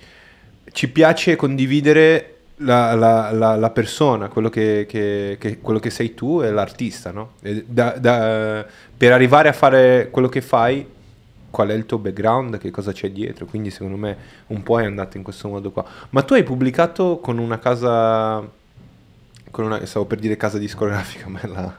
ci 0.70 0.88
piace 0.90 1.34
condividere 1.34 2.36
la, 2.56 2.94
la- 2.94 3.30
la- 3.32 3.56
la 3.56 3.70
persona, 3.70 4.28
quello 4.28 4.50
che, 4.50 4.84
che- 4.86 5.36
che- 5.40 5.58
quello 5.60 5.78
che 5.78 5.88
sei 5.90 6.12
tu 6.14 6.42
e 6.42 6.50
l'artista, 6.50 7.10
no? 7.10 7.32
E 7.40 7.64
da- 7.66 7.96
da- 7.98 8.66
per 8.96 9.12
arrivare 9.12 9.48
a 9.48 9.52
fare 9.52 10.08
quello 10.10 10.28
che 10.28 10.42
fai, 10.42 10.86
qual 11.50 11.68
è 11.68 11.74
il 11.74 11.86
tuo 11.86 11.98
background, 11.98 12.58
che 12.58 12.70
cosa 12.70 12.92
c'è 12.92 13.10
dietro. 13.10 13.46
Quindi 13.46 13.70
secondo 13.70 13.96
me 13.96 14.16
un 14.48 14.62
po' 14.62 14.78
è 14.78 14.84
andato 14.84 15.16
in 15.16 15.22
questo 15.22 15.48
modo 15.48 15.70
qua. 15.70 15.84
Ma 16.10 16.22
tu 16.22 16.34
hai 16.34 16.42
pubblicato 16.42 17.18
con 17.18 17.38
una 17.38 17.58
casa, 17.58 18.46
con 19.50 19.64
una, 19.64 19.84
stavo 19.86 20.04
per 20.04 20.18
dire 20.18 20.36
casa 20.36 20.58
discografica, 20.58 21.28
ma 21.32 21.40
è 21.40 21.46
la, 21.46 21.78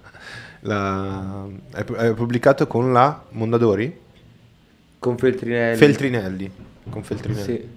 la- 0.64 1.48
pu- 1.86 1.94
hai 1.94 2.14
pubblicato 2.14 2.68
con 2.68 2.92
la 2.92 3.24
Mondadori? 3.32 4.00
Con 5.00 5.18
Feltrinelli. 5.18 5.78
Feltrinelli. 5.78 6.52
Con 6.90 7.04
Feltrinelli. 7.04 7.44
Sì. 7.44 7.68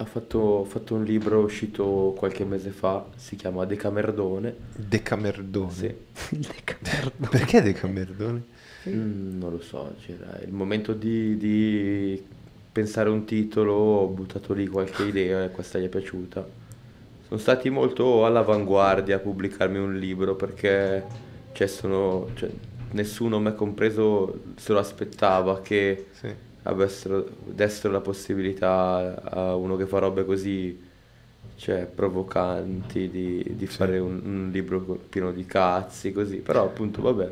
Ha 0.00 0.04
fatto, 0.04 0.38
ho 0.38 0.64
fatto 0.64 0.94
un 0.94 1.02
libro 1.02 1.40
uscito 1.40 2.14
qualche 2.16 2.44
mese 2.44 2.70
fa, 2.70 3.04
si 3.16 3.34
chiama 3.34 3.64
Decamerdone. 3.64 4.54
Decamerdone. 4.76 5.72
Sì. 5.72 5.94
Il 6.36 6.46
decamerdo. 6.46 7.28
Perché 7.28 7.62
Decamerdone? 7.62 8.42
Mm, 8.88 9.38
non 9.38 9.50
lo 9.50 9.60
so, 9.60 9.96
c'era 10.06 10.38
il 10.44 10.52
momento 10.52 10.92
di, 10.92 11.36
di 11.36 12.22
pensare 12.70 13.08
un 13.08 13.24
titolo, 13.24 13.72
ho 13.72 14.06
buttato 14.06 14.52
lì 14.52 14.68
qualche 14.68 15.02
idea 15.02 15.42
e 15.44 15.50
questa 15.50 15.80
gli 15.80 15.84
è 15.86 15.88
piaciuta. 15.88 16.46
Sono 17.26 17.40
stati 17.40 17.68
molto 17.68 18.24
all'avanguardia 18.24 19.16
a 19.16 19.18
pubblicarmi 19.18 19.78
un 19.78 19.98
libro 19.98 20.36
perché 20.36 21.04
cioè, 21.52 21.66
sono, 21.66 22.28
cioè, 22.34 22.50
nessuno, 22.92 23.38
me 23.38 23.54
compreso, 23.54 24.40
se 24.56 24.72
lo 24.72 24.78
aspettava 24.78 25.60
che 25.60 26.06
Sì. 26.12 26.32
avessero, 26.62 27.26
dessero 27.44 27.92
la 27.92 28.00
possibilità 28.00 29.20
a 29.22 29.54
uno 29.54 29.76
che 29.76 29.86
fa 29.86 29.98
robe 29.98 30.24
così 30.24 30.86
cioè, 31.56 31.86
provocanti 31.92 33.10
di, 33.10 33.44
di 33.56 33.66
fare 33.66 33.98
un, 33.98 34.20
un 34.24 34.50
libro 34.52 34.80
pieno 35.08 35.32
di 35.32 35.44
cazzi, 35.44 36.12
così. 36.12 36.36
Però 36.36 36.62
appunto, 36.64 37.02
vabbè. 37.02 37.30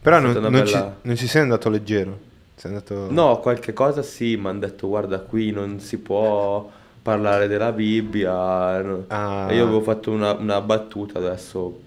Però 0.00 0.18
non, 0.20 0.32
non 0.32 0.66
ci, 0.66 0.72
bella- 0.72 0.98
non 1.00 1.16
ci 1.16 1.26
sei 1.26 1.42
andato 1.42 1.70
leggero. 1.70 2.18
Sei 2.54 2.70
andato... 2.70 3.10
No, 3.10 3.38
qualche 3.40 3.72
cosa 3.72 4.02
sì, 4.02 4.36
mi 4.36 4.48
hanno 4.48 4.58
detto 4.60 4.88
guarda 4.88 5.20
qui 5.20 5.50
non 5.52 5.80
si 5.80 5.98
può 5.98 6.70
parlare 7.00 7.48
della 7.48 7.72
Bibbia. 7.72 8.34
Ah. 9.08 9.50
E 9.50 9.56
io 9.56 9.62
avevo 9.62 9.80
fatto 9.80 10.10
una, 10.10 10.32
una 10.32 10.60
battuta 10.60 11.18
adesso. 11.18 11.80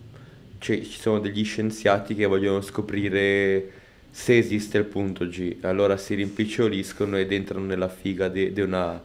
C'è- 0.65 0.81
ci 0.81 0.99
sono 0.99 1.19
degli 1.19 1.45
scienziati 1.45 2.15
che 2.15 2.25
vogliono 2.25 2.59
scoprire 2.59 3.69
se 4.09 4.35
esiste 4.35 4.79
il 4.79 4.85
punto 4.85 5.27
G. 5.27 5.57
Allora 5.61 5.95
si 5.95 6.15
rimpiccioliscono 6.15 7.17
ed 7.17 7.31
entrano 7.31 7.65
nella 7.65 7.87
figa 7.87 8.29
di 8.29 8.51
una, 8.59 8.99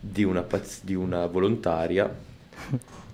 una 0.00 0.46
di 0.82 0.94
una 0.94 1.26
volontaria. 1.26 2.12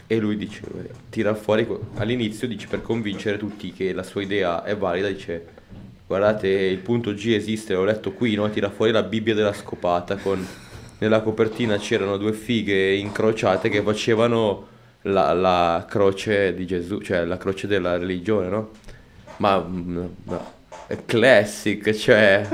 E 0.06 0.18
lui 0.18 0.38
dice, 0.38 0.62
tira 1.10 1.34
fuori, 1.34 1.68
all'inizio 1.96 2.48
dice 2.48 2.66
per 2.66 2.80
convincere 2.80 3.36
tutti 3.36 3.74
che 3.74 3.92
la 3.92 4.02
sua 4.02 4.22
idea 4.22 4.64
è 4.64 4.74
valida, 4.74 5.08
dice 5.08 5.46
guardate 6.06 6.48
il 6.48 6.78
punto 6.78 7.12
G 7.12 7.26
esiste, 7.34 7.74
l'ho 7.74 7.84
letto 7.84 8.12
qui, 8.12 8.34
no? 8.36 8.48
tira 8.48 8.70
fuori 8.70 8.90
la 8.90 9.02
Bibbia 9.02 9.34
della 9.34 9.52
scopata 9.52 10.16
con 10.16 10.42
nella 10.96 11.20
copertina 11.20 11.76
c'erano 11.76 12.16
due 12.16 12.32
fighe 12.32 12.94
incrociate 12.94 13.68
che 13.68 13.82
facevano 13.82 14.68
la, 15.02 15.32
la 15.32 15.86
croce 15.88 16.54
di 16.54 16.66
Gesù, 16.66 17.00
cioè 17.00 17.24
la 17.24 17.36
croce 17.36 17.66
della 17.66 17.96
religione, 17.96 18.48
no? 18.48 18.70
Ma, 19.38 19.58
mm, 19.58 20.04
è 20.86 21.04
classic, 21.04 21.92
cioè 21.92 22.46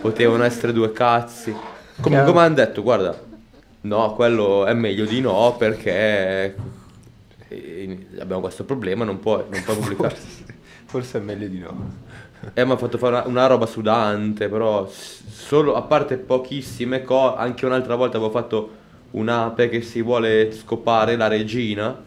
potevano 0.00 0.44
essere 0.44 0.72
due 0.72 0.92
cazzi. 0.92 1.50
Comunque 2.00 2.10
Chiaro. 2.10 2.32
mi 2.32 2.38
hanno 2.38 2.54
detto, 2.54 2.82
guarda, 2.82 3.18
no, 3.82 4.14
quello 4.14 4.66
è 4.66 4.74
meglio 4.74 5.04
di 5.04 5.20
no 5.20 5.54
perché 5.58 6.54
eh, 7.48 8.06
abbiamo 8.18 8.40
questo 8.40 8.64
problema, 8.64 9.04
non 9.04 9.20
puoi, 9.20 9.44
non 9.48 9.62
puoi 9.62 9.76
pubblicare. 9.76 10.14
Forse, 10.14 10.54
forse 10.86 11.18
è 11.18 11.20
meglio 11.20 11.48
di 11.48 11.58
no. 11.58 12.06
Eh, 12.54 12.64
mi 12.64 12.72
ha 12.72 12.76
fatto 12.76 12.98
fare 12.98 13.16
una, 13.16 13.26
una 13.26 13.46
roba 13.46 13.66
sudante, 13.66 14.48
però 14.48 14.88
solo, 14.88 15.74
a 15.74 15.82
parte 15.82 16.16
pochissime 16.16 17.02
cose, 17.02 17.36
anche 17.38 17.66
un'altra 17.66 17.94
volta 17.94 18.16
avevo 18.16 18.30
fatto 18.30 18.70
un'ape 19.10 19.68
che 19.68 19.80
si 19.82 20.02
vuole 20.02 20.52
scopare 20.52 21.16
la 21.16 21.28
regina 21.28 22.04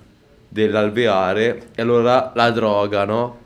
dell'alveare 0.47 1.69
e 1.73 1.81
allora 1.81 2.31
la 2.35 2.51
drogano 2.51 3.39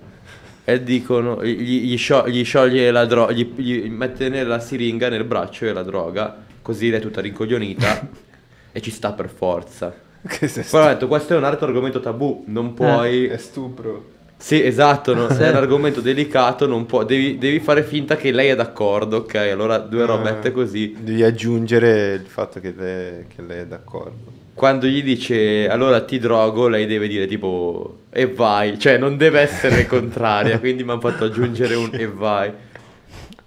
e 0.64 0.82
dicono, 0.82 1.44
gli, 1.44 1.84
gli 1.84 1.98
scio- 1.98 2.28
gli 2.28 2.44
scioglie 2.44 2.90
la 2.90 3.06
droga, 3.06 3.32
gli, 3.32 3.46
gli 3.56 3.90
mette 3.90 4.30
nella 4.30 4.60
siringa 4.60 5.10
nel 5.10 5.24
braccio 5.24 5.66
e 5.66 5.74
la 5.74 5.84
droga, 5.84 6.36
così 6.62 6.90
lei 6.90 7.00
è 7.00 7.02
tutta 7.02 7.22
rincoglionita 7.22 8.08
e 8.72 8.82
ci 8.82 8.90
sta 8.90 9.14
per 9.14 9.30
forza. 9.30 9.94
Che 10.28 10.48
sei 10.48 10.64
Poi 10.68 10.82
ho 10.82 10.88
detto, 10.88 11.08
questo 11.08 11.36
è 11.36 11.38
un 11.38 11.44
altro 11.44 11.68
argomento 11.68 12.00
tabù, 12.00 12.46
non 12.48 12.74
puoi... 12.74 13.28
È 13.28 13.38
stupro. 13.38 14.14
Sì, 14.38 14.62
esatto, 14.64 15.14
no? 15.16 15.30
Sì. 15.32 15.42
è 15.42 15.50
un 15.50 15.56
argomento 15.56 16.02
delicato, 16.02 16.68
non 16.68 16.86
può, 16.86 17.04
devi, 17.04 17.38
devi 17.38 17.60
fare 17.60 17.84
finta 17.84 18.16
che 18.16 18.32
lei 18.32 18.50
è 18.50 18.56
d'accordo, 18.56 19.18
ok? 19.18 19.36
Allora 19.36 19.78
due 19.80 20.04
Ah. 20.04 20.08
robette 20.08 20.52
così. 20.52 20.96
Devi 21.00 21.24
aggiungere 21.24 22.14
il 22.14 22.26
fatto 22.28 22.60
che 22.60 22.74
lei, 22.78 23.26
che 23.34 23.42
lei 23.42 23.60
è 23.62 23.66
d'accordo. 23.66 24.34
Quando 24.54 24.86
gli 24.88 25.04
dice 25.04 25.68
allora 25.68 26.02
ti 26.02 26.18
drogo, 26.20 26.68
lei 26.68 26.86
deve 26.86 27.08
dire 27.08 27.26
tipo 27.28 28.00
e 28.12 28.28
vai, 28.28 28.78
cioè 28.80 28.98
non 28.98 29.18
deve 29.18 29.40
essere 29.42 29.86
contraria, 29.88 30.60
quindi 30.60 30.84
mi 30.84 30.92
hanno 30.92 31.00
fatto 31.02 31.26
aggiungere 31.26 31.76
un 31.76 31.90
e 31.94 32.08
vai. 32.08 32.52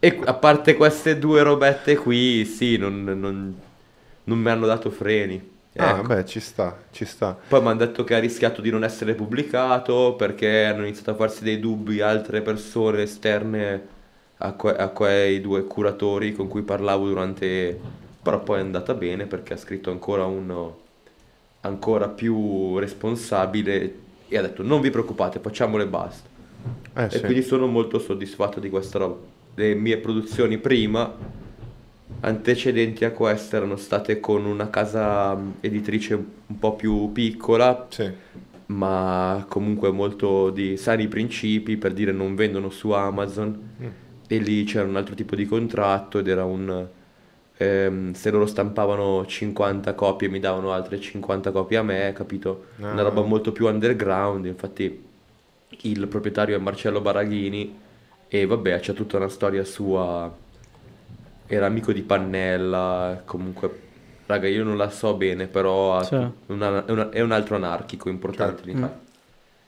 E 0.01 0.21
a 0.25 0.35
parte 0.35 0.75
queste 0.75 1.19
due 1.19 1.43
robette 1.43 1.97
qui, 1.97 2.45
sì, 2.45 2.77
non, 2.77 3.05
non- 3.05 3.55
non 4.25 4.39
mi 4.39 4.51
hanno 4.51 4.67
dato 4.67 4.91
freni. 4.91 5.57
Ah, 5.79 6.03
Ecco. 6.03 6.09
beh, 6.09 6.25
ci 6.27 6.41
sta, 6.41 6.77
ci 6.91 7.05
sta. 7.05 7.39
Poi 7.47 7.63
mi 7.63 7.69
hanno 7.69 7.79
detto 7.79 8.05
che 8.05 8.15
ha 8.15 8.19
rischiato 8.19 8.61
di 8.61 8.71
non 8.71 8.85
essere 8.85 9.15
pubblicato 9.15 10.15
perché 10.17 10.65
hanno 10.67 10.83
iniziato 10.83 11.13
a 11.13 11.15
farsi 11.15 11.45
dei 11.45 11.59
dubbi 11.59 12.01
altre 12.03 12.43
persone 12.43 13.03
esterne 13.03 13.89
a, 14.39 14.53
que- 14.53 14.77
a 14.77 14.91
quei 14.91 15.41
due 15.41 15.65
curatori 15.67 16.33
con 16.33 16.49
cui 16.49 16.63
parlavo 16.63 17.07
durante... 17.09 17.81
Però 18.21 18.43
poi 18.43 18.59
è 18.59 18.61
andata 18.61 18.93
bene 18.95 19.27
perché 19.27 19.55
ha 19.55 19.57
scritto 19.57 19.91
ancora 19.91 20.25
uno 20.27 20.83
ancora 21.61 22.09
più 22.11 22.79
responsabile 22.79 24.07
e 24.29 24.37
ha 24.39 24.43
detto 24.43 24.63
non 24.63 24.81
vi 24.83 24.91
preoccupate, 24.91 25.41
facciamole 25.41 25.85
e 25.85 25.89
basta. 25.89 26.29
Eh, 26.97 27.11
E 27.11 27.21
sì. 27.21 27.25
quindi 27.25 27.43
sono 27.43 27.67
molto 27.67 27.99
soddisfatto 27.99 28.61
di 28.61 28.69
questa 28.69 28.99
roba. 28.99 29.19
Le 29.55 29.75
mie 29.75 29.99
produzioni 29.99 30.59
prima, 30.59 31.17
antecedenti 32.21 33.05
a 33.05 33.13
queste, 33.13 33.57
erano 33.57 33.77
state 33.77 34.21
con 34.21 34.45
una 34.45 34.71
casa 34.71 35.35
mh, 35.35 35.57
editrice 35.61 36.15
un 36.15 36.59
po' 36.59 36.75
più 36.77 37.13
piccola, 37.13 37.89
Sì. 37.89 38.11
ma 38.67 39.45
comunque 39.49 39.91
molto 39.93 40.51
di 40.51 40.77
sani 40.77 41.09
principi, 41.09 41.77
per 41.77 41.93
dire 41.95 42.13
non 42.13 42.35
vendono 42.35 42.71
su 42.71 42.91
Amazon. 42.91 43.59
Mm. 43.83 43.87
E 44.27 44.39
lì 44.39 44.65
c'era 44.65 44.87
un 44.87 44.97
altro 44.97 45.15
tipo 45.15 45.35
di 45.37 45.47
contratto 45.47 46.19
ed 46.19 46.29
era 46.29 46.45
un... 46.45 46.89
ehm, 47.57 48.13
se 48.13 48.31
loro 48.31 48.47
stampavano 48.47 49.25
50 49.27 49.95
copie 49.95 50.29
mi 50.29 50.39
davano 50.41 50.73
altre 50.73 51.01
50 51.01 51.51
copie 51.53 51.79
a 51.79 51.83
me, 51.83 52.13
capito? 52.15 52.67
Una 52.91 53.03
Ah. 53.03 53.03
roba 53.03 53.23
molto 53.23 53.53
più 53.53 53.67
underground, 53.67 54.47
infatti 54.47 55.07
il 55.83 56.09
proprietario 56.09 56.57
è 56.57 56.59
Marcello 56.61 57.01
Baraghini 57.01 57.79
e 58.29 58.47
vabbè 58.47 58.81
c'è 58.81 58.93
tutta 58.95 59.17
una 59.19 59.29
storia 59.29 59.65
sua, 59.65 60.35
era 61.49 61.67
amico 61.67 61.93
di 61.93 62.03
Pannella, 62.03 63.23
comunque, 63.25 63.87
raga 64.27 64.47
io 64.49 64.63
non 64.65 64.77
la 64.77 64.91
so 64.91 65.15
bene, 65.15 65.47
però 65.49 65.97
ha 65.97 66.05
Cioè. 66.05 66.31
una- 66.47 66.85
è, 66.85 66.91
una- 66.93 67.09
è 67.11 67.21
un 67.21 67.33
altro 67.33 67.57
anarchico 67.57 68.09
importante 68.09 68.57
Certo. 68.57 68.71
in 68.71 68.77
Italia. 68.77 69.01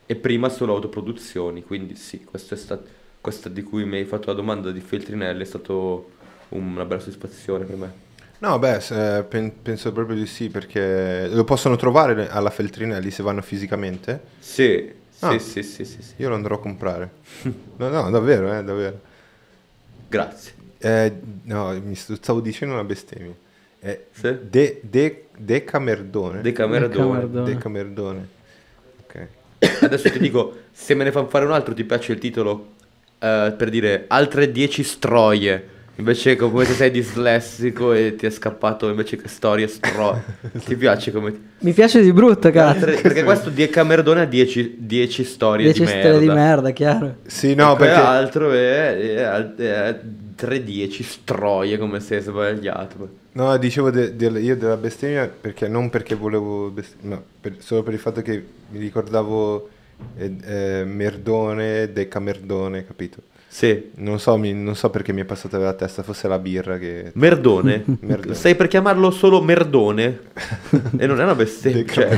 E 0.07 0.15
prima 0.16 0.48
solo 0.48 0.74
autoproduzioni, 0.74 1.62
quindi 1.65 1.94
sì, 1.97 2.23
questo 2.24 2.55
è 2.55 2.57
stato, 2.57 2.86
questa 3.20 3.48
di 3.48 3.62
cui 3.62 3.85
mi 3.85 3.97
hai 3.97 4.05
fatto 4.05 4.27
la 4.28 4.35
domanda 4.35 4.70
di 4.70 4.81
Feltrinelli 4.81 5.43
è 5.43 5.47
stato 5.47 6.11
una 6.51 6.85
bella 6.85 7.01
soddisfazione 7.01 7.65
per 7.65 7.77
me. 7.77 7.93
No, 8.39 8.59
beh, 8.59 8.81
se- 8.81 9.19
eh, 9.19 9.23
pen- 9.24 9.62
penso 9.62 9.93
proprio 9.93 10.16
di 10.16 10.27
sì, 10.27 10.48
perché 10.48 11.28
lo 11.28 11.44
possono 11.44 11.77
trovare 11.77 12.28
alla 12.28 12.51
Feltrinelli 12.51 13.11
se 13.11 13.23
vanno 13.23 13.40
fisicamente. 13.43 14.20
Sì, 14.39 14.93
sì, 15.11 15.24
Ah. 15.24 15.39
sì, 15.39 15.62
sì, 15.62 15.85
sì, 15.85 16.02
sì. 16.02 16.15
Io 16.16 16.28
lo 16.28 16.35
andrò 16.35 16.57
a 16.57 16.61
comprare. 16.61 17.11
No, 17.77 17.89
no, 17.89 18.11
davvero, 18.11 18.52
eh, 18.59 18.65
davvero. 18.65 19.01
Grazie. 20.09 20.52
Eh, 20.82 21.12
no, 21.44 21.78
mi 21.85 21.94
stavo 21.94 22.40
dicendo 22.40 22.74
una 22.74 22.85
bestemmia. 22.85 23.35
Eh, 23.81 24.07
Sì? 24.12 24.36
de, 24.48 24.81
de, 24.82 25.24
Decamerdone. 25.36 26.40
Decamerdone. 26.40 26.89
Decamerdone. 26.89 27.55
Decamerdone. 27.55 28.28
Ok. 29.05 29.27
Adesso 29.82 30.11
ti 30.11 30.19
dico, 30.19 30.57
se 30.73 30.94
me 30.94 31.05
ne 31.05 31.12
fanno 31.12 31.28
fare 31.28 31.44
un 31.44 31.52
altro, 31.52 31.74
ti 31.74 31.85
piace 31.85 32.12
il 32.12 32.19
titolo 32.19 32.73
eh, 33.19 33.55
per 33.57 33.70
dire 33.70 34.05
altre 34.09 34.51
10 34.51 34.82
stroie. 34.82 35.69
Invece 36.01 36.35
come 36.36 36.64
se 36.64 36.72
sei 36.72 36.90
dislessico 36.90 37.93
e 37.93 38.14
ti 38.16 38.24
è 38.24 38.31
scappato 38.31 38.89
invece 38.89 39.16
che 39.16 39.28
storie 39.28 39.66
stroie. 39.68 40.22
ti 40.64 40.74
piace 40.77 41.12
come... 41.12 41.48
Mi 41.59 41.72
piace 41.74 42.01
di 42.01 42.10
brutto, 42.12 42.51
cazzo. 42.51 42.86
Perché 42.86 43.22
questo 43.22 43.51
di 43.51 43.68
Camerdone 43.68 44.22
ha 44.22 44.24
10, 44.24 44.77
10 44.78 45.24
storie 45.24 45.64
10 45.66 45.81
di 45.81 45.86
storie 45.86 46.02
merda. 46.05 46.18
di 46.20 46.28
merda, 46.28 46.70
chiaro. 46.70 47.16
Sì, 47.27 47.55
no, 47.55 47.74
E 47.74 47.77
perché... 47.77 47.93
quell'altro 47.94 48.51
è, 48.52 48.97
è, 48.97 49.55
è 49.55 50.01
3-10 50.39 51.02
stroie 51.02 51.77
come 51.77 52.01
se 52.01 52.20
sbagliato. 52.20 53.09
No, 53.32 53.56
dicevo 53.59 53.90
de- 53.90 54.16
del- 54.16 54.43
io 54.43 54.56
della 54.56 54.77
bestemmia 54.78 55.28
perché 55.28 55.68
non 55.68 55.90
perché 55.90 56.14
volevo 56.14 56.70
bestemmiare, 56.70 57.22
no, 57.22 57.28
per- 57.40 57.56
solo 57.59 57.82
per 57.82 57.93
il 57.93 58.01
fatto 58.01 58.22
che 58.22 58.43
mi 58.70 58.78
ricordavo 58.78 59.68
eh, 60.16 60.35
eh, 60.44 60.85
Merdone, 60.85 61.93
Decamerdone, 61.93 62.86
capito? 62.86 63.22
Sì. 63.52 63.90
Non 63.97 64.20
so, 64.20 64.36
mi- 64.36 64.52
non 64.55 64.77
so 64.77 64.90
perché 64.90 65.12
mi 65.12 65.22
è 65.22 65.24
passata 65.24 65.56
per 65.56 65.66
la 65.66 65.72
testa, 65.74 66.05
forse 66.05 66.28
la 66.28 66.39
birra 66.39 66.78
che... 66.78 67.10
Merdone. 67.14 67.82
Merdone. 68.01 68.35
Stai 68.35 68.55
per 68.55 68.68
chiamarlo 68.68 69.10
solo 69.10 69.43
Merdone? 69.43 70.20
e 70.97 71.06
non 71.09 71.18
è 71.20 71.24
una 71.24 71.35
bestemmia. 71.35 71.85
Cioè, 71.85 72.16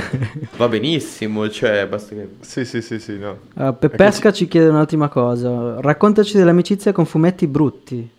va 0.58 0.68
benissimo, 0.68 1.48
cioè, 1.48 1.86
basta 1.88 2.14
che... 2.14 2.28
Sì, 2.40 2.66
sì, 2.66 2.82
sì, 2.82 2.98
sì, 2.98 3.16
no. 3.18 3.38
Uh, 3.54 3.74
Pepesca 3.78 4.30
ci 4.30 4.46
chiede 4.46 4.68
un'ultima 4.68 5.08
cosa. 5.08 5.80
Raccontaci 5.80 6.36
dell'amicizia 6.36 6.92
con 6.92 7.06
fumetti 7.06 7.46
brutti. 7.46 8.10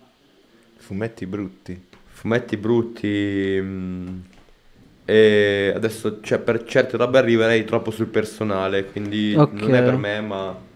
Fumetti 0.77 1.25
brutti. 1.27 1.81
Fumetti 2.07 2.57
brutti. 2.57 3.59
mm, 3.61 4.07
e 5.05 5.71
adesso, 5.75 6.19
cioè, 6.21 6.39
per 6.39 6.63
certe 6.63 6.97
robe 6.97 7.19
arriverei 7.19 7.63
troppo 7.63 7.91
sul 7.91 8.07
personale, 8.07 8.85
quindi 8.85 9.35
Ok. 9.37 9.51
non 9.53 9.75
è 9.75 9.83
per 9.83 9.97
me, 9.97 10.19
ma 10.21 10.71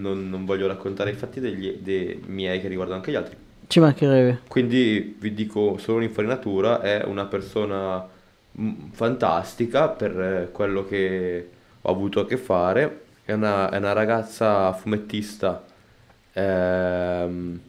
non, 0.00 0.28
non 0.28 0.44
voglio 0.44 0.66
raccontare 0.66 1.10
i 1.10 1.14
fatti 1.14 1.40
degli, 1.40 1.78
dei 1.80 2.20
miei 2.26 2.60
che 2.60 2.68
riguardano 2.68 2.98
anche 2.98 3.10
gli 3.12 3.16
altri. 3.16 3.36
Ci 3.66 3.80
mancherebbe. 3.80 4.40
Quindi 4.48 5.16
vi 5.18 5.32
dico 5.34 5.78
solo 5.78 5.98
un'infarinatura, 5.98 6.80
è 6.80 7.02
una 7.04 7.24
persona 7.26 8.06
mm, 8.60 8.90
fantastica 8.92 9.88
per 9.88 10.20
eh, 10.20 10.48
quello 10.52 10.84
che 10.86 11.48
ho 11.80 11.90
avuto 11.90 12.20
a 12.20 12.26
che 12.26 12.36
fare, 12.36 13.02
è 13.24 13.32
una, 13.32 13.70
è 13.70 13.76
una 13.78 13.92
ragazza 13.92 14.72
fumettista 14.74 15.64
ehm, 16.32 17.60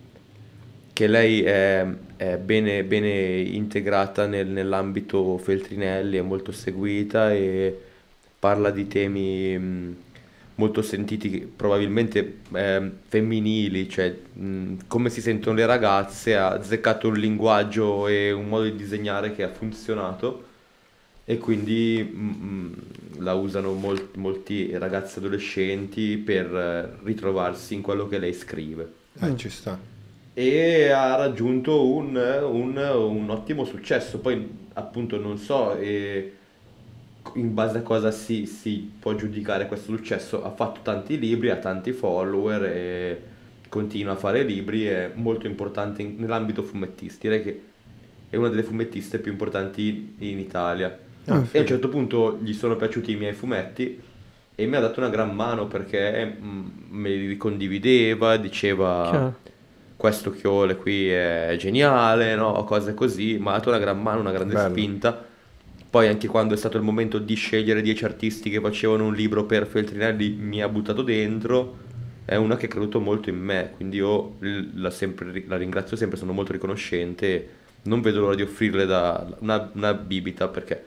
che 0.93 1.07
lei 1.07 1.43
è, 1.43 1.85
è 2.15 2.37
bene, 2.37 2.83
bene 2.83 3.09
integrata 3.39 4.25
nel- 4.27 4.47
nell'ambito 4.47 5.37
Feltrinelli, 5.37 6.17
è 6.17 6.21
molto 6.21 6.51
seguita 6.51 7.31
e 7.33 7.77
parla 8.39 8.69
di 8.71 8.87
temi 8.87 9.57
mh, 9.57 9.95
molto 10.55 10.81
sentiti, 10.81 11.39
probabilmente 11.53 12.41
ehm, 12.53 12.99
femminili, 13.07 13.89
cioè 13.89 14.15
mh, 14.33 14.87
come 14.87 15.09
si 15.09 15.21
sentono 15.21 15.55
le 15.57 15.65
ragazze, 15.65 16.35
ha 16.37 16.49
azzeccato 16.51 17.07
un 17.09 17.15
linguaggio 17.15 18.07
e 18.07 18.31
un 18.31 18.47
modo 18.47 18.63
di 18.63 18.75
disegnare 18.75 19.33
che 19.33 19.43
ha 19.43 19.49
funzionato 19.53 20.43
e 21.25 21.37
quindi 21.39 22.03
mh, 22.03 23.19
la 23.23 23.33
usano 23.33 23.73
mol- 23.73 24.11
molti 24.15 24.77
ragazzi 24.77 25.19
adolescenti 25.19 26.17
per 26.17 26.53
eh, 26.55 26.99
ritrovarsi 27.03 27.73
in 27.73 27.81
quello 27.81 28.07
che 28.07 28.19
lei 28.19 28.33
scrive 28.33 28.93
Eh, 29.21 29.35
ci 29.37 29.49
sta. 29.49 29.79
e 30.33 30.89
ha 30.89 31.15
raggiunto 31.15 31.89
un, 31.95 32.15
un- 32.15 32.77
un 32.77 33.29
ottimo 33.29 33.63
successo. 33.65 34.19
Poi, 34.19 34.67
appunto, 34.73 35.17
non 35.17 35.37
so 35.37 35.75
eh, 35.77 36.44
in 37.35 37.53
base 37.53 37.79
a 37.79 37.81
cosa 37.81 38.11
si, 38.11 38.45
si 38.45 38.91
può 38.99 39.15
giudicare 39.15 39.67
questo 39.67 39.95
successo. 39.95 40.43
Ha 40.43 40.51
fatto 40.51 40.81
tanti 40.83 41.17
libri, 41.19 41.49
ha 41.49 41.57
tanti 41.57 41.91
follower 41.93 42.63
e 42.65 43.21
continua 43.69 44.13
a 44.13 44.15
fare 44.17 44.43
libri. 44.43 44.85
È 44.85 45.11
molto 45.15 45.47
importante 45.47 46.01
in- 46.01 46.15
nell'ambito 46.17 46.63
fumettisti. 46.63 47.27
Direi 47.27 47.43
che 47.43 47.63
è 48.29 48.35
una 48.37 48.49
delle 48.49 48.63
fumettiste 48.63 49.19
più 49.19 49.31
importanti 49.31 50.15
in 50.19 50.39
Italia. 50.39 50.97
e 51.51 51.57
a 51.57 51.61
un 51.61 51.67
certo 51.67 51.89
punto 51.89 52.37
gli 52.41 52.53
sono 52.53 52.75
piaciuti 52.75 53.11
i 53.11 53.15
miei 53.15 53.33
fumetti 53.33 53.99
e 54.55 54.65
mi 54.67 54.75
ha 54.75 54.79
dato 54.79 54.99
una 54.99 55.09
gran 55.09 55.33
mano 55.35 55.67
perché 55.67 56.25
mm, 56.39 56.67
me 56.89 57.09
li 57.15 57.37
condivideva, 57.37 58.37
diceva 58.37 59.09
Chiaro. 59.09 59.39
questo 59.95 60.31
chiole 60.31 60.75
qui 60.77 61.09
è 61.09 61.55
geniale, 61.57 62.35
no? 62.35 62.63
cose 62.63 62.93
così, 62.93 63.37
mi 63.39 63.47
ha 63.49 63.51
dato 63.53 63.69
una 63.69 63.79
gran 63.79 64.01
mano, 64.01 64.19
una 64.21 64.31
grande 64.31 64.53
Bello. 64.53 64.69
spinta. 64.69 65.24
Poi 65.95 66.09
anche 66.09 66.27
quando 66.27 66.53
è 66.53 66.57
stato 66.57 66.75
il 66.75 66.83
momento 66.83 67.19
di 67.19 67.35
scegliere 67.35 67.81
10 67.81 68.03
artisti 68.03 68.49
che 68.49 68.59
facevano 68.59 69.05
un 69.05 69.13
libro 69.13 69.45
per 69.45 69.65
Feltrinelli 69.65 70.31
mi 70.31 70.61
ha 70.61 70.67
buttato 70.67 71.03
dentro. 71.03 71.77
È 72.25 72.35
una 72.35 72.57
che 72.57 72.65
ha 72.65 72.67
creduto 72.67 72.99
molto 72.99 73.29
in 73.29 73.37
me, 73.37 73.71
quindi 73.77 73.95
io 73.95 74.35
la, 74.73 74.89
sempre- 74.89 75.45
la 75.47 75.55
ringrazio 75.55 75.95
sempre, 75.95 76.17
sono 76.17 76.33
molto 76.33 76.51
riconoscente. 76.51 77.47
Non 77.83 78.01
vedo 78.01 78.19
l'ora 78.19 78.35
di 78.35 78.41
offrirle 78.41 78.85
da 78.85 79.37
una, 79.39 79.71
una 79.73 79.93
bibita 79.93 80.49
perché 80.49 80.83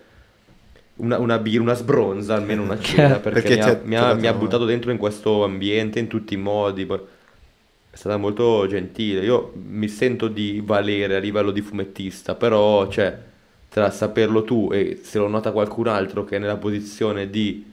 una, 0.97 1.17
una 1.19 1.39
birra, 1.39 1.63
una 1.63 1.73
sbronza, 1.73 2.35
almeno 2.35 2.63
una 2.63 2.79
cena, 2.79 3.19
perché, 3.19 3.57
Perché 3.57 3.57
mi, 3.57 3.63
ha, 3.63 3.81
mi 3.85 3.97
ha- 3.97 4.15
mi 4.15 4.27
ha 4.27 4.35
buttato 4.35 4.67
dentro 4.67 4.91
in 4.91 4.99
questo 4.99 5.43
ambiente 5.43 5.99
in 5.99 6.09
tutti 6.09 6.35
i 6.35 6.37
modi. 6.37 6.87
È 6.87 7.97
stata 7.97 8.19
molto 8.19 8.67
gentile. 8.67 9.25
Io 9.25 9.55
mi 9.55 9.89
sento 9.89 10.29
di 10.29 10.61
valere 10.63 11.17
a 11.17 11.19
livello 11.19 11.51
di 11.51 11.63
fumettista, 11.63 12.35
però, 12.35 12.87
cioè, 12.89 13.28
tra 13.69 13.91
saperlo 13.91 14.45
tu 14.45 14.71
e 14.73 15.01
se 15.03 15.19
lo 15.19 15.29
nota 15.29 15.53
qualcun 15.53 15.89
altro 15.89 16.25
che 16.25 16.37
è 16.37 16.39
nella 16.39 16.57
posizione 16.57 17.29
di 17.31 17.65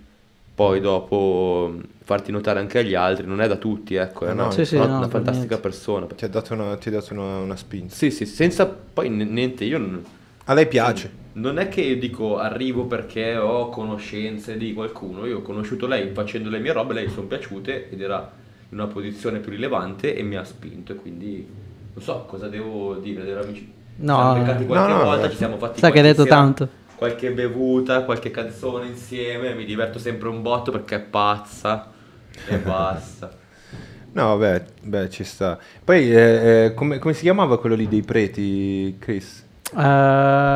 poi 0.54 0.80
dopo 0.80 1.70
mh, 1.74 1.84
farti 2.04 2.32
notare 2.32 2.60
anche 2.60 2.80
agli 2.80 2.94
altri, 2.96 3.26
non 3.28 3.42
è 3.42 3.48
da 3.48 3.58
tutti, 3.58 3.96
ecco, 3.96 4.26
è 4.26 4.30
Ah, 4.30 4.34
una, 4.34 4.48
no, 4.48 4.50
Sì, 4.50 4.66
sì, 4.66 4.80
una- 4.80 4.86
no, 4.86 4.98
una 4.98 5.08
fantastica 5.10 5.58
niente. 5.58 5.60
persona. 5.60 6.06
Ti 6.08 6.26
ha 6.26 6.30
dato 6.30 6.54
una, 6.54 6.78
ti 6.78 6.88
ha 6.90 6.92
dato 6.92 7.14
una, 7.14 7.40
una 7.40 7.56
spinta. 7.58 7.94
Sì, 7.96 8.12
sì, 8.12 8.26
senza 8.26 8.68
poi 8.68 9.10
n- 9.10 9.28
niente, 9.32 9.64
io 9.66 9.78
non, 9.78 10.04
A 10.46 10.54
lei 10.54 10.68
piace. 10.68 11.12
non 11.34 11.58
è 11.60 11.68
che 11.68 11.82
io 11.82 11.98
dico 12.00 12.38
arrivo 12.38 12.86
perché 12.88 13.36
ho 13.38 13.70
conoscenze 13.70 14.58
di 14.58 14.74
qualcuno, 14.74 15.26
io 15.26 15.40
ho 15.40 15.42
conosciuto 15.42 15.86
lei 15.88 16.12
facendo 16.14 16.50
le 16.50 16.60
mie 16.60 16.72
robe, 16.72 16.94
lei 16.94 17.10
sono 17.10 17.28
piaciute 17.28 17.90
ed 17.90 18.02
era 18.02 18.32
in 18.70 18.78
una 18.80 18.88
posizione 18.88 19.40
più 19.40 19.52
rilevante 19.52 20.16
e 20.16 20.24
mi 20.24 20.36
ha 20.38 20.44
spinto 20.46 20.94
e 20.94 20.96
quindi 20.96 21.46
non 21.94 22.04
so 22.04 22.26
cosa 22.26 22.48
devo 22.48 22.96
dire 22.96 23.24
degli 23.24 23.34
amici. 23.38 23.75
No, 23.98 24.36
Ci 24.36 24.44
siamo 24.44 24.66
qualche 24.66 24.66
no, 24.74 24.88
no, 24.88 25.04
volta, 25.04 25.22
beh. 25.22 25.30
ci 25.32 25.38
siamo 25.38 25.58
fatti 25.58 25.80
Sa 25.80 25.90
che 25.92 25.98
hai 26.00 26.04
qualche 26.04 26.12
detto 26.12 26.24
sera, 26.24 26.36
tanto. 26.36 26.70
Qualche 26.96 27.32
bevuta, 27.32 28.04
qualche 28.04 28.32
canzone 28.32 28.88
insieme, 28.88 29.54
mi 29.54 29.66
diverto 29.66 30.00
sempre 30.00 30.30
un 30.30 30.42
botto 30.42 30.72
perché 30.72 30.96
è 30.96 31.02
pazza 31.02 31.92
e 32.44 32.58
basta. 32.60 33.32
No, 34.14 34.38
beh, 34.38 34.64
beh, 34.82 35.10
ci 35.10 35.24
sta. 35.26 35.60
Poi, 35.84 36.10
eh, 36.14 36.66
eh, 36.66 36.74
come, 36.74 37.00
come 37.00 37.14
si 37.14 37.22
chiamava 37.24 37.60
quello 37.60 37.76
lì 37.76 37.88
dei 37.88 38.02
preti, 38.04 38.96
Chris? 39.00 39.44
Eh, 39.76 39.78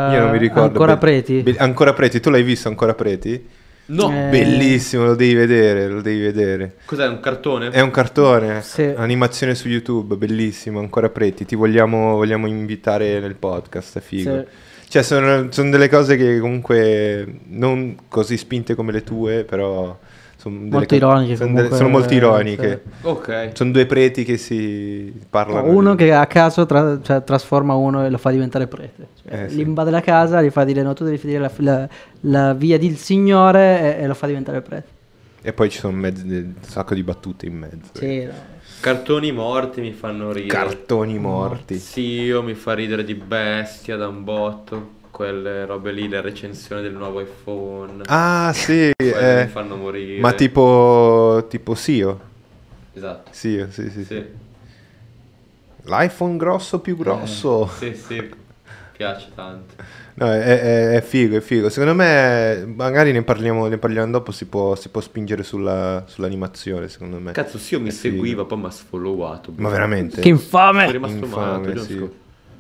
Io 0.04 0.20
non 0.20 0.30
mi 0.30 0.38
ricordo. 0.38 0.80
Ancora 0.80 0.98
Be- 0.98 0.98
preti? 0.98 1.42
be- 1.42 1.58
ancora 1.58 1.94
preti, 1.94 2.20
tu 2.20 2.30
l'hai 2.30 2.44
visto 2.44 2.68
ancora 2.68 2.94
preti? 2.96 3.48
No, 3.92 4.12
Eh. 4.12 4.30
Bellissimo, 4.30 5.04
lo 5.06 5.16
devi 5.16 5.34
vedere, 5.34 5.88
lo 5.88 6.02
devi 6.02 6.20
vedere. 6.22 6.76
cos'è 6.86 7.08
un 7.08 7.20
cartone? 7.20 7.70
È 7.70 7.80
un 7.82 7.90
cartone, 7.92 8.62
Sì. 8.62 8.84
animazione 8.96 9.56
su 9.56 9.68
YouTube, 9.68 10.16
bellissimo, 10.16 10.80
ancora 10.80 11.10
preti. 11.10 11.44
Ti 11.46 11.56
vogliamo, 11.56 12.16
vogliamo 12.16 12.48
invitare 12.48 13.20
nel 13.20 13.36
podcast, 13.36 13.98
è 13.98 14.02
figo. 14.02 14.38
Sì. 14.38 14.46
Cioè, 14.90 15.02
sono, 15.04 15.48
sono 15.52 15.70
delle 15.70 15.90
cose 15.90 16.18
che 16.18 16.40
comunque 16.40 17.26
non 17.50 17.96
così 18.08 18.38
spinte 18.38 18.74
come 18.76 18.92
le 18.92 19.04
tue, 19.04 19.44
però 19.44 19.98
sono 20.40 20.58
Molto 20.70 20.96
ironiche 20.96 21.36
Sono, 21.36 21.52
comunque, 21.52 21.76
sono 21.78 21.90
molto 21.90 22.14
eh, 22.14 22.16
ironiche. 22.16 22.84
Ok. 23.02 23.50
Sono 23.54 23.72
due 23.72 23.86
preti 23.86 24.24
che 24.24 24.38
si 24.38 25.14
parlano. 25.30 25.70
Uno 25.70 25.96
di- 25.96 26.06
che 26.06 26.14
a 26.14 26.26
caso 26.28 26.66
tra- 26.66 27.02
cioè, 27.02 27.24
trasforma 27.26 27.74
uno 27.74 28.06
e 28.06 28.10
lo 28.10 28.18
fa 28.18 28.32
diventare 28.32 28.68
prete. 28.68 29.08
Cioè, 29.22 29.44
Eh, 29.44 29.50
sì. 29.50 29.56
Gli 29.58 29.60
invade 29.60 29.92
la 29.92 30.00
casa, 30.00 30.42
gli 30.42 30.50
fa 30.50 30.64
dire 30.64 30.82
no, 30.82 30.94
tu 30.94 31.04
devi 31.04 31.20
dire 31.22 31.40
la, 31.40 31.52
la- 31.58 31.90
la 32.22 32.54
via 32.54 32.80
del 32.80 32.96
Signore 32.96 33.98
e, 33.98 34.04
e 34.04 34.08
lo 34.08 34.14
fa 34.14 34.28
diventare 34.28 34.62
prete. 34.62 34.88
E 35.42 35.52
poi 35.52 35.70
ci 35.70 35.80
sono 35.80 35.96
mezzo- 35.98 36.24
un 36.26 36.54
sacco 36.62 36.94
di 36.94 37.04
battute 37.04 37.46
in 37.46 37.58
mezzo. 37.58 37.92
Sì, 37.94 38.24
no. 38.24 38.32
Cartoni 38.80 39.34
morti 39.34 39.82
mi 39.82 39.92
fanno 39.92 40.32
ridere. 40.32 40.54
Cartoni 40.58 41.20
morti. 41.20 41.78
Zio 41.78 42.42
mi 42.44 42.54
fa 42.54 42.74
ridere 42.74 43.04
di 43.04 43.14
bestia 43.14 43.98
da 43.98 44.08
un 44.08 44.24
botto. 44.24 44.92
Quelle 45.12 45.66
robe 45.66 45.92
lì, 45.92 46.08
le 46.08 46.22
recensioni 46.22 46.82
del 46.82 46.94
nuovo 46.94 47.20
iPhone. 47.22 48.04
Ah, 48.06 48.52
sì. 48.56 48.92
Eh, 48.96 49.44
mi 49.46 49.48
fanno 49.52 49.76
morire. 49.76 50.20
ma 50.22 50.34
tipo, 50.34 51.46
tipo 51.50 51.76
Sio. 51.76 52.20
Esatto. 52.94 53.30
Sio, 53.34 53.68
sì, 53.72 53.84
sì, 53.90 54.04
sì. 54.04 54.06
Sì. 54.06 54.26
L'iPhone 55.84 56.38
grosso 56.38 56.80
più 56.80 56.96
grosso. 56.98 57.68
Sì, 57.78 57.96
sì. 57.96 58.30
Piace 58.96 59.30
tanto. 59.34 59.76
No, 60.16 60.30
è, 60.30 60.40
è- 60.42 60.96
è 60.98 61.02
figo, 61.02 61.38
è 61.38 61.40
figo. 61.40 61.70
Secondo 61.70 61.96
me, 61.96 62.66
magari 62.76 63.14
ne 63.14 63.24
parliamo, 63.24 63.68
ne 63.68 63.78
parliamo 63.78 64.12
dopo, 64.12 64.32
si 64.34 64.46
può, 64.46 64.76
si 64.76 64.90
può 64.90 65.00
spingere 65.00 65.44
sulla- 65.44 66.04
sull'animazione, 66.06 66.90
secondo 66.90 67.18
me. 67.18 67.32
Cazzo, 67.32 67.58
sì, 67.58 67.76
io 67.76 67.80
mi 67.80 67.90
È 67.90 67.92
figo. 67.94 68.16
seguiva, 68.16 68.44
poi 68.44 68.58
mi 68.58 68.66
ha 68.66 68.70
sfollowato. 68.72 69.54
Ma 69.56 69.70
veramente? 69.70 70.20
Che 70.22 70.28
infame! 70.28 70.82
Sono 70.82 70.92
rimasto 70.92 71.18
Infame, 71.26 71.68
male. 71.68 71.80
sì. 71.80 72.10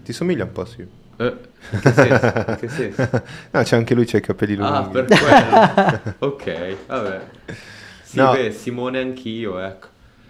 Ti 0.04 0.14
somiglia 0.14 0.46
un 0.46 0.52
po', 0.54 0.64
sì. 0.66 0.88
Eh, 1.22 1.36
che 1.82 1.92
senso? 1.92 2.56
Che 2.60 2.68
senso? 2.70 3.10
no, 3.52 3.62
c'è 3.64 3.76
anche 3.76 3.94
lui, 3.94 4.06
c'ha 4.06 4.18
i 4.18 4.22
capelli 4.22 4.56
lunghi. 4.56 4.74
Ah, 4.74 4.88
per 4.88 5.06
quello. 5.06 6.16
ok, 6.34 6.76
vabbè. 6.88 7.22
Sì, 8.04 8.18
No. 8.18 8.32
beh, 8.32 8.52
Simone 8.52 9.00
anch'io, 9.00 9.60
ecco. 9.60 9.88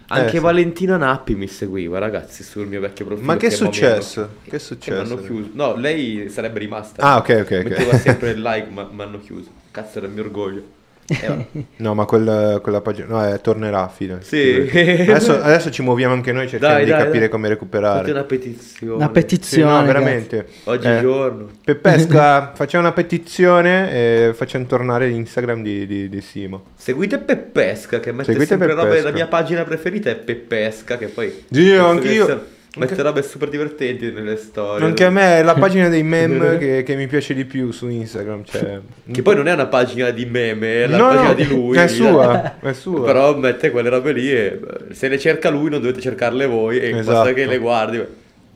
Anche 0.08 0.30
sì. 0.32 0.38
Valentina 0.40 0.96
Nappi 0.96 1.36
mi 1.36 1.46
seguiva, 1.46 1.98
ragazzi, 2.00 2.42
sul 2.42 2.66
mio 2.66 2.80
vecchio 2.80 3.04
profilo. 3.04 3.26
Ma 3.28 3.36
che 3.36 3.46
è 3.46 3.48
hanno- 3.48 3.56
successo? 3.56 4.30
Che 4.42 4.56
è 4.56 4.58
successo? 4.58 5.16
chiuso. 5.22 5.50
No, 5.52 5.76
lei 5.76 6.28
sarebbe 6.28 6.58
rimasta. 6.58 7.00
Ah, 7.00 7.18
ok, 7.18 7.28
ok, 7.42 7.62
ok. 7.64 7.68
Metteva 7.68 7.96
sempre 7.96 8.30
il 8.34 8.42
like, 8.42 8.68
ma 8.70 8.88
mi 8.90 9.02
hanno 9.02 9.20
chiuso. 9.20 9.48
Cazzo, 9.70 9.98
era 9.98 10.08
il 10.08 10.12
mio 10.12 10.24
orgoglio. 10.24 10.62
Eh. 11.10 11.46
No, 11.80 11.94
ma 11.94 12.04
quella, 12.04 12.60
quella 12.62 12.80
pagina... 12.80 13.06
No, 13.08 13.26
eh, 13.32 13.40
tornerà, 13.40 13.88
fine. 13.88 14.18
Sì. 14.20 14.68
Adesso, 14.70 15.40
adesso 15.42 15.70
ci 15.70 15.82
muoviamo 15.82 16.14
anche 16.14 16.30
noi, 16.32 16.48
cerchiamo 16.48 16.74
Dai, 16.74 16.84
di 16.84 16.90
dai, 16.90 17.00
capire 17.00 17.18
dai. 17.20 17.28
come 17.28 17.48
Fate 17.48 17.54
recuperare. 17.54 18.10
una 18.10 18.24
petizione. 18.24 18.94
Una 18.94 19.06
Sì, 19.06 19.12
petizione. 19.12 19.64
no, 19.64 19.70
ragazzi. 19.78 19.92
veramente. 19.92 20.46
Oggigiorno. 20.64 21.48
Peppesca, 21.64 22.52
facciamo 22.54 22.84
una 22.84 22.92
petizione 22.92 23.90
e 23.92 24.32
facciamo 24.34 24.66
tornare 24.66 25.08
l'Instagram 25.08 25.62
di, 25.62 25.86
di, 25.86 26.08
di 26.08 26.20
Simo. 26.20 26.64
Seguite 26.76 27.18
Peppesca 27.18 27.98
che 28.00 28.12
mette 28.12 28.24
Seguite 28.32 28.46
sempre 28.46 28.68
robe. 28.68 28.88
Peppesca. 28.88 29.08
La 29.08 29.14
mia 29.14 29.26
pagina 29.26 29.64
preferita 29.64 30.10
è 30.10 30.16
Peppesca 30.16 30.96
che 30.98 31.06
poi. 31.06 31.44
Sì, 31.50 31.72
anch'io. 31.72 32.26
che 32.26 32.38
Mette 32.76 33.02
robe 33.02 33.22
super 33.22 33.48
divertenti 33.48 34.12
nelle 34.12 34.36
storie. 34.36 34.86
Anche 34.86 35.04
a 35.04 35.10
me 35.10 35.38
è 35.38 35.42
la 35.42 35.54
pagina 35.54 35.88
dei 35.88 36.04
meme 36.04 36.56
che, 36.58 36.84
che 36.84 36.94
mi 36.94 37.08
piace 37.08 37.34
di 37.34 37.44
più 37.44 37.72
su 37.72 37.88
Instagram. 37.88 38.44
Cioè... 38.44 38.80
Che 39.10 39.22
poi 39.22 39.34
non 39.34 39.48
è 39.48 39.52
una 39.52 39.66
pagina 39.66 40.10
di 40.10 40.24
meme, 40.24 40.84
è 40.84 40.86
la 40.86 40.96
No, 40.96 41.08
pagina 41.08 41.28
no, 41.28 41.34
di 41.34 41.48
lui. 41.48 41.76
È 41.76 41.88
sua, 41.88 42.60
è 42.62 42.72
sua. 42.72 43.04
Però 43.04 43.36
mette 43.36 43.72
quelle 43.72 43.88
robe 43.88 44.12
lì 44.12 44.30
e 44.30 44.60
eh, 44.90 44.94
se 44.94 45.08
le 45.08 45.18
cerca 45.18 45.50
lui 45.50 45.68
non 45.68 45.80
dovete 45.80 46.00
cercarle 46.00 46.46
voi 46.46 46.78
e 46.78 46.90
Esatto. 46.90 47.16
basta 47.16 47.32
che 47.32 47.46
le 47.46 47.58
guardi. 47.58 48.04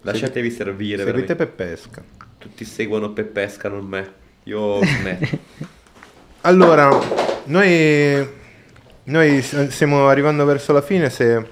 Lasciatevi 0.03 0.51
servire. 0.51 1.05
Seguite 1.05 1.35
veramente. 1.35 1.35
Peppesca. 1.35 2.03
Tutti 2.39 2.65
seguono 2.65 3.13
Peppesca, 3.13 3.69
non 3.69 3.85
me. 3.85 4.13
Io 4.45 4.79
me. 5.03 5.19
Allora, 6.43 6.91
noi, 7.45 8.29
noi 9.05 9.43
stiamo 9.43 10.07
arrivando 10.09 10.45
verso 10.45 10.73
la 10.73 10.83
fine. 10.83 11.09
Se 11.11 11.43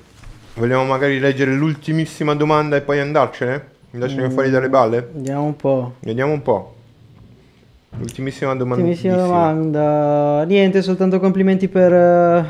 vogliamo 0.55 0.85
magari 0.85 1.19
leggere 1.19 1.53
l'ultimissima 1.53 2.35
domanda 2.35 2.77
e 2.77 2.81
poi 2.83 3.01
andarcene, 3.01 3.65
andarcene 3.93 4.31
fuori 4.31 4.51
dalle 4.51 4.69
balle, 4.69 5.09
Vediamo 5.13 5.45
un 5.45 5.57
po'. 5.57 5.95
vediamo 6.01 6.33
un 6.33 6.43
po'. 6.43 6.75
L'ultimissima 7.99 8.55
domanda. 8.55 8.83
Ultimissima 8.85 9.17
domanda. 9.17 10.45
Niente, 10.45 10.81
soltanto 10.83 11.19
complimenti 11.21 11.69
per. 11.69 11.93
eh, 11.93 12.45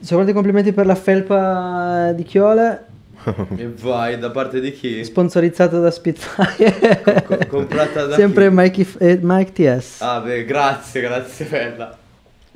Soltanto 0.00 0.32
complimenti 0.34 0.72
per 0.72 0.84
la 0.86 0.94
felpa 0.94 2.12
di 2.14 2.24
Chiole, 2.24 2.84
e 3.56 3.68
vai, 3.80 4.18
da 4.18 4.30
parte 4.30 4.60
di 4.60 4.70
chi? 4.72 5.02
sponsorizzata 5.02 5.78
da 5.78 5.90
Spitfire. 5.90 7.02
Co- 7.26 7.38
comprata 7.48 8.04
da 8.06 8.14
Sempre 8.14 8.48
chi? 8.48 8.54
Mikey 8.54 8.84
F- 8.84 8.96
eh, 9.00 9.18
Mike 9.22 9.52
TS. 9.52 10.00
Ah, 10.02 10.20
beh, 10.20 10.44
grazie, 10.44 11.00
grazie 11.00 11.46
bella. 11.46 11.96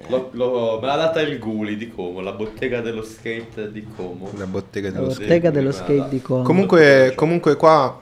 L'ho- 0.07 0.29
l'ho- 0.33 0.79
me 0.81 0.87
l'ha 0.87 0.97
data 0.97 1.21
il 1.21 1.39
Guli 1.39 1.77
di 1.77 1.91
Como, 1.91 2.21
la 2.21 2.31
bottega 2.33 2.81
dello 2.81 3.03
skate 3.03 3.73
di 3.73 3.85
Como. 3.97 4.31
La 4.37 4.47
bottega 4.47 4.89
La 4.89 4.95
dello 4.95 5.07
Lo 5.09 5.13
bottega 5.15 5.49
sì, 5.49 5.55
dello 5.55 5.73
skate 5.73 6.09
di 6.09 6.23
Como. 6.23 6.43
Comunque, 6.45 7.13
comunque 7.17 7.57
qua, 7.57 8.01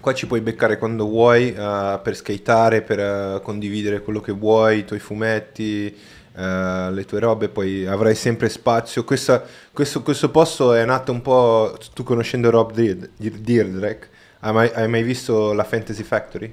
qua 0.00 0.14
ci 0.14 0.26
puoi 0.26 0.40
beccare 0.40 0.78
quando 0.78 1.06
vuoi 1.06 1.52
eh, 1.52 2.00
per 2.02 2.16
skateare, 2.16 2.80
per 2.80 2.98
eh, 3.00 3.40
condividere 3.42 4.00
quello 4.00 4.20
che 4.20 4.32
vuoi, 4.32 4.78
i 4.78 4.84
tuoi 4.86 4.98
fumetti, 4.98 5.86
eh, 6.34 6.90
le 6.90 7.04
tue 7.04 7.20
robe, 7.20 7.48
poi 7.50 7.86
avrai 7.86 8.14
sempre 8.14 8.48
spazio. 8.48 9.04
Questa- 9.04 9.44
questo, 9.72 10.00
questo 10.02 10.30
posto 10.30 10.72
è 10.72 10.84
nato 10.86 11.12
un 11.12 11.20
po', 11.20 11.76
tu 11.92 12.02
conoscendo 12.02 12.48
Rob 12.48 12.72
Dierd- 12.72 13.10
Dierdrek, 13.16 14.08
hai 14.40 14.52
mai, 14.54 14.70
hai 14.72 14.88
mai 14.88 15.02
visto 15.02 15.52
la 15.52 15.64
Fantasy 15.64 16.02
Factory? 16.02 16.52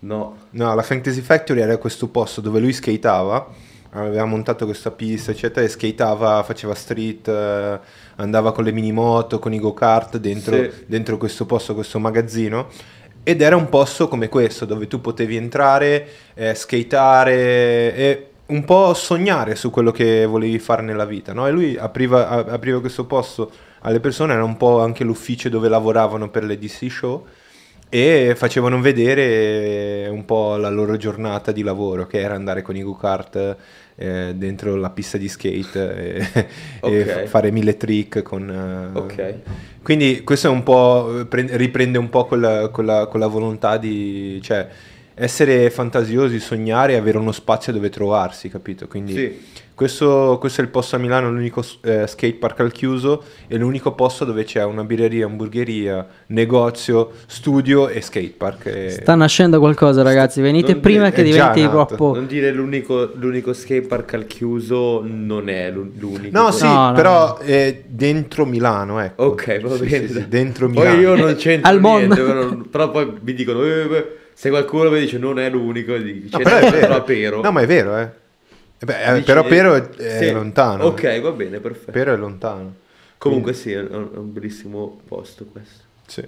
No. 0.00 0.36
No, 0.50 0.74
la 0.74 0.82
Fantasy 0.82 1.20
Factory 1.20 1.60
era 1.60 1.76
questo 1.78 2.06
posto 2.08 2.40
dove 2.40 2.58
lui 2.60 2.72
skateava, 2.72 3.70
aveva 3.94 4.24
montato 4.24 4.64
questa 4.64 4.90
pista, 4.90 5.30
eccetera, 5.32 5.64
e 5.64 5.68
skateava, 5.68 6.42
faceva 6.42 6.74
street, 6.74 7.28
eh, 7.28 7.78
andava 8.16 8.52
con 8.52 8.64
le 8.64 8.72
minimoto, 8.72 9.38
con 9.38 9.52
i 9.52 9.58
go-kart 9.58 10.16
dentro, 10.18 10.56
Sì. 10.56 10.70
dentro 10.86 11.16
questo 11.18 11.44
posto, 11.46 11.74
questo 11.74 11.98
magazzino. 11.98 12.68
ed 13.24 13.40
era 13.40 13.54
un 13.54 13.68
posto 13.68 14.08
come 14.08 14.28
questo 14.28 14.64
dove 14.64 14.88
tu 14.88 15.00
potevi 15.00 15.36
entrare, 15.36 16.08
eh, 16.34 16.54
skateare 16.56 17.94
e 17.94 18.26
un 18.46 18.64
po' 18.64 18.94
sognare 18.94 19.54
su 19.54 19.70
quello 19.70 19.92
che 19.92 20.26
volevi 20.26 20.58
fare 20.58 20.82
nella 20.82 21.04
vita, 21.04 21.32
no? 21.32 21.46
E 21.46 21.52
lui 21.52 21.76
apriva, 21.76 22.28
apriva 22.28 22.80
questo 22.80 23.04
posto 23.06 23.50
alle 23.82 24.00
persone, 24.00 24.32
era 24.32 24.42
un 24.42 24.56
po' 24.56 24.80
anche 24.80 25.04
l'ufficio 25.04 25.48
dove 25.48 25.68
lavoravano 25.68 26.30
per 26.30 26.42
le 26.42 26.58
DC 26.58 26.90
Show 26.90 27.24
e 27.88 28.34
facevano 28.36 28.80
vedere 28.80 30.08
un 30.08 30.24
po' 30.24 30.56
la 30.56 30.68
loro 30.70 30.96
giornata 30.96 31.52
di 31.52 31.62
lavoro, 31.62 32.06
che 32.06 32.18
era 32.20 32.34
andare 32.34 32.62
con 32.62 32.74
i 32.74 32.82
go-kart 32.82 33.56
eh, 33.96 34.32
dentro 34.36 34.74
la 34.76 34.90
pista 34.90 35.18
di 35.18 35.28
skate 35.28 35.96
e, 35.96 36.46
e 36.82 37.00
Ok. 37.02 37.04
fa- 37.04 37.26
fare 37.26 37.50
mille 37.50 37.76
trick 37.76 38.22
con... 38.22 38.48
eh, 38.94 38.98
Ok. 38.98 39.34
Quindi 39.82 40.22
questo 40.22 40.46
è 40.46 40.50
un 40.50 40.62
po', 40.62 41.20
eh, 41.20 41.26
pre- 41.26 41.56
riprende 41.56 41.98
un 41.98 42.08
po' 42.08 42.24
quella, 42.26 42.68
quella- 42.68 43.06
quella 43.06 43.26
volontà 43.26 43.76
di, 43.78 44.40
cioè, 44.42 44.68
essere 45.14 45.68
fantasiosi, 45.70 46.38
sognare 46.40 46.92
e 46.92 46.96
avere 46.96 47.18
uno 47.18 47.32
spazio 47.32 47.72
dove 47.72 47.88
trovarsi, 47.90 48.48
capito? 48.48 48.86
Quindi 48.88 49.12
Sì. 49.12 49.40
Questo, 49.74 50.36
questo 50.38 50.60
è 50.60 50.64
il 50.64 50.70
posto 50.70 50.96
a 50.96 50.98
Milano, 50.98 51.30
l'unico 51.30 51.64
eh, 51.82 52.06
skate 52.06 52.34
park 52.34 52.60
al 52.60 52.72
chiuso 52.72 53.22
e 53.48 53.56
l'unico 53.56 53.92
posto 53.94 54.24
dove 54.24 54.44
c'è 54.44 54.62
una 54.64 54.84
birreria, 54.84 55.26
hamburgeria, 55.26 56.06
negozio, 56.26 57.10
studio 57.26 57.88
e 57.88 58.00
skate 58.00 58.34
park. 58.36 58.66
E- 58.66 58.90
Sta 58.90 59.14
nascendo 59.14 59.58
qualcosa, 59.58 60.02
ragazzi. 60.02 60.40
Venite 60.40 60.72
Non- 60.72 60.80
prima 60.80 61.06
è 61.06 61.12
che 61.12 61.24
già 61.24 61.50
diventi 61.52 61.62
nato. 61.62 61.86
troppo. 61.86 62.14
Non 62.14 62.26
dire 62.26 62.50
l'unico, 62.52 63.10
l'unico 63.14 63.52
skatepark 63.52 64.14
al 64.14 64.26
chiuso 64.26 65.02
non 65.04 65.48
è 65.48 65.70
l'u- 65.70 65.90
l'unico. 65.98 66.38
No, 66.38 66.50
sì, 66.50 66.64
No, 66.64 66.88
no, 66.88 66.92
però 66.92 67.38
è 67.38 67.82
dentro 67.86 68.44
Milano, 68.44 69.00
ecco. 69.00 69.22
Ok, 69.24 69.60
va 69.60 69.76
bene. 69.76 70.06
sì, 70.06 70.12
sì, 70.12 70.28
dentro 70.28 70.68
Milano. 70.68 70.90
Poi 70.94 71.00
io 71.00 71.14
non 71.16 71.34
c'entro 71.36 71.70
Al 71.70 71.80
mondo. 71.80 72.14
niente, 72.14 72.22
però, 72.22 72.56
però 72.70 72.90
poi 72.90 73.12
mi 73.20 73.34
dicono, 73.34 73.64
"Eh, 73.64 73.86
beh", 73.86 74.06
se 74.34 74.50
qualcuno 74.50 74.90
mi 74.90 75.00
dice 75.00 75.18
non 75.18 75.38
è 75.38 75.48
l'unico, 75.50 75.96
dico, 75.96 76.28
No, 76.32 76.38
"Ce 76.38 76.42
però 76.44 76.56
è 76.56 76.70
vero. 76.70 76.94
a 76.94 77.00
Pero. 77.02 77.40
No, 77.42 77.50
ma 77.52 77.60
è 77.60 77.66
vero, 77.66 77.96
eh. 77.98 78.08
Eh 78.82 78.84
beh, 78.84 79.16
eh, 79.18 79.22
però 79.22 79.44
Pero 79.44 79.74
è, 79.76 79.88
è 79.90 80.18
Sì. 80.18 80.32
lontano. 80.32 80.86
Ok, 80.86 81.20
va 81.20 81.30
bene, 81.30 81.60
perfetto. 81.60 81.92
Pero 81.92 82.12
è 82.14 82.16
lontano. 82.16 82.74
Comunque 83.16 83.52
sì, 83.52 83.70
è 83.70 83.78
un, 83.78 84.10
è 84.12 84.16
un 84.16 84.32
bellissimo 84.32 84.98
posto 85.06 85.44
questo. 85.44 85.84
Sì. 86.04 86.26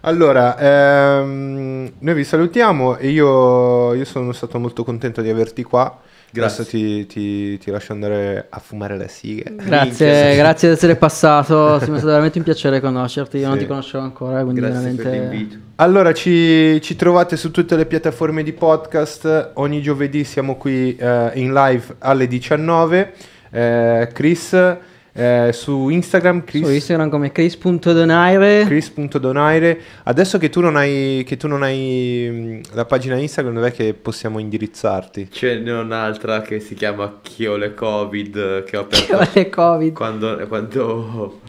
Allora, 0.00 0.58
ehm, 0.58 1.92
noi 1.96 2.14
vi 2.14 2.24
salutiamo 2.24 2.96
e 2.96 3.08
io, 3.10 3.94
io 3.94 4.04
sono 4.04 4.32
stato 4.32 4.58
molto 4.58 4.82
contento 4.82 5.22
di 5.22 5.30
averti 5.30 5.62
qua. 5.62 5.96
Grazie. 6.32 6.62
Adesso 6.62 6.64
ti, 6.76 7.06
ti- 7.06 7.58
ti 7.58 7.70
lascio 7.70 7.92
andare 7.92 8.46
a 8.48 8.58
fumare 8.58 8.96
le 8.96 9.08
sighe. 9.08 9.44
Grazie, 9.54 10.34
grazie 10.36 10.68
di 10.68 10.74
essere 10.74 10.96
passato. 10.96 11.76
È 11.78 11.84
stato 11.84 12.06
veramente 12.06 12.38
un 12.38 12.44
piacere 12.44 12.80
conoscerti. 12.80 13.36
Io 13.38 13.46
non 13.48 13.56
Sì. 13.56 13.62
ti 13.62 13.68
conoscevo 13.68 14.02
ancora, 14.02 14.42
quindi 14.42 14.60
Grazie 14.60 14.90
per 14.92 15.04
veramente. 15.04 15.34
l'invito. 15.36 15.56
Allora, 15.76 16.12
ci, 16.14 16.80
ci 16.80 16.96
trovate 16.96 17.36
su 17.36 17.50
tutte 17.50 17.76
le 17.76 17.84
piattaforme 17.86 18.42
di 18.42 18.52
podcast. 18.52 19.50
Ogni 19.54 19.82
giovedì 19.82 20.24
siamo 20.24 20.56
qui 20.56 20.96
eh, 20.96 21.30
in 21.34 21.52
live 21.52 21.96
alle 21.98 22.26
19. 22.26 23.12
Eh, 23.50 24.08
Chris, 24.12 24.76
eh, 25.14 25.50
su 25.52 25.88
Instagram, 25.88 26.44
Chris. 26.44 26.64
Su 26.64 26.72
Instagram 26.72 27.10
come 27.10 27.32
Chris.donaire. 27.32 28.64
Chris.donaire. 28.64 29.80
Adesso 30.04 30.38
che 30.38 30.48
tu 30.48 30.60
non 30.60 30.76
hai, 30.76 31.22
che 31.26 31.36
tu 31.36 31.48
non 31.48 31.62
hai 31.62 32.60
mh, 32.62 32.74
la 32.74 32.84
pagina 32.86 33.16
Instagram, 33.16 33.54
dov'è 33.54 33.72
che 33.72 33.94
possiamo 33.94 34.38
indirizzarti? 34.38 35.28
Ce 35.30 35.58
n'è 35.58 35.72
un'altra 35.72 36.40
che 36.40 36.60
si 36.60 36.74
chiama 36.74 37.18
Chiole 37.20 37.74
Covid 37.74 38.64
che 38.64 38.76
ho 38.76 38.80
aperto 38.80 39.28
le 39.34 39.48
Covid. 39.50 39.92
quando, 39.92 40.46
quando, 40.48 41.40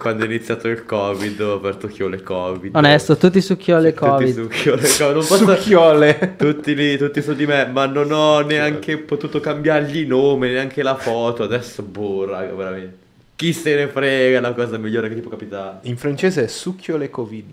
quando 0.00 0.22
è 0.22 0.26
iniziato 0.26 0.66
il 0.68 0.86
Covid, 0.86 1.38
ho 1.42 1.56
aperto 1.56 1.86
Chiole 1.86 2.22
Covid. 2.22 2.74
Onesto, 2.74 3.18
tutti 3.18 3.42
su 3.42 3.58
chi 3.58 3.70
ho 3.70 3.78
le 3.78 3.92
Tutti 3.92 4.08
Covid. 4.08 4.34
su 4.34 4.48
Chiole 4.48 4.80
Covid. 4.96 5.14
Non 5.14 5.26
posso... 5.26 5.54
Succhiole. 5.56 6.36
Tutti 6.38 6.74
lì, 6.74 6.96
tutti 6.96 7.20
su 7.20 7.34
di 7.34 7.44
me, 7.44 7.66
ma 7.66 7.84
non 7.84 8.10
ho 8.10 8.40
neanche 8.40 8.96
potuto 8.96 9.40
cambiargli 9.40 10.06
nome, 10.06 10.48
neanche 10.48 10.82
la 10.82 10.96
foto. 10.96 11.42
Adesso, 11.42 11.82
boh, 11.82 12.24
raga, 12.24 12.54
veramente. 12.54 12.96
Chi 13.36 13.52
se 13.52 13.74
ne 13.74 13.88
frega, 13.88 14.38
è 14.38 14.40
la 14.40 14.54
cosa 14.54 14.78
migliore 14.78 15.10
che 15.10 15.16
ti 15.16 15.20
può 15.20 15.30
capitare. 15.30 15.80
In 15.82 15.98
francese 15.98 16.44
è 16.44 16.46
succhiole 16.46 17.10
Covid. 17.10 17.50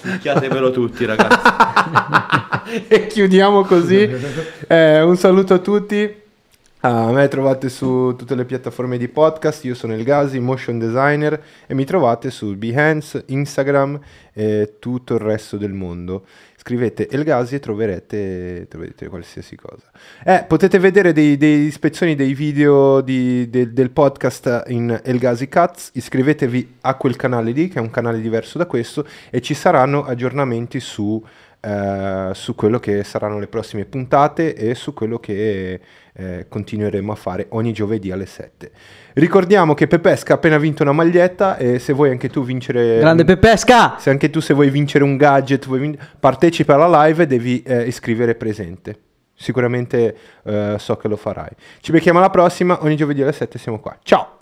Picchiatemelo 0.00 0.70
tutti, 0.70 1.04
ragazzi. 1.06 2.84
e 2.86 3.08
chiudiamo 3.08 3.64
così. 3.64 4.08
Eh, 4.68 5.02
un 5.02 5.16
saluto 5.16 5.54
a 5.54 5.58
tutti. 5.58 6.18
Ah, 6.82 7.08
a 7.08 7.12
me 7.12 7.28
trovate 7.28 7.68
su 7.68 8.14
tutte 8.16 8.34
le 8.34 8.46
piattaforme 8.46 8.96
di 8.96 9.06
podcast. 9.08 9.64
Io 9.66 9.74
sono 9.74 9.94
il 9.94 10.02
Gazi, 10.02 10.38
motion 10.40 10.78
designer, 10.78 11.38
e 11.66 11.74
mi 11.74 11.84
trovate 11.84 12.30
su 12.30 12.56
Behance, 12.56 13.24
Instagram 13.26 14.00
e 14.32 14.76
tutto 14.78 15.12
il 15.12 15.20
resto 15.20 15.58
del 15.58 15.74
mondo. 15.74 16.24
Scrivete 16.56 17.06
Elgasi 17.10 17.56
e 17.56 17.60
troverete, 17.60 18.66
troverete 18.70 19.08
qualsiasi 19.08 19.56
cosa. 19.56 19.90
Eh, 20.24 20.44
potete 20.48 20.78
vedere 20.78 21.12
dei, 21.12 21.36
dei 21.36 21.70
spezzoni 21.70 22.14
dei 22.14 22.32
video 22.32 23.02
di- 23.02 23.50
de- 23.50 23.74
del 23.74 23.90
podcast 23.90 24.62
in 24.68 24.98
Elgasi 25.04 25.48
Cuts. 25.48 25.90
Iscrivetevi 25.92 26.76
a 26.80 26.94
quel 26.94 27.16
canale 27.16 27.50
lì, 27.50 27.68
che 27.68 27.78
è 27.78 27.82
un 27.82 27.90
canale 27.90 28.22
diverso 28.22 28.56
da 28.56 28.64
questo, 28.64 29.06
e 29.28 29.42
ci 29.42 29.52
saranno 29.52 30.04
aggiornamenti 30.04 30.80
su, 30.80 31.22
eh, 31.60 32.30
su 32.32 32.54
quello 32.54 32.78
che 32.78 33.04
saranno 33.04 33.38
le 33.38 33.48
prossime 33.48 33.84
puntate 33.84 34.54
e 34.54 34.74
su 34.74 34.94
quello 34.94 35.18
che 35.18 35.80
eh, 36.14 36.46
continueremo 36.48 37.12
a 37.12 37.14
fare 37.14 37.46
ogni 37.50 37.72
giovedì 37.72 38.10
alle 38.10 38.26
7. 38.26 38.70
Ricordiamo 39.14 39.74
che 39.74 39.86
Pepesca 39.86 40.32
ha 40.32 40.36
appena 40.36 40.58
vinto 40.58 40.82
una 40.82 40.92
maglietta 40.92 41.56
e 41.56 41.78
se 41.78 41.92
vuoi 41.92 42.10
anche 42.10 42.28
tu 42.28 42.42
vincere... 42.42 42.98
Grande 42.98 43.24
Pepesca! 43.24 43.96
Se 43.98 44.10
anche 44.10 44.30
tu 44.30 44.40
se 44.40 44.54
vuoi 44.54 44.70
vincere 44.70 45.04
un 45.04 45.16
gadget, 45.16 45.68
vin- 45.68 45.98
partecipa 46.18 46.74
alla 46.74 47.04
live 47.04 47.22
e 47.22 47.26
devi 47.26 47.62
eh, 47.62 47.86
iscrivere 47.86 48.34
presente. 48.34 48.98
Sicuramente 49.34 50.16
eh, 50.44 50.76
so 50.78 50.96
che 50.96 51.08
lo 51.08 51.16
farai. 51.16 51.50
Ci 51.80 51.92
becchiamo 51.92 52.18
alla 52.18 52.30
prossima, 52.30 52.82
ogni 52.82 52.96
giovedì 52.96 53.22
alle 53.22 53.32
7 53.32 53.58
siamo 53.58 53.80
qua. 53.80 53.98
Ciao! 54.02 54.39